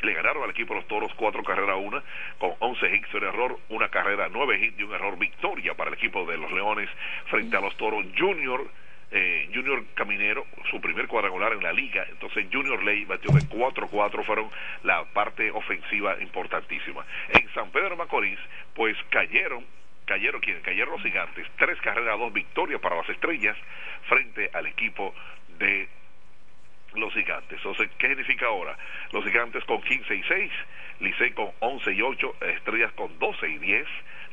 Le 0.03 0.15
ganaron 0.15 0.43
al 0.43 0.51
equipo 0.51 0.75
de 0.75 0.81
los 0.81 0.89
Toros 0.89 1.13
cuatro 1.15 1.43
carreras 1.45 1.71
a 1.71 1.77
una, 1.77 2.03
con 2.39 2.53
11 2.59 2.95
hits 2.95 3.15
en 3.15 3.23
error, 3.23 3.59
una 3.69 3.89
carrera, 3.89 4.29
nueve 4.31 4.59
hits 4.61 4.79
y 4.79 4.83
un 4.83 4.93
error, 4.93 5.17
victoria 5.17 5.75
para 5.75 5.91
el 5.91 5.95
equipo 5.95 6.27
de 6.27 6.37
los 6.39 6.51
Leones 6.53 6.91
frente 7.27 7.57
a 7.57 7.61
los 7.61 7.77
Toros. 7.77 8.05
Junior 8.19 8.69
eh, 9.15 9.51
Junior 9.53 9.85
Caminero, 9.95 10.47
su 10.71 10.81
primer 10.81 11.07
cuadrangular 11.07 11.53
en 11.53 11.63
la 11.63 11.73
liga, 11.73 12.07
entonces 12.09 12.47
Junior 12.51 12.83
Ley 12.83 13.05
batió 13.05 13.31
de 13.31 13.41
4-4, 13.41 14.25
fueron 14.25 14.49
la 14.85 15.05
parte 15.05 15.51
ofensiva 15.51 16.17
importantísima. 16.21 17.05
En 17.29 17.47
San 17.53 17.71
Pedro 17.71 17.95
Macorís, 17.95 18.39
pues 18.75 18.97
cayeron, 19.11 19.67
cayeron 20.07 20.41
quienes, 20.41 20.63
cayeron 20.63 20.95
los 20.95 21.03
gigantes, 21.03 21.47
tres 21.59 21.79
carreras, 21.83 22.19
dos 22.19 22.33
victorias 22.33 22.81
para 22.81 22.97
las 22.97 23.09
estrellas 23.11 23.57
frente 24.09 24.51
al 24.55 24.67
equipo 24.67 25.15
de 25.59 25.89
los 26.95 27.13
gigantes. 27.13 27.59
Entonces, 27.59 27.91
¿qué 27.99 28.09
significa 28.09 28.47
ahora? 28.47 28.77
Los 29.13 29.25
gigantes 29.25 29.65
con 29.65 29.81
15 29.83 30.15
y 30.15 30.23
6, 30.23 30.53
Licey 31.01 31.31
con 31.33 31.51
11 31.61 31.93
y 31.93 32.03
8, 32.03 32.37
Estrellas 32.57 32.93
con 32.93 33.19
12 33.19 33.49
y 33.49 33.59
10, 33.59 33.87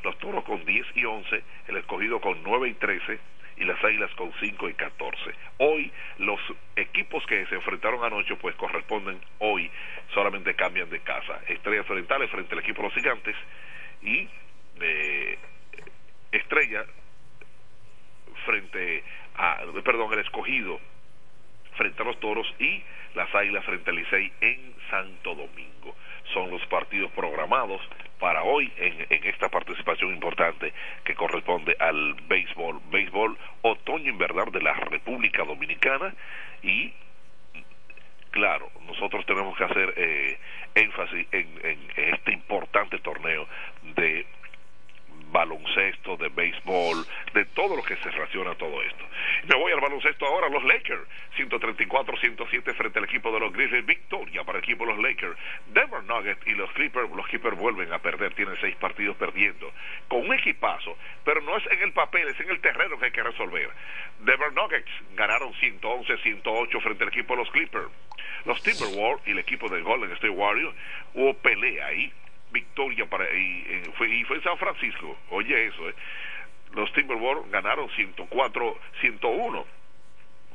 los 0.04 0.18
toros 0.18 0.44
con 0.44 0.64
10 0.64 0.86
y 0.94 1.04
11, 1.04 1.42
el 1.68 1.76
escogido 1.76 2.20
con 2.20 2.42
9 2.42 2.68
y 2.68 2.74
13 2.74 3.18
y 3.60 3.64
las 3.64 3.82
águilas 3.84 4.10
con 4.12 4.32
5 4.40 4.68
y 4.68 4.74
14. 4.74 5.34
Hoy 5.58 5.92
los 6.18 6.40
equipos 6.76 7.24
que 7.26 7.44
se 7.46 7.54
enfrentaron 7.54 8.02
anoche 8.02 8.34
pues 8.36 8.56
corresponden 8.56 9.20
hoy, 9.38 9.70
solamente 10.14 10.54
cambian 10.54 10.88
de 10.88 11.00
casa. 11.00 11.40
Estrellas 11.46 11.88
Orientales 11.90 12.30
frente 12.30 12.54
al 12.54 12.60
equipo 12.60 12.82
de 12.82 12.88
los 12.88 12.94
gigantes 12.94 13.36
y 14.02 14.28
eh, 14.80 15.38
Estrella 16.32 16.84
frente 18.46 19.04
a, 19.36 19.60
perdón, 19.84 20.12
el 20.14 20.20
escogido 20.20 20.80
frente 21.80 22.02
a 22.02 22.04
los 22.04 22.20
toros 22.20 22.46
y 22.58 22.82
las 23.14 23.34
águilas 23.34 23.64
frente 23.64 23.88
al 23.88 23.96
Licey 23.96 24.30
en 24.42 24.74
Santo 24.90 25.34
Domingo. 25.34 25.96
Son 26.34 26.50
los 26.50 26.60
partidos 26.66 27.10
programados 27.12 27.80
para 28.18 28.42
hoy 28.42 28.70
en, 28.76 29.06
en, 29.08 29.24
esta 29.26 29.48
participación 29.48 30.12
importante 30.12 30.74
que 31.04 31.14
corresponde 31.14 31.74
al 31.78 32.12
béisbol, 32.28 32.80
béisbol 32.90 33.34
otoño 33.62 34.10
invernal 34.10 34.52
de 34.52 34.60
la 34.60 34.74
República 34.74 35.42
Dominicana 35.42 36.14
y 36.62 36.92
claro, 38.30 38.70
nosotros 38.86 39.24
tenemos 39.24 39.56
que 39.56 39.64
hacer 39.64 39.94
eh, 39.96 40.38
énfasis 40.74 41.26
en, 41.32 41.48
en, 41.62 41.78
en 41.96 42.14
este 42.14 42.32
importante 42.34 42.98
torneo 42.98 43.48
de 43.96 44.26
baloncesto, 45.30 46.16
de 46.16 46.28
béisbol, 46.28 47.06
de 47.34 47.44
todo 47.46 47.76
lo 47.76 47.82
que 47.82 47.96
se 47.96 48.10
relaciona 48.10 48.54
todo 48.54 48.82
esto. 48.82 49.04
Me 49.48 49.56
voy 49.56 49.72
al 49.72 49.80
baloncesto 49.80 50.26
ahora, 50.26 50.48
los 50.48 50.64
Lakers, 50.64 51.02
134-107 51.36 52.74
frente 52.74 52.98
al 52.98 53.04
equipo 53.04 53.32
de 53.32 53.40
los 53.40 53.52
Grizzlies, 53.52 53.86
victoria 53.86 54.44
para 54.44 54.58
el 54.58 54.64
equipo 54.64 54.84
de 54.84 54.94
los 54.94 55.02
Lakers. 55.02 55.36
Denver 55.72 56.02
Nuggets 56.04 56.46
y 56.46 56.54
los 56.54 56.70
Clippers, 56.72 57.10
los 57.10 57.26
Clippers 57.26 57.56
vuelven 57.56 57.92
a 57.92 57.98
perder, 57.98 58.34
tienen 58.34 58.56
seis 58.60 58.76
partidos 58.76 59.16
perdiendo, 59.16 59.72
con 60.08 60.20
un 60.20 60.34
equipazo, 60.34 60.96
pero 61.24 61.40
no 61.40 61.56
es 61.56 61.66
en 61.70 61.82
el 61.82 61.92
papel, 61.92 62.28
es 62.28 62.40
en 62.40 62.50
el 62.50 62.60
terreno 62.60 62.98
que 62.98 63.06
hay 63.06 63.12
que 63.12 63.22
resolver. 63.22 63.70
Denver 64.20 64.52
Nuggets 64.52 64.90
ganaron 65.14 65.52
111-108 65.54 66.82
frente 66.82 67.04
al 67.04 67.08
equipo 67.08 67.34
de 67.34 67.42
los 67.42 67.50
Clippers. 67.50 67.88
Los 68.44 68.62
Timberwolves 68.62 69.26
y 69.26 69.32
el 69.32 69.38
equipo 69.38 69.68
de 69.68 69.82
Golden 69.82 70.10
State 70.12 70.30
Warriors, 70.30 70.74
hubo 71.14 71.34
pelea 71.34 71.86
ahí, 71.86 72.12
victoria 72.52 73.06
para 73.06 73.24
y, 73.32 73.38
y, 73.38 73.92
fue, 73.96 74.08
y 74.08 74.24
fue 74.24 74.40
San 74.42 74.58
Francisco. 74.58 75.18
Oye 75.30 75.66
eso, 75.66 75.88
eh. 75.88 75.94
los 76.74 76.92
Timberwolves 76.92 77.50
ganaron 77.50 77.88
104-101. 77.90 79.64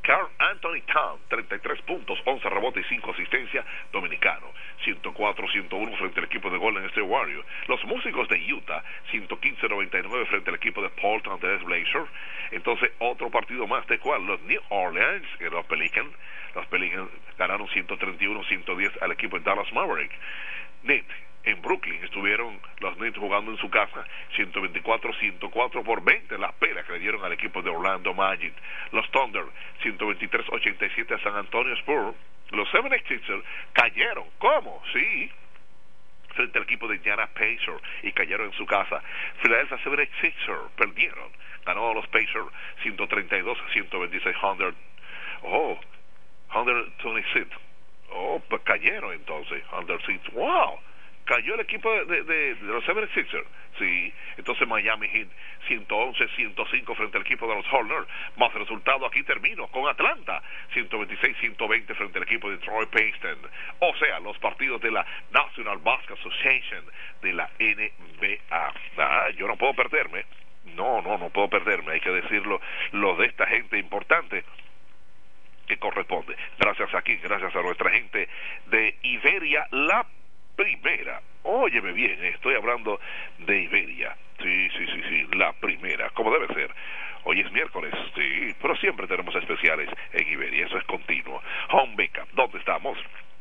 Carl 0.06 0.30
Anthony 0.38 0.82
Town, 0.86 1.20
33 1.30 1.82
puntos, 1.82 2.20
11 2.26 2.48
rebotes 2.50 2.86
y 2.86 2.90
5 2.90 3.12
asistencias, 3.12 3.66
dominicano. 3.92 4.46
104-101 4.86 5.98
frente 5.98 6.20
al 6.20 6.26
equipo 6.26 6.52
de 6.52 6.60
Golden 6.60 6.86
State 6.86 7.02
Warriors. 7.02 7.44
Los 7.68 7.84
músicos 7.86 8.30
de 8.30 8.38
Utah, 8.54 8.84
115-99 9.12 10.28
frente 10.28 10.52
al 10.52 10.58
equipo 10.58 10.84
de 10.84 10.90
Portland 10.90 11.42
de 11.42 11.58
Blazers. 11.58 12.08
Entonces, 12.52 12.92
otro 13.00 13.32
partido 13.32 13.66
más 13.66 13.88
de 13.88 13.98
cual 13.98 14.24
los 14.28 14.40
New 14.44 14.62
Orleans, 14.70 15.26
que 15.40 15.50
los 15.50 15.66
Pelicans, 15.66 16.14
los 16.54 16.68
Pelicans 16.68 17.10
ganaron 17.40 17.68
131-110 17.68 19.02
al 19.02 19.12
equipo 19.12 19.40
de 19.40 19.44
Dallas 19.44 19.74
Maverick. 19.74 20.12
Net, 20.84 21.06
en 21.46 21.62
Brooklyn. 21.62 22.04
Estuvieron 22.04 22.60
los 22.80 22.98
Nets 22.98 23.18
jugando 23.18 23.52
en 23.52 23.58
su 23.58 23.70
casa 23.70 24.06
124-104 24.36 25.84
por 25.84 26.04
20 26.04 26.38
las 26.38 26.54
pelas 26.54 26.86
que 26.86 26.94
le 26.94 27.00
dieron 27.00 27.24
al 27.24 27.34
equipo 27.34 27.62
de 27.62 27.70
Orlando 27.70 28.14
Magic. 28.14 28.54
Los 28.92 29.10
Thunder 29.12 29.46
123-87 29.84 31.16
a 31.16 31.24
San 31.24 31.36
Antonio 31.36 31.74
Spurs. 31.76 32.16
Los 32.52 32.68
76ers 32.70 33.44
cayeron. 33.74 34.26
¿cómo? 34.40 34.82
sí. 34.94 35.32
Frente 36.34 36.58
al 36.58 36.66
equipo 36.66 36.88
de 36.90 36.98
Indiana 36.98 37.28
Pacers 37.28 37.82
y 38.04 38.12
cayeron 38.12 38.48
en 38.48 38.54
su 38.54 38.66
casa. 38.66 39.02
Philadelphia 39.42 39.78
76ers 39.86 40.70
perdieron. 40.76 41.32
Ganó 41.66 41.92
a 41.92 41.94
los 41.94 42.08
Pacers 42.08 42.48
132-126 42.84 44.22
100 44.22 44.76
oh 45.44 45.80
126 46.52 47.48
oh 48.12 48.42
pues 48.50 48.62
cayeron 48.64 49.14
entonces. 49.14 49.64
106 49.70 50.20
wow 50.34 50.80
cayó 51.26 51.56
el 51.56 51.62
equipo 51.62 51.92
de, 52.06 52.24
de, 52.24 52.56
los 52.62 52.84
76ers. 52.86 53.46
Sí, 53.78 54.14
entonces 54.38 54.68
Miami 54.68 55.08
Heat 55.10 55.28
111-105 55.68 56.96
frente 56.96 57.18
al 57.18 57.24
equipo 57.24 57.48
de 57.48 57.56
los 57.56 57.66
Hornets. 57.74 58.08
Más 58.38 58.54
resultado 58.54 59.06
aquí 59.06 59.24
termino 59.24 59.68
con 59.68 59.88
Atlanta 59.88 60.42
126-120 60.74 61.96
frente 61.96 62.20
al 62.20 62.24
equipo 62.24 62.50
de 62.50 62.58
Troy 62.60 62.86
Payton. 62.86 63.40
O 63.80 63.96
sea, 63.98 64.20
los 64.20 64.38
partidos 64.40 64.80
de 64.82 64.92
la 64.92 65.06
National 65.32 65.80
Basketball 65.80 66.20
Association 66.20 66.86
de 67.22 67.34
la 67.34 67.50
NBA. 67.60 68.38
Ah, 68.52 69.28
yo 69.36 69.48
no 69.48 69.58
puedo 69.58 69.74
perderme. 69.74 70.26
No, 70.76 71.02
no, 71.02 71.18
no 71.18 71.30
puedo 71.30 71.50
perderme. 71.50 71.94
Hay 71.94 72.00
que 72.00 72.12
decirlo, 72.12 72.62
lo 72.92 73.16
de 73.18 73.28
esta 73.28 73.46
gente 73.48 73.78
importante 73.78 74.44
que 75.68 75.78
corresponde. 75.78 76.36
Gracias 76.60 76.94
aquí, 76.94 77.16
gracias 77.18 77.56
a 77.56 77.62
nuestra 77.62 77.90
gente 77.90 78.30
de 78.68 78.98
Iberia, 79.02 79.68
la 79.72 80.06
primera. 80.56 81.22
Óyeme 81.44 81.92
bien, 81.92 82.24
estoy 82.26 82.56
hablando 82.56 83.00
de 83.40 83.62
Iberia. 83.62 84.16
Sí, 84.42 84.70
sí, 84.70 84.86
sí, 84.88 85.02
sí, 85.10 85.28
la 85.38 85.54
primera, 85.54 86.10
como 86.12 86.32
debe 86.32 86.54
ser. 86.54 86.72
Hoy 87.24 87.40
es 87.40 87.52
miércoles, 87.52 87.94
sí, 88.16 88.54
pero 88.62 88.76
siempre 88.78 89.08
tenemos 89.08 89.36
especiales 89.36 89.90
en 90.14 90.28
Iberia, 90.28 90.66
eso 90.66 90.78
es 90.78 90.84
continuo. 90.84 91.42
Home 91.72 92.10
¿dónde 92.34 92.60
estamos? 92.60 92.98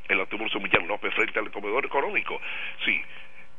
El 0.08 0.20
autobús 0.20 0.54
Millán 0.60 0.86
López 0.86 1.12
frente 1.14 1.38
al 1.38 1.50
comedor 1.50 1.84
económico. 1.84 2.40
Sí, 2.84 3.02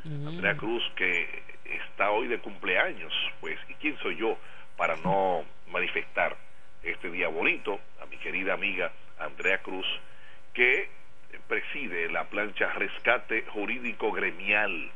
Andrea 0.03 0.57
Cruz 0.57 0.83
que 0.95 1.43
está 1.63 2.11
hoy 2.11 2.27
de 2.27 2.39
cumpleaños, 2.39 3.13
pues, 3.39 3.57
¿y 3.69 3.73
quién 3.75 3.97
soy 3.99 4.17
yo 4.17 4.37
para 4.77 4.95
no 4.97 5.43
manifestar 5.71 6.35
este 6.83 7.09
día 7.09 7.27
bonito 7.27 7.79
a 8.01 8.05
mi 8.05 8.17
querida 8.17 8.53
amiga 8.53 8.91
Andrea 9.19 9.59
Cruz, 9.59 9.85
que 10.53 10.89
preside 11.47 12.09
la 12.09 12.25
plancha 12.25 12.71
Rescate 12.73 13.43
Jurídico 13.53 14.11
Gremial. 14.11 14.91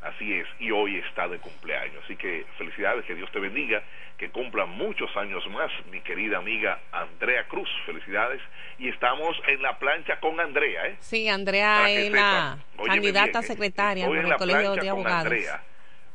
Así 0.00 0.32
es, 0.32 0.46
y 0.60 0.70
hoy 0.70 0.98
está 0.98 1.26
de 1.26 1.38
cumpleaños. 1.38 2.04
Así 2.04 2.14
que 2.14 2.46
felicidades, 2.56 3.04
que 3.04 3.16
Dios 3.16 3.30
te 3.32 3.40
bendiga, 3.40 3.82
que 4.16 4.30
cumpla 4.30 4.64
muchos 4.64 5.14
años 5.16 5.44
más, 5.48 5.72
mi 5.90 6.00
querida 6.00 6.38
amiga 6.38 6.78
Andrea 6.92 7.48
Cruz. 7.48 7.68
Felicidades. 7.84 8.40
Y 8.78 8.88
estamos 8.88 9.36
en 9.48 9.60
la 9.60 9.76
plancha 9.78 10.20
con 10.20 10.38
Andrea, 10.38 10.86
¿eh? 10.86 10.96
Sí, 11.00 11.28
Andrea 11.28 11.90
es 11.90 12.12
la 12.12 12.58
candidata 12.86 13.42
secretaria 13.42 14.06
en 14.06 14.16
el 14.16 14.36
Colegio 14.36 14.76
de 14.76 14.88
Abogados. 14.88 15.24
Andrea, 15.24 15.62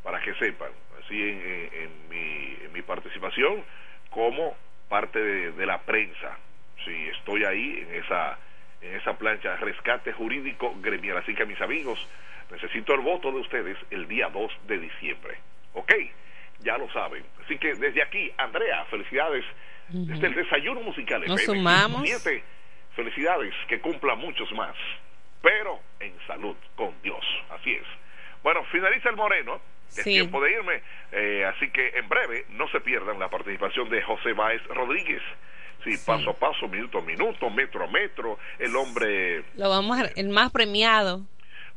para 0.02 0.22
que 0.22 0.34
sepan, 0.36 0.72
así 1.06 1.22
en, 1.22 1.70
en, 1.74 2.10
mi, 2.10 2.58
en 2.66 2.74
mi 2.74 2.82
participación 2.82 3.64
como 4.10 4.56
parte 4.89 5.20
de, 5.20 5.66
la 5.66 5.82
prensa. 5.82 6.38
Sí, 6.86 7.08
estoy 7.18 7.43
ahí 7.45 7.86
en 7.88 7.95
esa, 7.95 8.38
en 8.82 8.95
esa 8.95 9.18
plancha, 9.18 9.56
rescate 9.58 10.14
jurídico 10.14 10.76
gremial. 10.82 11.18
Así 11.18 11.34
que 11.34 11.45
mis 11.45 11.60
amigos, 11.62 11.99
necesito 12.51 12.93
el 12.93 13.01
voto 13.01 13.32
de 13.32 13.39
ustedes 13.39 13.78
el 13.89 14.08
día 14.08 14.30
2 14.30 14.51
de 14.68 14.78
diciembre. 14.78 15.38
¿Ok? 15.74 15.91
Ya 16.60 16.78
lo 16.78 16.91
saben. 16.91 17.24
Así 17.43 17.58
que 17.58 17.74
desde 17.74 18.04
aquí, 18.04 18.32
Andrea, 18.38 18.86
felicidades. 18.86 19.43
Desde 19.89 20.28
el 20.28 20.36
desayuno 20.36 20.82
musical. 20.82 21.24
Nos 21.28 21.43
sumamos. 21.43 22.04
felicidades, 22.95 23.54
que 23.68 23.80
cumpla 23.80 24.16
muchos 24.16 24.51
más. 24.54 24.76
Pero 25.41 25.80
en 25.99 26.14
salud, 26.28 26.56
con 26.76 26.93
Dios. 27.01 27.26
Así 27.49 27.74
es. 27.74 27.86
Bueno, 28.43 28.64
finaliza 28.66 29.10
el 29.10 29.16
Moreno 29.16 29.60
es 30.02 30.04
tiempo 30.04 30.41
de 30.41 30.52
irme. 30.52 30.82
Eh, 31.12 31.46
así 31.46 31.70
que 31.70 31.89
en 31.96 32.08
breve 32.10 32.46
no 32.50 32.68
se 32.70 32.82
pierdan 32.82 33.20
la 33.20 33.30
participación 33.30 33.89
de 33.89 34.02
José 34.02 34.34
Báez 34.34 34.64
Rodríguez. 34.68 35.22
Sí, 35.84 35.91
paso 36.06 36.30
a 36.30 36.34
paso, 36.34 36.68
minuto 36.70 37.00
a 37.00 37.02
minuto, 37.02 37.50
metro 37.50 37.84
a 37.84 37.88
metro, 37.88 38.39
el 38.58 38.74
hombre... 38.76 39.44
Lo 39.56 39.70
vamos 39.70 40.00
a, 40.00 40.06
el 40.16 40.30
más 40.30 40.50
premiado 40.50 41.26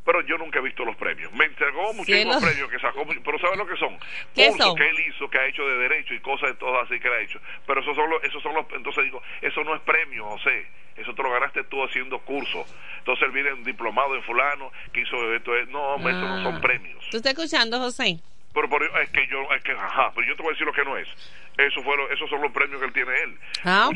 pero 0.06 0.20
yo 0.22 0.38
nunca 0.38 0.60
he 0.60 0.62
visto 0.62 0.84
los 0.84 0.96
premios. 0.96 1.32
Me 1.32 1.46
entregó 1.46 1.92
muchísimos 1.92 2.42
premios 2.42 2.70
que 2.70 2.78
sacó, 2.78 3.04
pero 3.24 3.38
¿sabes 3.40 3.58
lo 3.58 3.66
que 3.66 3.76
son? 3.76 3.98
¿Qué 4.34 4.46
Cursos 4.50 4.76
que 4.76 4.88
él 4.88 5.00
hizo, 5.08 5.28
que 5.28 5.38
ha 5.38 5.46
hecho 5.46 5.66
de 5.66 5.78
derecho 5.78 6.14
y 6.14 6.20
cosas 6.20 6.50
de 6.50 6.54
todas 6.54 6.86
así 6.86 7.00
que 7.00 7.08
ha 7.08 7.20
hecho. 7.20 7.40
Pero 7.66 7.80
esos 7.80 7.96
son 7.96 8.08
los, 8.08 8.22
esos 8.22 8.40
son 8.40 8.54
los, 8.54 8.66
entonces 8.70 9.02
digo, 9.02 9.20
eso 9.42 9.64
no 9.64 9.74
es 9.74 9.82
premio, 9.82 10.24
José. 10.26 10.66
Eso 10.96 11.14
te 11.14 11.22
lo 11.22 11.30
ganaste 11.30 11.64
tú 11.64 11.82
haciendo 11.84 12.18
curso. 12.20 12.64
Entonces 12.98 13.26
él 13.26 13.32
viene 13.32 13.50
diplomado 13.64 14.14
en 14.14 14.22
fulano, 14.22 14.72
que 14.92 15.00
hizo 15.02 15.34
esto. 15.34 15.52
No, 15.70 15.96
eso 15.96 16.20
no 16.20 16.42
son 16.42 16.54
Ah. 16.56 16.60
premios. 16.60 17.04
¿Tú 17.10 17.18
estás 17.18 17.32
escuchando, 17.34 17.78
José? 17.78 18.18
Pero, 18.56 18.70
pero 18.70 18.86
es 19.02 19.10
que 19.10 19.26
yo, 19.30 19.42
es 19.54 19.62
que, 19.62 19.72
ajá, 19.72 20.10
pero 20.14 20.26
yo 20.26 20.34
te 20.34 20.42
voy 20.42 20.48
a 20.48 20.52
decir 20.54 20.66
lo 20.66 20.72
que 20.72 20.82
no 20.82 20.96
es. 20.96 21.06
Eso 21.58 21.82
fue 21.82 21.94
lo- 21.96 22.10
esos 22.10 22.28
son 22.30 22.40
los 22.40 22.52
premios 22.52 22.80
que 22.80 22.86
él 22.86 22.92
tiene 22.94 23.12
él. 23.24 23.38
Ah. 23.64 23.90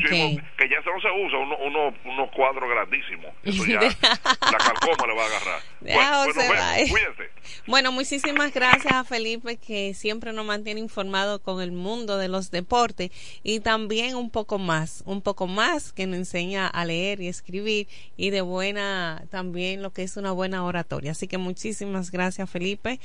Que 0.57 0.69
ya 0.69 0.77
no 0.81 1.01
se 1.01 1.07
usa, 1.25 1.37
uno, 1.37 1.57
uno, 1.57 1.93
unos 2.05 2.31
cuadros 2.31 2.69
grandísimos. 2.69 3.31
Eso 3.43 3.65
ya, 3.65 3.79
la 3.81 4.57
calcoma 4.57 5.07
le 5.07 5.15
va 5.15 5.23
a 5.23 5.25
agarrar. 5.27 5.59
Bueno. 5.81 6.91
Cuídense. 6.91 7.29
Bueno, 7.65 7.91
muchísimas 7.91 8.53
gracias 8.53 8.93
a 8.93 9.03
Felipe 9.03 9.57
que 9.57 9.93
siempre 9.95 10.31
nos 10.31 10.45
mantiene 10.45 10.79
informado 10.79 11.41
con 11.41 11.59
el 11.61 11.71
mundo 11.71 12.17
de 12.19 12.27
los 12.27 12.51
deportes 12.51 13.09
y 13.43 13.59
también 13.61 14.15
un 14.15 14.29
poco 14.29 14.59
más, 14.59 15.01
un 15.07 15.21
poco 15.23 15.47
más 15.47 15.91
que 15.91 16.05
nos 16.05 16.17
enseña 16.17 16.67
a 16.67 16.85
leer 16.85 17.19
y 17.21 17.27
escribir 17.27 17.87
y 18.15 18.29
de 18.29 18.41
buena 18.41 19.23
también 19.31 19.81
lo 19.81 19.91
que 19.91 20.03
es 20.03 20.17
una 20.17 20.31
buena 20.31 20.63
oratoria. 20.63 21.11
Así 21.11 21.27
que 21.27 21.37
muchísimas 21.39 22.11
gracias 22.11 22.49
Felipe 22.49 22.99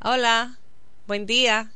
Hola, 0.00 0.58
buen 1.06 1.26
día. 1.26 1.70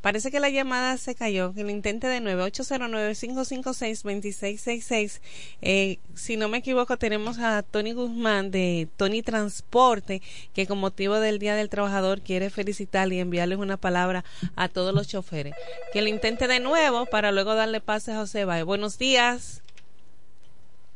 Parece 0.00 0.32
que 0.32 0.40
la 0.40 0.50
llamada 0.50 0.98
se 0.98 1.14
cayó. 1.14 1.54
Que 1.54 1.62
lo 1.62 1.70
intente 1.70 2.08
de 2.08 2.18
nuevo. 2.18 2.42
809-556-2666. 2.42 5.20
Eh, 5.62 6.00
si 6.14 6.36
no 6.36 6.48
me 6.48 6.58
equivoco, 6.58 6.96
tenemos 6.96 7.38
a 7.38 7.62
Tony 7.62 7.92
Guzmán 7.92 8.50
de 8.50 8.88
Tony 8.96 9.22
Transporte, 9.22 10.22
que 10.54 10.66
con 10.66 10.78
motivo 10.78 11.20
del 11.20 11.38
Día 11.38 11.54
del 11.54 11.68
Trabajador 11.68 12.20
quiere 12.20 12.50
felicitarle 12.50 13.14
y 13.14 13.20
enviarles 13.20 13.58
una 13.58 13.76
palabra 13.76 14.24
a 14.56 14.68
todos 14.68 14.92
los 14.92 15.06
choferes. 15.06 15.54
Que 15.92 16.02
lo 16.02 16.08
intente 16.08 16.48
de 16.48 16.58
nuevo 16.58 17.06
para 17.06 17.30
luego 17.30 17.54
darle 17.54 17.80
pase 17.80 18.10
a 18.10 18.16
José 18.16 18.44
Baez. 18.44 18.64
Buenos 18.64 18.98
días. 18.98 19.62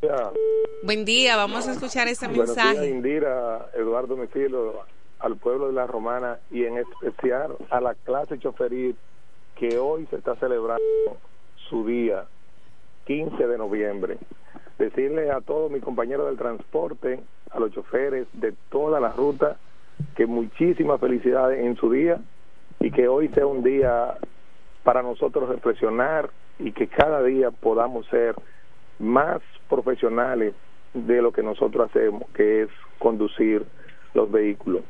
Ya. 0.01 0.30
Buen 0.84 1.05
día. 1.05 1.36
Vamos 1.36 1.66
a 1.66 1.72
escuchar 1.72 2.07
ese 2.07 2.28
Buenos 2.28 2.55
días, 2.55 2.66
mensaje. 2.66 2.90
Indira, 2.90 3.68
Eduardo 3.74 4.16
Mefilo, 4.16 4.84
al 5.18 5.36
pueblo 5.36 5.66
de 5.66 5.72
la 5.72 5.88
Romana 5.88 6.38
y 6.53 6.64
en 6.64 6.78
especial 6.78 7.57
a 7.70 7.80
la 7.80 7.94
clase 7.94 8.38
choferil 8.38 8.94
que 9.57 9.76
hoy 9.78 10.07
se 10.07 10.16
está 10.16 10.36
celebrando 10.36 10.84
su 11.68 11.84
día, 11.84 12.26
15 13.07 13.44
de 13.44 13.59
noviembre. 13.59 14.18
Decirle 14.78 15.32
a 15.32 15.40
todos 15.40 15.68
mis 15.68 15.82
compañeros 15.82 16.26
del 16.26 16.38
transporte, 16.38 17.18
a 17.51 17.59
los 17.59 17.72
choferes 17.72 18.28
de 18.34 18.55
toda 18.70 19.01
la 19.01 19.11
ruta, 19.11 19.57
que 20.14 20.26
muchísimas 20.26 21.01
felicidades 21.01 21.59
en 21.59 21.74
su 21.74 21.90
día 21.90 22.20
y 22.78 22.92
que 22.92 23.09
hoy 23.09 23.28
sea 23.30 23.46
un 23.46 23.64
día 23.64 24.16
para 24.84 25.03
nosotros 25.03 25.49
reflexionar 25.49 26.30
y 26.61 26.70
que 26.70 26.86
cada 26.86 27.20
día 27.24 27.51
podamos 27.51 28.07
ser 28.07 28.36
más 28.99 29.40
profesionales 29.68 30.55
de 30.94 31.22
lo 31.22 31.32
que 31.32 31.42
nosotros 31.42 31.88
hacemos, 31.90 32.24
que 32.34 32.62
es 32.62 32.68
conducir 32.99 33.64
los 34.14 34.30
vehículos 34.30 34.82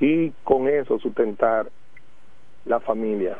y 0.00 0.30
con 0.44 0.68
eso 0.68 0.98
sustentar 0.98 1.70
la 2.64 2.80
familia. 2.80 3.38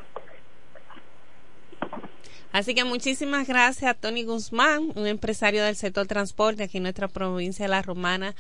Así 2.51 2.75
que 2.75 2.85
muchísimas 2.85 3.47
gracias 3.47 3.91
a 3.91 3.95
Tony 3.95 4.25
Guzmán, 4.25 4.91
un 4.97 5.07
empresario 5.07 5.63
del 5.63 5.77
sector 5.77 6.07
transporte 6.07 6.65
aquí 6.65 6.79
en 6.79 6.85
nuestra 6.85 7.09
provincia 7.09 7.67
de 7.67 7.71
La 7.71 7.83
Romana, 7.83 8.35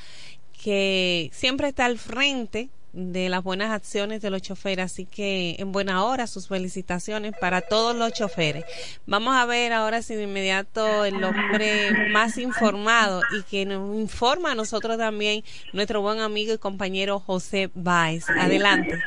que 0.53 1.29
siempre 1.33 1.69
está 1.69 1.85
al 1.85 1.99
frente 1.99 2.71
de 2.93 3.29
las 3.29 3.43
buenas 3.43 3.71
acciones 3.71 4.23
de 4.23 4.31
los 4.31 4.43
choferes, 4.43 4.87
así 4.87 5.05
que 5.05 5.57
en 5.59 5.73
buena 5.73 6.05
hora 6.05 6.27
sus 6.27 6.49
felicitaciones 6.49 7.35
para 7.39 7.61
todos 7.61 7.95
los 7.95 8.13
choferes. 8.13 8.65
Vamos 9.07 9.37
a 9.37 9.45
ver 9.47 9.73
ahora 9.73 10.03
si 10.03 10.15
de 10.15 10.25
inmediato 10.25 11.05
el 11.05 11.23
hombre 11.23 12.11
más 12.11 12.39
informado 12.39 13.21
y 13.39 13.43
que 13.43 13.67
nos 13.67 13.97
informa 13.97 14.53
a 14.53 14.55
nosotros 14.55 14.97
también 14.99 15.45
nuestro 15.73 16.01
buen 16.01 16.21
amigo 16.21 16.53
y 16.55 16.59
compañero 16.59 17.21
José 17.21 17.71
Báez. 17.75 18.29
Adelante. 18.31 18.99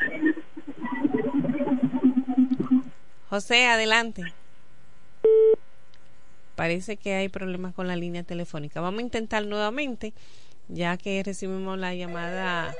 José, 3.28 3.66
adelante. 3.66 4.32
Parece 6.54 6.98
que 6.98 7.14
hay 7.14 7.28
problemas 7.28 7.74
con 7.74 7.88
la 7.88 7.96
línea 7.96 8.22
telefónica. 8.22 8.80
Vamos 8.80 9.00
a 9.00 9.02
intentar 9.02 9.46
nuevamente, 9.46 10.12
ya 10.68 10.96
que 10.98 11.22
recibimos 11.22 11.78
la 11.78 11.94
llamada 11.94 12.74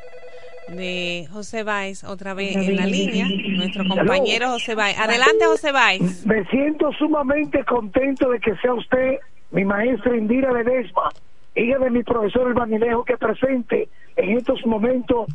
de 0.68 1.26
José 1.32 1.64
Báez 1.64 2.04
otra 2.04 2.34
vez 2.34 2.56
en 2.56 2.76
la 2.76 2.86
línea, 2.86 3.26
nuestro 3.56 3.84
compañero 3.86 4.48
José 4.50 4.74
Báez. 4.74 4.98
Adelante, 4.98 5.44
José 5.46 5.72
Báez. 5.72 6.24
Me 6.26 6.44
siento 6.46 6.92
sumamente 6.92 7.64
contento 7.64 8.30
de 8.30 8.38
que 8.40 8.54
sea 8.56 8.74
usted 8.74 9.18
mi 9.50 9.64
maestra 9.64 10.16
Indira 10.16 10.52
Ledesma, 10.52 11.10
hija 11.54 11.78
de 11.78 11.90
mi 11.90 12.02
profesor 12.02 12.48
el 12.48 12.54
Banilejo, 12.54 13.04
que 13.04 13.16
presente 13.18 13.88
en 14.16 14.38
estos 14.38 14.64
momentos, 14.64 15.26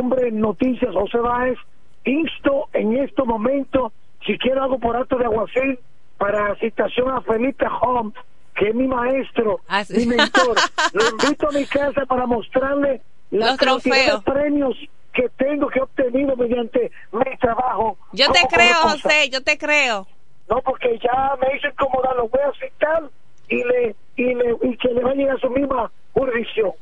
hombre 0.00 0.28
en 0.28 0.40
noticias, 0.40 0.92
José 0.94 1.18
Báez, 1.18 1.58
insto 2.04 2.68
en 2.72 2.96
estos 2.96 3.26
momentos, 3.26 3.92
si 4.26 4.36
quiero 4.38 4.62
algo 4.64 4.78
por 4.78 4.96
alto 4.96 5.16
de 5.18 5.24
aguacil, 5.26 5.78
para 6.18 6.54
citación 6.56 7.10
a 7.10 7.20
Felipe 7.22 7.64
Holmes, 7.80 8.14
que 8.54 8.68
es 8.68 8.74
mi 8.74 8.86
maestro, 8.86 9.60
Ah, 9.68 9.84
sí. 9.84 10.00
mi 10.00 10.06
mentor. 10.16 10.56
Lo 10.92 11.02
invito 11.10 11.48
a 11.48 11.52
mi 11.52 11.64
casa 11.64 12.04
para 12.06 12.26
mostrarle 12.26 13.00
la 13.30 13.46
Los 13.46 13.56
trofeos. 13.58 14.24
de 14.24 14.32
premios 14.32 14.76
que 15.12 15.28
tengo, 15.36 15.68
que 15.68 15.78
he 15.78 15.82
obtenido 15.82 16.36
mediante 16.36 16.90
mi 17.12 17.36
trabajo. 17.38 17.98
Yo 18.12 18.30
te 18.32 18.40
creo. 18.48 18.74
José, 18.82 19.28
yo 19.30 19.42
te 19.42 19.58
creo. 19.58 20.06
No, 20.48 20.60
porque 20.62 20.98
ya 20.98 21.36
me 21.40 21.56
hizo 21.56 21.68
incomodar, 21.68 22.16
lo 22.16 22.28
voy 22.28 22.40
a 22.40 22.52
citar 22.52 23.02
y 23.48 23.62
le 23.64 23.94
y 24.16 24.34
le 24.34 24.56
y 24.62 24.76
que 24.76 24.88
le 24.88 25.02
va 25.02 25.34
a 25.34 25.38
su 25.38 25.50
misma 25.50 25.90
jurisdicción. 26.12 26.72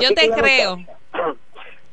Yo 0.00 0.14
te 0.14 0.30
creo. 0.30 0.78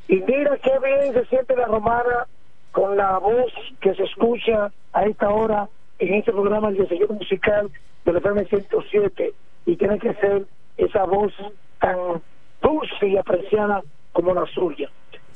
Y 0.07 0.17
mira 0.21 0.55
qué 0.59 0.71
bien 0.83 1.13
se 1.15 1.25
siente 1.25 1.55
la 1.55 1.65
romana 1.65 2.27
con 2.71 2.95
la 2.95 3.17
voz 3.17 3.51
que 3.81 3.95
se 3.95 4.03
escucha 4.03 4.71
a 4.93 5.05
esta 5.05 5.29
hora 5.29 5.67
en 5.97 6.13
este 6.13 6.31
programa 6.31 6.69
El 6.69 6.77
Desayuno 6.77 7.15
Musical 7.15 7.71
del 8.05 8.17
FM 8.17 8.45
107 8.45 9.33
y 9.65 9.75
tiene 9.77 9.97
que 9.97 10.13
ser 10.13 10.45
esa 10.77 11.05
voz 11.05 11.33
tan 11.79 12.21
dulce 12.69 13.07
y 13.07 13.17
apreciada 13.17 13.81
como 14.11 14.33
la 14.33 14.45
suya. 14.47 14.89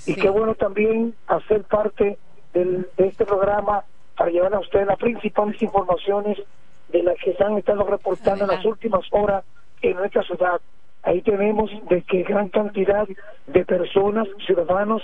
Y 0.06 0.16
qué 0.16 0.30
bueno 0.30 0.56
también 0.56 1.14
hacer 1.28 1.64
parte 1.66 2.18
del- 2.54 2.88
de 2.98 3.08
este 3.08 3.26
programa 3.26 3.84
para 4.18 4.32
llevar 4.32 4.54
a 4.56 4.60
usted 4.60 4.86
las 4.88 4.98
principales 4.98 5.62
informaciones 5.62 6.38
de 6.90 7.04
las 7.04 7.16
que 7.24 7.34
se 7.36 7.44
han 7.44 7.58
estado 7.58 7.84
reportando 7.84 8.46
en 8.46 8.50
las 8.52 8.66
últimas 8.66 9.06
horas 9.12 9.44
en 9.82 9.96
nuestra 9.98 10.24
ciudad. 10.24 10.60
Ahí 11.04 11.22
tenemos 11.22 11.70
de 11.88 12.02
que 12.02 12.24
gran 12.24 12.50
cantidad 12.50 13.08
de 13.48 13.66
personas, 13.66 14.28
ciudadanos, 14.46 15.02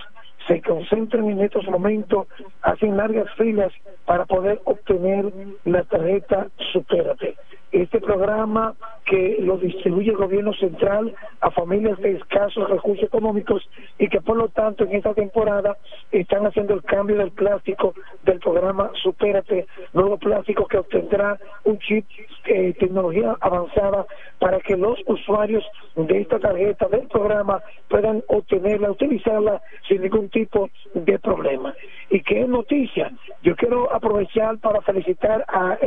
se 0.48 0.62
concentran 0.62 1.30
en 1.30 1.40
estos 1.42 1.66
momentos, 1.68 2.28
hacen 2.62 2.98
largas 2.98 3.28
filas 3.38 3.72
para 4.06 4.26
poder 4.26 4.62
obtener 4.66 5.32
la 5.64 5.84
tarjeta 5.84 6.48
Supérate. 6.74 7.36
Este 7.76 8.00
programa 8.00 8.74
que 9.04 9.36
lo 9.42 9.58
distribuye 9.58 10.10
el 10.10 10.16
gobierno 10.16 10.54
central 10.54 11.14
a 11.42 11.52
familias 11.52 12.00
de 12.00 12.14
escasos 12.14 12.70
recursos 12.70 13.04
económicos 13.04 13.70
y 14.00 14.08
que 14.08 14.22
por 14.22 14.38
lo 14.38 14.48
tanto 14.48 14.86
en 14.86 14.96
esta 14.96 15.14
temporada 15.14 15.76
están 16.10 16.46
haciendo 16.46 16.74
el 16.74 16.84
cambio 16.84 17.18
del 17.18 17.32
plástico 17.32 17.94
del 18.24 18.40
programa 18.40 18.92
Supérate, 19.04 19.68
nuevo 19.92 20.18
plástico 20.18 20.66
que 20.68 20.78
obtendrá 20.78 21.38
un 21.66 21.78
chip 21.80 22.06
eh, 22.46 22.74
tecnología 22.80 23.36
avanzada 23.42 24.06
para 24.40 24.62
que 24.62 24.78
los 24.78 24.98
usuarios 25.08 25.66
de 25.98 26.22
esta 26.22 26.40
tarjeta 26.40 26.88
del 26.88 27.08
programa 27.10 27.62
puedan 27.90 28.24
obtenerla, 28.28 28.92
utilizarla 28.92 29.62
sin 29.86 30.02
ningún 30.02 30.30
tipo 30.30 30.70
de 30.94 31.20
problema. 31.20 31.74
¿Y 32.10 32.22
qué 32.22 32.46
noticia? 32.48 33.12
Yo 33.44 33.56
quiero 33.56 33.94
aprovechar 33.94 34.58
para 34.60 34.82
felicitar 34.82 35.44
a, 35.48 35.78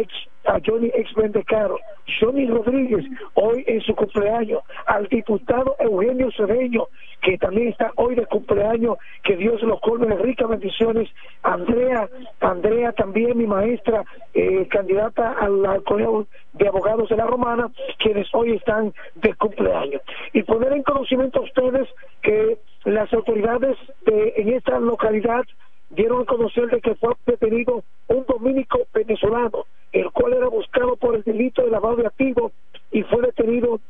Johnny 0.67 0.91
Ex 0.95 1.13
Caro, 1.47 1.78
Johnny 2.21 2.47
Rodríguez, 2.47 3.05
hoy 3.35 3.65
en 3.67 3.81
su 3.83 3.95
cumpleaños, 3.95 4.63
al 4.87 5.07
diputado 5.09 5.77
Eugenio 5.79 6.31
Cedeño, 6.37 6.87
que 7.23 7.37
también 7.39 7.69
está 7.69 7.93
hoy 7.97 8.15
de 8.15 8.27
cumpleaños, 8.27 8.97
que 9.25 9.37
Dios 9.37 9.61
los 9.63 9.81
colme 9.81 10.07
de 10.07 10.17
ricas 10.17 10.49
bendiciones, 10.49 11.09
Andrea, 11.43 12.09
Andrea 12.41 12.93
también 12.93 13.37
mi 13.37 13.47
maestra, 13.47 14.05
eh, 14.35 14.67
candidata 14.69 15.33
al, 15.33 15.83
Colegio 15.85 16.27
de 16.55 16.69
Abogados 16.69 17.09
de 17.09 17.17
la 17.17 17.27
Romana, 17.27 17.71
quienes 17.99 18.27
hoy 18.33 18.53
están 18.53 18.93
de 19.17 19.35
cumpleaños. 19.35 20.03
Y 20.33 20.43
poner 20.43 20.73
en 20.73 20.83
conocimiento 20.83 21.41
a 21.41 21.43
ustedes 21.43 21.89
que 22.23 22.59
las 22.85 23.13
autoridades 23.13 23.77
de, 24.07 24.35
en 24.37 24.49
esta 24.51 24.79
localidad 24.79 25.45
dieron 25.91 26.23
a 26.23 26.27
conocer 26.27 26.69
de 26.69 26.81
que 26.81 26.95
fue 26.97 27.15
detenido 27.27 27.83
un 28.09 28.25
dominico 28.27 28.81
venezolano, 28.93 29.67
el 29.93 30.11
cual 30.11 30.35
era 30.35 30.49
buscado 30.49 30.97
por 30.97 31.15
el 31.15 31.23
delito 31.23 31.63
de 31.63 31.71
lavado 31.71 31.97
de 31.97 32.07
activos 32.07 32.53
y 32.91 33.03
fue 33.03 33.23
detenido 33.23 33.81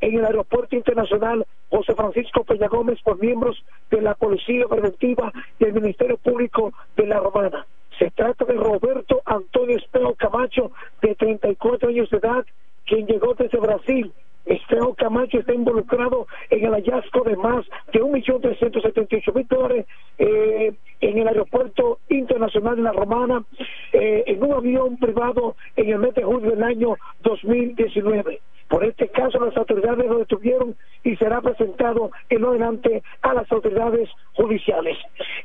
en 0.00 0.18
el 0.18 0.24
aeropuerto 0.24 0.76
internacional 0.76 1.46
José 1.68 1.94
Francisco 1.94 2.44
Peña 2.44 2.68
Gómez 2.68 2.98
por 3.02 3.20
miembros 3.20 3.62
de 3.90 4.00
la 4.00 4.14
Policía 4.14 4.66
Preventiva 4.66 5.32
y 5.58 5.64
el 5.64 5.74
Ministerio 5.74 6.16
Público 6.16 6.72
de 6.96 7.06
la 7.06 7.20
Romana. 7.20 7.66
Se 7.98 8.10
trata 8.10 8.46
de 8.46 8.54
Roberto 8.54 9.20
Antonio 9.26 9.76
Espejo 9.76 10.14
Camacho, 10.14 10.72
de 11.02 11.14
34 11.14 11.90
años 11.90 12.08
de 12.10 12.16
edad, 12.16 12.46
quien 12.86 13.06
llegó 13.06 13.34
desde 13.34 13.58
Brasil. 13.58 14.10
Espejo 14.46 14.94
Camacho 14.94 15.38
está 15.38 15.54
involucrado 15.54 16.26
en 16.48 16.64
el 16.64 16.72
hallazgo 16.72 17.22
de 17.24 17.36
más 17.36 17.66
de 17.92 18.00
1.378.000 18.02 19.48
dólares 19.48 19.86
eh, 20.18 20.72
en 21.00 21.18
el 21.18 21.28
aeropuerto 21.28 21.98
internacional 22.08 22.76
de 22.76 22.82
la 22.82 22.92
Romana, 22.92 23.44
eh, 23.92 24.24
en 24.26 24.42
un 24.42 24.52
avión 24.52 24.96
privado 24.98 25.56
en 25.76 25.90
el 25.90 25.98
mes 25.98 26.14
de 26.14 26.22
julio 26.22 26.50
del 26.50 26.62
año 26.62 26.96
2019. 27.22 28.40
Por 28.68 28.84
este 28.84 29.08
caso, 29.08 29.44
las 29.44 29.56
autoridades 29.56 30.06
lo 30.06 30.18
detuvieron 30.18 30.76
y 31.02 31.16
será 31.16 31.40
presentado 31.40 32.12
en 32.28 32.44
adelante 32.44 33.02
a 33.22 33.34
las 33.34 33.50
autoridades 33.50 34.08
judiciales. 34.34 34.96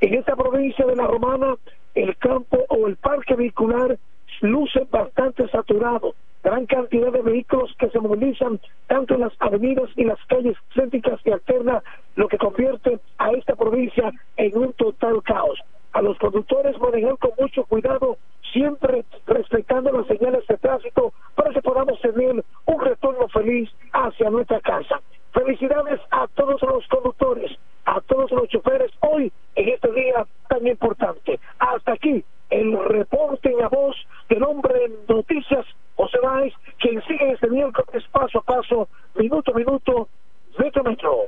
En 0.01 0.13
esta 0.13 0.35
provincia 0.35 0.85
de 0.85 0.95
la 0.95 1.07
Romana, 1.07 1.55
el 1.95 2.15
campo 2.17 2.63
o 2.69 2.87
el 2.87 2.97
parque 2.97 3.35
vehicular 3.35 3.97
luce 4.41 4.85
bastante 4.91 5.47
saturado. 5.49 6.13
Gran 6.45 6.67
cantidad 6.67 7.11
de 7.11 7.23
vehículos 7.23 7.73
que 7.79 7.89
se 7.89 7.99
movilizan 7.99 8.59
tanto 8.85 9.15
en 9.15 9.21
las 9.21 9.33
avenidas 9.39 9.89
y 9.95 10.03
las 10.03 10.23
calles 10.27 10.55
céntricas 10.75 11.19
y 11.25 11.31
alternas, 11.31 11.83
lo 12.15 12.27
que 12.27 12.37
convierte 12.37 12.99
a 13.17 13.31
esta 13.31 13.55
provincia 13.55 14.11
en 14.37 14.55
un 14.55 14.71
total 14.73 15.23
caos. 15.23 15.59
A 15.93 16.03
los 16.03 16.19
conductores 16.19 16.79
manejar 16.79 17.17
con 17.17 17.31
mucho 17.39 17.63
cuidado, 17.63 18.19
siempre 18.53 19.05
respetando 19.25 19.91
las 19.91 20.05
señales 20.05 20.45
de 20.45 20.57
tránsito 20.57 21.13
para 21.33 21.51
que 21.51 21.63
podamos 21.63 21.99
tener 22.01 22.43
un 22.65 22.79
retorno 22.79 23.27
feliz 23.29 23.67
hacia 23.91 24.29
nuestra 24.29 24.59
casa. 24.59 25.01
Felicidades 25.33 25.99
a 26.11 26.27
todos 26.27 26.61
los 26.61 26.87
conductores, 26.89 27.57
a 27.85 28.01
todos 28.01 28.29
los 28.29 28.47
choferes 28.49 28.91
hoy 28.99 29.31
en 29.55 29.69
este 29.69 29.91
día 29.93 30.27
tan 30.47 30.67
importante. 30.67 31.39
Hasta 31.57 31.93
aquí 31.93 32.23
el 32.51 32.77
reporte 32.85 33.49
en 33.49 33.57
la 33.57 33.67
voz 33.67 33.95
del 34.29 34.43
hombre 34.43 34.85
en 34.85 34.93
noticias, 35.09 35.65
José 35.95 36.17
Báez, 36.21 36.53
quien 36.79 37.01
sigue 37.03 37.31
este 37.31 37.49
miércoles 37.49 38.03
paso 38.11 38.39
a 38.39 38.43
paso, 38.43 38.87
minuto 39.15 39.51
a 39.51 39.57
minuto, 39.57 40.09
metro 40.57 40.81
a 40.81 40.89
metro. 40.89 41.27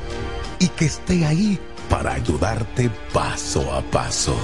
y 0.59 0.69
que 0.69 0.87
esté 0.87 1.27
ahí 1.27 1.61
para 1.91 2.15
ayudarte 2.15 2.89
paso 3.13 3.75
a 3.75 3.83
paso. 3.83 4.35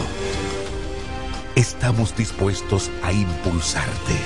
estamos 1.55 2.14
dispuestos 2.14 2.90
a 3.03 3.12
impulsarte. 3.12 4.16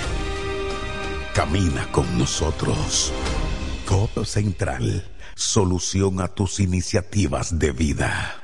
Camina 1.33 1.87
con 1.93 2.19
nosotros. 2.19 3.13
Codo 3.87 4.25
Central, 4.25 5.07
solución 5.37 6.21
a 6.21 6.27
tus 6.27 6.59
iniciativas 6.59 7.57
de 7.57 7.71
vida. 7.71 8.44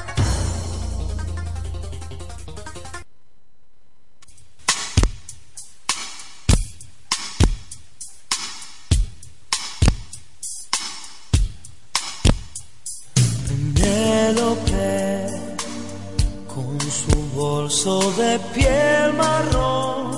Bolso 17.83 18.11
de 18.21 18.39
piel 18.53 19.13
marrón 19.13 20.11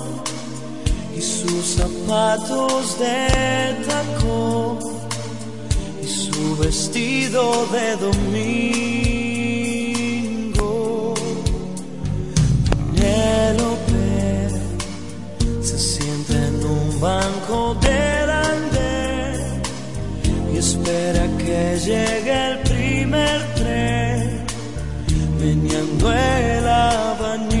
y 1.16 1.20
sus 1.20 1.76
zapatos 1.76 2.98
de 2.98 3.76
tacón 3.88 4.78
y 6.02 6.06
su 6.06 6.56
vestido 6.58 7.66
de 7.66 7.96
domingo. 7.96 8.74
Penélope 12.94 14.50
se 15.62 15.78
sienta 15.78 16.34
en 16.34 16.64
un 16.66 17.00
banco 17.00 17.76
del 17.80 18.30
andén 18.30 19.62
y 20.52 20.56
espera 20.58 21.26
que 21.38 21.78
llegue 21.78 22.50
el 22.50 22.58
primer 22.58 23.54
tren 23.54 24.44
meneando 25.38 26.12
el 26.12 26.68
abanico. 26.68 27.53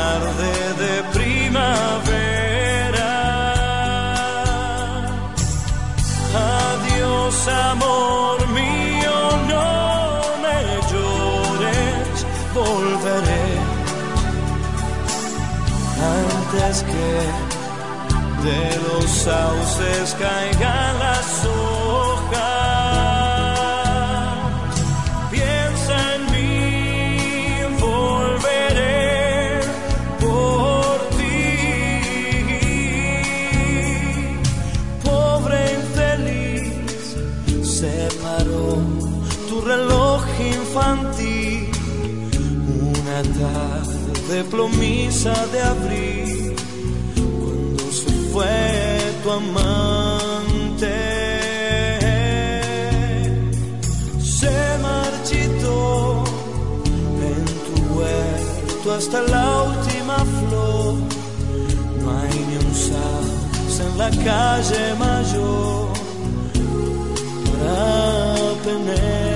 Tarde 0.00 0.52
de 0.82 0.94
primavera. 1.18 3.12
Adiós, 6.64 7.34
amor 7.70 8.38
mío, 8.60 9.16
no 9.52 9.68
me 10.44 10.58
llores, 10.90 12.16
volveré 12.58 13.48
antes 16.18 16.74
que 16.90 17.12
de 18.46 18.62
los 18.86 19.06
sauces 19.26 20.06
caigan 20.24 20.92
las 21.04 21.28
hojas. 21.44 21.59
Tarde 44.30 44.44
plomiza 44.44 45.34
de 45.52 45.60
abril, 45.60 46.54
cuando 47.14 47.84
se 47.92 48.10
fue 48.32 48.98
tu 49.22 49.30
amante. 49.30 50.96
Se 54.22 54.78
marchitó 54.82 56.24
en 57.28 57.44
tu 57.66 57.74
huerto 57.98 58.92
hasta 58.96 59.22
la 59.22 59.62
última 59.62 60.16
flor. 60.38 60.94
No 62.00 62.10
hay 62.20 62.38
ni 62.48 62.56
un 62.64 62.74
sauce 62.74 63.82
en 63.82 63.98
la 63.98 64.10
calle 64.10 64.94
mayor 64.98 65.88
para 67.52 68.54
Penélope. 68.64 69.29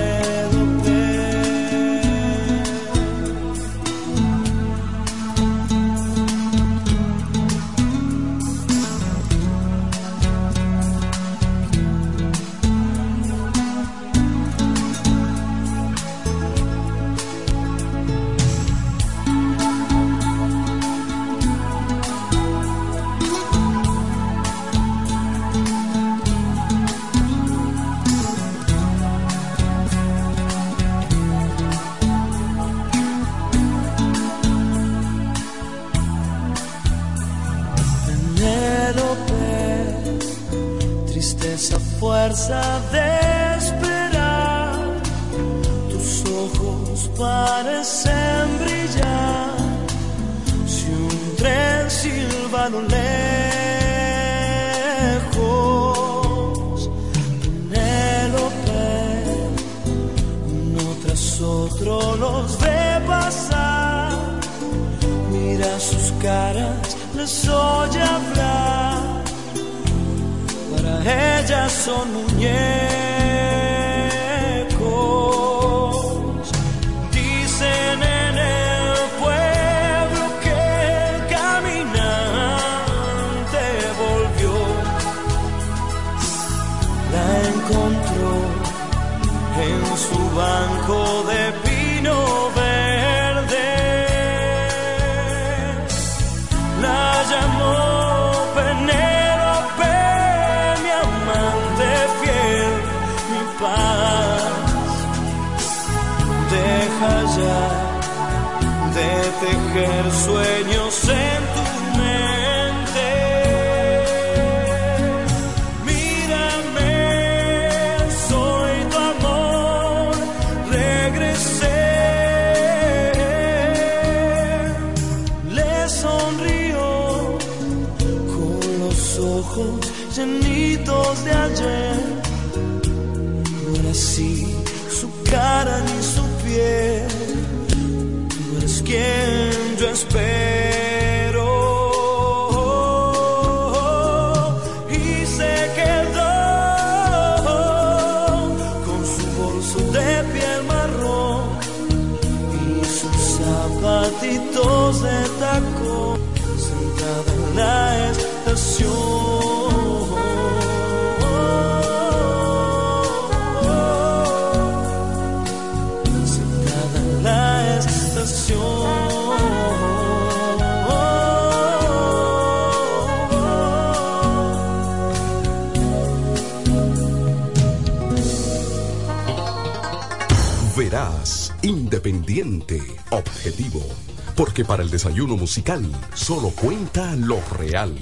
Para 184.65 184.83
el 184.83 184.89
desayuno 184.89 185.37
musical 185.37 185.85
solo 186.13 186.49
cuenta 186.49 187.15
lo 187.15 187.39
real. 187.51 187.95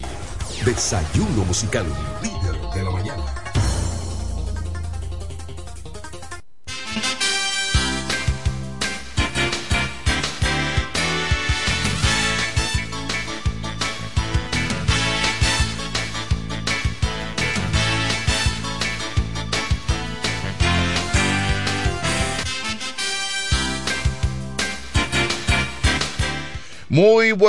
Desayuno 0.66 1.44
musical, 1.46 1.86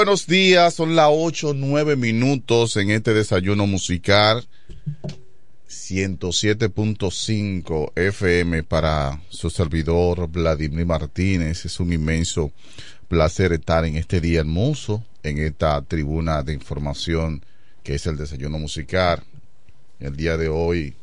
buenos 0.04 0.26
días, 0.26 0.74
son 0.74 0.94
las 0.94 1.08
8, 1.10 1.54
9 1.54 1.96
minutos 1.96 2.76
en 2.76 2.90
este 2.90 3.14
desayuno 3.14 3.66
musical 3.66 4.46
107.5 5.66 7.92
FM 7.96 8.64
para 8.64 9.22
su 9.30 9.48
servidor 9.48 10.28
Vladimir 10.28 10.84
Martínez. 10.84 11.64
Es 11.64 11.80
un 11.80 11.90
inmenso 11.90 12.52
placer 13.08 13.54
estar 13.54 13.86
en 13.86 13.96
este 13.96 14.20
día 14.20 14.40
hermoso, 14.40 15.02
en 15.22 15.38
esta 15.38 15.80
tribuna 15.80 16.42
de 16.42 16.52
información 16.52 17.42
que 17.82 17.94
es 17.94 18.06
el 18.06 18.18
desayuno 18.18 18.58
musical. 18.58 19.22
El 20.00 20.16
día 20.16 20.36
de 20.36 20.50
hoy, 20.50 20.96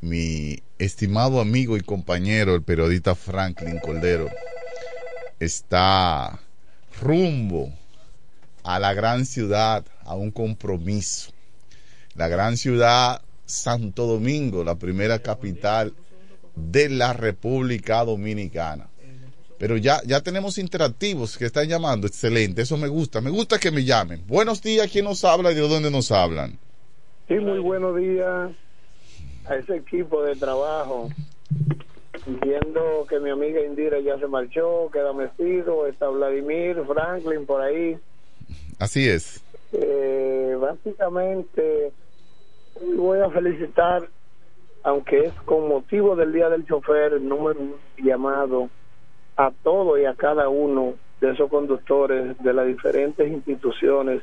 mi 0.00 0.60
estimado 0.80 1.40
amigo 1.40 1.76
y 1.76 1.82
compañero, 1.82 2.56
el 2.56 2.62
periodista 2.62 3.14
Franklin 3.14 3.78
Coldero, 3.78 4.28
está 5.38 6.40
rumbo 7.00 7.72
a 8.68 8.78
la 8.78 8.92
gran 8.92 9.24
ciudad, 9.24 9.82
a 10.04 10.14
un 10.14 10.30
compromiso. 10.30 11.32
La 12.14 12.28
gran 12.28 12.58
ciudad 12.58 13.22
Santo 13.46 14.04
Domingo, 14.06 14.62
la 14.62 14.74
primera 14.74 15.20
capital 15.20 15.94
de 16.54 16.90
la 16.90 17.14
República 17.14 18.04
Dominicana. 18.04 18.90
Pero 19.58 19.78
ya, 19.78 20.02
ya 20.04 20.20
tenemos 20.20 20.58
interactivos 20.58 21.38
que 21.38 21.46
están 21.46 21.66
llamando, 21.66 22.06
excelente, 22.06 22.60
eso 22.60 22.76
me 22.76 22.88
gusta, 22.88 23.22
me 23.22 23.30
gusta 23.30 23.58
que 23.58 23.70
me 23.70 23.84
llamen. 23.86 24.22
Buenos 24.26 24.60
días, 24.60 24.90
¿quién 24.92 25.06
nos 25.06 25.24
habla 25.24 25.50
y 25.52 25.54
de 25.54 25.66
dónde 25.66 25.90
nos 25.90 26.12
hablan? 26.12 26.58
Sí, 27.26 27.36
muy 27.36 27.60
buenos 27.60 27.96
días 27.96 28.50
a 29.46 29.54
ese 29.54 29.76
equipo 29.76 30.22
de 30.24 30.36
trabajo. 30.36 31.08
Viendo 32.26 33.06
que 33.08 33.18
mi 33.18 33.30
amiga 33.30 33.64
Indira 33.64 33.98
ya 34.00 34.18
se 34.18 34.26
marchó, 34.26 34.90
queda 34.92 35.14
metido, 35.14 35.86
está 35.86 36.08
Vladimir, 36.08 36.82
Franklin 36.86 37.46
por 37.46 37.62
ahí. 37.62 37.98
Así 38.78 39.08
es. 39.08 39.42
Eh, 39.72 40.56
básicamente, 40.60 41.92
voy 42.96 43.20
a 43.20 43.30
felicitar, 43.30 44.08
aunque 44.82 45.26
es 45.26 45.34
con 45.44 45.68
motivo 45.68 46.16
del 46.16 46.32
Día 46.32 46.48
del 46.48 46.66
Chofer, 46.66 47.14
el 47.14 47.28
número 47.28 47.60
llamado 47.98 48.70
a 49.36 49.50
todos 49.62 49.98
y 50.00 50.04
a 50.04 50.14
cada 50.14 50.48
uno 50.48 50.94
de 51.20 51.32
esos 51.32 51.50
conductores 51.50 52.38
de 52.42 52.52
las 52.52 52.66
diferentes 52.66 53.28
instituciones 53.28 54.22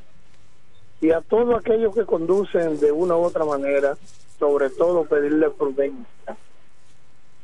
y 1.02 1.11
a 1.11 1.22
todos 1.22 1.60
aquellos 1.60 1.94
que 1.94 2.06
conducen 2.06 2.80
de 2.80 2.91
una 2.91 3.15
u 3.18 3.23
otra 3.23 3.44
manera, 3.44 3.98
sobre 4.40 4.69
todo 4.69 5.03
pedirle 5.06 5.49
prudencia 5.49 6.38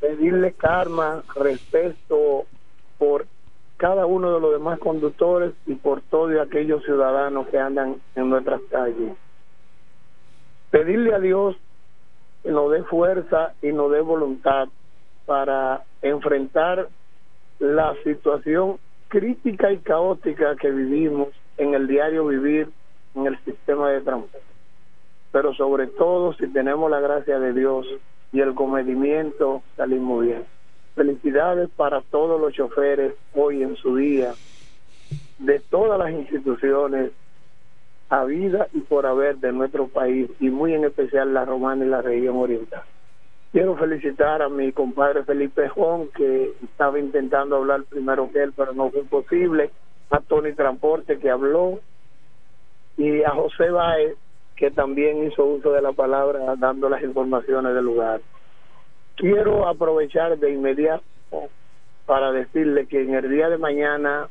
pedirle 0.02 0.52
karma, 0.52 1.24
respeto 1.36 2.46
por 2.98 3.28
cada 3.82 4.06
uno 4.06 4.36
de 4.36 4.40
los 4.40 4.52
demás 4.52 4.78
conductores 4.78 5.54
y 5.66 5.74
por 5.74 6.02
todos 6.02 6.40
aquellos 6.40 6.84
ciudadanos 6.84 7.48
que 7.48 7.58
andan 7.58 7.96
en 8.14 8.30
nuestras 8.30 8.62
calles. 8.70 9.14
Pedirle 10.70 11.16
a 11.16 11.20
Dios 11.20 11.56
que 12.44 12.52
nos 12.52 12.72
dé 12.72 12.84
fuerza 12.84 13.56
y 13.60 13.72
nos 13.72 13.92
dé 13.92 14.02
voluntad 14.02 14.68
para 15.26 15.82
enfrentar 16.04 16.90
la 17.58 17.96
situación 18.04 18.78
crítica 19.08 19.72
y 19.72 19.80
caótica 19.80 20.56
que 20.58 20.70
vivimos 20.70 21.30
en 21.58 21.74
el 21.74 21.88
diario 21.88 22.28
vivir 22.28 22.70
en 23.16 23.26
el 23.26 23.44
sistema 23.44 23.90
de 23.90 24.02
transporte. 24.02 24.46
Pero 25.32 25.56
sobre 25.56 25.88
todo 25.88 26.34
si 26.34 26.48
tenemos 26.54 26.92
la 26.92 27.00
gracia 27.00 27.40
de 27.40 27.52
Dios 27.52 27.88
y 28.32 28.42
el 28.42 28.54
comedimiento 28.54 29.64
salimos 29.76 30.24
bien. 30.24 30.61
Felicidades 30.96 31.70
para 31.70 32.02
todos 32.02 32.40
los 32.40 32.54
choferes 32.54 33.14
hoy 33.34 33.64
en 33.64 33.76
su 33.78 33.96
día, 33.96 34.34
de 35.40 35.60
todas 35.60 35.98
las 35.98 36.12
instituciones 36.12 37.12
a 38.10 38.26
vida 38.26 38.68
y 38.74 38.82
por 38.82 39.06
haber 39.06 39.38
de 39.38 39.54
nuestro 39.54 39.88
país 39.88 40.30
y 40.40 40.50
muy 40.50 40.74
en 40.74 40.84
especial 40.84 41.34
la 41.34 41.46
romana 41.46 41.86
y 41.86 41.88
la 41.88 42.02
región 42.02 42.36
oriental. 42.36 42.84
Quiero 43.54 43.76
felicitar 43.76 44.42
a 44.42 44.50
mi 44.50 44.72
compadre 44.72 45.24
Felipe 45.24 45.70
Juan, 45.70 46.08
que 46.16 46.54
estaba 46.64 47.00
intentando 47.00 47.58
hablar 47.58 47.84
primero 47.84 48.30
que 48.32 48.44
él, 48.44 48.54
pero 48.56 48.74
no 48.74 48.90
fue 48.90 49.04
posible, 49.04 49.72
a 50.10 50.20
Tony 50.20 50.54
Transporte, 50.54 51.20
que 51.20 51.30
habló, 51.30 51.80
y 52.98 53.24
a 53.24 53.32
José 53.32 53.70
Baez, 53.70 54.16
que 54.56 54.72
también 54.72 55.26
hizo 55.26 55.44
uso 55.44 55.72
de 55.72 55.82
la 55.82 55.92
palabra 55.92 56.56
dando 56.58 56.88
las 56.88 57.02
informaciones 57.02 57.74
del 57.74 57.86
lugar. 57.86 58.22
Quiero 59.16 59.68
aprovechar 59.68 60.38
de 60.38 60.52
inmediato 60.52 61.04
para 62.06 62.32
decirle 62.32 62.88
que 62.88 63.02
en 63.02 63.14
el 63.14 63.30
día 63.30 63.50
de 63.50 63.58
mañana 63.58 64.28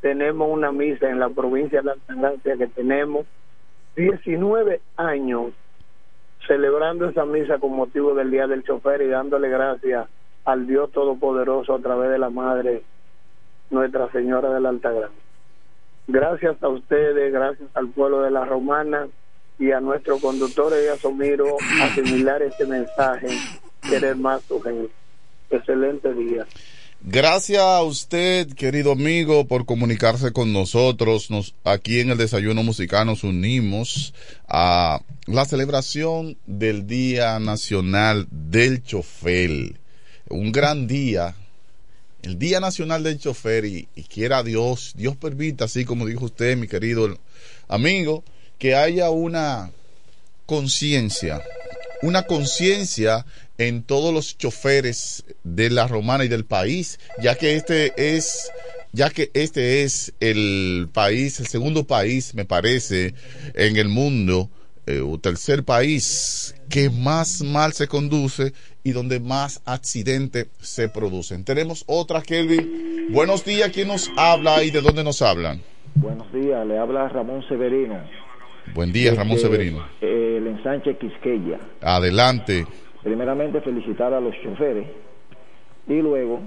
tenemos 0.00 0.50
una 0.50 0.70
misa 0.70 1.08
en 1.08 1.18
la 1.18 1.30
provincia 1.30 1.80
de 1.80 1.86
la 1.86 1.92
Altagracia 1.92 2.56
que 2.56 2.66
tenemos 2.66 3.26
19 3.96 4.80
años 4.96 5.52
celebrando 6.46 7.08
esa 7.08 7.24
misa 7.24 7.58
con 7.58 7.74
motivo 7.74 8.14
del 8.14 8.30
Día 8.30 8.46
del 8.46 8.64
Chofer 8.64 9.02
y 9.02 9.08
dándole 9.08 9.48
gracias 9.48 10.08
al 10.44 10.66
Dios 10.66 10.90
Todopoderoso 10.92 11.74
a 11.74 11.78
través 11.80 12.10
de 12.10 12.18
la 12.18 12.30
Madre 12.30 12.82
Nuestra 13.70 14.10
Señora 14.12 14.52
de 14.52 14.60
la 14.60 14.68
Altagracia. 14.68 15.24
Gracias 16.06 16.62
a 16.62 16.68
ustedes, 16.68 17.32
gracias 17.32 17.68
al 17.74 17.88
pueblo 17.88 18.20
de 18.20 18.30
la 18.30 18.44
Romana 18.44 19.08
y 19.58 19.70
a 19.72 19.80
nuestro 19.80 20.18
conductor 20.18 20.70
de 20.70 20.90
Asomiro 20.90 21.56
asimilar 21.82 22.42
este 22.42 22.66
mensaje, 22.66 23.28
querer 23.88 24.16
más 24.16 24.42
su 24.46 24.60
gente. 24.60 24.90
Excelente 25.50 26.12
día. 26.14 26.46
Gracias 27.06 27.60
a 27.60 27.82
usted, 27.82 28.48
querido 28.54 28.92
amigo, 28.92 29.46
por 29.46 29.66
comunicarse 29.66 30.32
con 30.32 30.54
nosotros. 30.54 31.30
Nos, 31.30 31.54
aquí 31.62 32.00
en 32.00 32.10
el 32.10 32.16
Desayuno 32.16 32.62
Musical 32.62 33.06
nos 33.06 33.24
unimos 33.24 34.14
a 34.48 35.02
la 35.26 35.44
celebración 35.44 36.38
del 36.46 36.86
Día 36.86 37.38
Nacional 37.40 38.26
del 38.30 38.82
Chofer. 38.82 39.78
Un 40.30 40.50
gran 40.50 40.86
día, 40.86 41.34
el 42.22 42.38
Día 42.38 42.58
Nacional 42.58 43.02
del 43.02 43.18
Chofer 43.18 43.66
y, 43.66 43.86
y 43.94 44.04
quiera 44.04 44.42
Dios, 44.42 44.94
Dios 44.96 45.14
permita, 45.14 45.66
así 45.66 45.84
como 45.84 46.06
dijo 46.06 46.24
usted, 46.24 46.56
mi 46.56 46.68
querido 46.68 47.18
amigo, 47.68 48.24
que 48.58 48.74
haya 48.74 49.10
una 49.10 49.70
conciencia, 50.46 51.42
una 52.04 52.24
conciencia 52.24 53.24
en 53.56 53.82
todos 53.82 54.12
los 54.12 54.36
choferes 54.36 55.24
de 55.42 55.70
la 55.70 55.88
romana 55.88 56.24
y 56.24 56.28
del 56.28 56.44
país, 56.44 57.00
ya 57.22 57.34
que 57.36 57.56
este 57.56 58.16
es 58.16 58.50
ya 58.92 59.10
que 59.10 59.30
este 59.34 59.82
es 59.82 60.14
el 60.20 60.88
país, 60.92 61.40
el 61.40 61.46
segundo 61.46 61.84
país, 61.84 62.34
me 62.34 62.44
parece, 62.44 63.14
en 63.54 63.76
el 63.76 63.88
mundo, 63.88 64.50
eh, 64.86 65.00
o 65.00 65.18
tercer 65.18 65.64
país 65.64 66.54
que 66.68 66.90
más 66.90 67.42
mal 67.42 67.72
se 67.72 67.88
conduce 67.88 68.52
y 68.84 68.92
donde 68.92 69.18
más 69.18 69.62
accidentes 69.64 70.48
se 70.60 70.88
producen. 70.88 71.44
Tenemos 71.44 71.84
otra, 71.86 72.20
Kelvin. 72.20 73.08
Buenos 73.10 73.44
días, 73.44 73.70
¿quién 73.72 73.88
nos 73.88 74.10
habla 74.16 74.62
y 74.62 74.70
de 74.70 74.82
dónde 74.82 75.02
nos 75.02 75.22
hablan? 75.22 75.62
Buenos 75.94 76.30
días, 76.32 76.66
le 76.66 76.78
habla 76.78 77.08
Ramón 77.08 77.42
Severino. 77.48 78.23
Buen 78.74 78.92
día, 78.92 79.14
Ramón 79.14 79.36
Desde, 79.36 79.48
Severino. 79.48 79.84
el 80.00 80.46
ensanche 80.48 80.96
Quisqueya. 80.96 81.60
Adelante. 81.80 82.66
Primeramente 83.04 83.60
felicitar 83.60 84.12
a 84.12 84.20
los 84.20 84.34
choferes 84.42 84.86
y 85.86 86.00
luego, 86.00 86.40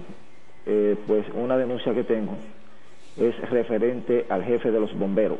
eh, 0.65 0.97
pues 1.07 1.25
una 1.33 1.57
denuncia 1.57 1.93
que 1.93 2.03
tengo 2.03 2.35
es 3.15 3.49
referente 3.49 4.25
al 4.27 4.43
jefe 4.43 4.71
de 4.71 4.79
los 4.79 4.93
bomberos. 4.97 5.37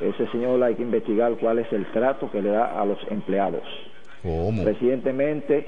Ese 0.00 0.28
señor 0.28 0.62
hay 0.62 0.76
que 0.76 0.82
investigar 0.82 1.32
cuál 1.40 1.58
es 1.58 1.72
el 1.72 1.84
trato 1.86 2.30
que 2.30 2.42
le 2.42 2.50
da 2.50 2.80
a 2.80 2.84
los 2.84 2.98
empleados. 3.10 3.64
¿Cómo? 4.22 4.64
Recientemente 4.64 5.64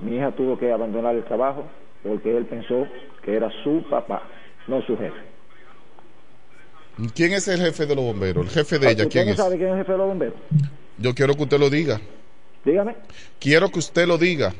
mi 0.00 0.16
hija 0.16 0.32
tuvo 0.32 0.58
que 0.58 0.70
abandonar 0.70 1.14
el 1.14 1.24
trabajo 1.24 1.64
porque 2.02 2.36
él 2.36 2.44
pensó 2.44 2.86
que 3.22 3.36
era 3.36 3.50
su 3.64 3.82
papá, 3.88 4.22
no 4.68 4.82
su 4.82 4.98
jefe. 4.98 5.18
¿Quién 7.14 7.32
es 7.32 7.48
el 7.48 7.60
jefe 7.60 7.86
de 7.86 7.94
los 7.94 8.04
bomberos? 8.04 8.46
El 8.46 8.50
jefe 8.52 8.78
de 8.78 8.86
ella, 8.90 9.04
¿Usted 9.04 9.08
¿quién 9.10 9.26
no 9.26 9.30
es? 9.32 9.36
sabe 9.36 9.56
quién 9.56 9.68
es 9.68 9.72
el 9.74 9.78
jefe 9.80 9.92
de 9.92 9.98
los 9.98 10.08
bomberos? 10.08 10.34
Yo 10.98 11.14
quiero 11.14 11.34
que 11.34 11.42
usted 11.42 11.58
lo 11.58 11.70
diga. 11.70 12.00
Dígame. 12.64 12.94
Quiero 13.38 13.70
que 13.70 13.78
usted 13.78 14.06
lo 14.06 14.18
diga. 14.18 14.52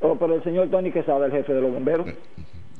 Oh, 0.00 0.16
pero 0.18 0.34
el 0.36 0.44
señor 0.44 0.70
Tony 0.70 0.90
que 0.92 1.02
sabe 1.02 1.26
el 1.26 1.32
jefe 1.32 1.52
de 1.52 1.60
los 1.60 1.72
bomberos. 1.72 2.06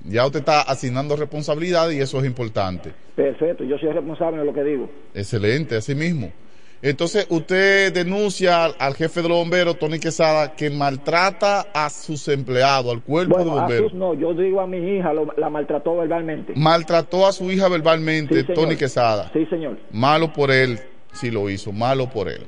Ya 0.05 0.25
usted 0.27 0.41
está 0.41 0.63
asignando 0.63 1.15
responsabilidad 1.17 1.91
y 1.91 2.01
eso 2.01 2.19
es 2.21 2.27
importante. 2.27 2.93
Perfecto, 3.15 3.65
yo 3.65 3.77
soy 3.79 3.93
responsable 3.93 4.39
de 4.39 4.45
lo 4.45 4.53
que 4.55 4.65
digo. 4.65 4.91
Excelente, 5.15 5.77
así 5.77 5.95
mismo. 5.95 6.33
Entonces, 6.83 7.27
usted 7.29 7.93
denuncia 7.93 8.65
al, 8.65 8.75
al 8.79 8.95
jefe 8.95 9.21
de 9.21 9.29
los 9.29 9.37
bomberos, 9.37 9.79
Tony 9.79 9.99
Quesada, 9.99 10.55
que 10.57 10.71
maltrata 10.71 11.67
a 11.75 11.91
sus 11.91 12.27
empleados, 12.29 12.91
al 12.91 13.03
cuerpo 13.03 13.37
de 13.37 13.43
a 13.51 13.55
bomberos. 13.55 13.91
sus 13.91 13.99
no, 13.99 14.15
yo 14.15 14.33
digo 14.33 14.63
a 14.63 14.67
mi 14.67 14.79
hija, 14.79 15.13
lo- 15.13 15.33
la 15.37 15.51
maltrató 15.51 15.97
verbalmente. 15.99 16.55
Maltrató 16.57 17.27
a 17.27 17.33
su 17.33 17.51
hija 17.53 17.69
verbalmente, 17.69 18.35
Sí, 18.35 18.41
señor. 18.47 18.55
Tony 18.55 18.77
Quesada. 18.77 19.31
Sí, 19.35 19.45
señor. 19.47 19.79
Malo 19.93 20.33
por 20.33 20.51
él, 20.51 20.79
si 21.13 21.31
lo 21.31 21.51
hizo, 21.51 21.71
malo 21.71 22.09
por 22.09 22.29
él. 22.31 22.47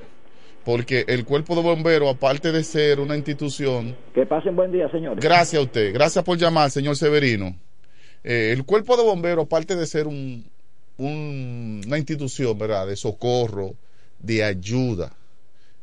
Porque 0.64 1.04
el 1.08 1.26
cuerpo 1.26 1.54
de 1.56 1.60
bomberos, 1.62 2.08
aparte 2.14 2.52
de 2.52 2.64
ser 2.64 3.00
una 3.00 3.16
institución, 3.16 3.94
Que 4.14 4.24
pasen 4.24 4.56
buen 4.56 4.72
día, 4.72 4.88
señores. 4.90 5.22
gracias 5.22 5.60
a 5.60 5.64
usted, 5.64 5.92
gracias 5.92 6.24
por 6.24 6.38
llamar, 6.38 6.70
señor 6.70 6.96
Severino. 6.96 7.54
Eh, 8.24 8.52
el 8.56 8.64
cuerpo 8.64 8.96
de 8.96 9.02
bomberos, 9.02 9.44
aparte 9.44 9.76
de 9.76 9.84
ser 9.86 10.06
un, 10.06 10.46
un- 10.96 11.82
una 11.86 11.98
institución, 11.98 12.56
¿verdad?, 12.56 12.86
de 12.86 12.96
socorro, 12.96 13.74
de 14.22 14.44
ayuda 14.44 15.12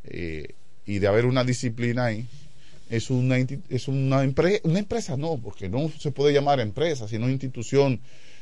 eh, 0.05 0.55
y 0.85 0.99
de 0.99 1.07
haber 1.07 1.25
una 1.25 1.43
disciplina 1.43 2.05
ahí, 2.05 2.25
es 2.89 3.11
una, 3.11 3.37
es 3.37 3.87
una, 3.87 4.21
una 4.63 4.79
empresa, 4.79 5.15
no, 5.17 5.37
porque 5.37 5.69
no 5.69 5.91
se 5.99 6.11
puede 6.11 6.33
llamar 6.33 6.59
empresa, 6.59 7.07
sino 7.07 7.29
institución 7.29 7.99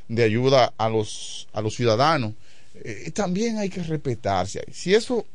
de 0.07 0.23
ayuda 0.23 0.73
a 0.77 0.87
los, 0.87 1.49
a 1.51 1.61
los 1.61 1.75
ciudadanos. 1.75 2.33
Eh, 2.75 3.11
también 3.11 3.57
hay 3.57 3.69
que 3.69 3.83
respetarse. 3.83 4.63
Si 4.71 4.93
eso 4.93 5.25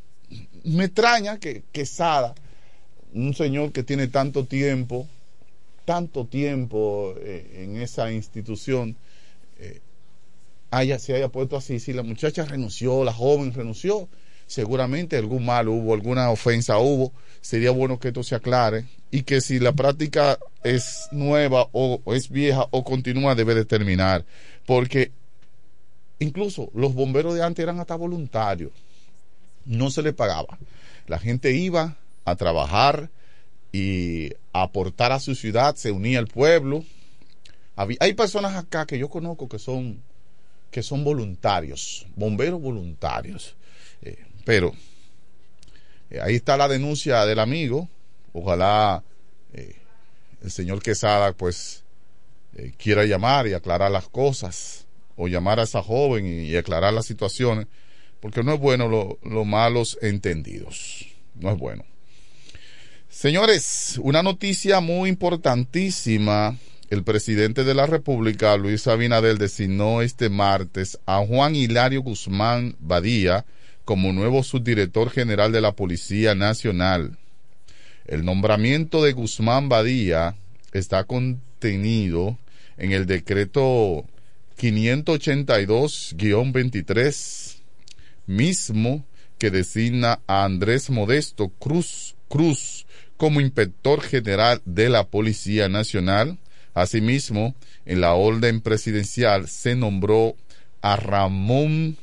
me 0.64 0.84
extraña 0.84 1.38
que 1.38 1.64
Quesada, 1.72 2.34
un 3.12 3.34
señor 3.34 3.72
que 3.72 3.82
tiene 3.82 4.06
tanto 4.06 4.46
tiempo, 4.46 5.06
tanto 5.84 6.24
tiempo 6.24 7.14
eh, 7.18 7.64
en 7.64 7.76
esa 7.76 8.10
institución, 8.10 8.96
haya, 10.70 10.98
se 10.98 11.14
haya 11.14 11.28
puesto 11.28 11.56
así. 11.56 11.78
Si 11.78 11.92
la 11.92 12.02
muchacha 12.02 12.44
renunció, 12.44 13.04
la 13.04 13.12
joven 13.12 13.52
renunció, 13.52 14.08
seguramente 14.52 15.16
algún 15.16 15.46
mal 15.46 15.66
hubo, 15.68 15.94
alguna 15.94 16.30
ofensa 16.30 16.76
hubo. 16.76 17.10
Sería 17.40 17.70
bueno 17.70 17.98
que 17.98 18.08
esto 18.08 18.22
se 18.22 18.34
aclare 18.34 18.84
y 19.10 19.22
que 19.22 19.40
si 19.40 19.58
la 19.58 19.72
práctica 19.72 20.38
es 20.62 21.08
nueva 21.10 21.68
o, 21.72 22.02
es 22.14 22.28
vieja 22.28 22.66
o 22.70 22.84
continúa 22.84 23.34
debe 23.34 23.54
de 23.54 23.64
terminar. 23.64 24.26
Porque 24.66 25.10
incluso 26.18 26.70
los 26.74 26.92
bomberos 26.92 27.34
de 27.34 27.42
antes 27.42 27.62
eran 27.62 27.80
hasta 27.80 27.96
voluntarios. 27.96 28.72
No 29.64 29.90
se 29.90 30.02
les 30.02 30.12
pagaba. 30.12 30.58
La 31.06 31.18
gente 31.18 31.52
iba 31.52 31.96
a 32.26 32.36
trabajar 32.36 33.08
y 33.72 34.34
aportar 34.52 35.12
a 35.12 35.20
su 35.20 35.34
ciudad, 35.34 35.76
se 35.76 35.92
unía 35.92 36.18
al 36.18 36.26
pueblo. 36.26 36.84
Hay 37.74 38.12
personas 38.12 38.54
acá 38.54 38.84
que 38.84 38.98
yo 38.98 39.08
conozco 39.08 39.48
que 39.48 39.58
son 39.58 40.02
que 40.70 40.82
son 40.82 41.04
voluntarios, 41.04 42.06
bomberos 42.16 42.60
voluntarios. 42.60 43.56
Eh, 44.02 44.16
pero 44.44 44.72
eh, 46.10 46.20
ahí 46.20 46.36
está 46.36 46.56
la 46.56 46.68
denuncia 46.68 47.24
del 47.26 47.38
amigo. 47.38 47.88
Ojalá 48.32 49.02
eh, 49.52 49.76
el 50.42 50.50
señor 50.50 50.82
Quesada 50.82 51.32
pues 51.32 51.84
eh, 52.56 52.72
quiera 52.76 53.04
llamar 53.04 53.46
y 53.46 53.54
aclarar 53.54 53.90
las 53.90 54.08
cosas 54.08 54.86
o 55.16 55.28
llamar 55.28 55.60
a 55.60 55.64
esa 55.64 55.82
joven 55.82 56.26
y, 56.26 56.56
aclarar 56.56 56.92
las 56.94 57.06
situaciones 57.06 57.66
porque 58.20 58.42
no 58.42 58.54
es 58.54 58.60
bueno 58.60 58.88
lo- 58.88 59.18
los 59.22 59.46
malos 59.46 59.98
entendidos. 60.00 61.06
No 61.34 61.50
es 61.50 61.58
bueno. 61.58 61.84
Señores, 63.08 63.98
una 64.02 64.22
noticia 64.22 64.80
muy 64.80 65.08
importantísima. 65.10 66.56
El 66.88 67.04
presidente 67.04 67.64
de 67.64 67.74
la 67.74 67.86
República, 67.86 68.56
Luis 68.56 68.86
Abinader, 68.86 69.38
designó 69.38 70.02
este 70.02 70.28
martes 70.28 70.98
a 71.06 71.24
Juan 71.24 71.56
Hilario 71.56 72.02
Guzmán 72.02 72.76
Badía 72.80 73.44
como 73.84 74.12
nuevo 74.12 74.42
subdirector 74.42 75.10
general 75.10 75.52
de 75.52 75.60
la 75.60 75.72
Policía 75.72 76.34
Nacional. 76.34 77.18
El 78.06 78.24
nombramiento 78.24 79.02
de 79.02 79.12
Guzmán 79.12 79.68
Badía 79.68 80.36
está 80.72 81.04
contenido 81.04 82.38
en 82.76 82.92
el 82.92 83.06
decreto 83.06 84.06
582-23 84.58 87.56
mismo 88.26 89.04
que 89.38 89.50
designa 89.50 90.20
a 90.26 90.44
Andrés 90.44 90.90
Modesto 90.90 91.48
Cruz 91.48 92.16
Cruz 92.28 92.86
como 93.16 93.40
inspector 93.40 94.02
general 94.02 94.60
de 94.64 94.88
la 94.88 95.08
Policía 95.08 95.68
Nacional. 95.68 96.38
Asimismo, 96.74 97.54
en 97.84 98.00
la 98.00 98.14
orden 98.14 98.60
presidencial 98.60 99.48
se 99.48 99.76
nombró 99.76 100.36
a 100.80 100.96
Ramón 100.96 101.98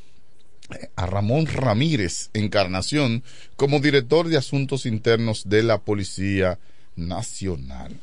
a 0.95 1.05
Ramón 1.05 1.45
Ramírez 1.47 2.29
Encarnación 2.33 3.23
como 3.55 3.79
director 3.79 4.27
de 4.27 4.37
Asuntos 4.37 4.85
Internos 4.85 5.49
de 5.49 5.63
la 5.63 5.79
Policía 5.79 6.59
Nacional. 6.95 7.95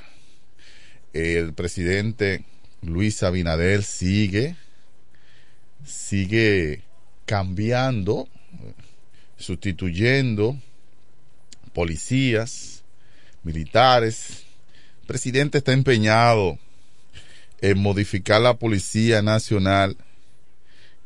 El 1.11 1.53
presidente 1.53 2.45
Luis 2.81 3.23
Abinader 3.23 3.83
sigue, 3.83 4.55
sigue 5.85 6.83
cambiando, 7.25 8.27
sustituyendo 9.37 10.57
policías, 11.73 12.83
militares. 13.43 14.45
El 15.01 15.07
presidente 15.07 15.57
está 15.57 15.73
empeñado 15.73 16.57
en 17.61 17.79
modificar 17.79 18.41
la 18.41 18.53
Policía 18.53 19.21
Nacional 19.21 19.97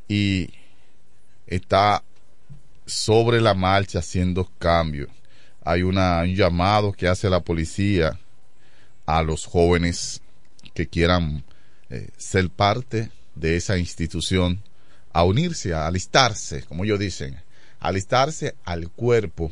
y 0.07 0.49
está 1.45 2.03
sobre 2.85 3.41
la 3.41 3.53
marcha 3.53 3.99
haciendo 3.99 4.49
cambios. 4.59 5.09
Hay 5.63 5.83
una, 5.83 6.21
un 6.21 6.35
llamado 6.35 6.93
que 6.93 7.07
hace 7.07 7.29
la 7.29 7.41
policía 7.41 8.19
a 9.05 9.21
los 9.23 9.45
jóvenes 9.45 10.21
que 10.73 10.87
quieran 10.87 11.43
eh, 11.89 12.09
ser 12.17 12.49
parte 12.49 13.09
de 13.39 13.57
esa 13.57 13.77
institución 13.77 14.61
a 15.13 15.23
unirse, 15.23 15.73
a 15.73 15.87
alistarse, 15.87 16.63
como 16.63 16.83
ellos 16.83 16.99
dicen, 16.99 17.37
alistarse 17.79 18.55
al 18.63 18.89
cuerpo 18.89 19.51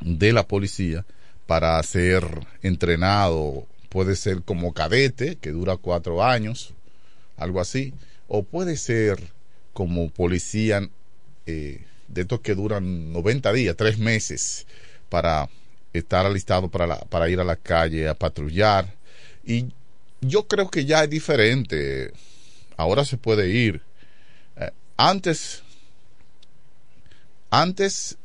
de 0.00 0.32
la 0.32 0.46
policía 0.46 1.04
para 1.46 1.82
ser 1.82 2.24
entrenado, 2.62 3.66
puede 3.88 4.16
ser 4.16 4.42
como 4.42 4.72
cadete, 4.72 5.36
que 5.36 5.50
dura 5.50 5.76
cuatro 5.76 6.22
años, 6.22 6.74
algo 7.36 7.60
así, 7.60 7.94
o 8.28 8.42
puede 8.42 8.76
ser 8.76 9.18
como 9.72 10.10
policía 10.10 10.88
eh, 11.46 11.84
de 12.08 12.22
estos 12.22 12.40
que 12.40 12.54
duran 12.54 13.12
90 13.12 13.52
días, 13.52 13.76
tres 13.76 13.98
meses, 13.98 14.66
para 15.08 15.48
estar 15.92 16.26
alistado 16.26 16.68
para, 16.68 16.86
la, 16.86 16.98
para 16.98 17.28
ir 17.28 17.40
a 17.40 17.44
la 17.44 17.56
calle 17.56 18.08
a 18.08 18.14
patrullar. 18.14 18.94
Y 19.44 19.66
yo 20.20 20.46
creo 20.46 20.70
que 20.70 20.84
ya 20.84 21.04
es 21.04 21.10
diferente. 21.10 22.12
Ahora 22.76 23.04
se 23.04 23.16
puede 23.16 23.48
ir. 23.50 23.82
Eh, 24.56 24.70
antes, 24.96 25.62
antes, 27.50 28.18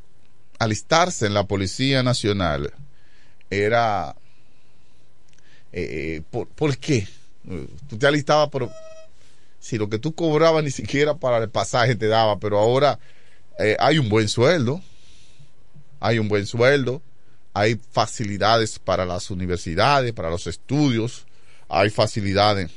alistarse 0.59 1.25
en 1.25 1.33
la 1.33 1.45
Policía 1.45 2.03
Nacional 2.03 2.73
era... 3.49 4.15
Eh, 5.73 6.21
¿por, 6.29 6.47
¿Por 6.49 6.77
qué? 6.77 7.07
Tú 7.89 7.97
te 7.97 8.07
alistabas, 8.07 8.49
pero 8.51 8.69
si 9.59 9.77
lo 9.77 9.89
que 9.89 9.99
tú 9.99 10.13
cobrabas 10.13 10.63
ni 10.63 10.71
siquiera 10.71 11.15
para 11.15 11.37
el 11.37 11.49
pasaje 11.49 11.95
te 11.95 12.07
daba, 12.07 12.39
pero 12.39 12.59
ahora 12.59 12.99
eh, 13.59 13.77
hay 13.79 13.99
un 13.99 14.09
buen 14.09 14.27
sueldo, 14.27 14.81
hay 15.99 16.19
un 16.19 16.27
buen 16.27 16.45
sueldo, 16.45 17.01
hay 17.53 17.79
facilidades 17.91 18.79
para 18.79 19.05
las 19.05 19.29
universidades, 19.29 20.13
para 20.13 20.29
los 20.29 20.47
estudios, 20.47 21.25
hay 21.69 21.89
facilidades 21.89 22.71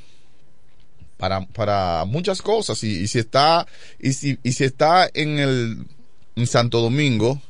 para, 1.17 1.47
para 1.47 2.05
muchas 2.05 2.43
cosas. 2.43 2.83
Y, 2.85 3.01
y 3.01 3.09
si 3.09 3.19
está 3.19 3.67
y 3.99 4.13
si, 4.13 4.39
y 4.43 4.53
si 4.53 4.65
está 4.65 5.09
en 5.13 5.39
el 5.39 5.87
en 6.37 6.47
Santo 6.47 6.81
Domingo 6.81 7.41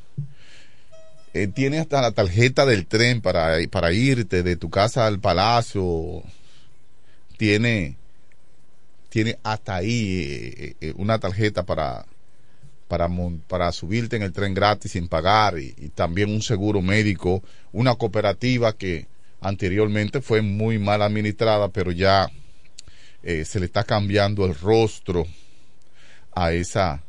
eh, 1.32 1.48
tiene 1.48 1.80
hasta 1.80 2.00
la 2.00 2.12
tarjeta 2.12 2.64
del 2.64 2.86
tren 2.86 3.20
para, 3.20 3.56
para 3.68 3.92
irte 3.92 4.42
de 4.44 4.56
tu 4.56 4.70
casa 4.70 5.06
al 5.06 5.18
palacio. 5.18 6.22
Tiene 7.36 7.96
tiene 9.08 9.38
hasta 9.42 9.76
ahí 9.76 10.54
eh, 10.58 10.76
eh, 10.80 10.92
una 10.96 11.18
tarjeta 11.18 11.64
para 11.64 12.06
para, 12.88 13.08
para 13.48 13.72
subirte 13.72 14.16
en 14.16 14.22
el 14.22 14.32
tren 14.32 14.54
gratis 14.54 14.92
sin 14.92 15.08
pagar 15.08 15.58
y 15.58 15.72
también 15.94 16.30
un 16.30 16.42
seguro 16.42 16.82
médico, 16.82 17.42
una 17.72 17.94
cooperativa 17.96 18.76
que 18.76 19.06
anteriormente 19.40 20.20
fue 20.20 20.42
muy 20.42 20.78
mal 20.78 21.02
administrada, 21.02 21.68
pero 21.68 21.90
ya 21.90 22.30
eh, 23.26 23.46
se 23.46 23.58
le 23.58 23.66
está 23.66 23.84
cambiando 23.84 24.44
el 24.44 24.54
rostro 24.54 25.26
a 26.32 26.52
esa, 26.52 27.02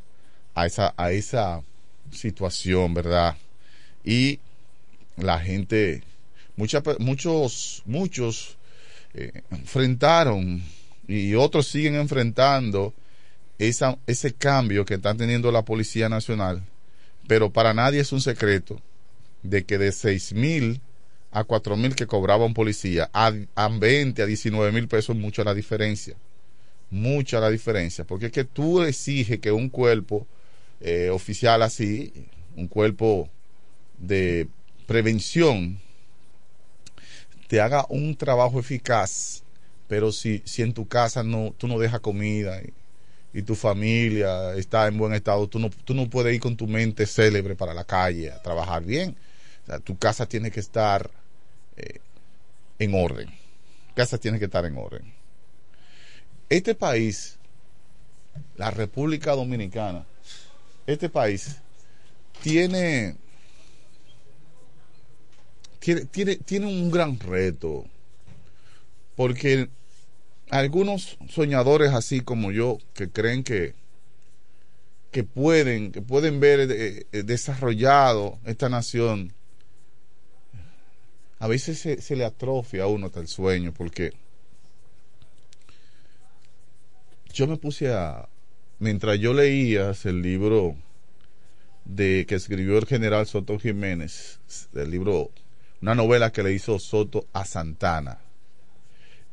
a 0.54 0.66
esa, 0.66 0.94
a 0.96 1.12
esa 1.12 1.62
situación, 2.10 2.94
¿verdad? 2.94 3.36
Y 4.06 4.40
la 5.18 5.40
gente, 5.40 6.04
muchos, 6.56 7.84
muchos 7.86 8.58
eh, 9.14 9.42
enfrentaron 9.52 10.64
y 11.06 11.34
otros 11.34 11.68
siguen 11.68 11.96
enfrentando 11.96 12.94
esa, 13.60 13.98
ese 14.08 14.34
cambio 14.34 14.86
que 14.86 14.94
está 14.94 15.14
teniendo 15.16 15.52
la 15.52 15.66
Policía 15.66 16.08
Nacional, 16.08 16.64
pero 17.28 17.52
para 17.52 17.74
nadie 17.74 18.00
es 18.00 18.14
un 18.14 18.22
secreto 18.22 18.82
de 19.44 19.66
que 19.66 19.78
de 19.78 19.92
seis 19.92 20.32
mil 20.32 20.80
a 21.36 21.44
cuatro 21.44 21.76
mil 21.76 21.96
que 21.96 22.08
cobraba 22.08 22.46
un 22.46 22.54
policía 22.54 23.10
a, 23.12 23.34
a 23.56 23.68
20 23.68 24.22
a 24.22 24.26
19 24.26 24.72
mil 24.72 24.88
pesos 24.88 25.18
mucha 25.18 25.44
la 25.44 25.54
diferencia. 25.54 26.16
Mucha 26.90 27.42
la 27.42 27.50
diferencia. 27.50 28.06
Porque 28.06 28.28
es 28.28 28.32
que 28.32 28.46
tú 28.46 28.82
exiges 28.82 29.40
que 29.40 29.52
un 29.52 29.70
cuerpo 29.70 30.26
eh, 30.80 31.10
oficial 31.10 31.62
así 31.62 32.14
un 32.56 32.68
cuerpo 32.68 33.30
de 33.98 34.48
prevención 34.88 35.80
te 37.48 37.60
haga 37.60 37.86
un 37.90 38.16
trabajo 38.16 38.60
eficaz 38.60 39.44
pero 39.88 40.12
si, 40.12 40.42
si 40.46 40.62
en 40.62 40.74
tu 40.74 40.88
casa 40.88 41.24
no 41.24 41.54
tú 41.58 41.68
no 41.68 41.80
dejas 41.80 42.00
comida 42.00 42.62
y, 42.62 42.74
y 43.40 43.42
tu 43.42 43.56
familia 43.56 44.56
está 44.56 44.88
en 44.88 44.98
buen 44.98 45.14
estado 45.14 45.48
tú 45.48 45.60
no, 45.60 45.70
tú 45.70 45.94
no 45.94 46.10
puedes 46.10 46.34
ir 46.34 46.40
con 46.40 46.56
tu 46.56 46.68
mente 46.68 47.06
célebre 47.06 47.56
para 47.56 47.74
la 47.74 47.84
calle 47.84 48.32
a 48.32 48.42
trabajar 48.42 48.84
bien. 48.84 49.18
Tu 49.84 49.98
casa 49.98 50.28
tiene 50.28 50.52
que 50.52 50.60
estar 50.60 51.10
eh, 51.78 52.00
en 52.80 52.94
orden. 52.94 53.28
Tu 53.90 53.94
casa 53.96 54.18
tiene 54.18 54.40
que 54.40 54.46
estar 54.46 54.66
en 54.66 54.78
orden. 54.78 55.14
Este 56.50 56.76
país, 56.76 57.38
la 58.56 58.72
República 58.72 59.32
Dominicana, 59.32 60.06
este 60.86 61.10
país 61.10 61.58
tiene 62.42 63.16
tiene, 65.80 66.06
tiene, 66.06 66.36
tiene 66.38 66.66
un 66.68 66.92
gran 66.92 67.20
reto 67.20 67.86
porque 69.16 69.70
algunos 70.50 71.18
soñadores 71.30 71.94
así 71.94 72.22
como 72.22 72.52
yo 72.52 72.78
que 72.94 73.10
creen 73.10 73.44
que 73.44 73.74
que 75.12 75.24
pueden 75.24 75.92
que 75.92 76.02
pueden 76.02 76.40
ver 76.40 76.72
eh, 76.72 77.08
eh, 77.12 77.24
desarrollado 77.24 78.38
esta 78.46 78.70
nación 78.70 79.34
a 81.40 81.48
veces 81.48 81.80
se, 81.80 82.16
le 82.16 82.26
atrofia 82.26 82.84
a 82.84 82.88
uno 82.88 83.08
hasta 83.08 83.20
el 83.20 83.28
sueño 83.28 83.74
porque 83.74 84.14
yo 87.34 87.48
me 87.48 87.58
puse 87.58 87.94
a 87.94 88.30
mientras 88.80 89.20
yo 89.20 89.34
leía 89.34 89.92
el 90.04 90.22
libro 90.22 90.76
de 91.84 92.26
que 92.28 92.36
escribió 92.36 92.78
el 92.78 92.86
general 92.86 93.28
Soto 93.28 93.60
Jiménez 93.60 94.40
el 94.74 94.92
libro 94.92 95.32
una 95.82 95.96
novela 95.96 96.32
que 96.32 96.44
le 96.44 96.54
hizo 96.54 96.80
Soto 96.80 97.28
a 97.34 97.46
Santana 97.46 98.20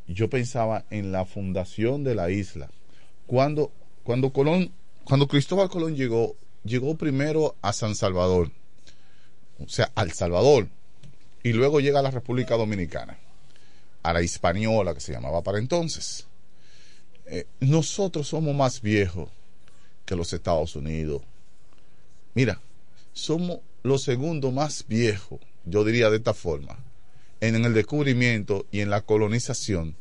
yo 0.08 0.28
pensaba 0.28 0.84
en 0.90 1.12
la 1.12 1.24
fundación 1.24 2.04
de 2.04 2.14
la 2.14 2.30
isla. 2.30 2.70
Cuando 3.26 3.72
cuando 4.02 4.32
Colón 4.32 4.72
cuando 5.04 5.28
Cristóbal 5.28 5.68
Colón 5.68 5.96
llegó 5.96 6.36
llegó 6.64 6.96
primero 6.96 7.56
a 7.62 7.72
San 7.72 7.94
Salvador 7.94 8.50
o 9.58 9.68
sea 9.68 9.90
al 9.94 10.12
Salvador 10.12 10.68
y 11.42 11.52
luego 11.52 11.80
llega 11.80 12.00
a 12.00 12.02
la 12.02 12.10
República 12.10 12.56
Dominicana, 12.56 13.18
a 14.02 14.12
la 14.12 14.22
Hispaniola 14.22 14.94
que 14.94 15.00
se 15.00 15.12
llamaba 15.12 15.42
para 15.42 15.58
entonces. 15.58 16.26
Eh, 17.26 17.46
nosotros 17.60 18.28
somos 18.28 18.54
más 18.54 18.80
viejos 18.80 19.28
que 20.04 20.16
los 20.16 20.32
Estados 20.32 20.76
Unidos. 20.76 21.22
Mira, 22.34 22.60
somos 23.12 23.60
los 23.82 24.02
segundos 24.02 24.52
más 24.52 24.84
viejos, 24.88 25.40
yo 25.64 25.84
diría 25.84 26.10
de 26.10 26.16
esta 26.18 26.34
forma, 26.34 26.78
en, 27.40 27.64
el 27.64 27.74
descubrimiento 27.74 28.66
y 28.70 28.80
en 28.80 28.90
la 28.90 29.00
colonización 29.00 29.96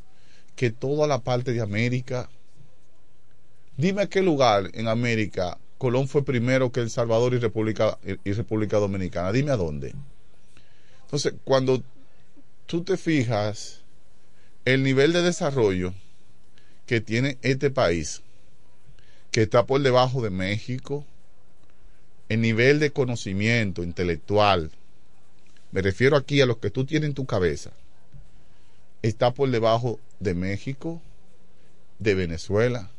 que 0.55 0.71
toda 0.71 1.07
la 1.07 1.19
parte 1.19 1.53
de 1.53 1.61
América. 1.61 2.29
Dime 3.77 4.09
qué 4.09 4.21
lugar 4.21 4.69
en 4.73 4.87
América 4.87 5.57
Colón 5.81 6.07
fue 6.07 6.23
primero 6.23 6.71
que 6.71 6.79
El 6.79 6.91
Salvador 6.91 7.33
y 7.33 7.39
República, 7.39 7.97
y 8.23 8.33
República 8.33 8.77
Dominicana. 8.77 9.31
Dime 9.31 9.49
a 9.49 9.55
dónde. 9.55 9.95
Entonces, 11.11 11.33
cuando 11.43 11.83
tú 12.67 12.85
te 12.85 12.95
fijas 12.95 13.81
el 14.63 14.81
nivel 14.81 15.11
de 15.11 15.21
desarrollo 15.21 15.93
que 16.85 17.01
tiene 17.01 17.37
este 17.41 17.69
país, 17.69 18.21
que 19.29 19.41
está 19.41 19.65
por 19.65 19.81
debajo 19.81 20.21
de 20.21 20.29
México, 20.29 21.05
el 22.29 22.39
nivel 22.39 22.79
de 22.79 22.91
conocimiento 22.91 23.83
intelectual, 23.83 24.71
me 25.73 25.81
refiero 25.81 26.15
aquí 26.15 26.39
a 26.39 26.45
los 26.45 26.59
que 26.59 26.71
tú 26.71 26.85
tienes 26.85 27.09
en 27.09 27.13
tu 27.13 27.25
cabeza, 27.25 27.71
está 29.01 29.33
por 29.33 29.51
debajo 29.51 29.99
de 30.21 30.33
México, 30.33 31.01
de 31.99 32.15
Venezuela, 32.15 32.89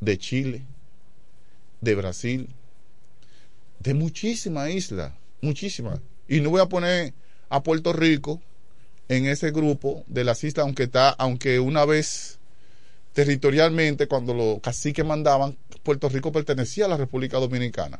de 0.00 0.18
Chile, 0.18 0.64
de 1.80 1.94
Brasil, 1.94 2.50
de 3.80 3.94
muchísimas 3.94 4.68
islas, 4.68 5.14
muchísimas 5.40 5.98
y 6.28 6.40
no 6.40 6.50
voy 6.50 6.60
a 6.60 6.66
poner 6.66 7.14
a 7.48 7.62
Puerto 7.62 7.92
Rico 7.92 8.40
en 9.08 9.26
ese 9.26 9.50
grupo 9.50 10.04
de 10.06 10.24
las 10.24 10.42
islas, 10.44 10.64
aunque 10.64 10.84
está, 10.84 11.10
aunque 11.10 11.60
una 11.60 11.84
vez 11.84 12.38
territorialmente, 13.12 14.08
cuando 14.08 14.34
los 14.34 14.60
caciques 14.60 15.04
mandaban, 15.04 15.56
Puerto 15.82 16.08
Rico 16.08 16.32
pertenecía 16.32 16.84
a 16.84 16.88
la 16.88 16.96
República 16.96 17.38
Dominicana, 17.38 17.98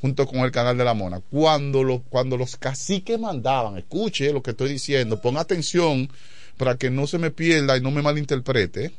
junto 0.00 0.26
con 0.26 0.40
el 0.40 0.50
Canal 0.50 0.76
de 0.76 0.84
la 0.84 0.94
Mona. 0.94 1.20
Cuando, 1.30 1.82
los 1.82 2.02
cuando 2.08 2.36
los 2.36 2.56
caciques 2.56 3.18
mandaban, 3.18 3.78
escuche 3.78 4.32
lo 4.32 4.42
que 4.42 4.50
estoy 4.50 4.70
diciendo, 4.70 5.20
ponga 5.20 5.40
atención 5.40 6.10
para 6.56 6.76
que 6.76 6.90
no 6.90 7.06
se 7.06 7.18
me 7.18 7.30
pierda 7.30 7.76
y 7.76 7.80
no 7.80 7.90
me 7.90 8.02
malinterprete. 8.02 8.92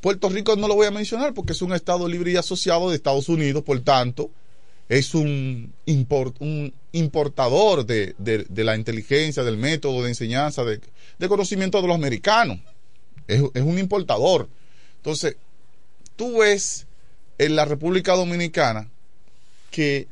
Puerto 0.00 0.28
Rico 0.28 0.54
no 0.56 0.68
lo 0.68 0.74
voy 0.74 0.86
a 0.86 0.90
mencionar 0.90 1.34
porque 1.34 1.52
es 1.52 1.62
un 1.62 1.72
estado 1.72 2.06
libre 2.08 2.32
y 2.32 2.36
asociado 2.36 2.90
de 2.90 2.96
Estados 2.96 3.28
Unidos, 3.28 3.64
por 3.64 3.80
tanto, 3.80 4.30
es 4.88 5.14
un, 5.14 5.72
import, 5.86 6.36
un 6.40 6.72
importador 6.92 7.86
de, 7.86 8.14
de, 8.18 8.64
la 8.64 8.76
inteligencia, 8.76 9.42
del 9.42 9.56
método 9.56 10.02
de 10.02 10.10
enseñanza, 10.10 10.64
de, 10.64 10.80
conocimiento 11.28 11.80
de 11.80 11.88
los 11.88 11.96
americanos. 11.96 12.60
Es, 13.26 13.40
un 13.40 13.78
importador. 13.78 14.48
Entonces, 14.96 15.36
tú 16.16 16.38
ves 16.38 16.86
en 17.38 17.56
la 17.56 17.64
República 17.64 18.14
Dominicana 18.14 18.88
que 19.70 20.06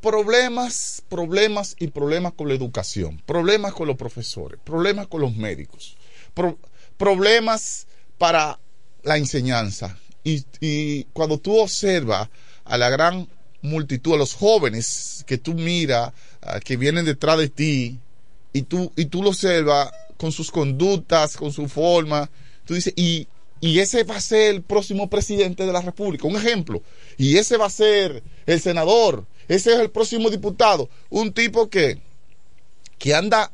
problemas, 0.00 1.02
problemas 1.08 1.76
y 1.78 1.88
problemas 1.88 2.32
con 2.32 2.48
la 2.48 2.54
educación, 2.54 3.22
problemas 3.24 3.72
con 3.72 3.86
los 3.86 3.96
profesores, 3.96 4.60
problemas 4.62 5.06
con 5.06 5.20
los 5.20 5.34
médicos, 5.36 5.96
pro, 6.34 6.58
problemas 6.96 7.86
para 8.18 8.58
la 9.02 9.16
enseñanza. 9.16 9.98
Y, 10.24 10.44
y 10.60 11.04
cuando 11.12 11.38
tú 11.38 11.56
observas 11.58 12.28
a 12.66 12.78
la 12.78 12.90
gran 12.90 13.28
multitud, 13.62 14.14
a 14.14 14.18
los 14.18 14.34
jóvenes 14.34 15.24
que 15.26 15.38
tú 15.38 15.54
miras, 15.54 16.12
uh, 16.42 16.60
que 16.60 16.76
vienen 16.76 17.04
detrás 17.04 17.38
de 17.38 17.48
ti, 17.48 17.98
y 18.52 18.62
tú, 18.62 18.92
y 18.96 19.06
tú 19.06 19.22
lo 19.22 19.30
observas 19.30 19.90
con 20.16 20.32
sus 20.32 20.50
conductas, 20.50 21.36
con 21.36 21.52
su 21.52 21.68
forma, 21.68 22.30
tú 22.64 22.74
dices, 22.74 22.92
y, 22.96 23.28
y 23.60 23.80
ese 23.80 24.04
va 24.04 24.16
a 24.16 24.20
ser 24.20 24.54
el 24.54 24.62
próximo 24.62 25.10
presidente 25.10 25.66
de 25.66 25.72
la 25.72 25.82
República, 25.82 26.26
un 26.26 26.36
ejemplo, 26.36 26.82
y 27.18 27.36
ese 27.36 27.56
va 27.56 27.66
a 27.66 27.70
ser 27.70 28.22
el 28.46 28.60
senador, 28.60 29.26
ese 29.48 29.74
es 29.74 29.80
el 29.80 29.90
próximo 29.90 30.30
diputado, 30.30 30.88
un 31.10 31.32
tipo 31.32 31.68
que, 31.68 32.00
que 32.98 33.14
anda 33.14 33.50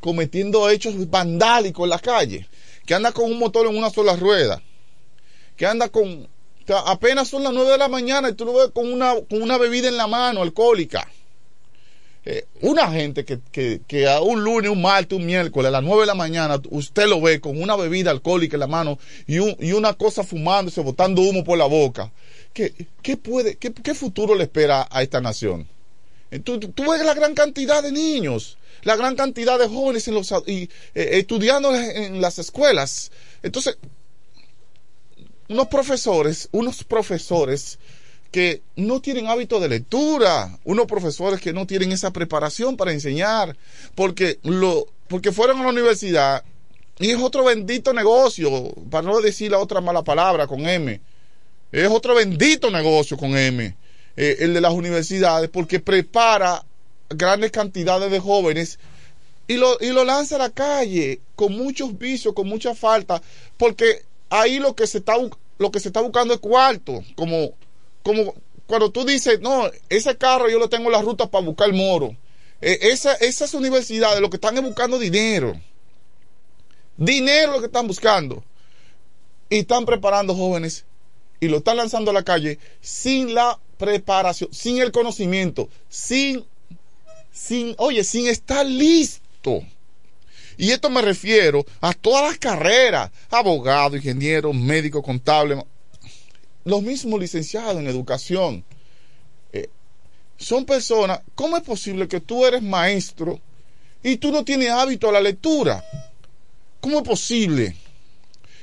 cometiendo 0.00 0.68
hechos 0.68 1.08
vandálicos 1.08 1.84
en 1.84 1.90
la 1.90 1.98
calle, 1.98 2.48
que 2.84 2.94
anda 2.94 3.12
con 3.12 3.24
un 3.24 3.38
motor 3.38 3.66
en 3.66 3.76
una 3.76 3.90
sola 3.90 4.16
rueda, 4.16 4.62
que 5.56 5.66
anda 5.66 5.88
con, 5.88 6.28
apenas 6.74 7.28
son 7.28 7.42
las 7.42 7.52
9 7.52 7.72
de 7.72 7.78
la 7.78 7.88
mañana 7.88 8.28
y 8.28 8.34
tú 8.34 8.44
lo 8.44 8.54
ves 8.54 8.70
con 8.72 8.92
una, 8.92 9.14
con 9.28 9.42
una 9.42 9.58
bebida 9.58 9.88
en 9.88 9.96
la 9.96 10.06
mano, 10.06 10.42
alcohólica. 10.42 11.08
Eh, 12.28 12.44
una 12.62 12.90
gente 12.90 13.24
que, 13.24 13.38
que, 13.52 13.82
que, 13.86 14.08
a 14.08 14.20
un 14.20 14.42
lunes, 14.42 14.68
un 14.68 14.82
martes, 14.82 15.16
un 15.16 15.24
miércoles, 15.24 15.68
a 15.68 15.70
las 15.70 15.82
9 15.84 16.00
de 16.00 16.06
la 16.06 16.14
mañana, 16.14 16.60
usted 16.70 17.06
lo 17.06 17.20
ve 17.20 17.40
con 17.40 17.62
una 17.62 17.76
bebida 17.76 18.10
alcohólica 18.10 18.56
en 18.56 18.60
la 18.60 18.66
mano 18.66 18.98
y, 19.28 19.36
y 19.64 19.72
una 19.72 19.92
cosa 19.92 20.24
fumándose, 20.24 20.80
botando 20.80 21.22
humo 21.22 21.44
por 21.44 21.56
la 21.56 21.66
boca. 21.66 22.10
¿Qué, 22.52 22.74
qué 23.00 23.16
puede, 23.16 23.56
qué, 23.58 23.72
qué, 23.72 23.94
futuro 23.94 24.34
le 24.34 24.42
espera 24.42 24.88
a 24.90 25.02
esta 25.02 25.20
nación? 25.20 25.68
Tú, 26.42 26.58
tú, 26.58 26.90
ves 26.90 27.04
la 27.04 27.14
gran 27.14 27.34
cantidad 27.34 27.80
de 27.80 27.92
niños, 27.92 28.58
la 28.82 28.96
gran 28.96 29.14
cantidad 29.14 29.56
de 29.58 29.68
jóvenes 29.68 30.08
y, 30.46 30.62
eh, 30.62 30.68
estudiando 30.94 31.72
en 31.76 32.20
las 32.20 32.40
escuelas. 32.40 33.12
Entonces, 33.44 33.78
unos 35.48 35.68
profesores, 35.68 36.48
unos 36.52 36.84
profesores 36.84 37.78
que 38.30 38.62
no 38.74 39.00
tienen 39.00 39.28
hábito 39.28 39.60
de 39.60 39.68
lectura, 39.68 40.58
unos 40.64 40.86
profesores 40.86 41.40
que 41.40 41.52
no 41.52 41.66
tienen 41.66 41.92
esa 41.92 42.12
preparación 42.12 42.76
para 42.76 42.92
enseñar, 42.92 43.56
porque 43.94 44.38
lo, 44.42 44.86
porque 45.08 45.32
fueron 45.32 45.60
a 45.60 45.64
la 45.64 45.70
universidad 45.70 46.44
y 46.98 47.10
es 47.10 47.20
otro 47.20 47.44
bendito 47.44 47.92
negocio, 47.92 48.72
para 48.90 49.06
no 49.06 49.20
decir 49.20 49.50
la 49.50 49.58
otra 49.58 49.80
mala 49.80 50.02
palabra 50.02 50.46
con 50.46 50.66
M, 50.66 51.00
es 51.72 51.88
otro 51.88 52.14
bendito 52.14 52.70
negocio 52.70 53.16
con 53.16 53.36
M, 53.36 53.76
eh, 54.16 54.36
el 54.40 54.54
de 54.54 54.60
las 54.60 54.72
universidades, 54.72 55.50
porque 55.50 55.78
prepara 55.78 56.64
grandes 57.08 57.50
cantidades 57.50 58.10
de 58.10 58.18
jóvenes 58.18 58.78
y 59.46 59.54
lo, 59.56 59.76
y 59.80 59.90
lo 59.90 60.04
lanza 60.04 60.36
a 60.36 60.40
la 60.40 60.50
calle 60.50 61.20
con 61.34 61.52
muchos 61.52 61.96
vicios, 61.98 62.34
con 62.34 62.48
mucha 62.48 62.74
falta, 62.74 63.20
porque 63.56 64.02
ahí 64.30 64.58
lo 64.58 64.74
que 64.74 64.86
se 64.86 64.98
está 64.98 65.14
lo 65.58 65.70
que 65.70 65.80
se 65.80 65.88
está 65.88 66.00
buscando 66.00 66.34
es 66.34 66.40
cuarto, 66.40 67.02
como, 67.14 67.54
como 68.02 68.34
cuando 68.66 68.90
tú 68.90 69.04
dices, 69.04 69.40
no, 69.40 69.70
ese 69.88 70.16
carro 70.16 70.48
yo 70.48 70.58
lo 70.58 70.68
tengo 70.68 70.86
en 70.86 70.92
la 70.92 71.02
ruta 71.02 71.30
para 71.30 71.44
buscar 71.44 71.72
moro. 71.72 72.16
Eh, 72.60 72.78
esa, 72.82 73.14
esas 73.14 73.54
universidades 73.54 74.20
lo 74.20 74.28
que 74.28 74.36
están 74.36 74.56
es 74.56 74.62
buscando 74.62 74.98
dinero. 74.98 75.58
Dinero 76.96 77.52
lo 77.52 77.60
que 77.60 77.66
están 77.66 77.86
buscando. 77.86 78.42
Y 79.48 79.58
están 79.58 79.86
preparando 79.86 80.34
jóvenes 80.34 80.84
y 81.38 81.48
lo 81.48 81.58
están 81.58 81.76
lanzando 81.76 82.10
a 82.10 82.14
la 82.14 82.24
calle 82.24 82.58
sin 82.80 83.34
la 83.34 83.58
preparación, 83.78 84.52
sin 84.52 84.78
el 84.78 84.90
conocimiento, 84.90 85.68
sin, 85.88 86.44
sin, 87.30 87.74
oye, 87.78 88.02
sin 88.02 88.26
estar 88.26 88.66
listo. 88.66 89.62
Y 90.56 90.70
esto 90.70 90.88
me 90.88 91.02
refiero 91.02 91.64
a 91.80 91.92
todas 91.92 92.24
las 92.24 92.38
carreras, 92.38 93.10
abogado, 93.30 93.96
ingeniero, 93.96 94.52
médico, 94.52 95.02
contable, 95.02 95.62
los 96.64 96.82
mismos 96.82 97.20
licenciados 97.20 97.76
en 97.76 97.86
educación. 97.86 98.64
Eh, 99.52 99.68
son 100.36 100.64
personas, 100.64 101.20
¿cómo 101.34 101.56
es 101.56 101.62
posible 101.62 102.08
que 102.08 102.20
tú 102.20 102.46
eres 102.46 102.62
maestro 102.62 103.40
y 104.02 104.16
tú 104.16 104.32
no 104.32 104.44
tienes 104.44 104.70
hábito 104.70 105.08
a 105.08 105.12
la 105.12 105.20
lectura? 105.20 105.84
¿Cómo 106.80 106.98
es 106.98 107.04
posible 107.04 107.76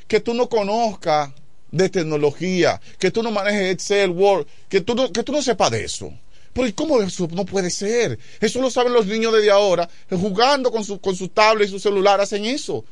que 0.08 0.20
tú 0.20 0.34
no 0.34 0.50
conozcas 0.50 1.32
de 1.72 1.90
tecnología, 1.90 2.80
que 3.00 3.12
tú 3.12 3.24
no 3.24 3.32
manejes 3.32 3.74
Excel, 3.74 4.12
Word, 4.12 4.48
que 4.70 4.82
tú 4.82 4.96
no, 4.96 5.12
que 5.12 5.24
tú 5.24 5.32
no 5.32 5.42
sepas 5.42 5.72
de 5.72 5.86
eso? 5.86 6.12
Porque 6.54 6.74
¿cómo 6.74 7.02
eso 7.02 7.28
no 7.32 7.46
puede 7.46 7.70
ser? 7.72 8.20
Eso 8.40 8.62
lo 8.62 8.70
saben 8.70 8.94
los 8.94 9.08
niños 9.08 9.34
desde 9.34 9.52
ahora, 9.52 9.90
jugando 10.10 10.72
con 10.72 10.84
su, 10.86 11.00
con 11.00 11.16
su 11.16 11.30
tablet 11.30 11.68
y 11.68 11.72
su 11.72 11.80
celular, 11.80 12.22
hacen 12.22 12.46
eso. 12.46 12.86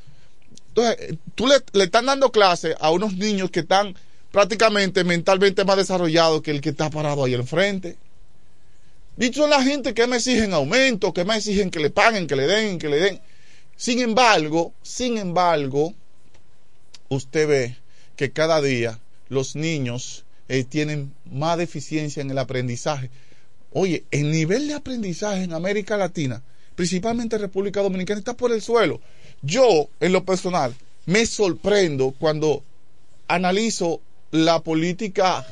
Entonces, 0.69 0.97
eh, 0.99 1.17
tú 1.35 1.47
le, 1.47 1.55
le 1.73 1.83
están 1.85 2.05
dando 2.07 2.31
clase 2.31 2.75
a 2.79 2.89
unos 2.91 3.15
niños 3.15 3.51
que 3.51 3.59
están 3.61 3.95
prácticamente 4.31 5.03
mentalmente 5.03 5.63
más 5.65 5.77
desarrollados 5.77 6.41
que 6.41 6.51
el 6.51 6.61
que 6.61 6.69
está 6.69 6.89
parado 6.89 7.23
ahí 7.23 7.35
al 7.35 7.43
frente. 7.43 7.97
Y 9.17 9.31
son 9.33 9.49
la 9.49 9.61
gente 9.61 9.93
que 9.93 10.07
me 10.07 10.17
exigen 10.17 10.53
aumento, 10.53 11.13
que 11.13 11.25
me 11.25 11.35
exigen 11.35 11.69
que 11.69 11.79
le 11.79 11.89
paguen, 11.89 12.27
que 12.27 12.35
le 12.35 12.47
den, 12.47 12.79
que 12.79 12.89
le 12.89 12.99
den. 12.99 13.21
Sin 13.75 13.99
embargo, 13.99 14.73
sin 14.81 15.17
embargo, 15.17 15.93
usted 17.09 17.47
ve 17.47 17.77
que 18.15 18.31
cada 18.31 18.61
día 18.61 18.99
los 19.27 19.55
niños 19.55 20.23
eh, 20.47 20.63
tienen 20.63 21.13
más 21.25 21.57
deficiencia 21.57 22.21
en 22.21 22.31
el 22.31 22.37
aprendizaje. 22.37 23.09
Oye, 23.73 24.03
el 24.11 24.31
nivel 24.31 24.67
de 24.67 24.73
aprendizaje 24.73 25.43
en 25.43 25.53
América 25.53 25.97
Latina, 25.97 26.41
principalmente 26.75 27.35
en 27.37 27.43
República 27.43 27.81
Dominicana, 27.81 28.19
está 28.19 28.35
por 28.35 28.51
el 28.51 28.61
suelo. 28.61 28.99
Yo, 29.41 29.89
en 29.99 30.11
lo 30.11 30.23
personal, 30.23 30.75
me 31.05 31.25
sorprendo 31.25 32.13
cuando 32.19 32.63
analizo 33.27 34.01
la 34.31 34.59
política, 34.61 35.45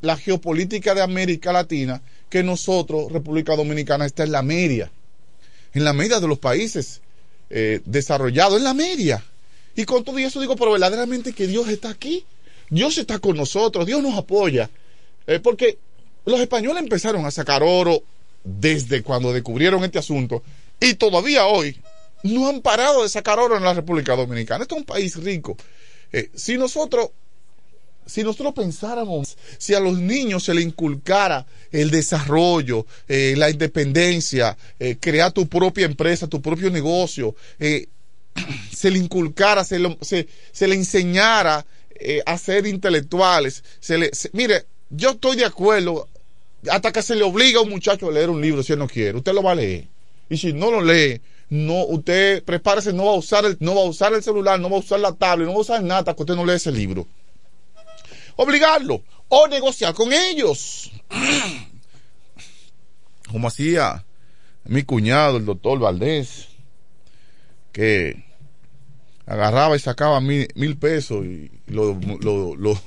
la 0.00 0.16
geopolítica 0.16 0.94
de 0.94 1.02
América 1.02 1.52
Latina, 1.52 2.00
que 2.30 2.42
nosotros, 2.42 3.12
República 3.12 3.56
Dominicana, 3.56 4.06
está 4.06 4.24
en 4.24 4.32
la 4.32 4.42
media, 4.42 4.90
en 5.72 5.84
la 5.84 5.92
media 5.92 6.20
de 6.20 6.28
los 6.28 6.38
países 6.38 7.00
eh, 7.50 7.80
desarrollados, 7.84 8.58
en 8.58 8.64
la 8.64 8.74
media. 8.74 9.24
Y 9.76 9.84
con 9.84 10.04
todo 10.04 10.18
eso 10.18 10.40
digo, 10.40 10.56
pero 10.56 10.72
verdaderamente 10.72 11.32
que 11.32 11.46
Dios 11.46 11.68
está 11.68 11.90
aquí, 11.90 12.24
Dios 12.70 12.98
está 12.98 13.18
con 13.18 13.36
nosotros, 13.36 13.86
Dios 13.86 14.02
nos 14.02 14.16
apoya, 14.16 14.70
Eh, 15.26 15.40
porque 15.40 15.78
los 16.24 16.40
españoles 16.40 16.82
empezaron 16.82 17.24
a 17.26 17.30
sacar 17.30 17.62
oro 17.62 18.02
desde 18.44 19.02
cuando 19.02 19.32
descubrieron 19.32 19.84
este 19.84 19.98
asunto 19.98 20.42
y 20.80 20.94
todavía 20.94 21.46
hoy 21.46 21.80
no 22.22 22.48
han 22.48 22.60
parado 22.60 23.02
de 23.02 23.08
sacar 23.08 23.38
oro 23.38 23.56
en 23.56 23.62
la 23.64 23.74
República 23.74 24.16
Dominicana. 24.16 24.62
Esto 24.62 24.76
es 24.76 24.80
un 24.80 24.86
país 24.86 25.16
rico. 25.16 25.56
Eh, 26.12 26.30
si 26.34 26.56
nosotros 26.56 27.10
si 28.06 28.22
nosotros 28.22 28.52
pensáramos, 28.52 29.36
si 29.56 29.72
a 29.72 29.80
los 29.80 29.98
niños 29.98 30.44
se 30.44 30.52
le 30.52 30.60
inculcara 30.60 31.46
el 31.72 31.90
desarrollo, 31.90 32.86
eh, 33.08 33.32
la 33.34 33.48
independencia, 33.48 34.58
eh, 34.78 34.96
crear 35.00 35.32
tu 35.32 35.48
propia 35.48 35.86
empresa, 35.86 36.26
tu 36.26 36.42
propio 36.42 36.70
negocio, 36.70 37.34
se 37.58 38.90
le 38.90 38.98
inculcara, 38.98 39.64
se, 39.64 39.78
lo- 39.78 39.96
se, 40.02 40.26
le 40.68 40.74
enseñara 40.74 41.64
a 42.26 42.36
ser 42.38 42.66
intelectuales, 42.66 43.64
se 43.80 43.96
le, 43.96 44.10
mire, 44.32 44.66
yo 44.90 45.10
estoy 45.10 45.36
de 45.36 45.44
acuerdo 45.44 46.08
hasta 46.70 46.92
que 46.92 47.02
se 47.02 47.14
le 47.14 47.22
obliga 47.22 47.60
a 47.60 47.62
un 47.62 47.70
muchacho 47.70 48.08
a 48.08 48.12
leer 48.12 48.30
un 48.30 48.40
libro 48.40 48.62
si 48.62 48.72
él 48.72 48.78
no 48.78 48.88
quiere, 48.88 49.18
usted 49.18 49.32
lo 49.32 49.42
va 49.42 49.52
a 49.52 49.56
leer. 49.56 49.86
Y 50.30 50.38
si 50.38 50.52
no 50.52 50.70
lo 50.70 50.80
lee, 50.80 51.20
no, 51.50 51.84
usted 51.84 52.42
prepárese, 52.42 52.92
no 52.92 53.04
va 53.04 53.12
a 53.12 53.16
usar 53.16 53.44
el, 53.44 53.56
no 53.60 53.74
va 53.74 53.82
a 53.82 53.84
usar 53.84 54.14
el 54.14 54.22
celular, 54.22 54.58
no 54.58 54.70
va 54.70 54.76
a 54.76 54.80
usar 54.80 55.00
la 55.00 55.12
tablet, 55.12 55.46
no 55.46 55.52
va 55.52 55.58
a 55.58 55.62
usar 55.62 55.82
nada 55.82 56.00
hasta 56.00 56.14
que 56.14 56.22
usted 56.22 56.34
no 56.34 56.46
lee 56.46 56.54
ese 56.54 56.72
libro 56.72 57.06
obligarlo 58.36 59.02
o 59.28 59.48
negociar 59.48 59.94
con 59.94 60.12
ellos. 60.12 60.90
Como 63.30 63.48
hacía 63.48 64.04
mi 64.64 64.82
cuñado, 64.82 65.38
el 65.38 65.44
doctor 65.44 65.78
Valdés, 65.78 66.48
que 67.72 68.24
agarraba 69.26 69.76
y 69.76 69.80
sacaba 69.80 70.20
mil, 70.20 70.48
mil 70.54 70.76
pesos 70.76 71.24
y 71.24 71.50
lo, 71.66 71.98
lo, 72.20 72.54
lo, 72.54 72.78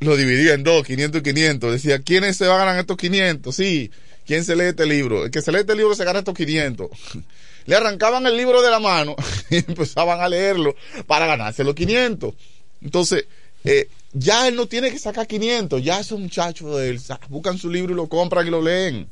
lo 0.00 0.16
dividía 0.16 0.54
en 0.54 0.62
dos, 0.62 0.86
500 0.86 1.20
y 1.20 1.22
500. 1.22 1.72
Decía, 1.72 1.98
¿quiénes 2.00 2.36
se 2.36 2.46
van 2.46 2.60
a 2.60 2.64
ganar 2.64 2.80
estos 2.80 2.96
500? 2.96 3.54
Sí, 3.54 3.90
¿quién 4.26 4.44
se 4.44 4.56
lee 4.56 4.64
este 4.64 4.86
libro? 4.86 5.24
El 5.24 5.30
que 5.30 5.42
se 5.42 5.52
lee 5.52 5.58
este 5.58 5.76
libro 5.76 5.94
se 5.94 6.04
gana 6.04 6.20
estos 6.20 6.34
500. 6.34 6.90
Le 7.66 7.76
arrancaban 7.76 8.26
el 8.26 8.36
libro 8.36 8.62
de 8.62 8.70
la 8.70 8.80
mano 8.80 9.14
y 9.50 9.56
empezaban 9.56 10.20
a 10.20 10.28
leerlo 10.28 10.74
para 11.06 11.26
ganarse 11.26 11.62
los 11.62 11.74
500. 11.74 12.34
Entonces, 12.80 13.26
eh, 13.64 13.88
ya 14.12 14.48
él 14.48 14.56
no 14.56 14.66
tiene 14.66 14.90
que 14.90 14.98
sacar 14.98 15.26
500, 15.26 15.82
ya 15.82 16.00
esos 16.00 16.18
muchachos 16.18 16.76
de 16.76 16.88
él 16.88 17.00
buscan 17.28 17.58
su 17.58 17.70
libro 17.70 17.92
y 17.92 17.96
lo 17.96 18.08
compran 18.08 18.46
y 18.46 18.50
lo 18.50 18.62
leen. 18.62 19.08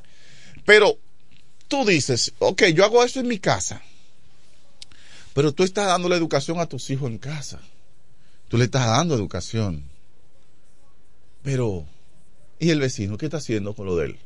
Pero 0.64 0.98
tú 1.68 1.84
dices, 1.84 2.32
ok, 2.38 2.64
yo 2.74 2.84
hago 2.84 3.04
eso 3.04 3.20
en 3.20 3.28
mi 3.28 3.38
casa, 3.38 3.82
pero 5.34 5.52
tú 5.52 5.62
estás 5.62 5.86
dando 5.86 6.08
la 6.08 6.16
educación 6.16 6.58
a 6.58 6.66
tus 6.66 6.88
hijos 6.90 7.10
en 7.10 7.18
casa. 7.18 7.60
Tú 8.48 8.56
le 8.56 8.64
estás 8.64 8.86
dando 8.86 9.14
educación. 9.14 9.84
Pero, 11.48 11.86
¿y 12.58 12.68
el 12.68 12.78
vecino 12.78 13.16
qué 13.16 13.24
está 13.24 13.38
haciendo 13.38 13.72
con 13.72 13.86
lo 13.86 13.96
de 13.96 14.04
él? 14.04 14.18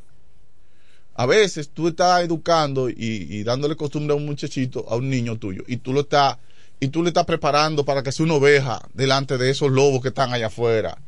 A 1.14 1.24
veces 1.24 1.68
tú 1.68 1.86
estás 1.86 2.20
educando 2.24 2.90
y, 2.90 2.96
y 2.96 3.44
dándole 3.44 3.76
costumbre 3.76 4.12
a 4.12 4.16
un 4.16 4.26
muchachito, 4.26 4.86
a 4.88 4.96
un 4.96 5.08
niño 5.08 5.38
tuyo, 5.38 5.62
y 5.68 5.76
tú 5.76 5.92
lo 5.92 6.00
estás 6.00 6.38
y 6.80 6.88
tú 6.88 7.00
le 7.04 7.10
estás 7.10 7.24
preparando 7.24 7.84
para 7.84 8.02
que 8.02 8.10
sea 8.10 8.24
una 8.26 8.34
oveja 8.34 8.82
delante 8.92 9.38
de 9.38 9.50
esos 9.50 9.70
lobos 9.70 10.02
que 10.02 10.08
están 10.08 10.32
allá 10.32 10.48
afuera, 10.48 10.98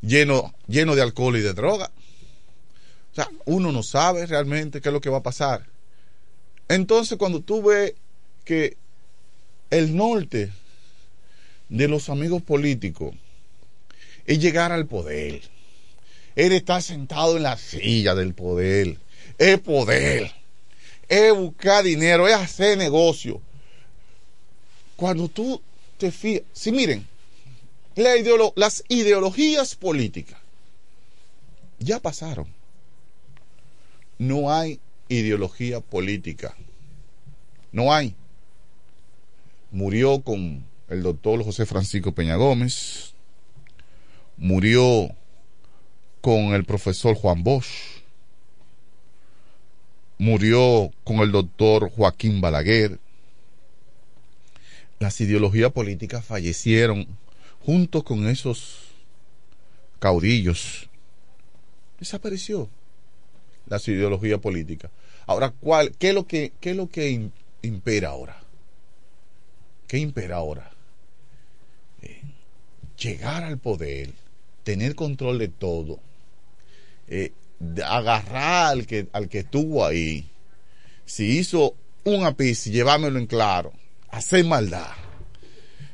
lleno, 0.00 0.54
lleno 0.68 0.94
de 0.94 1.02
alcohol 1.02 1.36
y 1.36 1.42
de 1.42 1.52
droga. 1.52 1.90
O 3.12 3.14
sea, 3.14 3.28
uno 3.44 3.70
no 3.70 3.82
sabe 3.82 4.24
realmente 4.24 4.80
qué 4.80 4.88
es 4.88 4.92
lo 4.94 5.02
que 5.02 5.10
va 5.10 5.18
a 5.18 5.22
pasar. 5.22 5.66
Entonces, 6.66 7.18
cuando 7.18 7.42
tú 7.42 7.62
ves 7.62 7.92
que 8.46 8.78
el 9.68 9.94
norte 9.94 10.50
de 11.68 11.88
los 11.88 12.08
amigos 12.08 12.40
políticos 12.40 13.14
es 14.28 14.38
llegar 14.38 14.72
al 14.72 14.86
poder, 14.86 15.40
es 16.38 16.52
estar 16.52 16.80
sentado 16.82 17.36
en 17.36 17.42
la 17.42 17.56
silla 17.58 18.14
del 18.14 18.32
poder, 18.32 18.96
es 19.38 19.58
poder, 19.58 20.32
es 21.08 21.34
buscar 21.34 21.82
dinero, 21.82 22.28
es 22.28 22.34
hacer 22.34 22.78
negocio 22.78 23.40
cuando 24.94 25.28
tú 25.28 25.60
te 25.96 26.12
fijas, 26.12 26.44
si 26.52 26.70
miren, 26.70 27.06
la 27.96 28.16
ideolo- 28.16 28.52
las 28.54 28.84
ideologías 28.88 29.74
políticas 29.74 30.38
ya 31.80 31.98
pasaron. 31.98 32.46
No 34.18 34.52
hay 34.52 34.78
ideología 35.08 35.80
política. 35.80 36.56
No 37.72 37.92
hay. 37.92 38.14
Murió 39.70 40.20
con 40.22 40.64
el 40.88 41.02
doctor 41.02 41.44
José 41.44 41.66
Francisco 41.66 42.12
Peña 42.12 42.36
Gómez. 42.36 43.12
Murió 44.36 45.10
con 46.28 46.52
el 46.52 46.66
profesor 46.66 47.14
Juan 47.14 47.42
Bosch. 47.42 48.02
Murió 50.18 50.90
con 51.02 51.20
el 51.20 51.32
doctor 51.32 51.90
Joaquín 51.90 52.42
Balaguer 52.42 52.98
las 54.98 55.18
ideologías 55.22 55.72
políticas 55.72 56.22
fallecieron 56.26 57.06
junto 57.64 58.04
con 58.04 58.28
esos 58.28 58.88
caudillos. 60.00 60.90
Desapareció 61.98 62.68
la 63.64 63.80
ideología 63.86 64.36
política. 64.36 64.90
Ahora, 65.26 65.54
¿cuál, 65.58 65.92
qué, 65.96 66.10
es 66.10 66.14
lo 66.14 66.26
que, 66.26 66.52
¿qué 66.60 66.72
es 66.72 66.76
lo 66.76 66.88
que 66.88 67.10
im- 67.10 67.30
impera 67.62 68.10
ahora? 68.10 68.38
¿Qué 69.86 69.96
impera 69.96 70.36
ahora? 70.36 70.70
Eh, 72.02 72.20
llegar 72.98 73.44
al 73.44 73.56
poder, 73.56 74.10
tener 74.62 74.94
control 74.94 75.38
de 75.38 75.48
todo, 75.48 76.00
eh, 77.08 77.32
agarrar 77.84 78.72
al 78.72 78.86
que, 78.86 79.08
al 79.12 79.28
que 79.28 79.40
estuvo 79.40 79.84
ahí, 79.84 80.30
si 81.04 81.38
hizo 81.38 81.74
un 82.04 82.24
ápice, 82.24 82.70
llevármelo 82.70 83.18
en 83.18 83.26
claro, 83.26 83.72
hacer 84.10 84.44
maldad. 84.44 84.92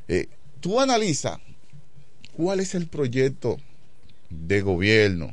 Eh, 0.09 0.29
tú 0.61 0.81
analiza 0.81 1.41
cuál 2.37 2.61
es 2.61 2.75
el 2.75 2.89
proyecto 2.89 3.59
de 4.31 4.61
gobierno 4.61 5.33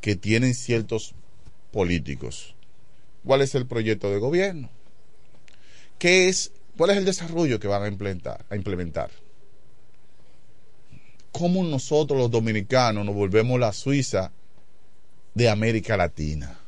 que 0.00 0.16
tienen 0.16 0.54
ciertos 0.54 1.14
políticos. 1.72 2.54
¿Cuál 3.24 3.42
es 3.42 3.54
el 3.54 3.66
proyecto 3.66 4.10
de 4.10 4.18
gobierno? 4.18 4.70
¿Qué 5.98 6.28
es, 6.28 6.52
¿Cuál 6.76 6.90
es 6.90 6.96
el 6.98 7.04
desarrollo 7.04 7.58
que 7.58 7.68
van 7.68 7.82
a 7.82 7.88
implementar? 7.88 8.44
A 8.50 8.56
implementar? 8.56 9.10
¿Cómo 11.32 11.64
nosotros 11.64 12.18
los 12.18 12.30
dominicanos 12.30 13.04
nos 13.04 13.14
volvemos 13.14 13.58
la 13.58 13.72
Suiza 13.72 14.30
de 15.34 15.48
América 15.48 15.96
Latina? 15.96 16.58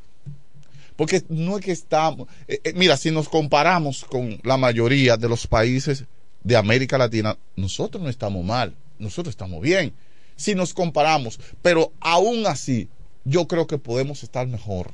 Porque 0.97 1.23
no 1.29 1.59
es 1.59 1.65
que 1.65 1.73
estamos, 1.73 2.29
eh, 2.49 2.61
eh, 2.65 2.73
mira, 2.75 2.97
si 2.97 3.11
nos 3.11 3.29
comparamos 3.29 4.05
con 4.05 4.41
la 4.43 4.57
mayoría 4.57 5.17
de 5.17 5.29
los 5.29 5.47
países 5.47 6.05
de 6.43 6.57
América 6.57 6.97
Latina, 6.97 7.37
nosotros 7.55 8.03
no 8.03 8.09
estamos 8.09 8.45
mal, 8.45 8.75
nosotros 8.99 9.33
estamos 9.33 9.61
bien. 9.61 9.93
Si 10.37 10.55
nos 10.55 10.75
comparamos, 10.75 11.39
pero 11.63 11.93
aún 12.01 12.47
así, 12.47 12.89
yo 13.25 13.47
creo 13.47 13.67
que 13.67 13.79
podemos 13.79 14.23
estar 14.23 14.47
mejor. 14.47 14.93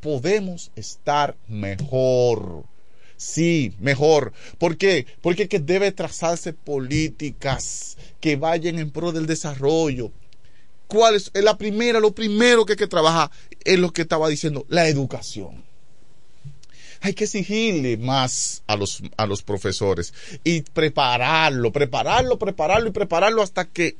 Podemos 0.00 0.70
estar 0.76 1.36
mejor. 1.48 2.64
Sí, 3.16 3.74
mejor. 3.80 4.32
¿Por 4.58 4.76
qué? 4.76 5.06
Porque 5.22 5.48
que 5.48 5.58
debe 5.58 5.92
trazarse 5.92 6.52
políticas 6.52 7.96
que 8.20 8.36
vayan 8.36 8.78
en 8.78 8.90
pro 8.90 9.12
del 9.12 9.26
desarrollo. 9.26 10.12
¿Cuál 10.86 11.16
es? 11.16 11.30
La 11.34 11.56
primera, 11.56 12.00
lo 12.00 12.14
primero 12.14 12.64
que 12.64 12.72
hay 12.72 12.76
que 12.76 12.86
trabajar 12.86 13.30
es 13.64 13.78
lo 13.78 13.92
que 13.92 14.02
estaba 14.02 14.28
diciendo, 14.28 14.66
la 14.68 14.88
educación. 14.88 15.64
Hay 17.00 17.12
que 17.12 17.24
exigirle 17.24 17.96
más 17.96 18.62
a 18.66 18.76
los, 18.76 19.02
a 19.16 19.26
los 19.26 19.42
profesores 19.42 20.14
y 20.42 20.62
prepararlo, 20.62 21.70
prepararlo, 21.70 22.38
prepararlo 22.38 22.88
y 22.88 22.92
prepararlo 22.92 23.42
hasta 23.42 23.66
que 23.66 23.96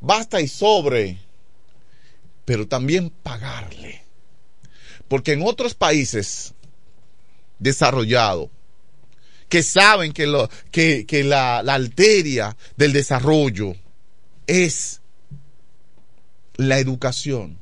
basta 0.00 0.40
y 0.40 0.48
sobre, 0.48 1.18
pero 2.44 2.66
también 2.66 3.10
pagarle. 3.10 4.02
Porque 5.08 5.32
en 5.32 5.42
otros 5.42 5.74
países 5.74 6.54
desarrollados, 7.58 8.48
que 9.48 9.62
saben 9.62 10.12
que, 10.12 10.26
lo, 10.26 10.48
que, 10.70 11.06
que 11.06 11.24
la, 11.24 11.62
la 11.62 11.78
del 11.78 12.92
desarrollo 12.92 13.76
es 14.46 15.00
la 16.56 16.78
educación, 16.78 17.58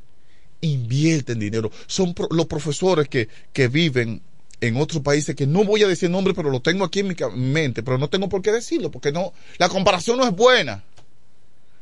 invierten 0.61 1.39
dinero. 1.39 1.71
Son 1.87 2.15
los 2.31 2.47
profesores 2.47 3.09
que, 3.09 3.29
que 3.53 3.69
viven 3.69 4.23
en 4.61 4.77
otros 4.77 5.03
países 5.03 5.35
que 5.35 5.47
no 5.47 5.65
voy 5.65 5.83
a 5.83 5.89
decir 5.89 6.09
nombre, 6.09 6.35
pero 6.35 6.51
lo 6.51 6.61
tengo 6.61 6.85
aquí 6.85 7.01
en 7.01 7.09
mi 7.09 7.17
mente, 7.35 7.83
pero 7.83 7.99
no 7.99 8.09
tengo 8.09 8.29
por 8.29 8.43
qué 8.43 8.53
decirlo, 8.53 8.91
porque 8.91 9.11
no, 9.11 9.33
la 9.59 9.69
comparación 9.69 10.17
no 10.17 10.25
es 10.25 10.31
buena. 10.31 10.85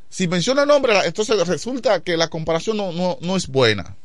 Si 0.09 0.27
menciona 0.27 0.67
nombre, 0.67 0.95
entonces 1.05 1.47
resulta 1.47 2.01
que 2.01 2.17
la 2.17 2.29
comparación 2.29 2.79
no, 2.79 2.91
no, 2.91 3.19
no 3.21 3.37
es 3.37 3.47
buena. 3.49 3.97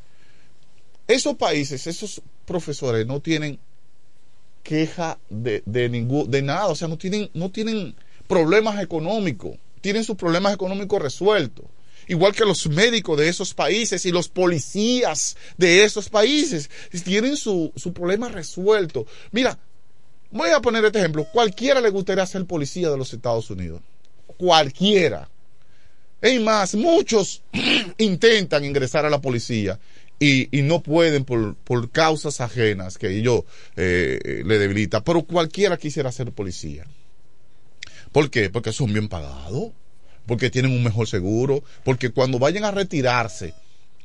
Esos 1.08 1.36
países, 1.36 1.88
esos 1.88 2.22
profesores 2.46 3.08
no 3.08 3.22
tienen 3.22 3.60
queja 4.62 5.20
de, 5.30 5.64
de 5.66 5.88
de 5.88 6.42
nada, 6.42 6.68
o 6.68 6.76
sea, 6.76 6.88
no 6.88 6.98
tienen, 6.98 7.30
no 7.34 7.52
tienen 7.52 7.96
problemas 8.28 8.82
económicos, 8.82 9.58
tienen 9.82 10.04
sus 10.04 10.18
problemas 10.18 10.54
económicos 10.54 11.02
resueltos. 11.02 11.66
Igual 12.08 12.34
que 12.34 12.46
los 12.46 12.68
médicos 12.68 13.18
de 13.18 13.30
esos 13.30 13.54
países 13.54 14.06
y 14.06 14.12
los 14.12 14.30
policías 14.30 15.36
de 15.58 15.84
esos 15.84 16.10
países 16.10 16.70
tienen 17.04 17.36
su, 17.36 17.72
su 17.76 17.94
problema 17.94 18.30
resuelto. 18.30 19.06
Mira, 19.32 19.58
voy 20.32 20.50
a 20.50 20.60
poner 20.60 20.86
este 20.86 21.00
ejemplo. 21.00 21.26
Cualquiera 21.32 21.82
le 21.82 21.90
gustaría 21.90 22.26
ser 22.26 22.46
policía 22.46 22.90
de 22.90 22.98
los 22.98 23.14
Estados 23.14 23.50
Unidos. 23.50 23.82
Cualquiera. 24.38 25.30
Es 26.22 26.42
más, 26.42 26.76
muchos 26.76 27.42
intentan 27.98 28.66
ingresar 28.66 29.06
a 29.06 29.10
la 29.10 29.22
policía 29.22 29.80
y, 30.20 30.58
y 30.58 30.62
no 30.62 30.82
pueden 30.82 31.26
por, 31.26 31.56
por 31.56 31.92
causas 31.92 32.42
ajenas 32.42 32.98
que 32.98 33.18
ellos 33.18 33.44
eh, 33.76 34.44
le 34.46 34.58
debilita. 34.58 35.04
Pero 35.04 35.24
cualquiera 35.24 35.78
quisiera 35.78 36.12
ser 36.12 36.32
policía. 36.32 36.86
¿Por 38.12 38.30
qué? 38.30 38.50
Porque 38.50 38.72
son 38.72 38.94
bien 38.94 39.10
pagados, 39.10 39.72
porque 40.26 40.50
tienen 40.50 40.72
un 40.72 40.84
mejor 40.84 41.08
seguro, 41.08 41.64
porque 41.84 42.12
cuando 42.12 42.40
vayan 42.40 42.64
a 42.64 42.72
retirarse 42.72 43.54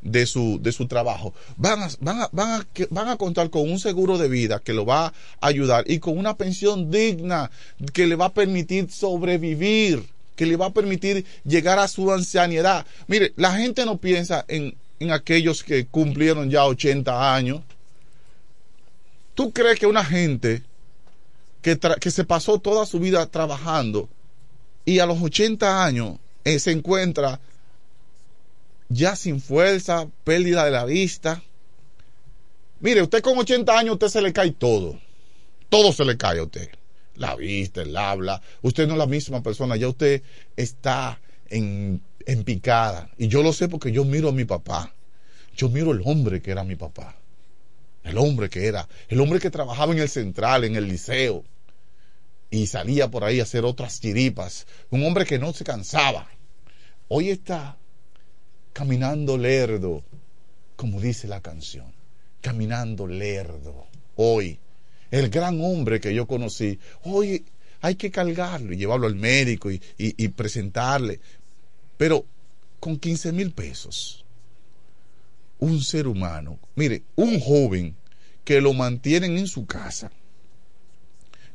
de 0.02 0.26
su, 0.26 0.58
de 0.62 0.72
su 0.72 0.86
trabajo, 0.86 1.34
van 1.56 1.82
a, 1.82 1.88
van, 2.00 2.20
a, 2.22 2.30
van, 2.32 3.08
a, 3.08 3.16
contar 3.16 3.50
con 3.50 3.70
un 3.70 3.78
seguro 3.78 4.18
de 4.18 4.28
vida 4.28 4.60
que 4.60 4.72
lo 4.72 4.86
va 4.86 5.06
a 5.06 5.12
ayudar 5.40 5.84
y 5.86 5.98
con 5.98 6.16
una 6.16 6.36
pensión 6.36 6.90
digna 6.90 7.50
que 7.92 8.06
le 8.06 8.16
va 8.16 8.26
a 8.26 8.34
permitir 8.34 8.90
sobrevivir, 8.90 10.08
que 10.36 10.46
le 10.46 10.56
va 10.56 10.66
a 10.66 10.72
permitir 10.72 11.24
llegar 11.44 11.78
a 11.78 11.88
su 11.88 12.10
ancianidad. 12.12 12.86
Mire, 13.08 13.32
la 13.36 13.52
gente 13.52 13.84
no 13.84 13.98
piensa 13.98 14.44
en, 14.48 14.74
en 15.00 15.12
aquellos 15.12 15.62
que 15.62 15.86
cumplieron 15.86 16.50
ya 16.50 16.64
80 16.64 17.34
años. 17.34 17.60
¿Tú 19.34 19.52
crees 19.52 19.78
que 19.78 19.86
una 19.86 20.04
gente 20.04 20.62
que, 21.62 21.78
que 21.78 22.10
se 22.10 22.24
pasó 22.24 22.58
toda 22.58 22.86
su 22.86 22.98
vida 23.00 23.26
trabajando 23.26 24.08
y 24.90 24.98
a 24.98 25.06
los 25.06 25.22
80 25.22 25.84
años 25.84 26.18
eh, 26.42 26.58
se 26.58 26.72
encuentra 26.72 27.40
ya 28.88 29.14
sin 29.14 29.40
fuerza, 29.40 30.08
pérdida 30.24 30.64
de 30.64 30.72
la 30.72 30.84
vista. 30.84 31.42
Mire, 32.80 33.02
usted 33.02 33.22
con 33.22 33.38
80 33.38 33.78
años 33.78 33.92
usted 33.94 34.08
se 34.08 34.20
le 34.20 34.32
cae 34.32 34.50
todo. 34.50 34.98
Todo 35.68 35.92
se 35.92 36.04
le 36.04 36.16
cae 36.16 36.40
a 36.40 36.42
usted. 36.42 36.70
La 37.14 37.36
vista, 37.36 37.82
el 37.82 37.96
habla. 37.96 38.42
Usted 38.62 38.88
no 38.88 38.94
es 38.94 38.98
la 38.98 39.06
misma 39.06 39.44
persona. 39.44 39.76
Ya 39.76 39.88
usted 39.88 40.22
está 40.56 41.20
en, 41.48 42.02
en 42.26 42.42
picada. 42.42 43.10
Y 43.16 43.28
yo 43.28 43.44
lo 43.44 43.52
sé 43.52 43.68
porque 43.68 43.92
yo 43.92 44.04
miro 44.04 44.30
a 44.30 44.32
mi 44.32 44.44
papá. 44.44 44.92
Yo 45.56 45.68
miro 45.68 45.92
el 45.92 46.02
hombre 46.04 46.42
que 46.42 46.50
era 46.50 46.64
mi 46.64 46.74
papá. 46.74 47.16
El 48.02 48.18
hombre 48.18 48.50
que 48.50 48.66
era. 48.66 48.88
El 49.08 49.20
hombre 49.20 49.38
que 49.38 49.50
trabajaba 49.50 49.92
en 49.92 50.00
el 50.00 50.08
central, 50.08 50.64
en 50.64 50.74
el 50.74 50.88
liceo. 50.88 51.44
Y 52.50 52.66
salía 52.66 53.08
por 53.10 53.24
ahí 53.24 53.40
a 53.40 53.44
hacer 53.44 53.64
otras 53.64 54.00
chiripas. 54.00 54.66
Un 54.90 55.04
hombre 55.04 55.24
que 55.24 55.38
no 55.38 55.52
se 55.52 55.64
cansaba. 55.64 56.28
Hoy 57.08 57.30
está 57.30 57.76
caminando 58.72 59.36
lerdo, 59.38 60.02
como 60.76 61.00
dice 61.00 61.28
la 61.28 61.40
canción. 61.40 61.92
Caminando 62.40 63.06
lerdo. 63.06 63.86
Hoy. 64.16 64.58
El 65.10 65.28
gran 65.28 65.60
hombre 65.60 66.00
que 66.00 66.14
yo 66.14 66.26
conocí. 66.26 66.78
Hoy 67.02 67.44
hay 67.80 67.94
que 67.96 68.10
cargarlo 68.10 68.72
y 68.72 68.76
llevarlo 68.76 69.06
al 69.06 69.14
médico 69.16 69.70
y, 69.70 69.80
y- 69.96 70.28
presentarle. 70.28 71.20
Pero 71.96 72.24
con 72.78 72.98
15 72.98 73.32
mil 73.32 73.52
pesos. 73.52 74.24
Un 75.58 75.82
ser 75.82 76.06
humano. 76.06 76.58
Mire, 76.74 77.02
un 77.16 77.38
joven 77.40 77.96
que 78.44 78.60
lo 78.60 78.72
mantienen 78.72 79.36
en 79.36 79.46
su 79.46 79.66
casa. 79.66 80.10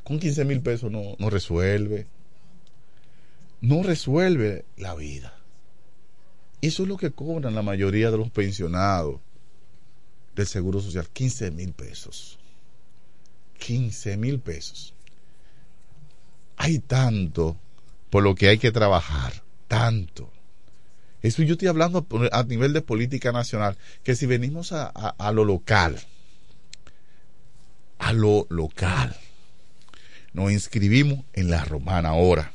Con 0.05 0.19
15 0.19 0.45
mil 0.45 0.61
pesos 0.61 0.89
no, 0.91 1.15
no 1.17 1.29
resuelve. 1.29 2.07
No 3.59 3.83
resuelve 3.83 4.63
la 4.77 4.95
vida. 4.95 5.33
Eso 6.61 6.83
es 6.83 6.89
lo 6.89 6.95
que 6.97 7.11
cobran 7.11 7.55
la 7.55 7.61
mayoría 7.63 8.11
de 8.11 8.17
los 8.17 8.29
pensionados 8.29 9.19
del 10.35 10.45
Seguro 10.47 10.79
Social. 10.79 11.07
15 11.11 11.51
mil 11.51 11.73
pesos. 11.73 12.37
15 13.57 14.17
mil 14.17 14.39
pesos. 14.39 14.93
Hay 16.57 16.79
tanto 16.79 17.57
por 18.09 18.23
lo 18.23 18.35
que 18.35 18.47
hay 18.49 18.57
que 18.59 18.71
trabajar. 18.71 19.43
Tanto. 19.67 20.31
Eso 21.23 21.41
yo 21.41 21.53
estoy 21.53 21.67
hablando 21.67 22.05
a 22.31 22.43
nivel 22.43 22.73
de 22.73 22.81
política 22.83 23.31
nacional. 23.31 23.75
Que 24.03 24.15
si 24.15 24.27
venimos 24.27 24.71
a- 24.71 24.85
a 24.87 25.31
lo 25.31 25.43
local, 25.43 25.99
a 27.97 28.13
lo 28.13 28.45
local, 28.49 29.15
nos 30.35 30.51
inscribimos 30.51 31.23
en 31.31 31.49
la 31.49 31.63
romana 31.63 32.09
ahora. 32.09 32.51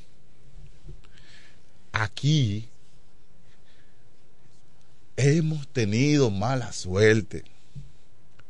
Aquí 1.93 2.69
hemos 5.16 5.66
tenido 5.69 6.31
mala 6.31 6.73
suerte. 6.73 7.43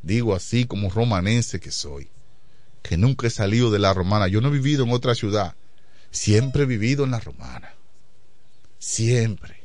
Digo 0.02 0.34
así 0.34 0.64
como 0.64 0.90
romanense 0.90 1.60
que 1.60 1.70
soy, 1.70 2.08
que 2.82 2.96
nunca 2.96 3.28
he 3.28 3.30
salido 3.30 3.70
de 3.70 3.78
la 3.78 3.94
romana. 3.94 4.26
Yo 4.26 4.40
no 4.40 4.48
he 4.48 4.52
vivido 4.52 4.82
en 4.82 4.90
otra 4.90 5.14
ciudad, 5.14 5.54
siempre 6.10 6.64
he 6.64 6.66
vivido 6.66 7.04
en 7.04 7.12
la 7.12 7.20
romana. 7.20 7.72
Siempre. 8.80 9.60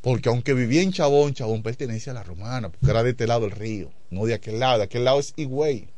Porque 0.00 0.30
aunque 0.30 0.54
vivía 0.54 0.80
en 0.80 0.92
Chabón, 0.92 1.34
Chabón 1.34 1.62
pertenece 1.62 2.08
a 2.08 2.14
la 2.14 2.22
romana, 2.22 2.70
porque 2.70 2.90
era 2.90 3.02
de 3.02 3.10
este 3.10 3.26
lado 3.26 3.42
del 3.42 3.50
río, 3.50 3.92
no 4.08 4.24
de 4.24 4.32
aquel 4.32 4.60
lado. 4.60 4.78
De 4.78 4.84
aquel 4.84 5.04
lado 5.04 5.20
es 5.20 5.34
Higüey. 5.36 5.90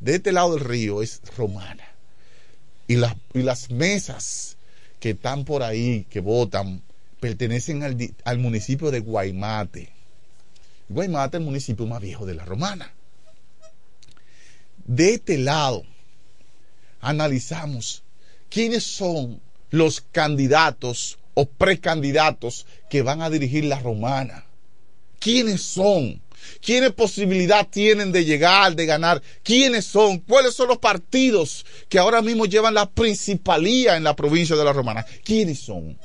De 0.00 0.14
este 0.16 0.32
lado 0.32 0.54
del 0.54 0.64
río 0.64 1.02
es 1.02 1.20
romana. 1.36 1.84
Y, 2.88 2.96
las 2.96 3.70
mesas 3.70 4.56
que 4.98 5.10
están 5.10 5.44
por 5.44 5.62
ahí, 5.62 6.06
que 6.10 6.20
votan, 6.20 6.82
pertenecen 7.20 7.84
al, 7.84 7.96
al 8.24 8.38
municipio 8.38 8.90
de 8.90 9.00
Guaymate. 9.00 9.92
Guaymate 10.88 11.36
es 11.36 11.40
el 11.40 11.46
municipio 11.46 11.86
más 11.86 12.00
viejo 12.00 12.26
de 12.26 12.34
la 12.34 12.44
romana. 12.44 12.92
De 14.86 15.14
este 15.14 15.38
lado, 15.38 15.84
analizamos 17.00 18.02
quiénes 18.48 18.82
son 18.82 19.40
los 19.70 20.00
candidatos 20.00 21.18
o 21.34 21.46
precandidatos 21.46 22.66
que 22.88 23.02
van 23.02 23.22
a 23.22 23.30
dirigir 23.30 23.66
la 23.66 23.78
romana. 23.78 24.46
¿Quiénes 25.20 25.62
son? 25.62 26.20
¿Quiénes 26.60 26.92
posibilidad 26.92 27.66
tienen 27.68 28.12
de 28.12 28.24
llegar, 28.24 28.74
de 28.74 28.86
ganar? 28.86 29.22
¿Quiénes 29.42 29.86
son? 29.86 30.18
¿Cuáles 30.18 30.54
son 30.54 30.68
los 30.68 30.78
partidos 30.78 31.64
que 31.88 31.98
ahora 31.98 32.22
mismo 32.22 32.46
llevan 32.46 32.74
la 32.74 32.90
principalía 32.90 33.96
en 33.96 34.04
la 34.04 34.16
provincia 34.16 34.56
de 34.56 34.64
la 34.64 34.72
romana? 34.72 35.04
¿Quiénes 35.24 35.60
son? 35.60 35.98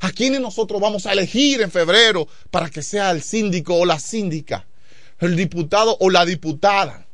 ¿A 0.00 0.10
quiénes 0.10 0.40
nosotros 0.40 0.80
vamos 0.80 1.06
a 1.06 1.12
elegir 1.12 1.60
en 1.60 1.70
febrero 1.70 2.26
para 2.50 2.68
que 2.70 2.82
sea 2.82 3.10
el 3.10 3.22
síndico 3.22 3.74
o 3.76 3.84
la 3.84 4.00
síndica? 4.00 4.66
El 5.20 5.36
diputado 5.36 5.96
o 6.00 6.10
la 6.10 6.24
diputada 6.24 7.06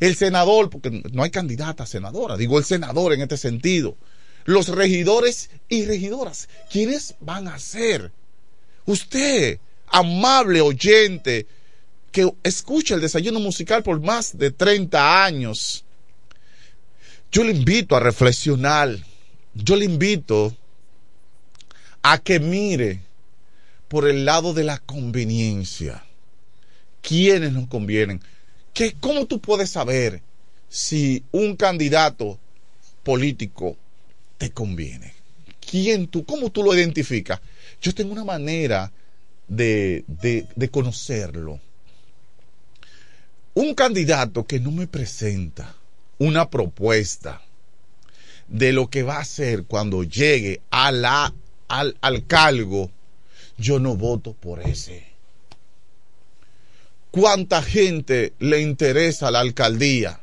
el 0.00 0.16
senador, 0.16 0.70
porque 0.70 1.02
no 1.12 1.22
hay 1.22 1.30
candidata 1.30 1.84
a 1.84 1.86
senadora, 1.86 2.36
digo 2.36 2.58
el 2.58 2.64
senador 2.64 3.12
en 3.12 3.22
este 3.22 3.36
sentido, 3.36 3.96
los 4.44 4.68
regidores 4.68 5.50
y 5.68 5.84
regidoras, 5.84 6.48
¿quiénes 6.70 7.16
van 7.20 7.48
a 7.48 7.58
ser? 7.58 8.12
Usted, 8.86 9.58
amable 9.88 10.60
oyente, 10.60 11.46
que 12.12 12.30
escucha 12.42 12.94
el 12.94 13.00
desayuno 13.00 13.40
musical 13.40 13.82
por 13.82 14.00
más 14.00 14.36
de 14.36 14.50
30 14.50 15.24
años, 15.24 15.84
yo 17.30 17.44
le 17.44 17.52
invito 17.52 17.96
a 17.96 18.00
reflexionar, 18.00 18.96
yo 19.54 19.76
le 19.76 19.84
invito 19.84 20.56
a 22.02 22.18
que 22.18 22.40
mire 22.40 23.00
por 23.88 24.08
el 24.08 24.24
lado 24.24 24.54
de 24.54 24.64
la 24.64 24.78
conveniencia. 24.78 26.04
¿Quiénes 27.02 27.52
nos 27.52 27.68
convienen? 27.68 28.20
¿Qué, 28.72 28.94
¿Cómo 28.98 29.26
tú 29.26 29.40
puedes 29.40 29.70
saber 29.70 30.22
si 30.68 31.24
un 31.32 31.56
candidato 31.56 32.38
político 33.02 33.76
te 34.36 34.50
conviene? 34.50 35.14
¿Quién 35.60 36.06
tú? 36.06 36.24
¿Cómo 36.24 36.50
tú 36.50 36.62
lo 36.62 36.74
identificas? 36.74 37.40
Yo 37.80 37.94
tengo 37.94 38.12
una 38.12 38.24
manera 38.24 38.92
de, 39.48 40.04
de, 40.06 40.46
de 40.54 40.68
conocerlo. 40.70 41.60
Un 43.58 43.74
candidato 43.74 44.46
que 44.46 44.60
no 44.60 44.70
me 44.70 44.86
presenta 44.86 45.74
una 46.18 46.48
propuesta 46.48 47.42
de 48.46 48.72
lo 48.72 48.88
que 48.88 49.02
va 49.02 49.16
a 49.16 49.22
hacer 49.22 49.64
cuando 49.64 50.04
llegue 50.04 50.60
a 50.70 50.92
la, 50.92 51.34
al, 51.66 51.96
al 52.00 52.24
cargo, 52.26 52.90
yo 53.56 53.80
no 53.80 53.96
voto 53.96 54.32
por 54.32 54.60
ese 54.60 55.08
cuánta 57.10 57.62
gente 57.62 58.32
le 58.38 58.60
interesa 58.60 59.30
la 59.32 59.40
alcaldía 59.40 60.20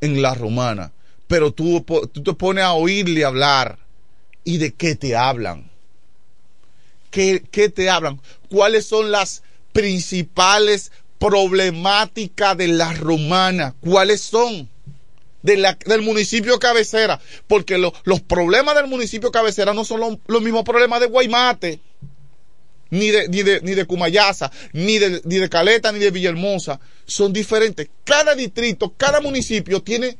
en 0.00 0.22
la 0.22 0.34
romana, 0.34 0.92
pero 1.26 1.52
tú, 1.52 1.84
tú, 2.12 2.22
te 2.22 2.32
pones 2.32 2.64
a 2.64 2.72
oírle 2.72 3.26
hablar 3.26 3.78
y 4.42 4.56
de 4.58 4.72
qué 4.72 4.94
te 4.94 5.14
hablan. 5.16 5.70
¿Qué, 7.10 7.42
¿Qué, 7.50 7.68
te 7.68 7.90
hablan? 7.90 8.20
¿Cuáles 8.48 8.86
son 8.86 9.10
las 9.10 9.42
principales 9.72 10.92
problemáticas 11.20 12.56
de 12.56 12.66
la 12.66 12.92
romana? 12.94 13.76
¿Cuáles 13.80 14.22
son? 14.22 14.68
De 15.42 15.56
la, 15.56 15.78
del 15.86 16.02
municipio 16.02 16.58
cabecera, 16.58 17.20
porque 17.46 17.78
lo, 17.78 17.94
los 18.04 18.20
problemas 18.20 18.74
del 18.74 18.88
municipio 18.88 19.30
cabecera 19.30 19.72
no 19.72 19.84
son 19.84 20.00
los 20.00 20.18
lo 20.26 20.40
mismos 20.40 20.64
problemas 20.64 21.00
de 21.00 21.06
Guaymate 21.06 21.80
ni 22.90 23.10
de, 23.10 23.28
ni 23.28 23.42
de, 23.42 23.60
ni 23.62 23.74
de 23.74 23.84
Cumayasa, 23.86 24.50
ni 24.72 24.98
de, 24.98 25.22
ni 25.24 25.36
de 25.36 25.48
Caleta, 25.48 25.92
ni 25.92 26.00
de 26.00 26.10
Villahermosa. 26.10 26.80
Son 27.06 27.32
diferentes. 27.32 27.88
Cada 28.04 28.34
distrito, 28.34 28.92
cada 28.96 29.20
municipio 29.20 29.82
tiene, 29.82 30.18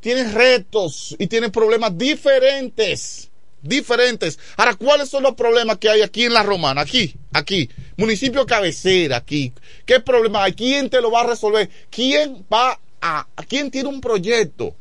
tiene 0.00 0.24
retos 0.32 1.16
y 1.18 1.26
tiene 1.28 1.50
problemas 1.50 1.96
diferentes. 1.96 3.27
Diferentes. 3.62 4.38
Ahora, 4.56 4.74
¿cuáles 4.74 5.08
son 5.08 5.24
los 5.24 5.34
problemas 5.34 5.78
que 5.78 5.88
hay 5.88 6.02
aquí 6.02 6.24
en 6.24 6.34
la 6.34 6.42
Romana? 6.42 6.82
Aquí, 6.82 7.14
aquí. 7.32 7.68
Municipio 7.96 8.46
cabecera, 8.46 9.16
aquí. 9.16 9.52
¿Qué 9.84 10.00
problema 10.00 10.44
hay? 10.44 10.52
¿Quién 10.52 10.88
te 10.88 11.00
lo 11.00 11.10
va 11.10 11.22
a 11.22 11.26
resolver? 11.26 11.68
¿Quién 11.90 12.46
va 12.52 12.78
a, 13.00 13.26
quién 13.48 13.70
tiene 13.70 13.88
un 13.88 14.00
proyecto? 14.00 14.74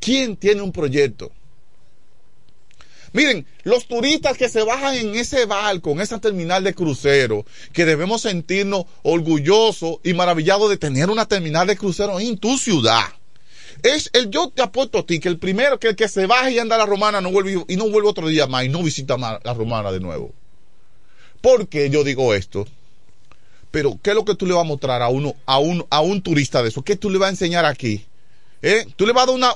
¿Quién 0.00 0.36
tiene 0.36 0.62
un 0.62 0.72
proyecto? 0.72 1.30
Miren, 3.12 3.46
los 3.62 3.86
turistas 3.86 4.38
que 4.38 4.48
se 4.48 4.62
bajan 4.62 4.94
en 4.94 5.14
ese 5.14 5.44
barco, 5.44 5.90
en 5.90 6.00
esa 6.00 6.18
terminal 6.18 6.64
de 6.64 6.74
crucero, 6.74 7.44
que 7.72 7.84
debemos 7.84 8.22
sentirnos 8.22 8.86
orgullosos 9.02 9.98
y 10.02 10.14
maravillados 10.14 10.70
de 10.70 10.78
tener 10.78 11.10
una 11.10 11.26
terminal 11.26 11.66
de 11.66 11.76
crucero 11.76 12.18
en 12.18 12.38
tu 12.38 12.56
ciudad. 12.56 13.04
Es 13.82 14.10
el 14.12 14.30
yo 14.30 14.50
te 14.50 14.62
apuesto 14.62 14.98
a 14.98 15.06
ti 15.06 15.18
que 15.18 15.28
el 15.28 15.38
primero 15.38 15.78
que 15.78 15.88
el 15.88 15.96
que 15.96 16.08
se 16.08 16.26
baje 16.26 16.52
y 16.52 16.58
anda 16.58 16.76
a 16.76 16.78
la 16.78 16.86
romana 16.86 17.20
no 17.20 17.32
vuelve 17.32 17.64
y 17.66 17.76
no 17.76 17.88
vuelve 17.88 18.08
otro 18.08 18.28
día 18.28 18.46
más 18.46 18.64
y 18.64 18.68
no 18.68 18.82
visita 18.82 19.16
más 19.16 19.38
la 19.42 19.54
romana 19.54 19.90
de 19.90 20.00
nuevo. 20.00 20.32
¿Por 21.40 21.68
qué 21.68 21.90
yo 21.90 22.04
digo 22.04 22.34
esto? 22.34 22.66
Pero 23.70 23.98
¿qué 24.02 24.10
es 24.10 24.16
lo 24.16 24.24
que 24.24 24.34
tú 24.34 24.46
le 24.46 24.54
vas 24.54 24.64
a 24.64 24.68
mostrar 24.68 25.02
a 25.02 25.08
uno 25.08 25.34
a 25.46 25.58
un 25.58 25.84
a 25.90 26.00
un 26.00 26.22
turista 26.22 26.62
de 26.62 26.68
eso? 26.68 26.82
¿Qué 26.82 26.96
tú 26.96 27.10
le 27.10 27.18
vas 27.18 27.28
a 27.28 27.30
enseñar 27.30 27.64
aquí? 27.64 28.06
¿Eh? 28.60 28.86
Tú 28.94 29.06
le 29.06 29.12
vas 29.12 29.24
a 29.24 29.26
dar 29.26 29.34
una, 29.34 29.52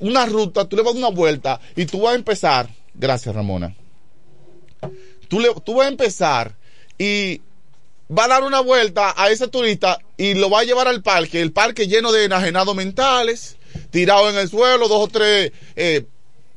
una 0.00 0.24
ruta, 0.24 0.66
tú 0.66 0.76
le 0.76 0.82
vas 0.82 0.92
a 0.92 0.94
dar 0.94 1.08
una 1.08 1.14
vuelta 1.14 1.60
y 1.74 1.84
tú 1.84 2.00
vas 2.00 2.14
a 2.14 2.16
empezar 2.16 2.70
Gracias, 2.98 3.34
Ramona. 3.34 3.74
Tú, 5.28 5.40
le, 5.40 5.48
tú 5.64 5.74
vas 5.74 5.86
a 5.86 5.90
empezar 5.90 6.54
y 6.98 7.40
va 8.10 8.24
a 8.24 8.28
dar 8.28 8.42
una 8.44 8.60
vuelta 8.60 9.14
a 9.16 9.30
ese 9.30 9.48
turista 9.48 9.98
y 10.16 10.34
lo 10.34 10.48
va 10.48 10.60
a 10.60 10.64
llevar 10.64 10.88
al 10.88 11.02
parque, 11.02 11.42
el 11.42 11.52
parque 11.52 11.88
lleno 11.88 12.12
de 12.12 12.24
enajenados 12.24 12.74
mentales, 12.74 13.56
tirados 13.90 14.32
en 14.32 14.38
el 14.38 14.48
suelo, 14.48 14.88
dos 14.88 15.04
o 15.04 15.08
tres 15.08 15.52
eh, 15.74 16.04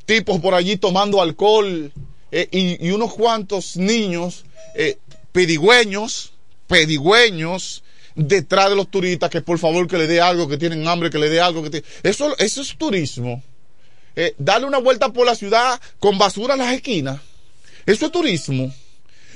tipos 0.06 0.40
por 0.40 0.54
allí 0.54 0.78
tomando 0.78 1.22
alcohol 1.22 1.92
eh, 2.32 2.48
y, 2.52 2.88
y, 2.88 2.92
unos 2.92 3.14
cuantos 3.14 3.78
niños 3.78 4.46
eh, 4.76 4.98
pedigüeños, 5.32 6.34
pedigüeños 6.68 7.84
detrás 8.16 8.70
de 8.70 8.76
los 8.76 8.90
turistas 8.92 9.30
que 9.30 9.42
por 9.42 9.60
favor 9.60 9.88
que 9.88 9.98
le 9.98 10.08
dé 10.08 10.22
algo, 10.22 10.48
que 10.48 10.58
tienen 10.58 10.88
hambre, 10.88 11.10
que 11.10 11.20
le 11.20 11.30
dé 11.30 11.42
algo, 11.42 11.64
que 11.64 11.70
te... 11.70 11.84
eso, 12.04 12.38
eso 12.38 12.62
es 12.62 12.78
turismo 12.78 13.42
eh, 14.22 14.36
darle 14.38 14.68
una 14.68 14.80
vuelta 14.80 15.14
por 15.14 15.26
la 15.26 15.34
ciudad 15.34 15.80
con 15.98 16.18
basura 16.18 16.56
en 16.56 16.60
las 16.60 16.74
esquinas. 16.74 17.22
Eso 17.86 18.08
es 18.08 18.12
turismo. 18.12 18.74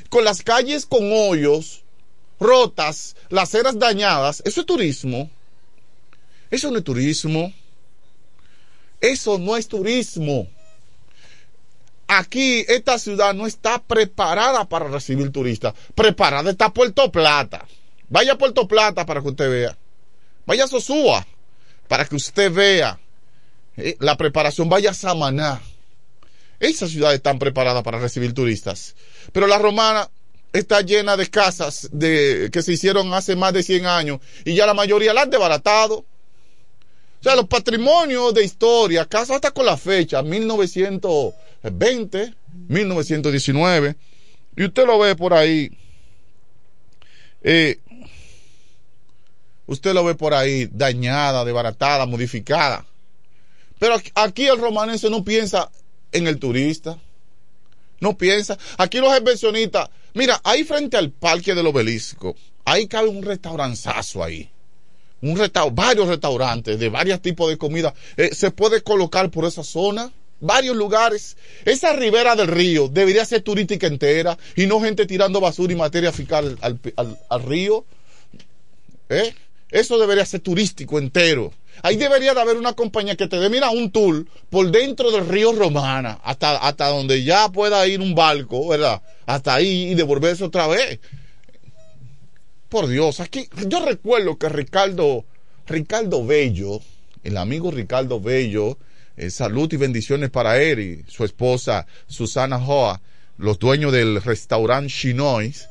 Con 0.09 0.25
las 0.25 0.41
calles 0.41 0.85
con 0.85 1.09
hoyos, 1.11 1.83
rotas, 2.37 3.15
las 3.29 3.49
aceras 3.49 3.79
dañadas. 3.79 4.41
Eso 4.45 4.59
es 4.59 4.67
turismo. 4.67 5.29
Eso 6.51 6.69
no 6.69 6.79
es 6.79 6.83
turismo. 6.83 7.53
Eso 9.03 9.37
no 9.37 9.57
es 9.57 9.67
turismo. 9.67 10.47
Aquí 12.07 12.63
esta 12.69 12.97
ciudad 12.97 13.33
no 13.33 13.45
está 13.45 13.79
preparada 13.79 14.63
para 14.63 14.87
recibir 14.87 15.29
turistas. 15.29 15.73
Preparada 15.93 16.51
está 16.51 16.69
Puerto 16.69 17.11
Plata. 17.11 17.67
Vaya 18.07 18.33
a 18.33 18.37
Puerto 18.37 18.65
Plata 18.65 19.05
para 19.05 19.21
que 19.21 19.27
usted 19.27 19.49
vea. 19.49 19.77
Vaya 20.45 20.63
a 20.63 20.67
Sosúa 20.67 21.27
para 21.89 22.05
que 22.05 22.15
usted 22.15 22.49
vea 22.49 22.97
eh, 23.75 23.97
la 23.99 24.15
preparación. 24.15 24.69
Vaya 24.69 24.91
a 24.91 24.93
Samaná. 24.93 25.61
Esas 26.61 26.91
ciudades 26.91 27.17
están 27.17 27.39
preparadas 27.39 27.83
para 27.83 27.99
recibir 27.99 28.33
turistas. 28.33 28.95
Pero 29.33 29.47
la 29.47 29.57
romana 29.57 30.09
está 30.53 30.79
llena 30.79 31.17
de 31.17 31.29
casas 31.29 31.89
de, 31.91 32.49
que 32.53 32.61
se 32.61 32.71
hicieron 32.71 33.13
hace 33.13 33.35
más 33.35 33.51
de 33.51 33.63
100 33.63 33.85
años 33.85 34.21
y 34.45 34.55
ya 34.55 34.65
la 34.65 34.73
mayoría 34.73 35.13
la 35.13 35.23
han 35.23 35.29
desbaratado. 35.29 36.05
O 37.23 37.25
sea, 37.25 37.37
los 37.37 37.47
patrimonios 37.47 38.33
de 38.33 38.43
historia, 38.43 39.05
casas 39.05 39.37
hasta 39.37 39.51
con 39.51 39.65
la 39.65 39.77
fecha, 39.77 40.21
1920, 40.21 42.33
1919, 42.67 43.95
y 44.57 44.65
usted 44.65 44.85
lo 44.85 44.99
ve 44.99 45.15
por 45.15 45.33
ahí. 45.33 45.71
Eh, 47.41 47.79
usted 49.67 49.93
lo 49.93 50.03
ve 50.03 50.15
por 50.15 50.33
ahí 50.33 50.67
dañada, 50.69 51.45
desbaratada, 51.45 52.05
modificada. 52.05 52.85
Pero 53.79 53.95
aquí 54.15 54.47
el 54.47 54.59
romanense 54.59 55.09
no 55.09 55.23
piensa 55.23 55.71
en 56.11 56.27
el 56.27 56.39
turista. 56.39 56.99
No 58.01 58.17
piensa. 58.17 58.57
Aquí 58.77 58.97
los 58.97 59.17
inversionistas. 59.17 59.89
Mira, 60.13 60.41
ahí 60.43 60.65
frente 60.65 60.97
al 60.97 61.11
parque 61.11 61.55
del 61.55 61.67
obelisco, 61.67 62.35
ahí 62.65 62.85
cabe 62.85 63.07
un 63.07 63.23
restauranzazo 63.23 64.21
ahí. 64.21 64.52
Un 65.23 65.37
restaur 65.37 65.71
varios 65.73 66.07
restaurantes 66.07 66.77
de 66.77 66.89
varios 66.89 67.21
tipos 67.21 67.49
de 67.49 67.57
comida. 67.57 67.93
Eh, 68.17 68.29
se 68.35 68.51
puede 68.51 68.81
colocar 68.81 69.29
por 69.31 69.45
esa 69.45 69.63
zona 69.63 70.11
varios 70.41 70.75
lugares. 70.75 71.37
Esa 71.65 71.93
ribera 71.93 72.35
del 72.35 72.47
río 72.47 72.89
debería 72.89 73.23
ser 73.25 73.41
turística 73.41 73.87
entera 73.87 74.37
y 74.55 74.65
no 74.67 74.81
gente 74.81 75.05
tirando 75.05 75.39
basura 75.39 75.71
y 75.73 75.77
materia 75.77 76.11
fecal 76.11 76.57
al, 76.61 76.79
al- 76.97 77.17
al 77.29 77.43
río. 77.43 77.85
¿Eh? 79.09 79.33
Eso 79.71 79.97
debería 79.97 80.25
ser 80.25 80.41
turístico 80.41 80.99
entero. 80.99 81.51
Ahí 81.81 81.95
debería 81.95 82.33
de 82.35 82.41
haber 82.41 82.57
una 82.57 82.73
compañía 82.73 83.15
que 83.15 83.27
te 83.27 83.37
dé, 83.39 83.49
mira, 83.49 83.71
un 83.71 83.91
tour 83.91 84.25
por 84.51 84.69
dentro 84.69 85.09
del 85.11 85.27
río 85.27 85.53
Romana, 85.53 86.19
hasta, 86.23 86.57
hasta 86.57 86.87
donde 86.89 87.23
ya 87.23 87.49
pueda 87.49 87.87
ir 87.87 87.99
un 87.99 88.13
barco, 88.13 88.67
¿verdad? 88.67 89.01
Hasta 89.25 89.55
ahí 89.55 89.91
y 89.91 89.95
devolverse 89.95 90.43
otra 90.43 90.67
vez. 90.67 90.99
Por 92.73 92.87
Dios, 92.87 93.19
aquí 93.19 93.47
yo 93.67 93.85
recuerdo 93.85 94.39
que 94.39 94.49
Ricardo, 94.49 95.25
Ricardo 95.67 96.25
Bello, 96.25 96.79
el 97.23 97.37
amigo 97.37 97.69
Ricardo 97.69 98.19
Bello, 98.19 98.79
eh, 99.15 99.29
salud 99.29 99.71
y 99.71 99.77
bendiciones 99.77 100.31
para 100.31 100.59
él 100.59 100.79
y 100.79 101.05
su 101.07 101.23
esposa 101.23 101.85
Susana 102.07 102.57
Hoa, 102.57 102.99
los 103.37 103.59
dueños 103.59 103.91
del 103.91 104.19
restaurante 104.23 104.91
Chinois. 104.91 105.69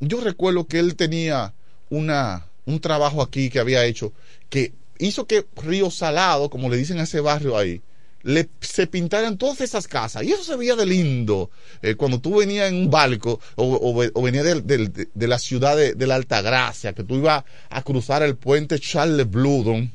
Yo 0.00 0.22
recuerdo 0.22 0.66
que 0.66 0.78
él 0.78 0.96
tenía 0.96 1.52
una, 1.90 2.46
un 2.64 2.80
trabajo 2.80 3.20
aquí 3.20 3.50
que 3.50 3.58
había 3.58 3.84
hecho 3.84 4.14
que 4.48 4.72
hizo 4.98 5.26
que 5.26 5.44
Río 5.56 5.90
Salado, 5.90 6.48
como 6.48 6.70
le 6.70 6.78
dicen 6.78 7.00
a 7.00 7.02
ese 7.02 7.20
barrio 7.20 7.58
ahí, 7.58 7.82
le, 8.22 8.48
se 8.60 8.86
pintaran 8.86 9.38
todas 9.38 9.60
esas 9.60 9.88
casas. 9.88 10.22
Y 10.24 10.32
eso 10.32 10.44
se 10.44 10.56
veía 10.56 10.76
de 10.76 10.86
lindo. 10.86 11.50
Eh, 11.82 11.94
cuando 11.94 12.20
tú 12.20 12.38
venías 12.38 12.70
en 12.70 12.76
un 12.76 12.90
barco 12.90 13.40
o, 13.56 13.64
o, 13.64 14.04
o 14.14 14.22
venías 14.22 14.44
de, 14.44 15.08
de 15.12 15.28
la 15.28 15.38
ciudad 15.38 15.76
de, 15.76 15.94
de 15.94 16.06
la 16.06 16.16
Altagracia, 16.16 16.92
que 16.92 17.04
tú 17.04 17.16
ibas 17.16 17.44
a 17.68 17.82
cruzar 17.82 18.22
el 18.22 18.36
puente 18.36 18.78
Charles 18.78 19.30
Bludon, 19.30 19.92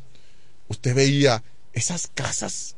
usted 0.68 0.96
veía 0.96 1.44
esas 1.74 2.08
casas 2.14 2.76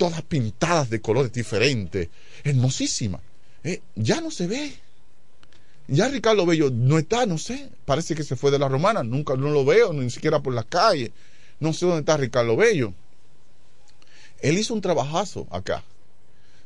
todas 0.00 0.22
pintadas 0.22 0.88
de 0.88 1.02
colores 1.02 1.30
diferentes, 1.30 2.08
hermosísimas. 2.42 3.20
Eh, 3.62 3.82
ya 3.94 4.22
no 4.22 4.30
se 4.30 4.46
ve. 4.46 4.72
Ya 5.88 6.08
Ricardo 6.08 6.46
Bello 6.46 6.70
no 6.70 6.96
está, 6.96 7.26
no 7.26 7.36
sé. 7.36 7.68
Parece 7.84 8.14
que 8.14 8.24
se 8.24 8.34
fue 8.34 8.50
de 8.50 8.58
la 8.58 8.68
romana. 8.68 9.02
Nunca 9.02 9.36
no 9.36 9.50
lo 9.50 9.62
veo, 9.62 9.92
ni 9.92 10.08
siquiera 10.08 10.40
por 10.40 10.54
las 10.54 10.64
calles. 10.64 11.10
No 11.58 11.74
sé 11.74 11.84
dónde 11.84 12.00
está 12.00 12.16
Ricardo 12.16 12.56
Bello. 12.56 12.94
Él 14.42 14.58
hizo 14.58 14.74
un 14.74 14.80
trabajazo 14.80 15.46
acá. 15.50 15.82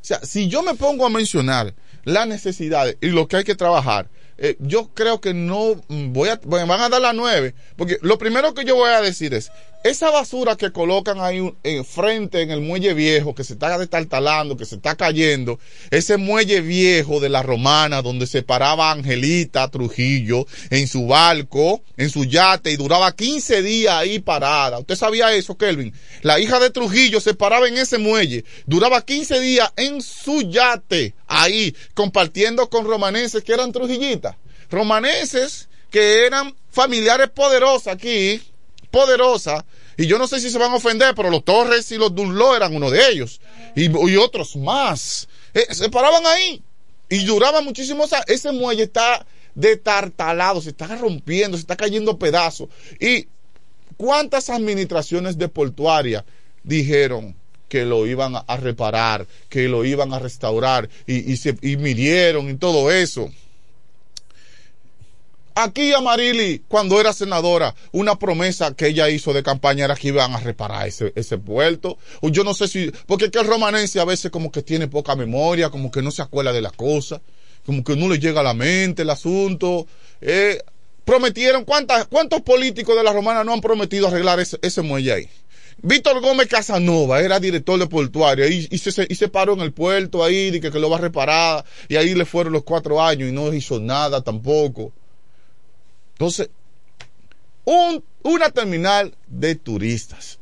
O 0.02 0.06
sea, 0.06 0.20
si 0.22 0.48
yo 0.48 0.62
me 0.62 0.74
pongo 0.74 1.06
a 1.06 1.10
mencionar 1.10 1.74
las 2.04 2.26
necesidades 2.26 2.96
y 3.00 3.08
lo 3.08 3.26
que 3.26 3.36
hay 3.36 3.44
que 3.44 3.54
trabajar, 3.54 4.08
eh, 4.36 4.56
yo 4.58 4.90
creo 4.92 5.20
que 5.20 5.32
no 5.32 5.80
mm, 5.88 6.12
voy 6.12 6.28
a, 6.28 6.40
van 6.44 6.80
a 6.80 6.88
dar 6.88 7.00
las 7.00 7.14
nueve, 7.14 7.54
porque 7.76 7.98
lo 8.02 8.18
primero 8.18 8.52
que 8.52 8.64
yo 8.64 8.74
voy 8.74 8.90
a 8.90 9.00
decir 9.00 9.32
es, 9.32 9.50
esa 9.84 10.10
basura 10.10 10.56
que 10.56 10.72
colocan 10.72 11.20
ahí 11.20 11.54
en 11.62 11.84
frente 11.84 12.40
en 12.40 12.50
el 12.50 12.62
muelle 12.62 12.94
viejo, 12.94 13.34
que 13.34 13.44
se 13.44 13.52
está 13.52 13.76
destartalando, 13.76 14.56
que 14.56 14.64
se 14.64 14.76
está 14.76 14.96
cayendo, 14.96 15.60
ese 15.90 16.16
muelle 16.16 16.62
viejo 16.62 17.20
de 17.20 17.28
la 17.28 17.42
romana 17.42 18.00
donde 18.00 18.26
se 18.26 18.42
paraba 18.42 18.90
Angelita 18.90 19.70
Trujillo 19.70 20.46
en 20.70 20.88
su 20.88 21.06
barco, 21.06 21.82
en 21.98 22.08
su 22.08 22.24
yate, 22.24 22.72
y 22.72 22.76
duraba 22.76 23.14
15 23.14 23.60
días 23.60 23.94
ahí 23.94 24.20
parada. 24.20 24.78
¿Usted 24.78 24.96
sabía 24.96 25.34
eso, 25.34 25.58
Kelvin? 25.58 25.92
La 26.22 26.40
hija 26.40 26.58
de 26.60 26.70
Trujillo 26.70 27.20
se 27.20 27.34
paraba 27.34 27.68
en 27.68 27.76
ese 27.76 27.98
muelle, 27.98 28.46
duraba 28.64 29.04
15 29.04 29.38
días 29.40 29.70
en 29.76 30.00
su 30.00 30.50
yate, 30.50 31.14
ahí, 31.26 31.76
compartiendo 31.92 32.70
con 32.70 32.86
romaneses 32.86 33.44
que 33.44 33.52
eran 33.52 33.70
trujillitas. 33.70 34.36
Romaneses 34.70 35.68
que 35.90 36.24
eran 36.24 36.56
familiares 36.70 37.28
poderosos 37.28 37.88
aquí, 37.88 38.40
poderosa. 38.94 39.64
Y 39.96 40.06
yo 40.06 40.18
no 40.18 40.28
sé 40.28 40.40
si 40.40 40.50
se 40.50 40.58
van 40.58 40.70
a 40.70 40.76
ofender, 40.76 41.14
pero 41.14 41.30
los 41.30 41.44
Torres 41.44 41.90
y 41.90 41.96
los 41.96 42.14
Dunlop 42.14 42.54
eran 42.54 42.74
uno 42.74 42.90
de 42.90 43.10
ellos. 43.10 43.40
Y, 43.74 43.88
otros 44.16 44.54
más. 44.56 45.28
Eh, 45.52 45.66
se 45.74 45.90
paraban 45.90 46.24
ahí. 46.26 46.62
Y 47.08 47.24
duraban 47.24 47.64
muchísimos 47.64 48.12
años. 48.12 48.26
Ese 48.28 48.52
muelle 48.52 48.84
está 48.84 49.26
detartalado, 49.54 50.60
se 50.60 50.70
está 50.70 50.86
rompiendo, 50.96 51.56
se 51.56 51.62
está 51.62 51.76
cayendo 51.76 52.18
pedazos. 52.18 52.68
Y 53.00 53.26
cuántas 53.96 54.48
administraciones 54.48 55.38
de 55.38 55.48
portuaria 55.48 56.24
dijeron 56.62 57.36
que 57.68 57.84
lo 57.84 58.06
iban 58.06 58.34
a 58.46 58.56
reparar, 58.56 59.26
que 59.48 59.68
lo 59.68 59.84
iban 59.84 60.12
a 60.14 60.20
restaurar 60.20 60.88
y, 61.06 61.36
se, 61.36 61.56
y 61.62 61.76
midieron 61.76 62.48
y 62.48 62.54
todo 62.54 62.92
eso. 62.92 63.28
Aquí 65.56 65.92
a 65.92 66.00
Marili, 66.00 66.62
cuando 66.66 67.00
era 67.00 67.12
senadora, 67.12 67.76
una 67.92 68.18
promesa 68.18 68.74
que 68.74 68.88
ella 68.88 69.08
hizo 69.08 69.32
de 69.32 69.44
campaña 69.44 69.84
era 69.84 69.94
que 69.94 70.08
iban 70.08 70.34
a 70.34 70.40
reparar 70.40 70.88
ese, 70.88 71.12
ese 71.14 71.38
puerto. 71.38 71.96
Yo 72.22 72.42
no 72.42 72.54
sé 72.54 72.66
si, 72.66 72.90
porque 73.06 73.30
que 73.30 73.38
el 73.38 73.46
romanense 73.46 74.00
a 74.00 74.04
veces 74.04 74.32
como 74.32 74.50
que 74.50 74.62
tiene 74.62 74.88
poca 74.88 75.14
memoria, 75.14 75.70
como 75.70 75.92
que 75.92 76.02
no 76.02 76.10
se 76.10 76.22
acuerda 76.22 76.52
de 76.52 76.60
las 76.60 76.72
cosas, 76.72 77.20
como 77.64 77.84
que 77.84 77.94
no 77.94 78.08
le 78.08 78.18
llega 78.18 78.40
a 78.40 78.42
la 78.42 78.52
mente 78.52 79.02
el 79.02 79.10
asunto. 79.10 79.86
Eh, 80.20 80.60
prometieron, 81.04 81.64
¿cuántas, 81.64 82.08
¿cuántos 82.08 82.40
políticos 82.42 82.96
de 82.96 83.04
la 83.04 83.12
romana 83.12 83.44
no 83.44 83.52
han 83.52 83.60
prometido 83.60 84.08
arreglar 84.08 84.40
ese, 84.40 84.58
ese 84.60 84.82
muelle 84.82 85.12
ahí? 85.12 85.28
Víctor 85.82 86.20
Gómez 86.20 86.48
Casanova 86.48 87.20
era 87.20 87.38
director 87.38 87.78
de 87.78 87.86
portuario 87.86 88.48
y, 88.48 88.66
y, 88.68 88.78
se, 88.78 89.06
y 89.08 89.14
se 89.14 89.28
paró 89.28 89.52
en 89.52 89.60
el 89.60 89.72
puerto 89.72 90.24
ahí, 90.24 90.50
de 90.50 90.60
que, 90.60 90.72
que 90.72 90.80
lo 90.80 90.90
va 90.90 90.96
a 90.96 91.00
reparar, 91.00 91.64
y 91.88 91.94
ahí 91.94 92.12
le 92.16 92.24
fueron 92.24 92.52
los 92.52 92.64
cuatro 92.64 93.00
años 93.00 93.28
y 93.28 93.32
no 93.32 93.54
hizo 93.54 93.78
nada 93.78 94.20
tampoco. 94.20 94.92
Entonces, 96.14 96.48
un, 97.64 98.04
una 98.22 98.50
terminal 98.50 99.14
de 99.26 99.54
turistas, 99.56 100.38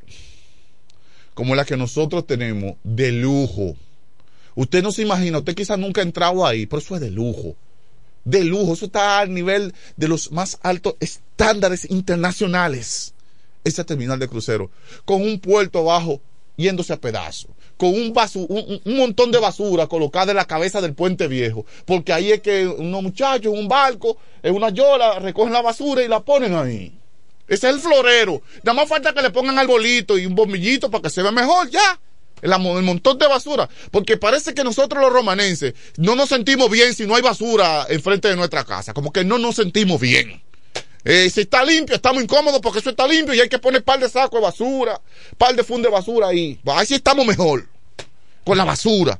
como 1.34 1.54
la 1.54 1.64
que 1.64 1.76
nosotros 1.76 2.26
tenemos, 2.26 2.76
de 2.84 3.12
lujo. 3.12 3.74
Usted 4.54 4.82
no 4.82 4.92
se 4.92 5.02
imagina, 5.02 5.38
usted 5.38 5.54
quizás 5.54 5.78
nunca 5.78 6.02
ha 6.02 6.04
entrado 6.04 6.46
ahí, 6.46 6.66
pero 6.66 6.80
eso 6.80 6.94
es 6.94 7.00
de 7.00 7.10
lujo. 7.10 7.56
De 8.24 8.44
lujo, 8.44 8.74
eso 8.74 8.86
está 8.86 9.20
al 9.20 9.32
nivel 9.32 9.72
de 9.96 10.08
los 10.08 10.30
más 10.30 10.58
altos 10.62 10.94
estándares 11.00 11.90
internacionales. 11.90 13.14
Esa 13.64 13.84
terminal 13.84 14.18
de 14.18 14.28
crucero, 14.28 14.70
con 15.04 15.22
un 15.22 15.40
puerto 15.40 15.78
abajo 15.78 16.20
yéndose 16.56 16.92
a 16.92 17.00
pedazos, 17.00 17.51
con 17.82 17.94
un, 17.94 18.12
basu 18.12 18.46
un, 18.48 18.80
un, 18.84 18.96
montón 18.96 19.32
de 19.32 19.40
basura 19.40 19.88
colocada 19.88 20.30
en 20.30 20.36
la 20.36 20.44
cabeza 20.44 20.80
del 20.80 20.94
puente 20.94 21.26
viejo, 21.26 21.66
porque 21.84 22.12
ahí 22.12 22.30
es 22.30 22.40
que 22.40 22.64
unos 22.64 23.02
muchachos 23.02 23.52
en 23.52 23.58
un 23.58 23.66
barco, 23.66 24.18
en 24.40 24.54
una 24.54 24.70
yola, 24.70 25.18
recogen 25.18 25.52
la 25.52 25.62
basura 25.62 26.00
y 26.00 26.06
la 26.06 26.20
ponen 26.20 26.54
ahí. 26.54 26.92
Ese 27.48 27.68
es 27.68 27.74
el 27.74 27.80
florero. 27.80 28.40
Nada 28.62 28.74
más 28.74 28.88
falta 28.88 29.12
que 29.12 29.20
le 29.20 29.30
pongan 29.30 29.58
arbolito 29.58 30.16
y 30.16 30.26
un 30.26 30.36
bombillito 30.36 30.92
para 30.92 31.02
que 31.02 31.10
se 31.10 31.22
vea 31.22 31.32
mejor, 31.32 31.70
ya. 31.70 31.98
El, 32.40 32.52
el, 32.52 32.82
montón 32.84 33.18
de 33.18 33.26
basura. 33.26 33.68
Porque 33.90 34.16
parece 34.16 34.54
que 34.54 34.62
nosotros 34.62 35.02
los 35.02 35.12
romanenses 35.12 35.74
no 35.96 36.14
nos 36.14 36.28
sentimos 36.28 36.70
bien 36.70 36.94
si 36.94 37.04
no 37.04 37.16
hay 37.16 37.22
basura 37.22 37.84
enfrente 37.88 38.28
de 38.28 38.36
nuestra 38.36 38.62
casa. 38.62 38.94
Como 38.94 39.12
que 39.12 39.24
no 39.24 39.38
nos 39.38 39.56
sentimos 39.56 40.00
bien. 40.00 40.40
Eh, 41.04 41.28
si 41.30 41.40
está 41.40 41.64
limpio, 41.64 41.96
estamos 41.96 42.22
incómodos 42.22 42.60
porque 42.60 42.78
eso 42.78 42.90
está 42.90 43.08
limpio 43.08 43.34
y 43.34 43.40
hay 43.40 43.48
que 43.48 43.58
poner 43.58 43.82
par 43.82 43.98
de 43.98 44.08
sacos 44.08 44.38
de 44.38 44.44
basura, 44.44 45.00
par 45.36 45.56
de 45.56 45.64
funde 45.64 45.88
de 45.88 45.92
basura 45.94 46.28
ahí. 46.28 46.60
Ahí 46.64 46.86
sí 46.86 46.94
estamos 46.94 47.26
mejor 47.26 47.71
con 48.44 48.56
la 48.56 48.64
basura. 48.64 49.18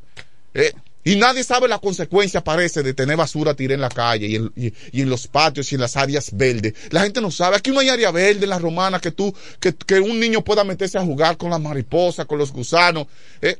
Eh, 0.55 0.73
y 1.05 1.16
nadie 1.16 1.43
sabe 1.43 1.66
la 1.66 1.78
consecuencia, 1.78 2.44
parece, 2.44 2.82
de 2.82 2.94
tener 2.94 3.16
basura 3.16 3.55
tirada 3.55 3.74
en 3.74 3.81
la 3.81 3.89
calle 3.89 4.27
y 4.55 5.01
en, 5.01 5.11
los 5.11 5.27
patios 5.27 5.73
y 5.73 5.74
en 5.74 5.81
las 5.81 5.97
áreas 5.97 6.31
verdes. 6.32 6.74
La 6.90 7.03
gente 7.03 7.20
no 7.20 7.31
sabe. 7.31 7.57
Aquí 7.57 7.73
no 7.73 7.81
hay 7.81 7.89
área 7.89 8.12
verde 8.12 8.44
en 8.44 8.51
la 8.51 8.59
romana 8.59 9.01
que 9.01 9.11
tú, 9.11 9.35
que, 9.59 9.74
que 9.74 9.99
un 9.99 10.20
niño 10.20 10.44
pueda 10.44 10.62
meterse 10.62 10.99
a 10.99 11.03
jugar 11.03 11.36
con 11.36 11.51
las 11.51 11.61
mariposas, 11.61 12.27
con 12.27 12.39
los 12.39 12.53
gusanos. 12.53 13.09
Eh, 13.40 13.59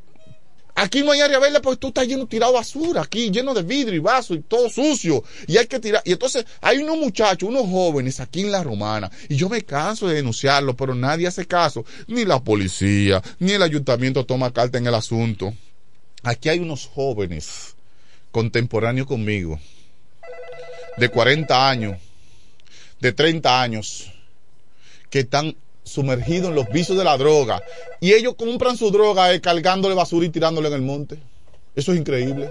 Aquí 0.74 1.03
no 1.03 1.12
hay 1.12 1.20
área 1.20 1.39
verde 1.39 1.61
porque 1.61 1.78
tú 1.78 1.89
estás 1.89 2.07
lleno 2.07 2.27
tirado 2.27 2.55
basura, 2.55 3.03
aquí 3.03 3.31
lleno 3.31 3.53
de 3.53 3.62
vidrio 3.62 3.94
y 3.94 3.99
vaso 3.99 4.35
y 4.35 4.40
todo 4.40 4.70
sucio. 4.70 5.23
Y 5.47 5.59
hay 5.59 5.66
que 5.66 5.78
tirar. 5.78 6.03
Y 6.05 6.12
entonces 6.12 6.47
hay 6.61 6.78
unos 6.78 6.97
muchachos, 6.97 7.49
unos 7.49 7.66
jóvenes 7.69 8.20
aquí 8.20 8.40
en 8.40 8.51
la 8.51 8.62
romana. 8.62 9.11
Y 9.28 9.36
yo 9.36 9.49
me 9.49 9.62
canso 9.62 10.09
de 10.09 10.15
denunciarlo, 10.15 10.74
pero 10.74 10.94
nadie 10.94 11.27
hace 11.27 11.47
caso. 11.47 11.85
Ni 12.07 12.24
la 12.24 12.43
policía, 12.43 13.23
ni 13.39 13.53
el 13.53 13.62
ayuntamiento 13.62 14.24
toma 14.24 14.53
carta 14.53 14.78
en 14.78 14.86
el 14.86 14.94
asunto. 14.94 15.53
Aquí 16.23 16.49
hay 16.49 16.61
unos 16.61 16.86
jóvenes 16.86 17.74
contemporáneos 18.31 19.07
conmigo, 19.07 19.61
de 20.97 21.09
40 21.09 21.69
años, 21.69 21.99
de 22.99 23.12
30 23.12 23.61
años, 23.61 24.11
que 25.11 25.20
están 25.20 25.55
sumergidos 25.83 26.51
en 26.51 26.55
los 26.55 26.69
vicios 26.69 26.97
de 26.97 27.05
la 27.05 27.17
droga. 27.17 27.61
Y 28.01 28.13
ellos 28.13 28.35
compran 28.35 28.77
su 28.77 28.91
droga 28.91 29.33
eh, 29.33 29.41
cargándole 29.41 29.95
basura 29.95 30.27
y 30.27 30.31
tirándole 30.31 30.69
en 30.69 30.75
el 30.75 30.83
monte. 30.83 31.19
Eso 31.75 31.93
es 31.93 31.99
increíble. 31.99 32.51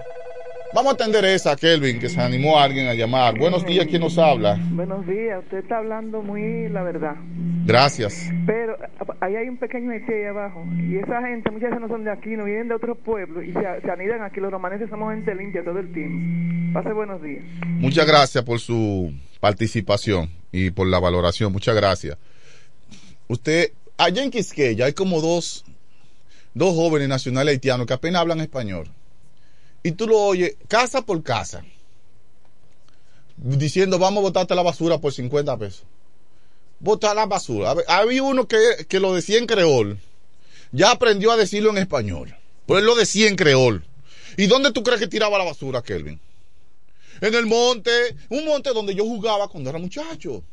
Vamos 0.74 0.94
a 0.94 0.96
atender 0.96 1.26
esa, 1.26 1.54
Kelvin, 1.58 2.00
que 2.00 2.08
se 2.08 2.22
animó 2.22 2.58
a 2.58 2.64
alguien 2.64 2.88
a 2.88 2.94
llamar. 2.94 3.38
Buenos 3.38 3.66
días, 3.66 3.86
¿quién 3.88 4.02
nos 4.02 4.18
habla? 4.18 4.58
Buenos 4.72 5.06
días, 5.06 5.44
usted 5.44 5.58
está 5.58 5.80
hablando 5.80 6.22
muy 6.22 6.70
la 6.70 6.82
verdad. 6.82 7.16
Gracias. 7.66 8.30
Pero 8.48 8.78
ahí 9.20 9.36
hay 9.36 9.50
un 9.50 9.58
pequeño 9.58 9.92
Haití 9.92 10.14
ahí 10.14 10.26
abajo. 10.26 10.64
Y 10.90 10.98
esa 10.98 11.22
gente, 11.24 11.52
muchas 11.52 11.72
veces 11.72 11.82
no 11.82 11.90
son 11.90 12.06
de 12.06 12.12
aquí, 12.12 12.30
no 12.38 12.46
vienen 12.46 12.70
de 12.70 12.76
otros 12.76 12.98
pueblos 13.04 13.44
y 13.44 13.52
se, 13.52 13.60
se 13.60 13.92
anidan 13.92 14.22
aquí. 14.22 14.40
Los 14.40 14.50
romaneses 14.50 14.90
somos 14.90 15.14
gente 15.14 15.36
limpia 15.36 15.62
todo 15.62 15.78
el 15.78 15.92
tiempo. 15.92 16.80
Pase 16.80 16.94
buenos 16.94 17.22
días. 17.22 17.44
Muchas 17.66 18.08
gracias 18.08 18.42
por 18.46 18.60
su 18.60 19.12
participación 19.42 20.30
y 20.54 20.72
por 20.72 20.88
la 20.88 21.02
valoración. 21.02 21.52
Muchas 21.52 21.76
gracias. 21.76 22.18
Usted, 23.32 23.72
allá 23.96 24.24
en 24.24 24.30
Quisqueya 24.30 24.88
hay 24.88 24.94
como 24.94 25.22
dos, 25.22 25.64
dos 26.54 26.76
jóvenes 26.76 27.08
nacionales 27.08 27.54
haitianos 27.54 27.88
que 27.88 27.94
apenas 27.94 28.20
hablan 28.20 28.42
español. 28.42 28.92
Y 29.84 29.94
tú 29.94 30.06
lo 30.06 30.20
oyes 30.20 30.58
casa 30.68 31.02
por 31.04 31.24
casa, 31.24 31.64
diciendo 33.38 34.00
vamos 34.00 34.20
a 34.20 34.24
botarte 34.24 34.54
la 34.54 34.64
basura 34.64 34.98
por 34.98 35.14
50 35.14 35.58
pesos. 35.58 35.84
Botar 36.82 37.16
la 37.16 37.26
basura. 37.26 37.74
Había 37.88 38.22
uno 38.22 38.50
que, 38.50 38.86
que 38.90 39.00
lo 39.00 39.14
decía 39.14 39.38
en 39.38 39.46
creol. 39.46 39.98
Ya 40.74 40.92
aprendió 40.92 41.32
a 41.32 41.38
decirlo 41.38 41.70
en 41.70 41.78
español. 41.78 42.36
Pues 42.66 42.82
él 42.82 42.86
lo 42.86 42.96
decía 42.96 43.30
en 43.30 43.38
creol. 43.38 43.86
¿Y 44.36 44.48
dónde 44.48 44.74
tú 44.74 44.84
crees 44.84 45.00
que 45.00 45.08
tiraba 45.08 45.38
la 45.38 45.46
basura, 45.46 45.82
Kelvin? 45.82 46.20
En 47.22 47.34
el 47.34 47.46
monte, 47.46 47.92
un 48.28 48.44
monte 48.44 48.74
donde 48.74 48.94
yo 48.94 49.06
jugaba 49.06 49.48
cuando 49.48 49.70
era 49.70 49.80
muchacho. 49.80 50.44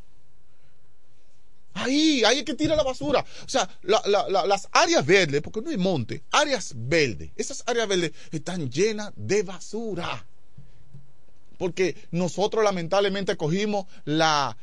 Ahí, 1.81 2.23
ahí 2.25 2.39
es 2.39 2.45
que 2.45 2.55
tira 2.55 2.75
la 2.77 2.83
basura. 2.83 3.25
O 3.45 3.49
sea, 3.49 3.69
la- 3.83 4.03
la- 4.07 4.29
la- 4.29 4.47
las 4.47 4.69
áreas 4.73 5.05
verdes, 5.07 5.41
porque 5.43 5.61
no 5.61 5.71
hay 5.71 5.77
monte, 5.77 6.23
áreas 6.31 6.73
verdes, 6.77 7.31
esas 7.37 7.63
áreas 7.67 7.87
verdes 7.89 8.13
están 8.31 8.71
llenas 8.71 9.13
de 9.17 9.43
basura. 9.43 10.27
Porque 11.57 11.97
nosotros 12.11 12.63
lamentablemente 12.63 13.37
cogimos 13.37 13.87
la, 14.05 14.57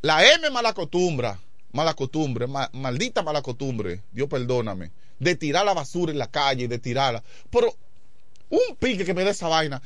la 0.00 0.32
M 0.34 0.48
mala 0.50 0.72
costumbre, 0.72 1.36
mala 1.72 1.94
costumbre, 1.94 2.46
ma- 2.46 2.70
maldita 2.72 3.22
mala 3.22 3.42
costumbre, 3.42 4.02
Dios 4.12 4.28
perdóname, 4.28 4.90
de 5.18 5.36
tirar 5.36 5.64
la 5.64 5.74
basura 5.74 6.10
en 6.12 6.18
la 6.18 6.30
calle, 6.30 6.68
de 6.68 6.78
tirarla. 6.78 7.22
Pero 7.50 7.76
un 8.48 8.76
pique 8.78 9.04
que 9.04 9.14
me 9.14 9.24
dé 9.24 9.30
esa 9.30 9.48
vaina. 9.48 9.80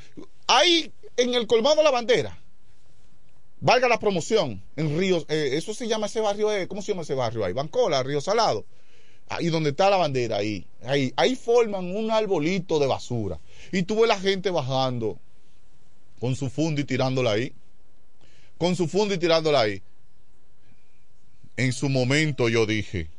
Ahí 0.46 0.92
en 1.16 1.34
el 1.34 1.46
colmado 1.46 1.76
de 1.76 1.82
la 1.84 1.90
bandera, 1.90 2.38
valga 3.60 3.88
la 3.88 3.98
promoción, 3.98 4.62
en 4.76 4.98
Ríos, 4.98 5.26
eh, 5.28 5.50
eso 5.52 5.74
se 5.74 5.88
llama 5.88 6.06
ese 6.06 6.20
barrio, 6.20 6.52
eh, 6.52 6.68
¿cómo 6.68 6.82
se 6.82 6.92
llama 6.92 7.02
ese 7.02 7.14
barrio 7.14 7.44
ahí? 7.44 7.52
Bancola, 7.52 8.02
Río 8.02 8.20
Salado. 8.20 8.64
Ahí 9.28 9.46
donde 9.46 9.70
está 9.70 9.90
la 9.90 9.96
bandera, 9.96 10.36
ahí, 10.36 10.66
ahí, 10.84 11.12
ahí 11.16 11.34
forman 11.34 11.96
un 11.96 12.10
arbolito 12.12 12.78
de 12.78 12.86
basura. 12.86 13.40
Y 13.72 13.82
tú 13.82 14.00
ves 14.00 14.08
la 14.08 14.20
gente 14.20 14.50
bajando 14.50 15.18
con 16.20 16.36
su 16.36 16.48
fundo 16.48 16.80
y 16.80 16.84
tirándola 16.84 17.32
ahí. 17.32 17.52
Con 18.58 18.76
su 18.76 18.86
fundo 18.86 19.14
y 19.14 19.18
tirándola 19.18 19.62
ahí. 19.62 19.82
En 21.56 21.72
su 21.72 21.88
momento 21.88 22.48
yo 22.48 22.66
dije, 22.66 23.10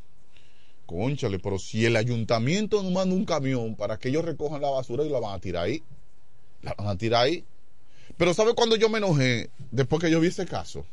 conchale, 0.85 1.39
pero 1.39 1.59
si 1.59 1.85
el 1.85 1.97
ayuntamiento 1.97 2.81
no 2.84 2.91
manda 2.91 3.14
un 3.14 3.26
camión 3.26 3.76
para 3.76 3.97
que 3.97 4.09
ellos 4.09 4.23
recojan 4.23 4.61
la 4.61 4.69
basura 4.69 5.03
y 5.03 5.09
la 5.09 5.19
van 5.19 5.35
a 5.35 5.39
tirar 5.39 5.65
ahí. 5.65 5.84
La 6.61 6.73
van 6.77 6.88
a 6.88 6.97
tirar 6.97 7.26
ahí. 7.26 7.43
Pero 8.18 8.34
¿sabe 8.34 8.53
cuando 8.53 8.76
yo 8.76 8.89
me 8.89 8.98
enojé 8.98 9.49
después 9.72 10.02
que 10.02 10.10
yo 10.11 10.19
vi 10.19 10.27
ese 10.27 10.45
caso? 10.45 10.85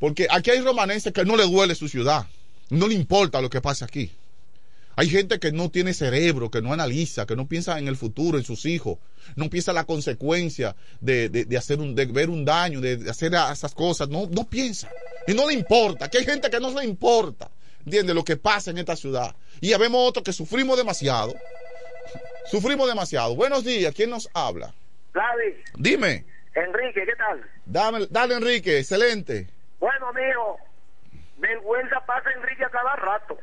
Porque 0.00 0.26
aquí 0.30 0.50
hay 0.50 0.60
romanenses 0.60 1.12
que 1.12 1.24
no 1.24 1.36
le 1.36 1.44
duele 1.44 1.74
su 1.74 1.88
ciudad. 1.88 2.26
No 2.70 2.86
le 2.88 2.94
importa 2.94 3.40
lo 3.40 3.50
que 3.50 3.60
pase 3.60 3.84
aquí. 3.84 4.10
Hay 4.96 5.08
gente 5.08 5.38
que 5.38 5.52
no 5.52 5.70
tiene 5.70 5.94
cerebro, 5.94 6.50
que 6.50 6.60
no 6.60 6.72
analiza, 6.72 7.24
que 7.24 7.36
no 7.36 7.46
piensa 7.46 7.78
en 7.78 7.86
el 7.86 7.96
futuro, 7.96 8.36
en 8.36 8.42
sus 8.44 8.66
hijos, 8.66 8.98
no 9.36 9.48
piensa 9.48 9.72
la 9.72 9.84
consecuencia 9.84 10.74
de, 11.00 11.28
de- 11.28 11.56
hacer 11.56 11.78
un, 11.78 11.94
de 11.94 12.06
ver 12.06 12.28
un 12.30 12.44
daño, 12.44 12.80
de, 12.80 13.08
hacer 13.08 13.32
esas 13.32 13.74
cosas, 13.76 14.08
no, 14.08 14.26
no 14.26 14.42
piensa. 14.48 14.90
Y 15.28 15.34
no 15.34 15.46
le 15.46 15.54
importa, 15.54 16.06
Aquí 16.06 16.18
hay 16.18 16.24
gente 16.24 16.50
que 16.50 16.58
no 16.58 16.72
le 16.72 16.84
importa, 16.84 17.48
¿entiendes? 17.84 18.12
Lo 18.16 18.24
que 18.24 18.36
pasa 18.36 18.72
en 18.72 18.78
esta 18.78 18.96
ciudad. 18.96 19.36
Y 19.60 19.68
ya 19.68 19.78
vemos 19.78 20.00
otros 20.08 20.24
que 20.24 20.32
sufrimos 20.32 20.76
demasiado. 20.76 21.32
Sufrimos 22.50 22.88
demasiado. 22.88 23.36
Buenos 23.36 23.62
días, 23.64 23.94
¿quién 23.94 24.10
nos 24.10 24.28
habla? 24.34 24.74
Gladys, 25.12 25.56
Dime, 25.74 26.24
Enrique, 26.54 27.04
¿qué 27.04 27.16
tal? 27.16 27.44
dame, 27.66 28.06
dale 28.10 28.34
Enrique, 28.36 28.78
excelente. 28.78 29.48
Bueno, 29.78 30.08
amigo, 30.08 30.58
vergüenza 31.38 32.00
pasa 32.06 32.30
Enrique 32.32 32.64
a 32.64 32.70
cada 32.70 32.96
rato. 32.96 33.38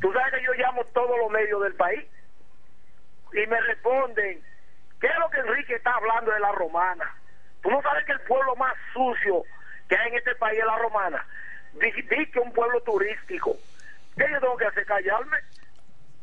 Tú 0.00 0.12
sabes 0.12 0.34
que 0.34 0.44
yo 0.44 0.52
llamo 0.54 0.84
todos 0.92 1.18
los 1.18 1.30
medios 1.30 1.62
del 1.62 1.74
país 1.74 2.04
y 3.32 3.46
me 3.46 3.60
responden, 3.62 4.40
¿qué 5.00 5.06
es 5.06 5.18
lo 5.18 5.28
que 5.30 5.40
Enrique 5.40 5.74
está 5.74 5.92
hablando 5.94 6.30
de 6.32 6.40
la 6.40 6.52
romana? 6.52 7.14
Tú 7.62 7.70
no 7.70 7.80
sabes 7.82 8.04
que 8.04 8.12
el 8.12 8.20
pueblo 8.20 8.54
más 8.56 8.74
sucio 8.92 9.42
que 9.88 9.96
hay 9.96 10.08
en 10.10 10.18
este 10.18 10.34
país 10.36 10.58
es 10.60 10.66
la 10.66 10.78
romana. 10.78 11.26
Di, 11.74 11.90
di 12.02 12.26
que 12.30 12.38
un 12.38 12.52
pueblo 12.52 12.80
turístico. 12.82 13.56
¿Qué 14.16 14.24
yo 14.30 14.40
tengo 14.40 14.56
que 14.56 14.66
hacer? 14.66 14.86
¿Callarme? 14.86 15.36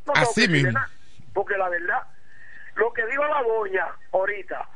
No 0.06 0.14
tengo 0.14 0.30
Así 0.30 0.42
que 0.42 0.48
decirle 0.48 0.64
mismo. 0.70 0.80
nada, 0.80 0.90
porque 1.34 1.58
la 1.58 1.70
verdad, 1.70 2.02
lo 2.76 2.94
que 2.94 3.06
dijo 3.06 3.26
la 3.26 3.42
doña 3.44 3.88
ahorita, 4.12 4.68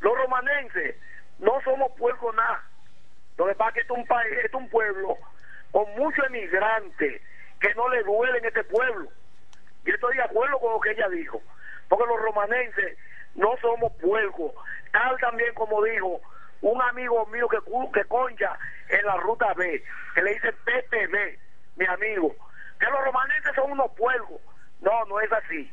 los 0.00 0.16
romanenses 0.16 0.96
no 1.38 1.60
somos 1.62 1.92
puercos 1.98 2.34
nada. 2.34 2.62
Lo 3.36 3.46
que 3.46 3.54
pasa 3.54 3.70
es 3.70 3.74
que 3.74 3.80
es 3.80 3.90
un 3.90 4.06
país, 4.06 4.32
es 4.44 4.54
un 4.54 4.68
pueblo 4.68 5.16
con 5.70 5.84
muchos 5.96 6.24
emigrantes 6.26 7.22
que 7.60 7.74
no 7.74 7.88
le 7.88 8.02
duelen 8.02 8.44
este 8.44 8.64
pueblo. 8.64 9.08
Yo 9.84 9.94
estoy 9.94 10.16
de 10.16 10.22
acuerdo 10.22 10.58
con 10.58 10.72
lo 10.72 10.80
que 10.80 10.92
ella 10.92 11.08
dijo, 11.08 11.42
porque 11.88 12.06
los 12.06 12.20
romanenses 12.20 12.98
no 13.34 13.56
somos 13.60 13.92
puercos. 14.00 14.52
Tal 14.92 15.18
también 15.18 15.52
como 15.54 15.82
dijo 15.84 16.20
un 16.62 16.80
amigo 16.80 17.26
mío 17.26 17.48
que, 17.48 17.58
que 17.92 18.04
concha 18.08 18.58
en 18.88 19.04
la 19.04 19.16
ruta 19.18 19.52
B, 19.54 19.82
que 20.14 20.22
le 20.22 20.32
dice 20.32 20.52
PPB, 20.52 21.38
mi 21.76 21.86
amigo, 21.86 22.34
que 22.80 22.86
los 22.86 23.04
romanenses 23.04 23.54
son 23.54 23.72
unos 23.72 23.90
puercos. 23.92 24.40
No, 24.80 25.04
no 25.06 25.20
es 25.20 25.32
así. 25.32 25.70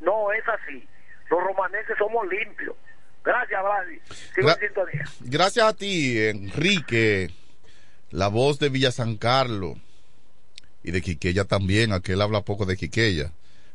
No 0.00 0.32
es 0.32 0.42
así. 0.48 0.86
Los 1.30 1.40
romanenses 1.42 1.96
somos 1.98 2.26
limpios. 2.28 2.74
Gracias, 3.24 3.60
Gra- 4.36 4.58
sintonía. 4.58 5.04
Gracias 5.20 5.66
a 5.66 5.74
ti, 5.76 6.18
Enrique, 6.18 7.30
la 8.10 8.28
voz 8.28 8.58
de 8.58 8.68
Villa 8.70 8.90
San 8.92 9.16
Carlos 9.16 9.76
y 10.82 10.92
de 10.92 11.02
Quiqueya 11.02 11.44
también, 11.44 11.92
aunque 11.92 12.12
él 12.12 12.22
habla 12.22 12.40
poco 12.42 12.64
de 12.64 12.76
Quiqueya, 12.76 13.32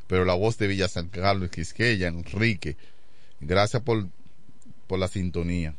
pero 0.07 0.25
la 0.25 0.33
voz 0.33 0.57
de 0.57 0.67
Villa 0.67 0.87
San 0.87 1.09
Carlos 1.09 1.47
y 1.47 1.55
Quisqueya, 1.55 2.07
Enrique, 2.07 2.77
gracias 3.41 3.83
por, 3.83 4.07
por 4.87 4.97
la 4.97 5.07
sintonía 5.07 5.75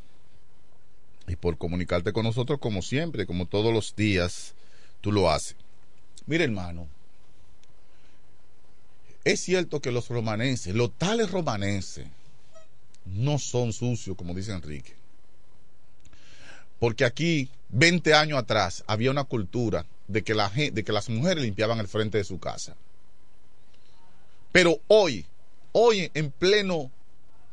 y 1.26 1.36
por 1.36 1.56
comunicarte 1.58 2.12
con 2.12 2.24
nosotros 2.24 2.60
como 2.60 2.82
siempre, 2.82 3.26
como 3.26 3.46
todos 3.46 3.72
los 3.72 3.96
días 3.96 4.54
tú 5.00 5.10
lo 5.10 5.30
haces. 5.30 5.56
Mira, 6.26 6.44
hermano, 6.44 6.86
es 9.24 9.40
cierto 9.40 9.80
que 9.80 9.90
los 9.90 10.08
romanenses, 10.08 10.74
los 10.74 10.96
tales 10.96 11.30
romanenses, 11.30 12.06
no 13.06 13.38
son 13.38 13.72
sucios, 13.72 14.16
como 14.16 14.34
dice 14.34 14.52
Enrique. 14.52 14.94
Porque 16.78 17.04
aquí, 17.04 17.48
20 17.70 18.14
años 18.14 18.38
atrás, 18.38 18.84
había 18.86 19.10
una 19.10 19.24
cultura 19.24 19.86
de 20.08 20.22
que, 20.22 20.34
de 20.34 20.84
que 20.84 20.92
las 20.92 21.08
mujeres 21.08 21.44
limpiaban 21.44 21.78
el 21.78 21.88
frente 21.88 22.18
de 22.18 22.24
su 22.24 22.38
casa. 22.38 22.76
Pero 24.52 24.80
hoy, 24.88 25.26
hoy 25.72 26.10
en 26.14 26.30
pleno, 26.30 26.90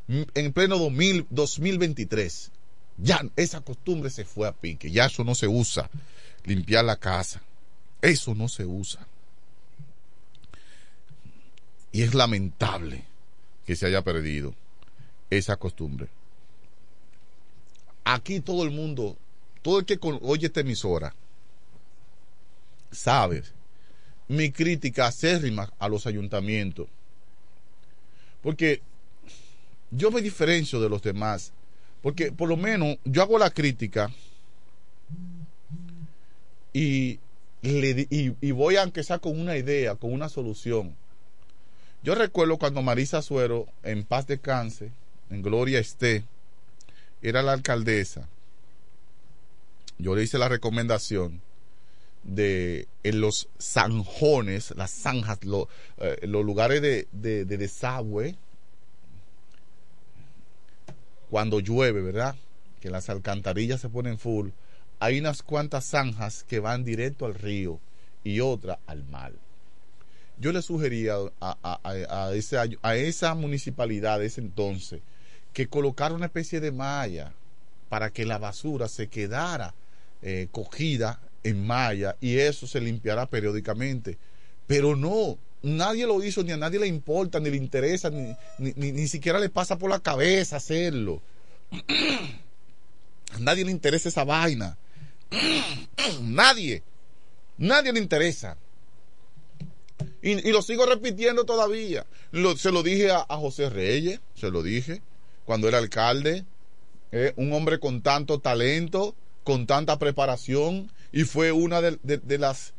en 0.08 0.52
pleno 0.52 0.78
2000 0.78 1.26
2023, 1.30 2.50
ya 2.98 3.20
esa 3.36 3.60
costumbre 3.60 4.10
se 4.10 4.24
fue 4.24 4.46
a 4.46 4.52
pique. 4.52 4.90
Ya 4.90 5.06
eso 5.06 5.24
no 5.24 5.34
se 5.34 5.48
usa. 5.48 5.90
Limpiar 6.44 6.84
la 6.84 6.96
casa. 6.96 7.42
Eso 8.00 8.34
no 8.34 8.48
se 8.48 8.66
usa. 8.66 9.06
Y 11.92 12.02
es 12.02 12.14
lamentable 12.14 13.04
que 13.66 13.76
se 13.76 13.86
haya 13.86 14.02
perdido 14.02 14.54
esa 15.30 15.56
costumbre. 15.56 16.08
Aquí 18.04 18.40
todo 18.40 18.64
el 18.64 18.70
mundo, 18.70 19.16
todo 19.60 19.78
el 19.78 19.84
que 19.84 19.98
oye 20.02 20.46
esta 20.46 20.60
emisora, 20.60 21.14
sabe 22.90 23.44
mi 24.28 24.50
crítica 24.50 25.06
acérrima 25.06 25.72
a 25.78 25.88
los 25.88 26.06
ayuntamientos. 26.06 26.88
Porque 28.42 28.80
yo 29.90 30.10
me 30.10 30.22
diferencio 30.22 30.80
de 30.80 30.88
los 30.88 31.02
demás. 31.02 31.52
Porque 32.00 32.32
por 32.32 32.48
lo 32.48 32.56
menos 32.56 32.96
yo 33.04 33.22
hago 33.22 33.38
la 33.38 33.50
crítica 33.50 34.10
y, 36.72 37.20
y 37.62 38.50
voy 38.50 38.76
aunque 38.76 39.04
sea 39.04 39.18
con 39.18 39.38
una 39.38 39.56
idea, 39.56 39.94
con 39.94 40.12
una 40.12 40.28
solución. 40.28 40.96
Yo 42.02 42.16
recuerdo 42.16 42.58
cuando 42.58 42.82
Marisa 42.82 43.22
Suero, 43.22 43.68
en 43.84 44.02
paz 44.04 44.26
descanse, 44.26 44.90
en 45.30 45.40
gloria 45.40 45.78
esté, 45.78 46.24
era 47.22 47.42
la 47.42 47.52
alcaldesa. 47.52 48.28
Yo 49.98 50.16
le 50.16 50.24
hice 50.24 50.36
la 50.38 50.48
recomendación 50.48 51.40
de 52.24 52.88
en 53.04 53.20
los 53.20 53.48
zanjones, 53.60 54.72
las 54.76 54.90
zanjas, 54.90 55.38
eh, 55.98 56.26
los 56.26 56.44
lugares 56.44 56.82
de, 56.82 57.06
de, 57.12 57.44
de 57.44 57.56
desagüe, 57.56 58.36
cuando 61.30 61.60
llueve, 61.60 62.02
¿verdad? 62.02 62.34
Que 62.80 62.90
las 62.90 63.08
alcantarillas 63.10 63.80
se 63.80 63.88
ponen 63.88 64.18
full, 64.18 64.50
hay 64.98 65.20
unas 65.20 65.42
cuantas 65.42 65.84
zanjas 65.84 66.44
que 66.44 66.58
van 66.58 66.84
directo 66.84 67.26
al 67.26 67.34
río 67.34 67.78
y 68.24 68.40
otra 68.40 68.80
al 68.86 69.04
mar. 69.04 69.32
Yo 70.42 70.50
le 70.50 70.60
sugería 70.60 71.14
a, 71.40 72.94
esa 72.96 73.34
municipalidad 73.36 74.18
de 74.18 74.26
ese 74.26 74.40
entonces 74.40 75.00
que 75.52 75.68
colocara 75.68 76.16
una 76.16 76.26
especie 76.26 76.58
de 76.58 76.72
malla 76.72 77.32
para 77.88 78.10
que 78.10 78.26
la 78.26 78.38
basura 78.38 78.88
se 78.88 79.06
quedara 79.06 79.72
eh, 80.20 80.48
cogida 80.50 81.20
en 81.44 81.64
malla 81.64 82.16
y 82.20 82.38
eso 82.38 82.66
se 82.66 82.80
limpiará 82.80 83.26
periódicamente. 83.26 84.18
Pero 84.66 84.96
no, 84.96 85.38
nadie 85.62 86.08
lo 86.08 86.20
hizo, 86.24 86.42
ni 86.42 86.50
a 86.50 86.56
nadie 86.56 86.80
le 86.80 86.88
importa, 86.88 87.38
ni 87.38 87.48
le 87.48 87.56
interesa, 87.56 88.10
ni, 88.10 88.34
ni 88.58 89.06
siquiera 89.06 89.38
le 89.38 89.48
pasa 89.48 89.78
por 89.78 89.90
la 89.90 90.00
cabeza 90.00 90.56
hacerlo. 90.56 91.22
a 93.32 93.38
nadie 93.38 93.64
le 93.64 93.70
interesa 93.70 94.08
esa 94.08 94.24
vaina. 94.24 94.76
nadie. 96.20 96.82
Nadie 97.58 97.92
le 97.92 98.00
interesa. 98.00 98.56
Y, 100.22 100.52
lo 100.52 100.62
sigo 100.62 100.86
repitiendo 100.86 101.44
todavía. 101.44 102.06
Se 102.56 102.70
lo 102.70 102.82
dije 102.84 103.10
a, 103.10 103.24
José 103.28 103.68
Reyes, 103.68 104.20
se 104.34 104.50
lo 104.50 104.62
dije, 104.62 105.02
cuando 105.44 105.68
era 105.68 105.78
alcalde. 105.78 106.44
eh, 107.10 107.32
un 107.36 107.52
hombre 107.52 107.78
con 107.78 108.00
tanto 108.00 108.38
talento, 108.38 109.14
con 109.44 109.66
tanta 109.66 109.98
preparación, 109.98 110.90
y 111.12 111.24
fue 111.24 111.52
una 111.52 111.82
de, 111.82 111.98
las 112.38 112.72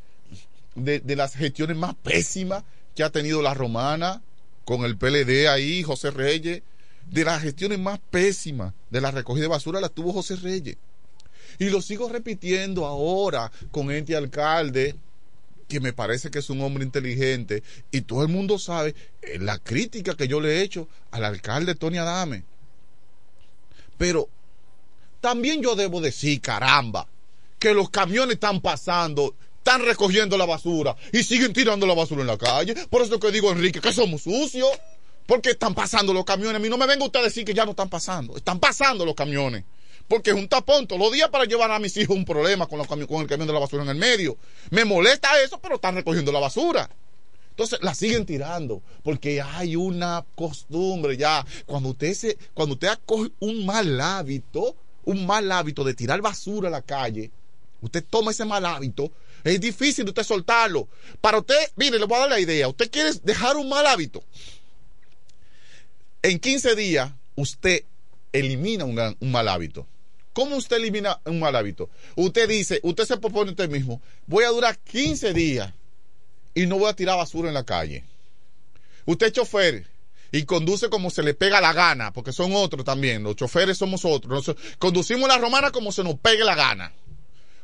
de, 0.75 1.15
las 1.15 1.35
gestiones 1.35 1.77
más 1.77 1.95
pésimas 1.95 2.63
que 2.95 3.03
ha 3.03 3.11
tenido 3.11 3.41
la 3.41 3.53
romana, 3.53 4.23
con 4.65 4.85
el 4.85 4.97
PLD 4.97 5.47
ahí, 5.47 5.83
José 5.83 6.11
Reyes. 6.11 6.63
De 7.11 7.25
las 7.25 7.41
gestiones 7.41 7.79
más 7.79 7.99
pésimas 8.09 8.73
de 8.89 9.01
la 9.01 9.11
recogida 9.11 9.43
de 9.43 9.49
basura 9.49 9.81
las 9.81 9.91
tuvo 9.91 10.13
José 10.13 10.37
Reyes. 10.37 10.77
Y 11.59 11.69
lo 11.69 11.81
sigo 11.81 12.07
repitiendo 12.07 12.85
ahora 12.85 13.51
con 13.71 13.91
este 13.91 14.15
alcalde, 14.15 14.95
que 15.67 15.79
me 15.79 15.93
parece 15.93 16.31
que 16.31 16.39
es 16.39 16.49
un 16.49 16.61
hombre 16.61 16.83
inteligente, 16.83 17.63
y 17.91 18.01
todo 18.01 18.23
el 18.23 18.29
mundo 18.29 18.59
sabe 18.59 18.95
eh, 19.21 19.39
la 19.39 19.59
crítica 19.59 20.15
que 20.15 20.27
yo 20.27 20.39
le 20.39 20.57
he 20.57 20.61
hecho 20.61 20.87
al 21.11 21.25
alcalde 21.25 21.75
Tony 21.75 21.97
Adame. 21.97 22.43
Pero 23.97 24.29
también 25.21 25.61
yo 25.61 25.75
debo 25.75 26.01
decir, 26.01 26.41
caramba, 26.41 27.07
que 27.59 27.73
los 27.73 27.89
camiones 27.89 28.35
están 28.35 28.59
pasando, 28.59 29.35
están 29.57 29.81
recogiendo 29.83 30.37
la 30.37 30.45
basura 30.45 30.95
y 31.13 31.23
siguen 31.23 31.53
tirando 31.53 31.87
la 31.87 31.93
basura 31.93 32.21
en 32.21 32.27
la 32.27 32.37
calle. 32.37 32.75
Por 32.89 33.01
eso 33.01 33.19
que 33.19 33.31
digo, 33.31 33.51
Enrique, 33.51 33.79
que 33.79 33.93
somos 33.93 34.23
sucios. 34.23 34.69
Porque 35.25 35.51
están 35.51 35.73
pasando 35.73 36.13
los 36.13 36.25
camiones. 36.25 36.57
A 36.57 36.59
mí 36.59 36.67
no 36.67 36.77
me 36.77 36.85
venga 36.85 37.05
usted 37.05 37.21
a 37.21 37.23
decir 37.23 37.45
que 37.45 37.53
ya 37.53 37.63
no 37.63 37.71
están 37.71 37.87
pasando. 37.87 38.35
Están 38.35 38.59
pasando 38.59 39.05
los 39.05 39.15
camiones. 39.15 39.63
Porque 40.07 40.31
es 40.31 40.35
un 40.35 40.47
tapón 40.47 40.87
todos 40.87 41.01
los 41.01 41.11
días 41.11 41.29
para 41.29 41.45
llevar 41.45 41.71
a 41.71 41.79
mis 41.79 41.95
hijos 41.97 42.15
un 42.15 42.25
problema 42.25 42.67
con, 42.67 42.79
el 42.79 43.27
camión 43.27 43.47
de 43.47 43.53
la 43.53 43.59
basura 43.59 43.83
en 43.83 43.89
el 43.89 43.95
medio. 43.95 44.37
Me 44.69 44.85
molesta 44.85 45.41
eso, 45.41 45.59
pero 45.59 45.75
están 45.75 45.95
recogiendo 45.95 46.31
la 46.31 46.39
basura. 46.39 46.89
Entonces 47.51 47.79
la 47.83 47.93
siguen 47.93 48.25
tirando 48.25 48.81
porque 49.03 49.41
hay 49.41 49.75
una 49.75 50.25
costumbre 50.35 51.15
ya. 51.17 51.45
Cuando 51.65 51.89
usted 51.89 52.13
se, 52.13 52.37
cuando 52.53 52.73
usted 52.73 52.87
acoge 52.87 53.31
un 53.39 53.65
mal 53.65 54.01
hábito, 54.01 54.75
un 55.05 55.25
mal 55.25 55.51
hábito 55.51 55.83
de 55.83 55.93
tirar 55.93 56.21
basura 56.21 56.69
a 56.69 56.71
la 56.71 56.81
calle, 56.81 57.31
usted 57.81 58.03
toma 58.09 58.31
ese 58.31 58.45
mal 58.45 58.65
hábito, 58.65 59.11
es 59.43 59.59
difícil 59.59 60.07
usted 60.07 60.23
soltarlo. 60.23 60.87
Para 61.21 61.39
usted, 61.39 61.55
mire, 61.75 61.99
le 61.99 62.05
voy 62.05 62.17
a 62.17 62.21
dar 62.21 62.29
la 62.29 62.39
idea. 62.39 62.67
Usted 62.67 62.89
quiere 62.89 63.11
dejar 63.23 63.55
un 63.55 63.69
mal 63.69 63.85
hábito. 63.85 64.23
En 66.21 66.39
15 66.39 66.75
días, 66.75 67.11
usted 67.35 67.83
elimina 68.31 68.85
un 68.85 69.31
mal 69.31 69.47
hábito. 69.47 69.85
¿Cómo 70.33 70.55
usted 70.55 70.77
elimina 70.77 71.19
un 71.25 71.39
mal 71.39 71.55
hábito? 71.55 71.89
Usted 72.15 72.49
dice, 72.49 72.79
usted 72.83 73.05
se 73.05 73.17
propone 73.17 73.51
usted 73.51 73.69
mismo, 73.69 74.01
voy 74.25 74.43
a 74.43 74.49
durar 74.49 74.77
15 74.79 75.33
días 75.33 75.71
y 76.55 76.65
no 76.65 76.77
voy 76.77 76.89
a 76.89 76.95
tirar 76.95 77.17
basura 77.17 77.47
en 77.47 77.53
la 77.53 77.63
calle. 77.63 78.03
Usted 79.05 79.27
es 79.27 79.33
chofer 79.33 79.87
y 80.31 80.43
conduce 80.45 80.89
como 80.89 81.11
se 81.11 81.21
le 81.21 81.35
pega 81.35 81.61
la 81.61 81.73
gana, 81.73 82.11
porque 82.11 82.31
son 82.31 82.53
otros 82.53 82.83
también, 82.83 83.21
los 83.21 83.35
choferes 83.35 83.77
somos 83.77 84.03
otros. 84.05 84.33
Nosotros 84.33 84.75
conducimos 84.79 85.27
la 85.27 85.37
romana 85.37 85.71
como 85.71 85.91
se 85.91 86.03
nos 86.03 86.15
pegue 86.15 86.43
la 86.43 86.55
gana. 86.55 86.91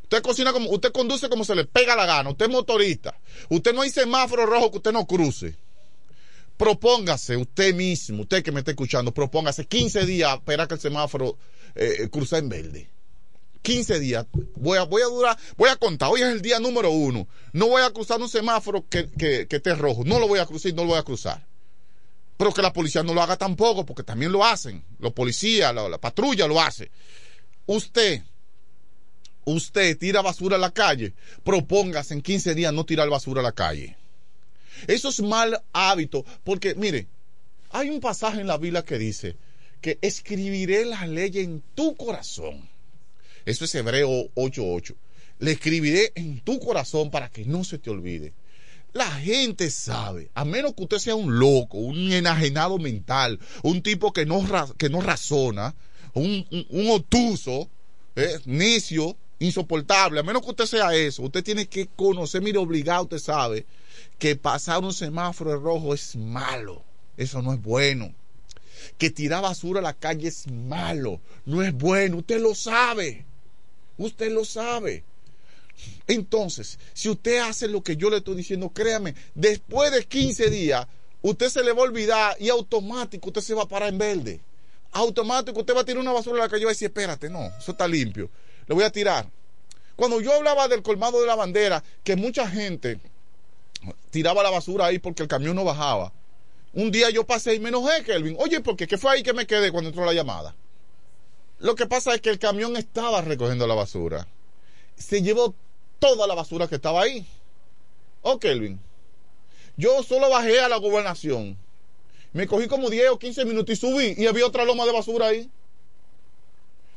Usted 0.04 0.22
cocina 0.22 0.54
como, 0.54 0.70
usted 0.70 0.92
conduce 0.92 1.30
como 1.30 1.44
se 1.44 1.56
le 1.56 1.66
pega 1.66 1.96
la 1.96 2.06
gana, 2.06 2.30
usted 2.30 2.46
es 2.46 2.52
motorista. 2.52 3.20
Usted 3.50 3.74
no 3.74 3.82
hay 3.82 3.90
semáforo 3.90 4.46
rojo 4.46 4.72
que 4.72 4.78
usted 4.78 4.92
no 4.92 5.08
cruce. 5.08 5.56
Propóngase 6.58 7.38
usted 7.38 7.74
mismo, 7.74 8.24
usted 8.24 8.44
que 8.44 8.52
me 8.52 8.60
está 8.60 8.72
escuchando, 8.72 9.14
propóngase 9.14 9.66
15 9.66 10.06
días 10.06 10.32
a 10.32 10.36
esperar 10.36 10.68
que 10.68 10.74
el 10.76 10.80
semáforo 10.80 11.38
eh, 11.80 12.10
cruce 12.10 12.38
en 12.38 12.50
verde. 12.50 12.90
15 13.62 14.00
días. 14.00 14.26
Voy 14.56 14.78
a, 14.78 14.84
voy 14.84 15.02
a 15.02 15.06
durar, 15.06 15.38
voy 15.58 15.70
a 15.70 15.76
contar. 15.76 16.10
Hoy 16.12 16.22
es 16.22 16.28
el 16.28 16.42
día 16.42 16.60
número 16.60 16.92
uno. 16.92 17.28
No 17.54 17.68
voy 17.68 17.82
a 17.82 17.92
cruzar 17.92 18.20
un 18.22 18.30
semáforo 18.30 18.86
que, 18.88 19.10
que, 19.10 19.48
que 19.48 19.56
esté 19.56 19.76
rojo. 19.76 20.04
No 20.06 20.20
lo 20.20 20.28
voy 20.28 20.40
a 20.40 20.46
cruzar 20.46 20.72
y 20.72 20.76
no 20.76 20.84
lo 20.84 20.90
voy 20.90 21.00
a 21.00 21.04
cruzar. 21.04 21.46
Pero 22.38 22.54
que 22.54 22.62
la 22.62 22.74
policía 22.74 23.04
no 23.04 23.14
lo 23.14 23.22
haga 23.22 23.38
tampoco, 23.38 23.86
porque 23.86 24.04
también 24.04 24.32
lo 24.32 24.46
hacen. 24.46 24.84
Los 25.00 25.14
policías, 25.14 25.74
la, 25.74 25.88
la 25.90 25.98
patrulla 25.98 26.48
lo 26.48 26.60
hace. 26.60 26.92
Usted, 27.66 28.24
usted 29.46 29.98
tira 29.98 30.22
basura 30.22 30.56
a 30.56 30.60
la 30.60 30.72
calle. 30.72 31.14
Propóngase 31.44 32.14
en 32.14 32.22
15 32.22 32.56
días 32.56 32.74
no 32.74 32.86
tirar 32.86 33.10
basura 33.10 33.42
a 33.42 33.44
la 33.44 33.52
calle. 33.52 33.98
Eso 34.88 35.10
es 35.10 35.22
mal 35.22 35.62
hábito, 35.74 36.26
porque 36.44 36.76
mire, 36.76 37.08
hay 37.72 37.90
un 37.90 38.00
pasaje 38.00 38.40
en 38.40 38.48
la 38.48 38.58
Biblia 38.58 38.84
que 38.84 38.98
dice 38.98 39.36
que 39.82 39.98
escribiré 40.02 40.86
la 40.86 41.06
ley 41.08 41.32
en 41.36 41.64
tu 41.76 41.96
corazón. 41.96 42.68
Eso 43.46 43.66
es 43.66 43.76
Hebreo 43.76 44.30
8:8. 44.36 44.96
Le 45.40 45.52
escribiré 45.52 46.12
en 46.16 46.42
tu 46.42 46.60
corazón 46.60 47.10
para 47.10 47.30
que 47.30 47.46
no 47.46 47.64
se 47.64 47.78
te 47.78 47.90
olvide. 47.90 48.34
La 48.92 49.10
gente 49.12 49.70
sabe, 49.70 50.32
a 50.34 50.44
menos 50.46 50.74
que 50.74 50.84
usted 50.84 50.98
sea 50.98 51.16
un 51.16 51.38
loco, 51.38 51.78
un 51.78 52.12
enajenado 52.12 52.80
mental, 52.80 53.40
un 53.62 53.84
tipo 53.84 54.12
que 54.12 54.26
no, 54.26 54.44
que 54.78 54.90
no 54.90 55.00
razona, 55.00 55.76
un, 56.14 56.46
un, 56.52 56.66
un 56.70 56.90
obtuso, 56.90 57.70
eh, 58.16 58.40
necio, 58.46 59.16
insoportable, 59.38 60.20
a 60.20 60.24
menos 60.24 60.42
que 60.44 60.50
usted 60.50 60.66
sea 60.66 60.96
eso, 60.96 61.22
usted 61.24 61.44
tiene 61.44 61.68
que 61.68 61.88
conocer, 61.96 62.42
mire, 62.42 62.58
obligado, 62.58 63.04
usted 63.04 63.20
sabe, 63.20 63.66
que 64.18 64.36
pasar 64.36 64.84
un 64.84 64.94
semáforo 64.94 65.60
rojo 65.60 65.94
es 65.94 66.16
malo, 66.16 66.84
eso 67.16 67.42
no 67.42 67.54
es 67.54 67.62
bueno. 67.62 68.14
Que 68.98 69.10
tirar 69.10 69.42
basura 69.42 69.80
a 69.80 69.84
la 69.84 69.94
calle 69.94 70.28
es 70.28 70.48
malo, 70.48 71.20
no 71.46 71.62
es 71.64 71.74
bueno, 71.74 72.18
usted 72.18 72.40
lo 72.40 72.56
sabe, 72.56 73.26
usted 73.98 74.32
lo 74.32 74.46
sabe. 74.46 75.04
Entonces, 76.08 76.80
si 76.94 77.10
usted 77.10 77.40
hace 77.40 77.68
lo 77.68 77.82
que 77.82 77.96
yo 77.96 78.10
le 78.10 78.18
estoy 78.18 78.36
diciendo, 78.36 78.70
créame, 78.70 79.16
después 79.36 79.92
de 79.92 80.04
15 80.04 80.50
días, 80.50 80.88
usted 81.22 81.50
se 81.50 81.64
le 81.64 81.72
va 81.72 81.82
a 81.82 81.86
olvidar 81.86 82.36
y 82.40 82.50
automático 82.50 83.28
usted 83.30 83.42
se 83.42 83.54
va 83.54 83.64
a 83.64 83.68
parar 83.68 83.90
en 83.90 83.98
verde. 83.98 84.42
Automático 84.92 85.60
usted 85.60 85.76
va 85.76 85.82
a 85.82 85.86
tirar 85.86 86.02
una 86.02 86.12
basura 86.12 86.38
a 86.40 86.46
la 86.46 86.50
calle 86.50 86.62
y 86.62 86.66
va 86.66 86.72
a 86.72 86.74
decir, 86.74 86.88
espérate, 86.88 87.30
no, 87.30 87.46
eso 87.58 87.72
está 87.72 87.88
limpio, 87.88 88.30
le 88.68 88.76
voy 88.76 88.84
a 88.84 88.92
tirar. 88.92 89.30
Cuando 89.96 90.22
yo 90.22 90.34
hablaba 90.34 90.68
del 90.68 90.82
colmado 90.82 91.20
de 91.22 91.28
la 91.28 91.36
bandera, 91.36 91.84
que 92.04 92.16
mucha 92.16 92.48
gente 92.48 93.00
tiraba 94.10 94.44
la 94.44 94.50
basura 94.50 94.86
ahí 94.86 95.00
porque 95.00 95.24
el 95.24 95.30
camión 95.30 95.56
no 95.56 95.64
bajaba. 95.64 96.12
Un 96.74 96.92
día 96.92 97.10
yo 97.10 97.26
pasé 97.26 97.56
y 97.56 97.60
me 97.60 97.70
enojé, 97.70 98.04
Kelvin. 98.04 98.36
Oye, 98.40 98.62
¿por 98.62 98.76
qué? 98.76 98.88
¿Qué 98.88 98.98
fue 98.98 99.12
ahí 99.12 99.24
que 99.24 99.34
me 99.34 99.48
quedé 99.48 99.72
cuando 99.72 99.90
entró 99.90 100.06
la 100.06 100.14
llamada? 100.14 100.56
Lo 101.60 101.76
que 101.76 101.88
pasa 101.88 102.14
es 102.14 102.22
que 102.22 102.30
el 102.30 102.40
camión 102.40 102.78
estaba 102.78 103.22
recogiendo 103.22 103.68
la 103.68 103.76
basura. 103.76 104.28
Se 104.96 105.22
llevó 105.22 105.56
toda 106.00 106.28
la 106.28 106.36
basura 106.36 106.68
que 106.68 106.76
estaba 106.76 107.02
ahí. 107.02 107.28
Oh, 108.22 108.40
Kelvin. 108.40 108.80
Yo 109.76 110.04
solo 110.04 110.30
bajé 110.30 110.60
a 110.60 110.70
la 110.70 110.78
gobernación. 110.78 111.58
Me 112.34 112.48
cogí 112.48 112.68
como 112.68 112.90
10 112.90 113.10
o 113.12 113.20
15 113.20 113.46
minutos 113.46 113.74
y 113.74 113.76
subí 113.76 114.14
y 114.18 114.28
había 114.28 114.46
otra 114.46 114.64
loma 114.64 114.86
de 114.86 114.92
basura 114.92 115.28
ahí. 115.28 115.50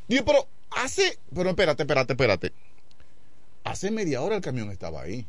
Dije, 0.09 0.23
pero 0.23 0.47
hace... 0.71 1.19
Pero 1.35 1.49
espérate, 1.49 1.83
espérate, 1.85 2.13
espérate. 2.13 2.53
Hace 3.65 3.91
media 3.91 4.21
hora 4.21 4.37
el 4.37 4.43
camión 4.43 4.71
estaba 4.71 5.03
ahí. 5.03 5.27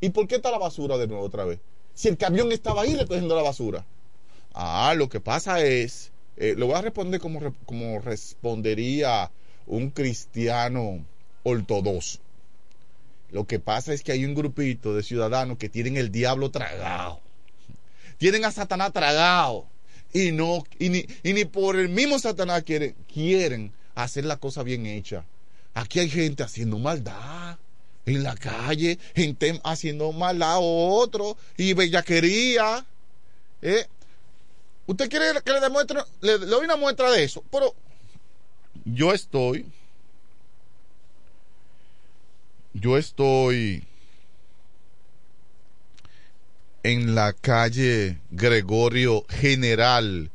¿Y 0.00 0.10
por 0.10 0.26
qué 0.26 0.36
está 0.36 0.50
la 0.50 0.58
basura 0.58 0.96
de 0.96 1.06
nuevo 1.06 1.24
otra 1.24 1.44
vez? 1.44 1.60
Si 2.00 2.08
el 2.08 2.16
camión 2.16 2.50
estaba 2.50 2.80
ahí 2.80 2.96
recogiendo 2.96 3.36
la 3.36 3.42
basura. 3.42 3.84
Ah, 4.54 4.94
lo 4.96 5.10
que 5.10 5.20
pasa 5.20 5.62
es, 5.62 6.12
eh, 6.38 6.54
lo 6.56 6.66
voy 6.66 6.76
a 6.76 6.80
responder 6.80 7.20
como, 7.20 7.54
como 7.66 7.98
respondería 7.98 9.30
un 9.66 9.90
cristiano 9.90 11.04
ortodoxo. 11.42 12.20
Lo 13.30 13.46
que 13.46 13.60
pasa 13.60 13.92
es 13.92 14.02
que 14.02 14.12
hay 14.12 14.24
un 14.24 14.34
grupito 14.34 14.94
de 14.94 15.02
ciudadanos 15.02 15.58
que 15.58 15.68
tienen 15.68 15.98
el 15.98 16.10
diablo 16.10 16.50
tragado. 16.50 17.20
Tienen 18.16 18.46
a 18.46 18.50
Satanás 18.50 18.94
tragado. 18.94 19.66
Y 20.14 20.32
no, 20.32 20.64
y 20.78 20.88
ni, 20.88 21.04
y 21.22 21.34
ni 21.34 21.44
por 21.44 21.76
el 21.76 21.90
mismo 21.90 22.18
Satanás 22.18 22.62
quieren, 22.62 22.96
quieren 23.12 23.74
hacer 23.94 24.24
la 24.24 24.38
cosa 24.38 24.62
bien 24.62 24.86
hecha. 24.86 25.26
Aquí 25.74 26.00
hay 26.00 26.08
gente 26.08 26.44
haciendo 26.44 26.78
maldad 26.78 27.58
en 28.06 28.22
la 28.22 28.34
calle, 28.34 28.98
gente 29.14 29.60
haciendo 29.64 30.12
maldad 30.12 30.54
a 30.54 30.58
otro 30.58 31.36
y 31.56 31.74
bellaquería. 31.74 32.84
¿eh? 33.62 33.86
¿Usted 34.86 35.08
quiere 35.08 35.40
que 35.42 35.52
le 35.52 35.60
demuestre, 35.60 36.00
le, 36.20 36.38
le 36.38 36.46
doy 36.46 36.64
una 36.64 36.76
muestra 36.76 37.10
de 37.10 37.24
eso? 37.24 37.44
Pero 37.50 37.74
yo 38.84 39.12
estoy, 39.12 39.66
yo 42.72 42.96
estoy 42.96 43.84
en 46.82 47.14
la 47.14 47.32
calle 47.34 48.18
Gregorio 48.30 49.24
General 49.28 50.30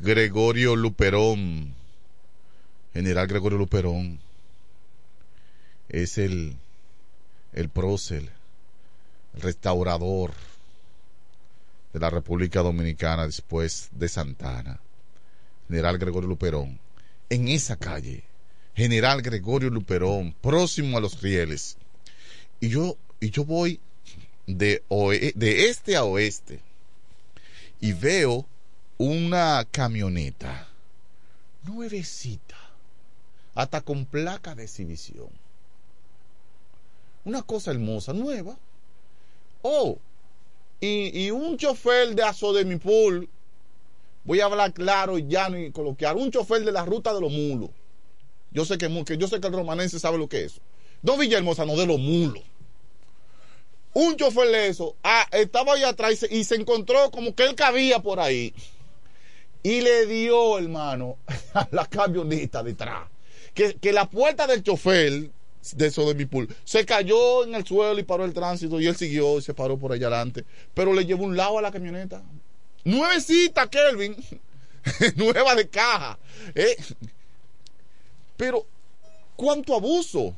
Gregorio 0.00 0.76
Luperón. 0.76 1.74
General 2.94 3.26
Gregorio 3.26 3.58
Luperón 3.58 4.18
es 5.88 6.18
el, 6.18 6.56
el 7.52 7.68
prócer, 7.68 8.30
el 9.34 9.40
restaurador, 9.40 10.32
de 11.92 12.00
la 12.00 12.10
República 12.10 12.60
Dominicana 12.60 13.26
después 13.26 13.88
de 13.92 14.08
Santana, 14.08 14.80
General 15.68 15.98
Gregorio 15.98 16.28
Luperón, 16.28 16.78
en 17.28 17.48
esa 17.48 17.76
calle, 17.76 18.24
General 18.74 19.22
Gregorio 19.22 19.70
Luperón, 19.70 20.34
próximo 20.40 20.98
a 20.98 21.00
los 21.00 21.20
rieles. 21.20 21.76
Y 22.60 22.68
yo, 22.68 22.96
y 23.18 23.30
yo 23.30 23.44
voy 23.44 23.80
de, 24.46 24.82
de 25.34 25.68
este 25.68 25.96
a 25.96 26.04
oeste 26.04 26.60
y 27.80 27.92
veo 27.92 28.46
una 28.98 29.66
camioneta 29.70 30.68
nuevecita, 31.64 32.56
hasta 33.54 33.80
con 33.80 34.04
placa 34.04 34.54
de 34.54 34.64
exhibición. 34.64 35.28
Una 37.24 37.42
cosa 37.42 37.70
hermosa, 37.70 38.12
nueva. 38.12 38.56
Oh, 39.62 39.98
y, 40.80 41.26
y 41.26 41.30
un 41.30 41.58
chofer 41.58 42.14
de 42.14 42.22
Azodemipol, 42.22 43.28
voy 44.24 44.40
a 44.40 44.46
hablar 44.46 44.72
claro 44.72 45.18
y 45.18 45.26
llano 45.26 45.58
y 45.58 45.70
coloquial, 45.70 46.16
un 46.16 46.30
chofer 46.30 46.64
de 46.64 46.72
la 46.72 46.84
ruta 46.84 47.12
de 47.12 47.20
los 47.20 47.30
mulos. 47.30 47.70
Yo 48.52 48.64
sé 48.64 48.78
que, 48.78 48.88
yo 49.18 49.28
sé 49.28 49.40
que 49.40 49.46
el 49.46 49.52
romanense 49.52 49.98
sabe 50.00 50.18
lo 50.18 50.28
que 50.28 50.44
es 50.44 50.52
eso. 50.52 50.60
No 51.02 51.16
Villahermosa, 51.16 51.64
no 51.64 51.76
de 51.76 51.86
los 51.86 51.98
mulos. 51.98 52.42
Un 53.92 54.16
chofer 54.16 54.48
de 54.48 54.68
eso 54.68 54.96
ah, 55.02 55.26
estaba 55.32 55.74
ahí 55.74 55.82
atrás 55.82 56.12
y 56.12 56.16
se, 56.16 56.34
y 56.34 56.44
se 56.44 56.54
encontró 56.54 57.10
como 57.10 57.34
que 57.34 57.44
él 57.44 57.54
cabía 57.54 58.00
por 58.00 58.20
ahí. 58.20 58.54
Y 59.62 59.82
le 59.82 60.06
dio, 60.06 60.58
hermano, 60.58 61.16
a 61.54 61.68
la 61.70 61.86
camioneta 61.86 62.62
detrás. 62.62 63.08
Que, 63.54 63.74
que 63.74 63.92
la 63.92 64.08
puerta 64.08 64.46
del 64.46 64.62
chofer 64.62 65.30
de 65.74 65.86
eso 65.86 66.08
de 66.08 66.14
mi 66.14 66.24
pool 66.24 66.48
se 66.64 66.86
cayó 66.86 67.44
en 67.44 67.54
el 67.54 67.66
suelo 67.66 67.98
y 67.98 68.02
paró 68.02 68.24
el 68.24 68.32
tránsito 68.32 68.80
y 68.80 68.86
él 68.86 68.96
siguió 68.96 69.38
y 69.38 69.42
se 69.42 69.54
paró 69.54 69.76
por 69.78 69.92
allá 69.92 70.06
adelante. 70.06 70.44
Pero 70.74 70.92
le 70.94 71.04
llevó 71.04 71.24
un 71.24 71.36
lado 71.36 71.58
a 71.58 71.62
la 71.62 71.70
camioneta. 71.70 72.22
Nuevecita, 72.84 73.68
Kelvin. 73.68 74.16
Nueva 75.16 75.54
de 75.54 75.68
caja. 75.68 76.18
¿eh? 76.54 76.76
Pero, 78.36 78.66
¿cuánto 79.36 79.74
abuso? 79.74 80.34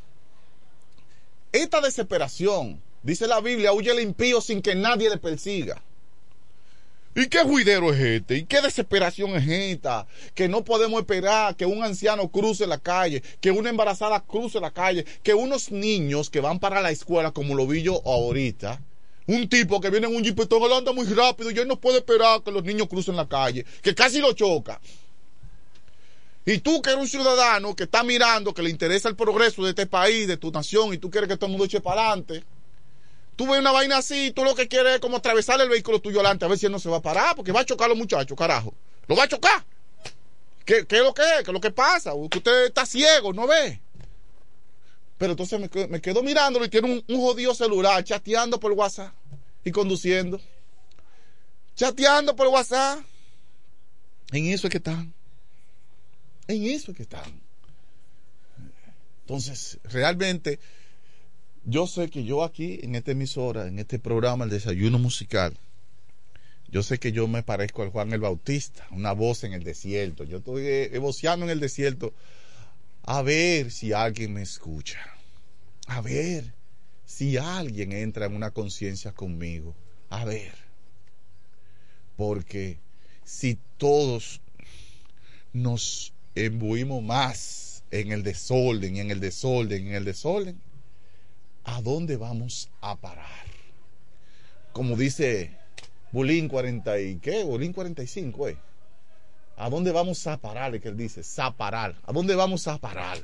Esta 1.52 1.80
desesperación, 1.80 2.82
dice 3.02 3.28
la 3.28 3.40
Biblia, 3.40 3.72
huye 3.72 3.92
el 3.92 4.00
impío 4.00 4.40
sin 4.40 4.62
que 4.62 4.74
nadie 4.74 5.08
le 5.10 5.18
persiga. 5.18 5.82
¿Y 7.14 7.26
qué 7.28 7.40
juidero 7.40 7.92
es 7.92 8.00
este? 8.00 8.38
¿Y 8.38 8.44
qué 8.44 8.62
desesperación 8.62 9.36
es 9.36 9.46
esta? 9.46 10.06
Que 10.34 10.48
no 10.48 10.64
podemos 10.64 10.98
esperar 11.00 11.54
que 11.56 11.66
un 11.66 11.82
anciano 11.82 12.30
cruce 12.30 12.66
la 12.66 12.78
calle, 12.78 13.22
que 13.40 13.50
una 13.50 13.68
embarazada 13.68 14.20
cruce 14.20 14.60
la 14.60 14.70
calle, 14.70 15.04
que 15.22 15.34
unos 15.34 15.70
niños 15.70 16.30
que 16.30 16.40
van 16.40 16.58
para 16.58 16.80
la 16.80 16.90
escuela, 16.90 17.30
como 17.30 17.54
lo 17.54 17.66
vi 17.66 17.82
yo 17.82 18.00
ahorita, 18.06 18.80
un 19.26 19.46
tipo 19.48 19.78
que 19.80 19.90
viene 19.90 20.06
en 20.06 20.16
un 20.16 20.24
jipetón, 20.24 20.62
él 20.62 20.72
anda 20.72 20.92
muy 20.92 21.04
rápido 21.06 21.50
y 21.50 21.58
él 21.58 21.68
no 21.68 21.78
puede 21.78 21.98
esperar 21.98 22.42
que 22.42 22.50
los 22.50 22.64
niños 22.64 22.88
crucen 22.88 23.14
la 23.14 23.28
calle, 23.28 23.66
que 23.82 23.94
casi 23.94 24.18
lo 24.18 24.32
choca. 24.32 24.80
Y 26.46 26.58
tú 26.58 26.80
que 26.80 26.90
eres 26.90 27.02
un 27.02 27.08
ciudadano 27.08 27.76
que 27.76 27.84
está 27.84 28.02
mirando, 28.02 28.54
que 28.54 28.62
le 28.62 28.70
interesa 28.70 29.08
el 29.10 29.16
progreso 29.16 29.62
de 29.62 29.70
este 29.70 29.86
país, 29.86 30.26
de 30.26 30.38
tu 30.38 30.50
nación, 30.50 30.94
y 30.94 30.98
tú 30.98 31.10
quieres 31.10 31.28
que 31.28 31.36
todo 31.36 31.46
el 31.46 31.52
mundo 31.52 31.66
eche 31.66 31.80
para 31.80 32.08
adelante, 32.08 32.42
tú 33.42 33.50
ves 33.50 33.58
una 33.58 33.72
vaina 33.72 33.98
así, 33.98 34.30
tú 34.30 34.44
lo 34.44 34.54
que 34.54 34.68
quieres 34.68 34.94
es 34.94 35.00
como 35.00 35.16
atravesar 35.16 35.60
el 35.60 35.68
vehículo 35.68 36.00
tuyo 36.00 36.20
adelante, 36.20 36.44
a 36.44 36.48
ver 36.48 36.58
si 36.58 36.66
él 36.66 36.72
no 36.72 36.78
se 36.78 36.88
va 36.88 36.98
a 36.98 37.02
parar, 37.02 37.34
porque 37.34 37.50
va 37.50 37.60
a 37.60 37.64
chocar 37.64 37.86
a 37.86 37.88
los 37.88 37.98
muchachos, 37.98 38.38
carajo. 38.38 38.72
Lo 39.08 39.16
va 39.16 39.24
a 39.24 39.28
chocar. 39.28 39.64
¿Qué, 40.64 40.86
qué 40.86 40.98
es 40.98 41.02
lo 41.02 41.12
que 41.12 41.22
es? 41.22 41.38
¿Qué 41.38 41.50
es 41.50 41.52
lo 41.52 41.60
que 41.60 41.72
pasa? 41.72 42.14
Usted 42.14 42.66
está 42.66 42.86
ciego, 42.86 43.32
no 43.32 43.48
ve. 43.48 43.80
Pero 45.18 45.32
entonces 45.32 45.58
me, 45.58 45.88
me 45.88 46.00
quedo 46.00 46.22
mirándolo 46.22 46.64
y 46.64 46.68
tiene 46.68 46.92
un, 46.92 47.04
un 47.08 47.20
jodido 47.20 47.52
celular 47.52 48.04
chateando 48.04 48.60
por 48.60 48.70
WhatsApp 48.70 49.12
y 49.64 49.72
conduciendo. 49.72 50.40
Chateando 51.74 52.36
por 52.36 52.46
WhatsApp. 52.46 53.00
En 54.30 54.46
eso 54.46 54.68
es 54.68 54.70
que 54.70 54.78
están. 54.78 55.12
En 56.46 56.62
eso 56.64 56.92
es 56.92 56.96
que 56.96 57.02
están. 57.02 57.42
Entonces, 59.22 59.80
realmente, 59.82 60.60
yo 61.64 61.86
sé 61.86 62.08
que 62.08 62.24
yo 62.24 62.42
aquí, 62.42 62.80
en 62.82 62.94
esta 62.94 63.12
emisora, 63.12 63.68
en 63.68 63.78
este 63.78 63.98
programa, 63.98 64.44
el 64.44 64.50
desayuno 64.50 64.98
musical, 64.98 65.56
yo 66.68 66.82
sé 66.82 66.98
que 66.98 67.12
yo 67.12 67.28
me 67.28 67.42
parezco 67.42 67.82
al 67.82 67.90
Juan 67.90 68.12
el 68.12 68.20
Bautista, 68.20 68.86
una 68.90 69.12
voz 69.12 69.44
en 69.44 69.52
el 69.52 69.62
desierto. 69.62 70.24
Yo 70.24 70.38
estoy 70.38 70.62
eh, 70.66 70.90
en 70.94 71.50
el 71.50 71.60
desierto 71.60 72.14
a 73.02 73.20
ver 73.20 73.70
si 73.70 73.92
alguien 73.92 74.32
me 74.32 74.42
escucha. 74.42 74.98
A 75.86 76.00
ver 76.00 76.54
si 77.04 77.36
alguien 77.36 77.92
entra 77.92 78.24
en 78.26 78.34
una 78.34 78.52
conciencia 78.52 79.12
conmigo. 79.12 79.74
A 80.08 80.24
ver. 80.24 80.54
Porque 82.16 82.78
si 83.24 83.58
todos 83.76 84.40
nos 85.52 86.14
embuimos 86.34 87.02
más 87.02 87.84
en 87.90 88.12
el 88.12 88.22
desorden, 88.22 88.96
en 88.96 89.10
el 89.10 89.20
desorden, 89.20 89.88
en 89.88 89.94
el 89.94 90.04
desorden, 90.04 90.58
¿a 91.64 91.80
dónde 91.82 92.16
vamos 92.16 92.70
a 92.80 92.96
parar? 92.96 93.46
Como 94.72 94.96
dice 94.96 95.56
Bulín 96.12 96.48
40 96.48 97.00
y 97.00 97.16
qué, 97.16 97.44
Bulín 97.44 97.72
45, 97.72 98.48
eh. 98.48 98.56
¿A 99.56 99.70
dónde 99.70 99.92
vamos 99.92 100.26
a 100.26 100.38
parar? 100.38 100.74
Es 100.74 100.82
que 100.82 100.88
él 100.88 100.96
dice, 100.96 101.22
zaparar. 101.22 101.94
¿A 102.04 102.12
dónde 102.12 102.34
vamos 102.34 102.66
a 102.68 102.78
parar? 102.78 103.18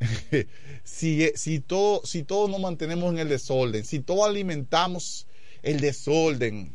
si, 0.84 1.30
si, 1.34 1.60
todo, 1.60 2.04
si 2.04 2.24
todos 2.24 2.50
nos 2.50 2.60
mantenemos 2.60 3.12
en 3.12 3.20
el 3.20 3.28
desorden, 3.28 3.84
si 3.84 4.00
todos 4.00 4.28
alimentamos 4.28 5.26
el 5.62 5.80
desorden, 5.80 6.74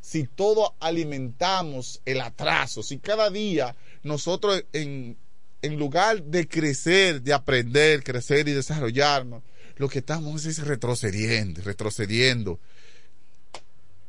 si 0.00 0.24
todo 0.24 0.74
alimentamos 0.80 2.02
el 2.04 2.20
atraso, 2.20 2.82
si 2.82 2.98
cada 2.98 3.30
día 3.30 3.74
nosotros 4.02 4.64
en 4.72 5.16
lugar 5.62 6.22
de 6.22 6.46
crecer, 6.46 7.22
de 7.22 7.32
aprender, 7.32 8.04
crecer 8.04 8.46
y 8.48 8.52
desarrollarnos, 8.52 9.42
lo 9.76 9.88
que 9.88 9.98
estamos 10.00 10.46
es 10.46 10.64
retrocediendo, 10.64 11.62
retrocediendo. 11.62 12.58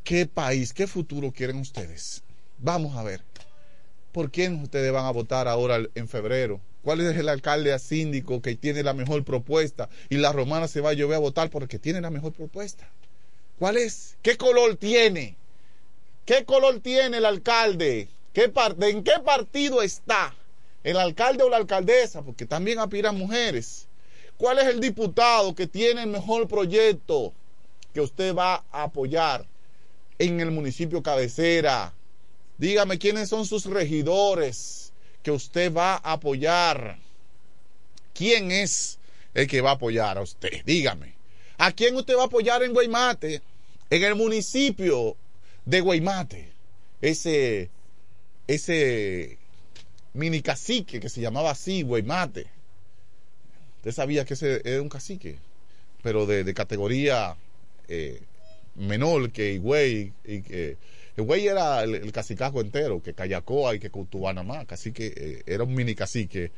¿Qué 0.04 0.28
país, 0.28 0.74
qué 0.74 0.86
futuro 0.86 1.32
quieren 1.32 1.58
ustedes? 1.58 2.22
Vamos 2.60 2.96
a 2.96 3.04
ver. 3.04 3.22
¿Por 4.12 4.32
quién 4.32 4.62
ustedes 4.62 4.92
van 4.92 5.06
a 5.06 5.12
votar 5.12 5.48
ahora 5.48 5.80
en 5.96 6.08
febrero? 6.08 6.62
¿Cuál 6.84 7.02
es 7.02 7.18
el 7.18 7.28
alcalde 7.28 7.74
a 7.74 7.80
síndico 7.80 8.42
que 8.42 8.56
tiene 8.56 8.84
la 8.84 8.94
mejor 8.94 9.24
propuesta? 9.26 9.90
Y 10.10 10.18
la 10.18 10.32
romana 10.32 10.68
se 10.68 10.82
va 10.82 10.92
a 10.92 10.94
llover 10.94 11.16
a 11.16 11.20
votar 11.20 11.50
porque 11.50 11.80
tiene 11.80 12.00
la 12.00 12.12
mejor 12.12 12.32
propuesta. 12.32 12.88
¿Cuál 13.58 13.78
es? 13.78 14.16
¿Qué 14.22 14.38
color 14.38 14.76
tiene? 14.76 15.36
¿Qué 16.26 16.46
color 16.46 16.80
tiene 16.80 17.18
el 17.18 17.26
alcalde? 17.26 18.08
¿Qué 18.34 18.52
¿En 18.82 19.04
qué 19.04 19.14
partido 19.26 19.82
está? 19.82 20.36
¿El 20.84 20.98
alcalde 20.98 21.44
o 21.44 21.50
la 21.50 21.58
alcaldesa? 21.58 22.22
Porque 22.22 22.46
también 22.46 22.78
aspiran 22.78 23.18
mujeres. 23.18 23.88
¿Cuál 24.38 24.60
es 24.60 24.66
el 24.66 24.82
diputado 24.82 25.56
que 25.56 25.68
tiene 25.68 26.04
el 26.04 26.10
mejor 26.10 26.48
proyecto 26.48 27.34
que 27.94 28.02
usted 28.02 28.36
va 28.36 28.66
a 28.72 28.84
apoyar 28.84 29.46
en 30.20 30.42
el 30.42 30.52
municipio 30.52 31.02
cabecera? 31.02 31.94
Dígame 32.58 32.98
quiénes 32.98 33.30
son 33.30 33.46
sus 33.46 33.66
regidores 33.66 34.92
que 35.24 35.32
usted 35.32 35.74
va 35.74 35.96
a 35.96 36.14
apoyar. 36.14 36.98
¿Quién 38.14 38.52
es 38.52 39.00
el 39.34 39.48
que 39.48 39.62
va 39.62 39.72
a 39.72 39.74
apoyar 39.74 40.18
a 40.18 40.22
usted? 40.22 40.64
Dígame. 40.66 41.16
¿A 41.58 41.72
quién 41.72 41.96
usted 41.96 42.18
va 42.18 42.24
a 42.24 42.26
apoyar 42.26 42.62
en 42.64 42.74
Guaymate? 42.74 43.42
En 43.90 44.04
el 44.04 44.16
municipio 44.16 45.16
de 45.66 45.80
Guaymate. 45.80 46.52
Ese, 47.02 47.70
ese 48.48 49.38
mini 50.14 50.42
cacique 50.42 51.00
que 51.00 51.10
se 51.10 51.22
llamaba 51.22 51.52
así, 51.52 51.84
Guaymate. 51.84 52.55
Usted 53.86 54.02
sabía 54.02 54.26
que 54.26 54.34
ese 54.34 54.64
era 54.66 54.82
un 54.82 54.90
cacique, 54.90 55.38
pero 56.02 56.26
de, 56.26 56.52
categoría 56.56 57.36
eh, 57.88 58.20
menor 58.74 59.32
que 59.32 59.54
Higüey 59.54 60.12
y 60.26 60.42
que 60.42 60.78
era 61.16 61.84
el, 61.84 61.94
el 61.94 62.12
entero, 62.62 63.04
que 63.04 63.14
Cayacoa 63.14 63.76
y 63.76 63.80
que 63.80 63.92
Cutubana 63.92 64.42
más, 64.42 64.66
así 64.70 64.92
que 64.92 65.14
eh, 65.16 65.44
era 65.46 65.66
un 65.66 65.76
mini 65.76 65.94
cacique 65.94 66.52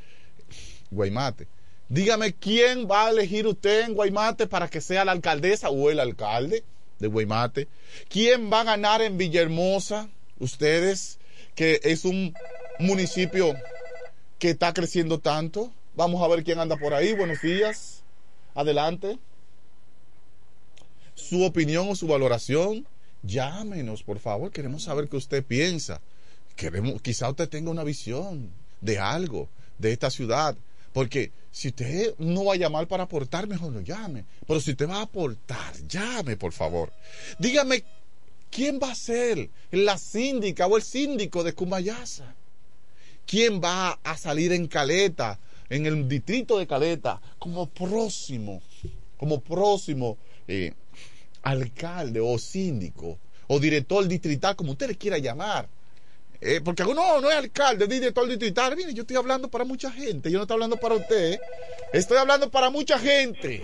Guaymate. 0.89 1.47
Dígame 1.89 2.31
quién 2.31 2.87
va 2.89 3.07
a 3.07 3.09
elegir 3.09 3.45
usted 3.45 3.81
en 3.81 3.93
Guaymate 3.93 4.47
para 4.47 4.69
que 4.69 4.79
sea 4.79 5.03
la 5.03 5.11
alcaldesa 5.11 5.69
o 5.69 5.89
el 5.89 5.99
alcalde 5.99 6.63
de 6.99 7.07
Guaymate. 7.07 7.67
¿Quién 8.07 8.49
va 8.49 8.61
a 8.61 8.63
ganar 8.63 9.01
en 9.01 9.17
Villahermosa? 9.17 10.07
Ustedes, 10.39 11.19
que 11.55 11.81
es 11.83 12.05
un 12.05 12.33
municipio 12.79 13.53
que 14.39 14.51
está 14.51 14.73
creciendo 14.73 15.19
tanto. 15.19 15.73
Vamos 15.97 16.21
a 16.21 16.27
ver 16.27 16.43
quién 16.43 16.59
anda 16.59 16.77
por 16.77 16.93
ahí. 16.93 17.13
Buenos 17.13 17.41
días. 17.41 18.03
Adelante. 18.53 19.17
Su 21.15 21.43
opinión 21.43 21.89
o 21.89 21.95
su 21.95 22.05
valoración, 22.05 22.85
llámenos, 23.23 24.03
por 24.03 24.19
favor. 24.19 24.51
Queremos 24.51 24.83
saber 24.83 25.09
qué 25.09 25.17
usted 25.17 25.43
piensa. 25.43 25.99
Queremos, 26.55 27.01
quizá 27.01 27.27
usted 27.31 27.49
tenga 27.49 27.71
una 27.71 27.83
visión 27.83 28.51
de 28.79 28.99
algo, 28.99 29.49
de 29.79 29.91
esta 29.91 30.11
ciudad. 30.11 30.55
Porque 30.93 31.31
si 31.51 31.69
usted 31.69 32.13
no 32.19 32.45
va 32.45 32.53
a 32.53 32.57
llamar 32.57 32.87
para 32.87 33.05
aportar, 33.05 33.47
mejor 33.47 33.71
no 33.71 33.81
llame. 33.81 34.23
Pero 34.45 34.61
si 34.61 34.71
usted 34.71 34.87
va 34.87 34.97
a 34.97 35.01
aportar, 35.01 35.73
llame, 35.87 36.37
por 36.37 36.53
favor. 36.53 36.93
Dígame 37.39 37.83
¿quién 38.51 38.79
va 38.79 38.91
a 38.91 38.95
ser 38.95 39.49
la 39.71 39.97
síndica 39.97 40.67
o 40.67 40.77
el 40.77 40.83
síndico 40.83 41.43
de 41.43 41.53
Cumayasa? 41.53 42.35
¿Quién 43.25 43.59
va 43.59 43.99
a 44.03 44.15
salir 44.15 44.53
en 44.53 44.67
Caleta, 44.67 45.39
en 45.69 45.85
el 45.85 46.07
distrito 46.07 46.57
de 46.57 46.67
Caleta, 46.67 47.21
como 47.39 47.67
próximo, 47.67 48.61
como 49.17 49.41
próximo 49.41 50.17
eh, 50.47 50.73
alcalde 51.43 52.19
o 52.19 52.37
síndico 52.37 53.17
o 53.47 53.59
director 53.59 54.05
distrital, 54.07 54.55
como 54.55 54.71
usted 54.71 54.87
le 54.87 54.95
quiera 54.95 55.17
llamar? 55.17 55.67
Eh, 56.39 56.61
porque 56.63 56.83
no, 56.83 57.19
no 57.19 57.29
es 57.29 57.35
alcalde, 57.35 57.85
es 57.85 57.89
director 57.89 58.27
distrital. 58.27 58.75
Mire, 58.75 58.93
yo 58.93 59.01
estoy 59.01 59.17
hablando 59.17 59.49
para 59.49 59.63
mucha 59.63 59.91
gente, 59.91 60.29
yo 60.29 60.37
no 60.37 60.43
estoy 60.43 60.55
hablando 60.55 60.77
para 60.77 60.95
usted, 60.95 61.39
estoy 61.93 62.17
hablando 62.17 62.51
para 62.51 62.69
mucha 62.69 62.99
gente. 62.99 63.63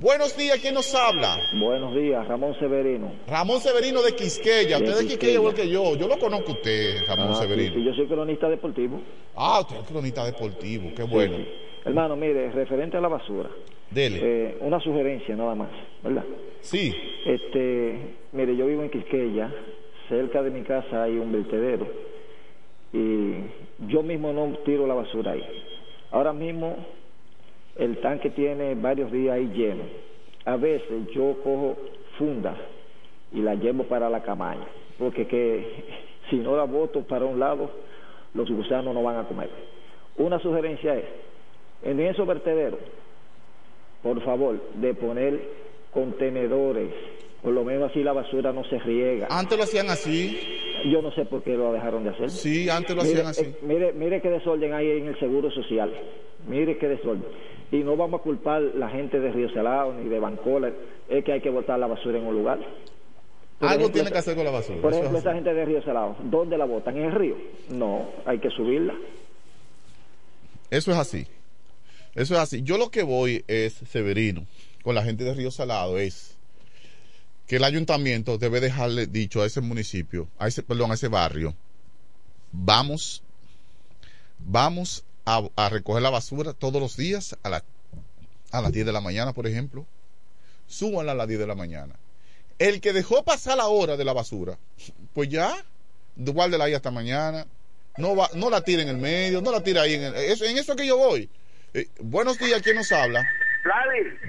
Buenos 0.00 0.34
días, 0.34 0.58
¿quién 0.62 0.72
nos 0.74 0.94
habla? 0.94 1.36
Buenos 1.60 1.94
días, 1.94 2.26
Ramón 2.26 2.58
Severino. 2.58 3.12
Ramón 3.28 3.60
Severino 3.60 4.00
de 4.00 4.12
Quisqueya. 4.14 4.78
De 4.78 4.84
Usted 4.84 4.88
es 4.92 4.98
de 5.00 5.04
Quisqueya 5.04 5.08
Quisqueya. 5.08 5.34
igual 5.34 5.54
que 5.54 5.68
yo. 5.68 5.94
Yo 5.96 6.08
lo 6.08 6.18
conozco 6.18 6.52
a 6.52 6.54
usted, 6.54 7.02
Ramón 7.06 7.28
Ah, 7.32 7.34
Severino. 7.34 7.74
sí, 7.74 7.84
yo 7.84 7.92
soy 7.92 8.06
cronista 8.06 8.48
deportivo. 8.48 8.98
Ah, 9.36 9.60
usted 9.60 9.76
es 9.76 9.86
cronista 9.86 10.24
deportivo. 10.24 10.90
Qué 10.96 11.02
bueno. 11.02 11.36
Sí, 11.36 11.42
sí. 11.44 11.50
Hermano, 11.84 12.16
mire, 12.16 12.50
referente 12.50 12.96
a 12.96 13.00
la 13.02 13.08
basura. 13.08 13.50
Dele. 13.90 14.18
eh, 14.22 14.58
una 14.62 14.80
sugerencia 14.80 15.36
nada 15.36 15.54
más, 15.54 15.68
¿verdad? 16.02 16.24
Sí. 16.60 16.94
Este, 17.26 18.14
mire, 18.32 18.56
yo 18.56 18.66
vivo 18.68 18.82
en 18.82 18.90
Quisqueya, 18.90 19.52
cerca 20.08 20.42
de 20.42 20.50
mi 20.50 20.62
casa 20.62 21.02
hay 21.02 21.18
un 21.18 21.30
vertedero 21.30 21.86
y 22.94 23.34
yo 23.88 24.02
mismo 24.02 24.32
no 24.32 24.56
tiro 24.64 24.86
la 24.86 24.94
basura 24.94 25.32
ahí. 25.32 25.42
Ahora 26.12 26.32
mismo 26.32 26.76
el 27.80 27.96
tanque 27.98 28.30
tiene 28.30 28.74
varios 28.76 29.10
días 29.10 29.34
ahí 29.34 29.50
lleno. 29.54 29.82
A 30.44 30.56
veces 30.56 31.08
yo 31.12 31.36
cojo 31.42 31.76
fundas 32.18 32.56
y 33.32 33.40
la 33.40 33.54
llevo 33.54 33.84
para 33.84 34.08
la 34.10 34.22
camaña, 34.22 34.66
porque 34.98 35.26
que 35.26 35.66
si 36.30 36.36
no 36.36 36.56
la 36.56 36.64
boto 36.64 37.02
para 37.02 37.24
un 37.24 37.40
lado, 37.40 37.70
los 38.34 38.48
gusanos 38.50 38.94
no 38.94 39.02
van 39.02 39.16
a 39.16 39.24
comer. 39.24 39.48
Una 40.18 40.38
sugerencia 40.40 40.94
es, 40.96 41.04
en 41.82 42.00
esos 42.00 42.26
vertederos, 42.26 42.80
por 44.02 44.22
favor, 44.22 44.60
de 44.74 44.94
poner 44.94 45.40
contenedores, 45.92 46.92
por 47.42 47.52
lo 47.52 47.64
menos 47.64 47.90
así 47.90 48.02
la 48.02 48.12
basura 48.12 48.52
no 48.52 48.64
se 48.64 48.78
riega. 48.78 49.28
Antes 49.30 49.56
lo 49.56 49.64
hacían 49.64 49.88
así. 49.88 50.38
Yo 50.90 51.02
no 51.02 51.10
sé 51.12 51.24
por 51.24 51.42
qué 51.42 51.56
lo 51.56 51.72
dejaron 51.72 52.04
de 52.04 52.10
hacer. 52.10 52.30
Sí, 52.30 52.68
antes 52.68 52.94
lo 52.96 53.02
Mire, 53.02 53.14
hacían 53.14 53.26
así. 53.28 53.44
eh, 53.44 53.56
mire, 53.62 53.92
mire 53.92 54.20
qué 54.20 54.30
desorden 54.30 54.72
hay 54.72 54.90
en 54.90 55.06
el 55.08 55.18
Seguro 55.18 55.50
Social. 55.50 55.90
Mire 56.48 56.78
qué 56.78 56.88
desorden. 56.88 57.24
Y 57.72 57.78
no 57.78 57.96
vamos 57.96 58.20
a 58.20 58.22
culpar 58.22 58.62
la 58.62 58.88
gente 58.88 59.20
de 59.20 59.30
Río 59.30 59.52
Salado 59.52 59.94
ni 59.94 60.08
de 60.08 60.18
Bancola, 60.18 60.72
es 61.08 61.24
que 61.24 61.32
hay 61.32 61.40
que 61.40 61.50
botar 61.50 61.78
la 61.78 61.86
basura 61.86 62.18
en 62.18 62.26
un 62.26 62.34
lugar. 62.34 62.58
Por 63.58 63.68
Algo 63.68 63.82
ejemplo, 63.82 63.92
tiene 63.92 64.10
que 64.10 64.18
hacer 64.18 64.34
con 64.34 64.44
la 64.44 64.50
basura. 64.50 64.80
Por 64.80 64.92
ejemplo, 64.92 65.18
es 65.18 65.24
esa 65.24 65.34
gente 65.34 65.52
de 65.52 65.64
Río 65.64 65.82
Salado, 65.82 66.16
¿dónde 66.24 66.56
la 66.56 66.64
botan? 66.64 66.96
¿En 66.96 67.04
el 67.04 67.12
río? 67.12 67.36
No, 67.70 68.08
hay 68.24 68.38
que 68.38 68.50
subirla. 68.50 68.94
Eso 70.70 70.90
es 70.92 70.96
así. 70.96 71.26
Eso 72.14 72.34
es 72.34 72.40
así. 72.40 72.62
Yo 72.62 72.78
lo 72.78 72.90
que 72.90 73.02
voy 73.02 73.44
es, 73.46 73.74
Severino, 73.74 74.46
con 74.82 74.94
la 74.94 75.02
gente 75.02 75.24
de 75.24 75.34
Río 75.34 75.50
Salado, 75.50 75.98
es 75.98 76.36
que 77.46 77.56
el 77.56 77.64
ayuntamiento 77.64 78.38
debe 78.38 78.60
dejarle 78.60 79.06
dicho 79.06 79.42
a 79.42 79.46
ese 79.46 79.60
municipio, 79.60 80.28
a 80.38 80.48
ese, 80.48 80.62
perdón, 80.62 80.90
a 80.90 80.94
ese 80.94 81.08
barrio, 81.08 81.54
vamos, 82.52 83.22
vamos 84.38 85.04
a, 85.26 85.42
a 85.56 85.68
recoger 85.68 86.02
la 86.02 86.10
basura 86.10 86.52
todos 86.52 86.80
los 86.80 86.96
días 86.96 87.36
a, 87.42 87.48
la- 87.48 87.64
a 88.52 88.60
las 88.60 88.72
10 88.72 88.86
de 88.86 88.92
la 88.92 89.00
mañana, 89.00 89.32
por 89.32 89.46
ejemplo. 89.46 89.86
Súbanla 90.66 91.12
a 91.12 91.14
las 91.14 91.28
10 91.28 91.40
de 91.40 91.46
la 91.46 91.54
mañana. 91.54 91.94
El 92.58 92.80
que 92.80 92.92
dejó 92.92 93.24
pasar 93.24 93.56
la 93.56 93.66
hora 93.68 93.96
de 93.96 94.04
la 94.04 94.12
basura, 94.12 94.58
pues 95.14 95.28
ya, 95.28 95.52
guárdela 96.16 96.64
ahí 96.64 96.74
hasta 96.74 96.90
mañana. 96.90 97.46
No, 97.96 98.14
va, 98.14 98.28
no 98.34 98.50
la 98.50 98.62
tire 98.62 98.82
en 98.82 98.88
el 98.88 98.98
medio, 98.98 99.40
no 99.40 99.50
la 99.50 99.62
tire 99.62 99.80
ahí 99.80 99.94
en 99.94 100.02
el, 100.04 100.14
eso, 100.14 100.44
en 100.44 100.56
eso 100.58 100.76
que 100.76 100.86
yo 100.86 100.96
voy. 100.96 101.28
Eh, 101.74 101.86
buenos 102.00 102.38
días, 102.38 102.60
¿quién 102.62 102.76
nos 102.76 102.90
habla? 102.92 103.26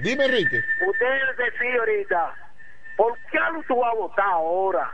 Dime, 0.02 0.24
Enrique. 0.26 0.58
usted 0.86 1.06
decía 1.38 1.78
ahorita, 1.78 2.34
¿por 2.96 3.16
qué 3.30 3.38
tú 3.68 3.76
vas 3.76 3.92
a 3.92 3.96
votar 3.96 4.26
ahora? 4.30 4.90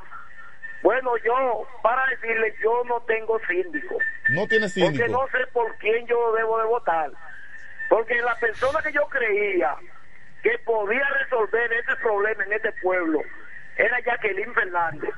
Bueno, 0.83 1.17
yo, 1.19 1.67
para 1.83 2.07
decirle, 2.07 2.55
yo 2.63 2.83
no 2.85 3.01
tengo 3.03 3.41
síndico. 3.49 3.99
No 4.31 4.47
tiene 4.47 4.69
síndico. 4.69 4.93
Porque 4.93 5.13
no 5.13 5.27
sé 5.29 5.47
por 5.53 5.77
quién 5.79 6.07
yo 6.07 6.33
debo 6.35 6.59
de 6.59 6.67
votar. 6.67 7.11
Porque 7.89 8.21
la 8.23 8.35
persona 8.37 8.81
que 8.83 8.93
yo 8.93 9.07
creía 9.09 9.75
que 10.43 10.59
podía 10.61 11.07
resolver 11.21 11.73
ese 11.73 11.97
problema 11.97 12.45
en 12.45 12.53
este 12.53 12.73
pueblo 12.81 13.21
era 13.77 14.01
Jacqueline 14.01 14.55
Fernández. 14.55 15.15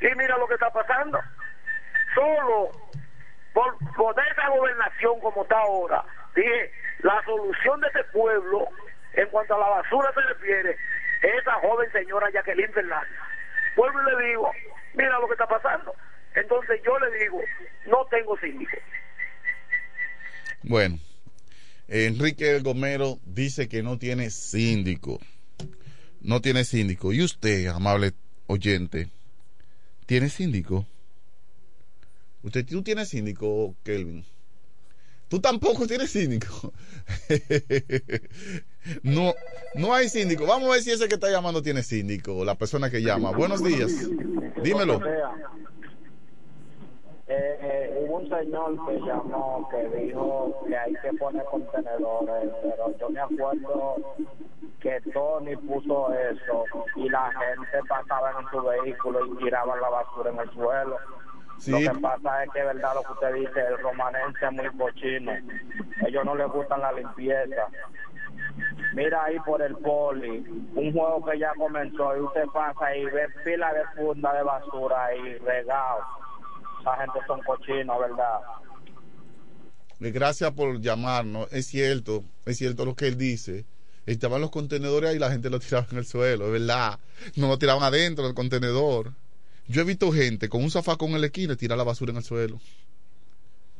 Y 0.00 0.14
mira 0.16 0.38
lo 0.38 0.46
que 0.46 0.54
está 0.54 0.70
pasando. 0.70 1.20
Solo 2.14 2.70
por 3.52 3.76
poder 3.94 4.26
esa 4.32 4.48
gobernación 4.48 5.20
como 5.20 5.42
está 5.42 5.58
ahora, 5.58 6.02
dije, 6.34 6.72
la 7.00 7.22
solución 7.24 7.80
de 7.80 7.88
este 7.88 8.04
pueblo, 8.04 8.68
en 9.12 9.28
cuanto 9.28 9.54
a 9.54 9.58
la 9.58 9.68
basura 9.68 10.10
se 10.14 10.20
refiere, 10.20 10.70
es 11.22 11.34
esa 11.40 11.52
joven 11.54 11.90
señora 11.92 12.30
Jacqueline 12.30 12.72
Fernández. 12.72 13.18
Y 13.76 14.16
le 14.16 14.26
digo, 14.26 14.50
mira 14.94 15.18
lo 15.18 15.26
que 15.26 15.32
está 15.32 15.46
pasando. 15.46 15.94
Entonces 16.34 16.80
yo 16.84 16.98
le 16.98 17.18
digo, 17.18 17.40
no 17.86 18.06
tengo 18.10 18.38
síndico. 18.38 18.76
Bueno, 20.62 20.98
Enrique 21.88 22.60
Gomero 22.60 23.18
dice 23.24 23.68
que 23.68 23.82
no 23.82 23.98
tiene 23.98 24.30
síndico. 24.30 25.20
No 26.20 26.40
tiene 26.40 26.64
síndico. 26.64 27.12
¿Y 27.12 27.22
usted, 27.22 27.66
amable 27.66 28.12
oyente, 28.46 29.08
tiene 30.06 30.28
síndico? 30.28 30.86
¿Usted 32.42 32.64
tú 32.64 32.82
tienes 32.82 33.08
síndico, 33.08 33.74
Kelvin? 33.84 34.24
Tú 35.32 35.40
tampoco 35.40 35.86
tienes 35.86 36.10
síndico. 36.10 36.74
no, 39.02 39.32
no 39.74 39.94
hay 39.94 40.10
síndico. 40.10 40.44
Vamos 40.46 40.68
a 40.68 40.72
ver 40.72 40.82
si 40.82 40.90
ese 40.90 41.08
que 41.08 41.14
está 41.14 41.30
llamando 41.30 41.62
tiene 41.62 41.82
síndico, 41.82 42.44
la 42.44 42.54
persona 42.54 42.90
que 42.90 43.00
llama. 43.00 43.30
Buenos 43.30 43.64
días. 43.64 43.90
Dímelo. 44.62 45.00
Eh, 47.28 47.58
eh, 47.62 47.98
hubo 47.98 48.18
un 48.18 48.28
señor 48.28 48.76
que 48.86 49.00
llamó 49.00 49.66
que 49.70 50.04
dijo 50.04 50.64
que 50.68 50.76
hay 50.76 50.92
que 51.00 51.14
poner 51.14 51.44
contenedores, 51.46 52.50
pero 52.62 52.98
yo 52.98 53.08
me 53.08 53.20
acuerdo 53.20 54.14
que 54.80 55.00
Tony 55.14 55.56
puso 55.56 56.12
eso 56.12 56.64
y 56.96 57.08
la 57.08 57.32
gente 57.32 57.88
pasaba 57.88 58.32
en 58.38 58.50
su 58.50 58.62
vehículo 58.62 59.24
y 59.24 59.44
tiraban 59.44 59.80
la 59.80 59.88
basura 59.88 60.30
en 60.30 60.40
el 60.40 60.50
suelo. 60.50 60.98
Sí. 61.62 61.70
Lo 61.70 61.78
que 61.78 62.00
pasa 62.00 62.42
es 62.42 62.50
que 62.50 62.58
es 62.58 62.64
verdad 62.64 62.94
lo 62.96 63.02
que 63.04 63.12
usted 63.12 63.34
dice, 63.34 63.60
el 63.60 63.78
romanense 63.78 64.44
es 64.44 64.52
muy 64.52 64.66
cochino. 64.76 65.30
Ellos 66.04 66.24
no 66.24 66.34
les 66.34 66.48
gustan 66.48 66.80
la 66.80 66.90
limpieza. 66.90 67.68
Mira 68.94 69.22
ahí 69.22 69.38
por 69.46 69.62
el 69.62 69.76
poli, 69.76 70.38
un 70.74 70.92
juego 70.92 71.24
que 71.24 71.38
ya 71.38 71.52
comenzó 71.56 72.16
y 72.16 72.20
usted 72.20 72.46
pasa 72.52 72.96
y 72.96 73.04
ve 73.04 73.28
pila 73.44 73.72
de 73.74 73.82
funda 73.94 74.32
de 74.34 74.42
basura 74.42 75.04
ahí 75.04 75.38
regado. 75.38 76.00
Esa 76.80 76.96
gente 76.96 77.20
son 77.28 77.40
cochinos, 77.42 77.96
¿verdad? 78.00 78.40
Eh, 80.00 80.10
Gracias 80.10 80.50
por 80.50 80.80
llamarnos. 80.80 81.46
Es 81.52 81.66
cierto, 81.66 82.24
es 82.44 82.58
cierto 82.58 82.84
lo 82.84 82.96
que 82.96 83.06
él 83.06 83.16
dice. 83.16 83.66
Estaban 84.04 84.40
los 84.40 84.50
contenedores 84.50 85.10
ahí 85.10 85.16
y 85.16 85.20
la 85.20 85.30
gente 85.30 85.48
lo 85.48 85.60
tiraba 85.60 85.86
en 85.92 85.98
el 85.98 86.06
suelo, 86.06 86.46
es 86.46 86.52
verdad. 86.60 86.98
No 87.36 87.46
lo 87.46 87.56
tiraban 87.56 87.84
adentro 87.84 88.24
del 88.24 88.34
contenedor. 88.34 89.12
Yo 89.72 89.80
he 89.80 89.84
visto 89.84 90.12
gente 90.12 90.50
con 90.50 90.62
un 90.62 90.70
zafacón 90.70 91.12
en 91.12 91.22
la 91.22 91.28
esquina 91.28 91.56
tirar 91.56 91.78
la 91.78 91.84
basura 91.84 92.10
en 92.10 92.18
el 92.18 92.22
suelo. 92.22 92.60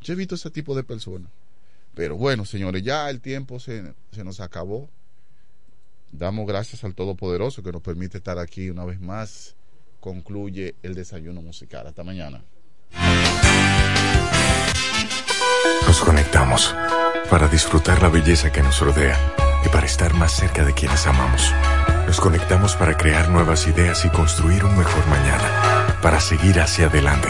Yo 0.00 0.14
he 0.14 0.16
visto 0.16 0.36
ese 0.36 0.50
tipo 0.50 0.74
de 0.74 0.84
personas. 0.84 1.30
Pero 1.94 2.16
bueno, 2.16 2.46
señores, 2.46 2.82
ya 2.82 3.10
el 3.10 3.20
tiempo 3.20 3.60
se, 3.60 3.92
se 4.10 4.24
nos 4.24 4.40
acabó. 4.40 4.88
Damos 6.10 6.46
gracias 6.46 6.82
al 6.84 6.94
Todopoderoso 6.94 7.62
que 7.62 7.72
nos 7.72 7.82
permite 7.82 8.16
estar 8.16 8.38
aquí 8.38 8.70
una 8.70 8.86
vez 8.86 9.02
más. 9.02 9.54
Concluye 10.00 10.76
el 10.82 10.94
desayuno 10.94 11.42
musical. 11.42 11.86
Hasta 11.86 12.02
mañana. 12.02 12.42
Nos 15.86 16.00
conectamos 16.00 16.74
para 17.28 17.48
disfrutar 17.48 18.00
la 18.00 18.08
belleza 18.08 18.50
que 18.50 18.62
nos 18.62 18.80
rodea 18.80 19.18
y 19.62 19.68
para 19.68 19.84
estar 19.84 20.14
más 20.14 20.32
cerca 20.32 20.64
de 20.64 20.72
quienes 20.72 21.06
amamos. 21.06 21.52
Nos 22.06 22.20
conectamos 22.20 22.76
para 22.76 22.96
crear 22.96 23.30
nuevas 23.30 23.66
ideas 23.66 24.04
y 24.04 24.10
construir 24.10 24.64
un 24.64 24.76
mejor 24.76 25.06
mañana, 25.06 25.81
para 26.02 26.20
seguir 26.20 26.60
hacia 26.60 26.86
adelante. 26.86 27.28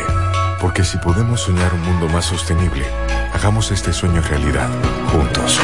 Porque 0.61 0.82
si 0.82 0.99
podemos 0.99 1.43
soñar 1.43 1.73
un 1.74 1.82
mundo 1.82 2.09
más 2.09 2.24
sostenible, 2.24 2.86
hagamos 3.32 3.70
este 3.70 3.93
sueño 3.93 4.23
realidad, 4.23 4.69
juntos. 5.12 5.61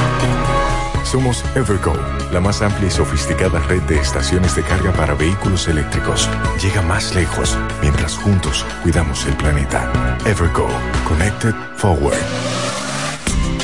Somos 1.05 1.43
Evergo, 1.55 1.95
la 2.33 2.41
más 2.41 2.61
amplia 2.61 2.89
y 2.89 2.91
sofisticada 2.91 3.61
red 3.61 3.81
de 3.83 3.99
estaciones 3.99 4.55
de 4.55 4.63
carga 4.63 4.93
para 4.93 5.15
vehículos 5.15 5.67
eléctricos. 5.67 6.29
Llega 6.63 6.83
más 6.83 7.15
lejos 7.15 7.57
mientras 7.81 8.17
juntos 8.17 8.67
cuidamos 8.83 9.25
el 9.25 9.35
planeta. 9.35 9.91
Evergo, 10.27 10.69
Connected 11.07 11.55
Forward. 11.77 12.19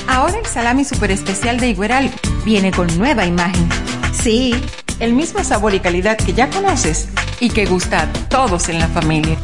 Ahora 0.09 0.39
el 0.39 0.47
salami 0.47 0.85
super 0.85 1.11
especial 1.11 1.61
de 1.61 1.69
Igueral 1.69 2.11
viene 2.45 2.71
con 2.71 2.87
nueva 2.97 3.27
imagen. 3.27 3.69
Sí, 4.13 4.55
el 5.01 5.13
mismo 5.13 5.43
sabor 5.45 5.75
y 5.75 5.81
calidad 5.81 6.17
que 6.17 6.33
ya 6.33 6.51
conoces, 6.51 7.07
y 7.41 7.51
que 7.51 7.67
gusta 7.67 8.03
a 8.03 8.13
todos 8.29 8.69
en 8.69 8.79
la 8.79 8.89
familia. 8.89 9.37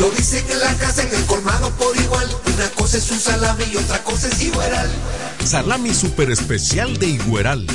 Lo 0.00 0.10
dicen 0.10 0.44
en 0.50 0.60
la 0.60 0.74
casa, 0.74 1.02
en 1.02 1.14
el 1.14 1.24
colmado 1.26 1.70
por 1.72 1.96
igual. 1.96 2.28
Una 2.54 2.68
cosa 2.70 2.96
es 2.98 3.10
un 3.10 3.20
salami 3.20 3.64
y 3.72 3.76
otra 3.76 4.02
cosa 4.02 4.28
es 4.28 4.42
igual. 4.42 4.90
Salami 5.44 5.94
super 5.94 6.30
especial 6.30 6.98
de 6.98 7.06
Igueral. 7.06 7.66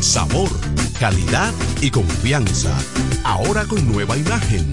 Sabor, 0.00 0.50
calidad 0.98 1.52
y 1.80 1.90
confianza. 1.90 2.76
Ahora 3.24 3.64
con 3.64 3.90
nueva 3.90 4.16
imagen. 4.16 4.72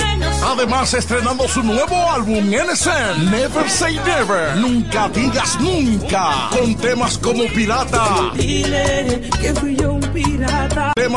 Además, 0.43 0.93
estrenando 0.93 1.47
su 1.47 1.61
nuevo 1.63 2.11
álbum 2.11 2.43
NSN, 2.49 3.29
Never 3.29 3.69
Say 3.69 3.99
Never, 3.99 4.57
Nunca 4.57 5.07
Digas 5.09 5.59
Nunca, 5.59 6.49
con 6.51 6.75
temas 6.75 7.17
como 7.19 7.43
Pirata, 7.53 8.31
Dile 8.35 9.21
que 9.39 9.53
fui 9.53 9.75
yo 9.75 9.93
un 9.93 10.01
pirata. 10.01 10.93
temas 10.95 11.11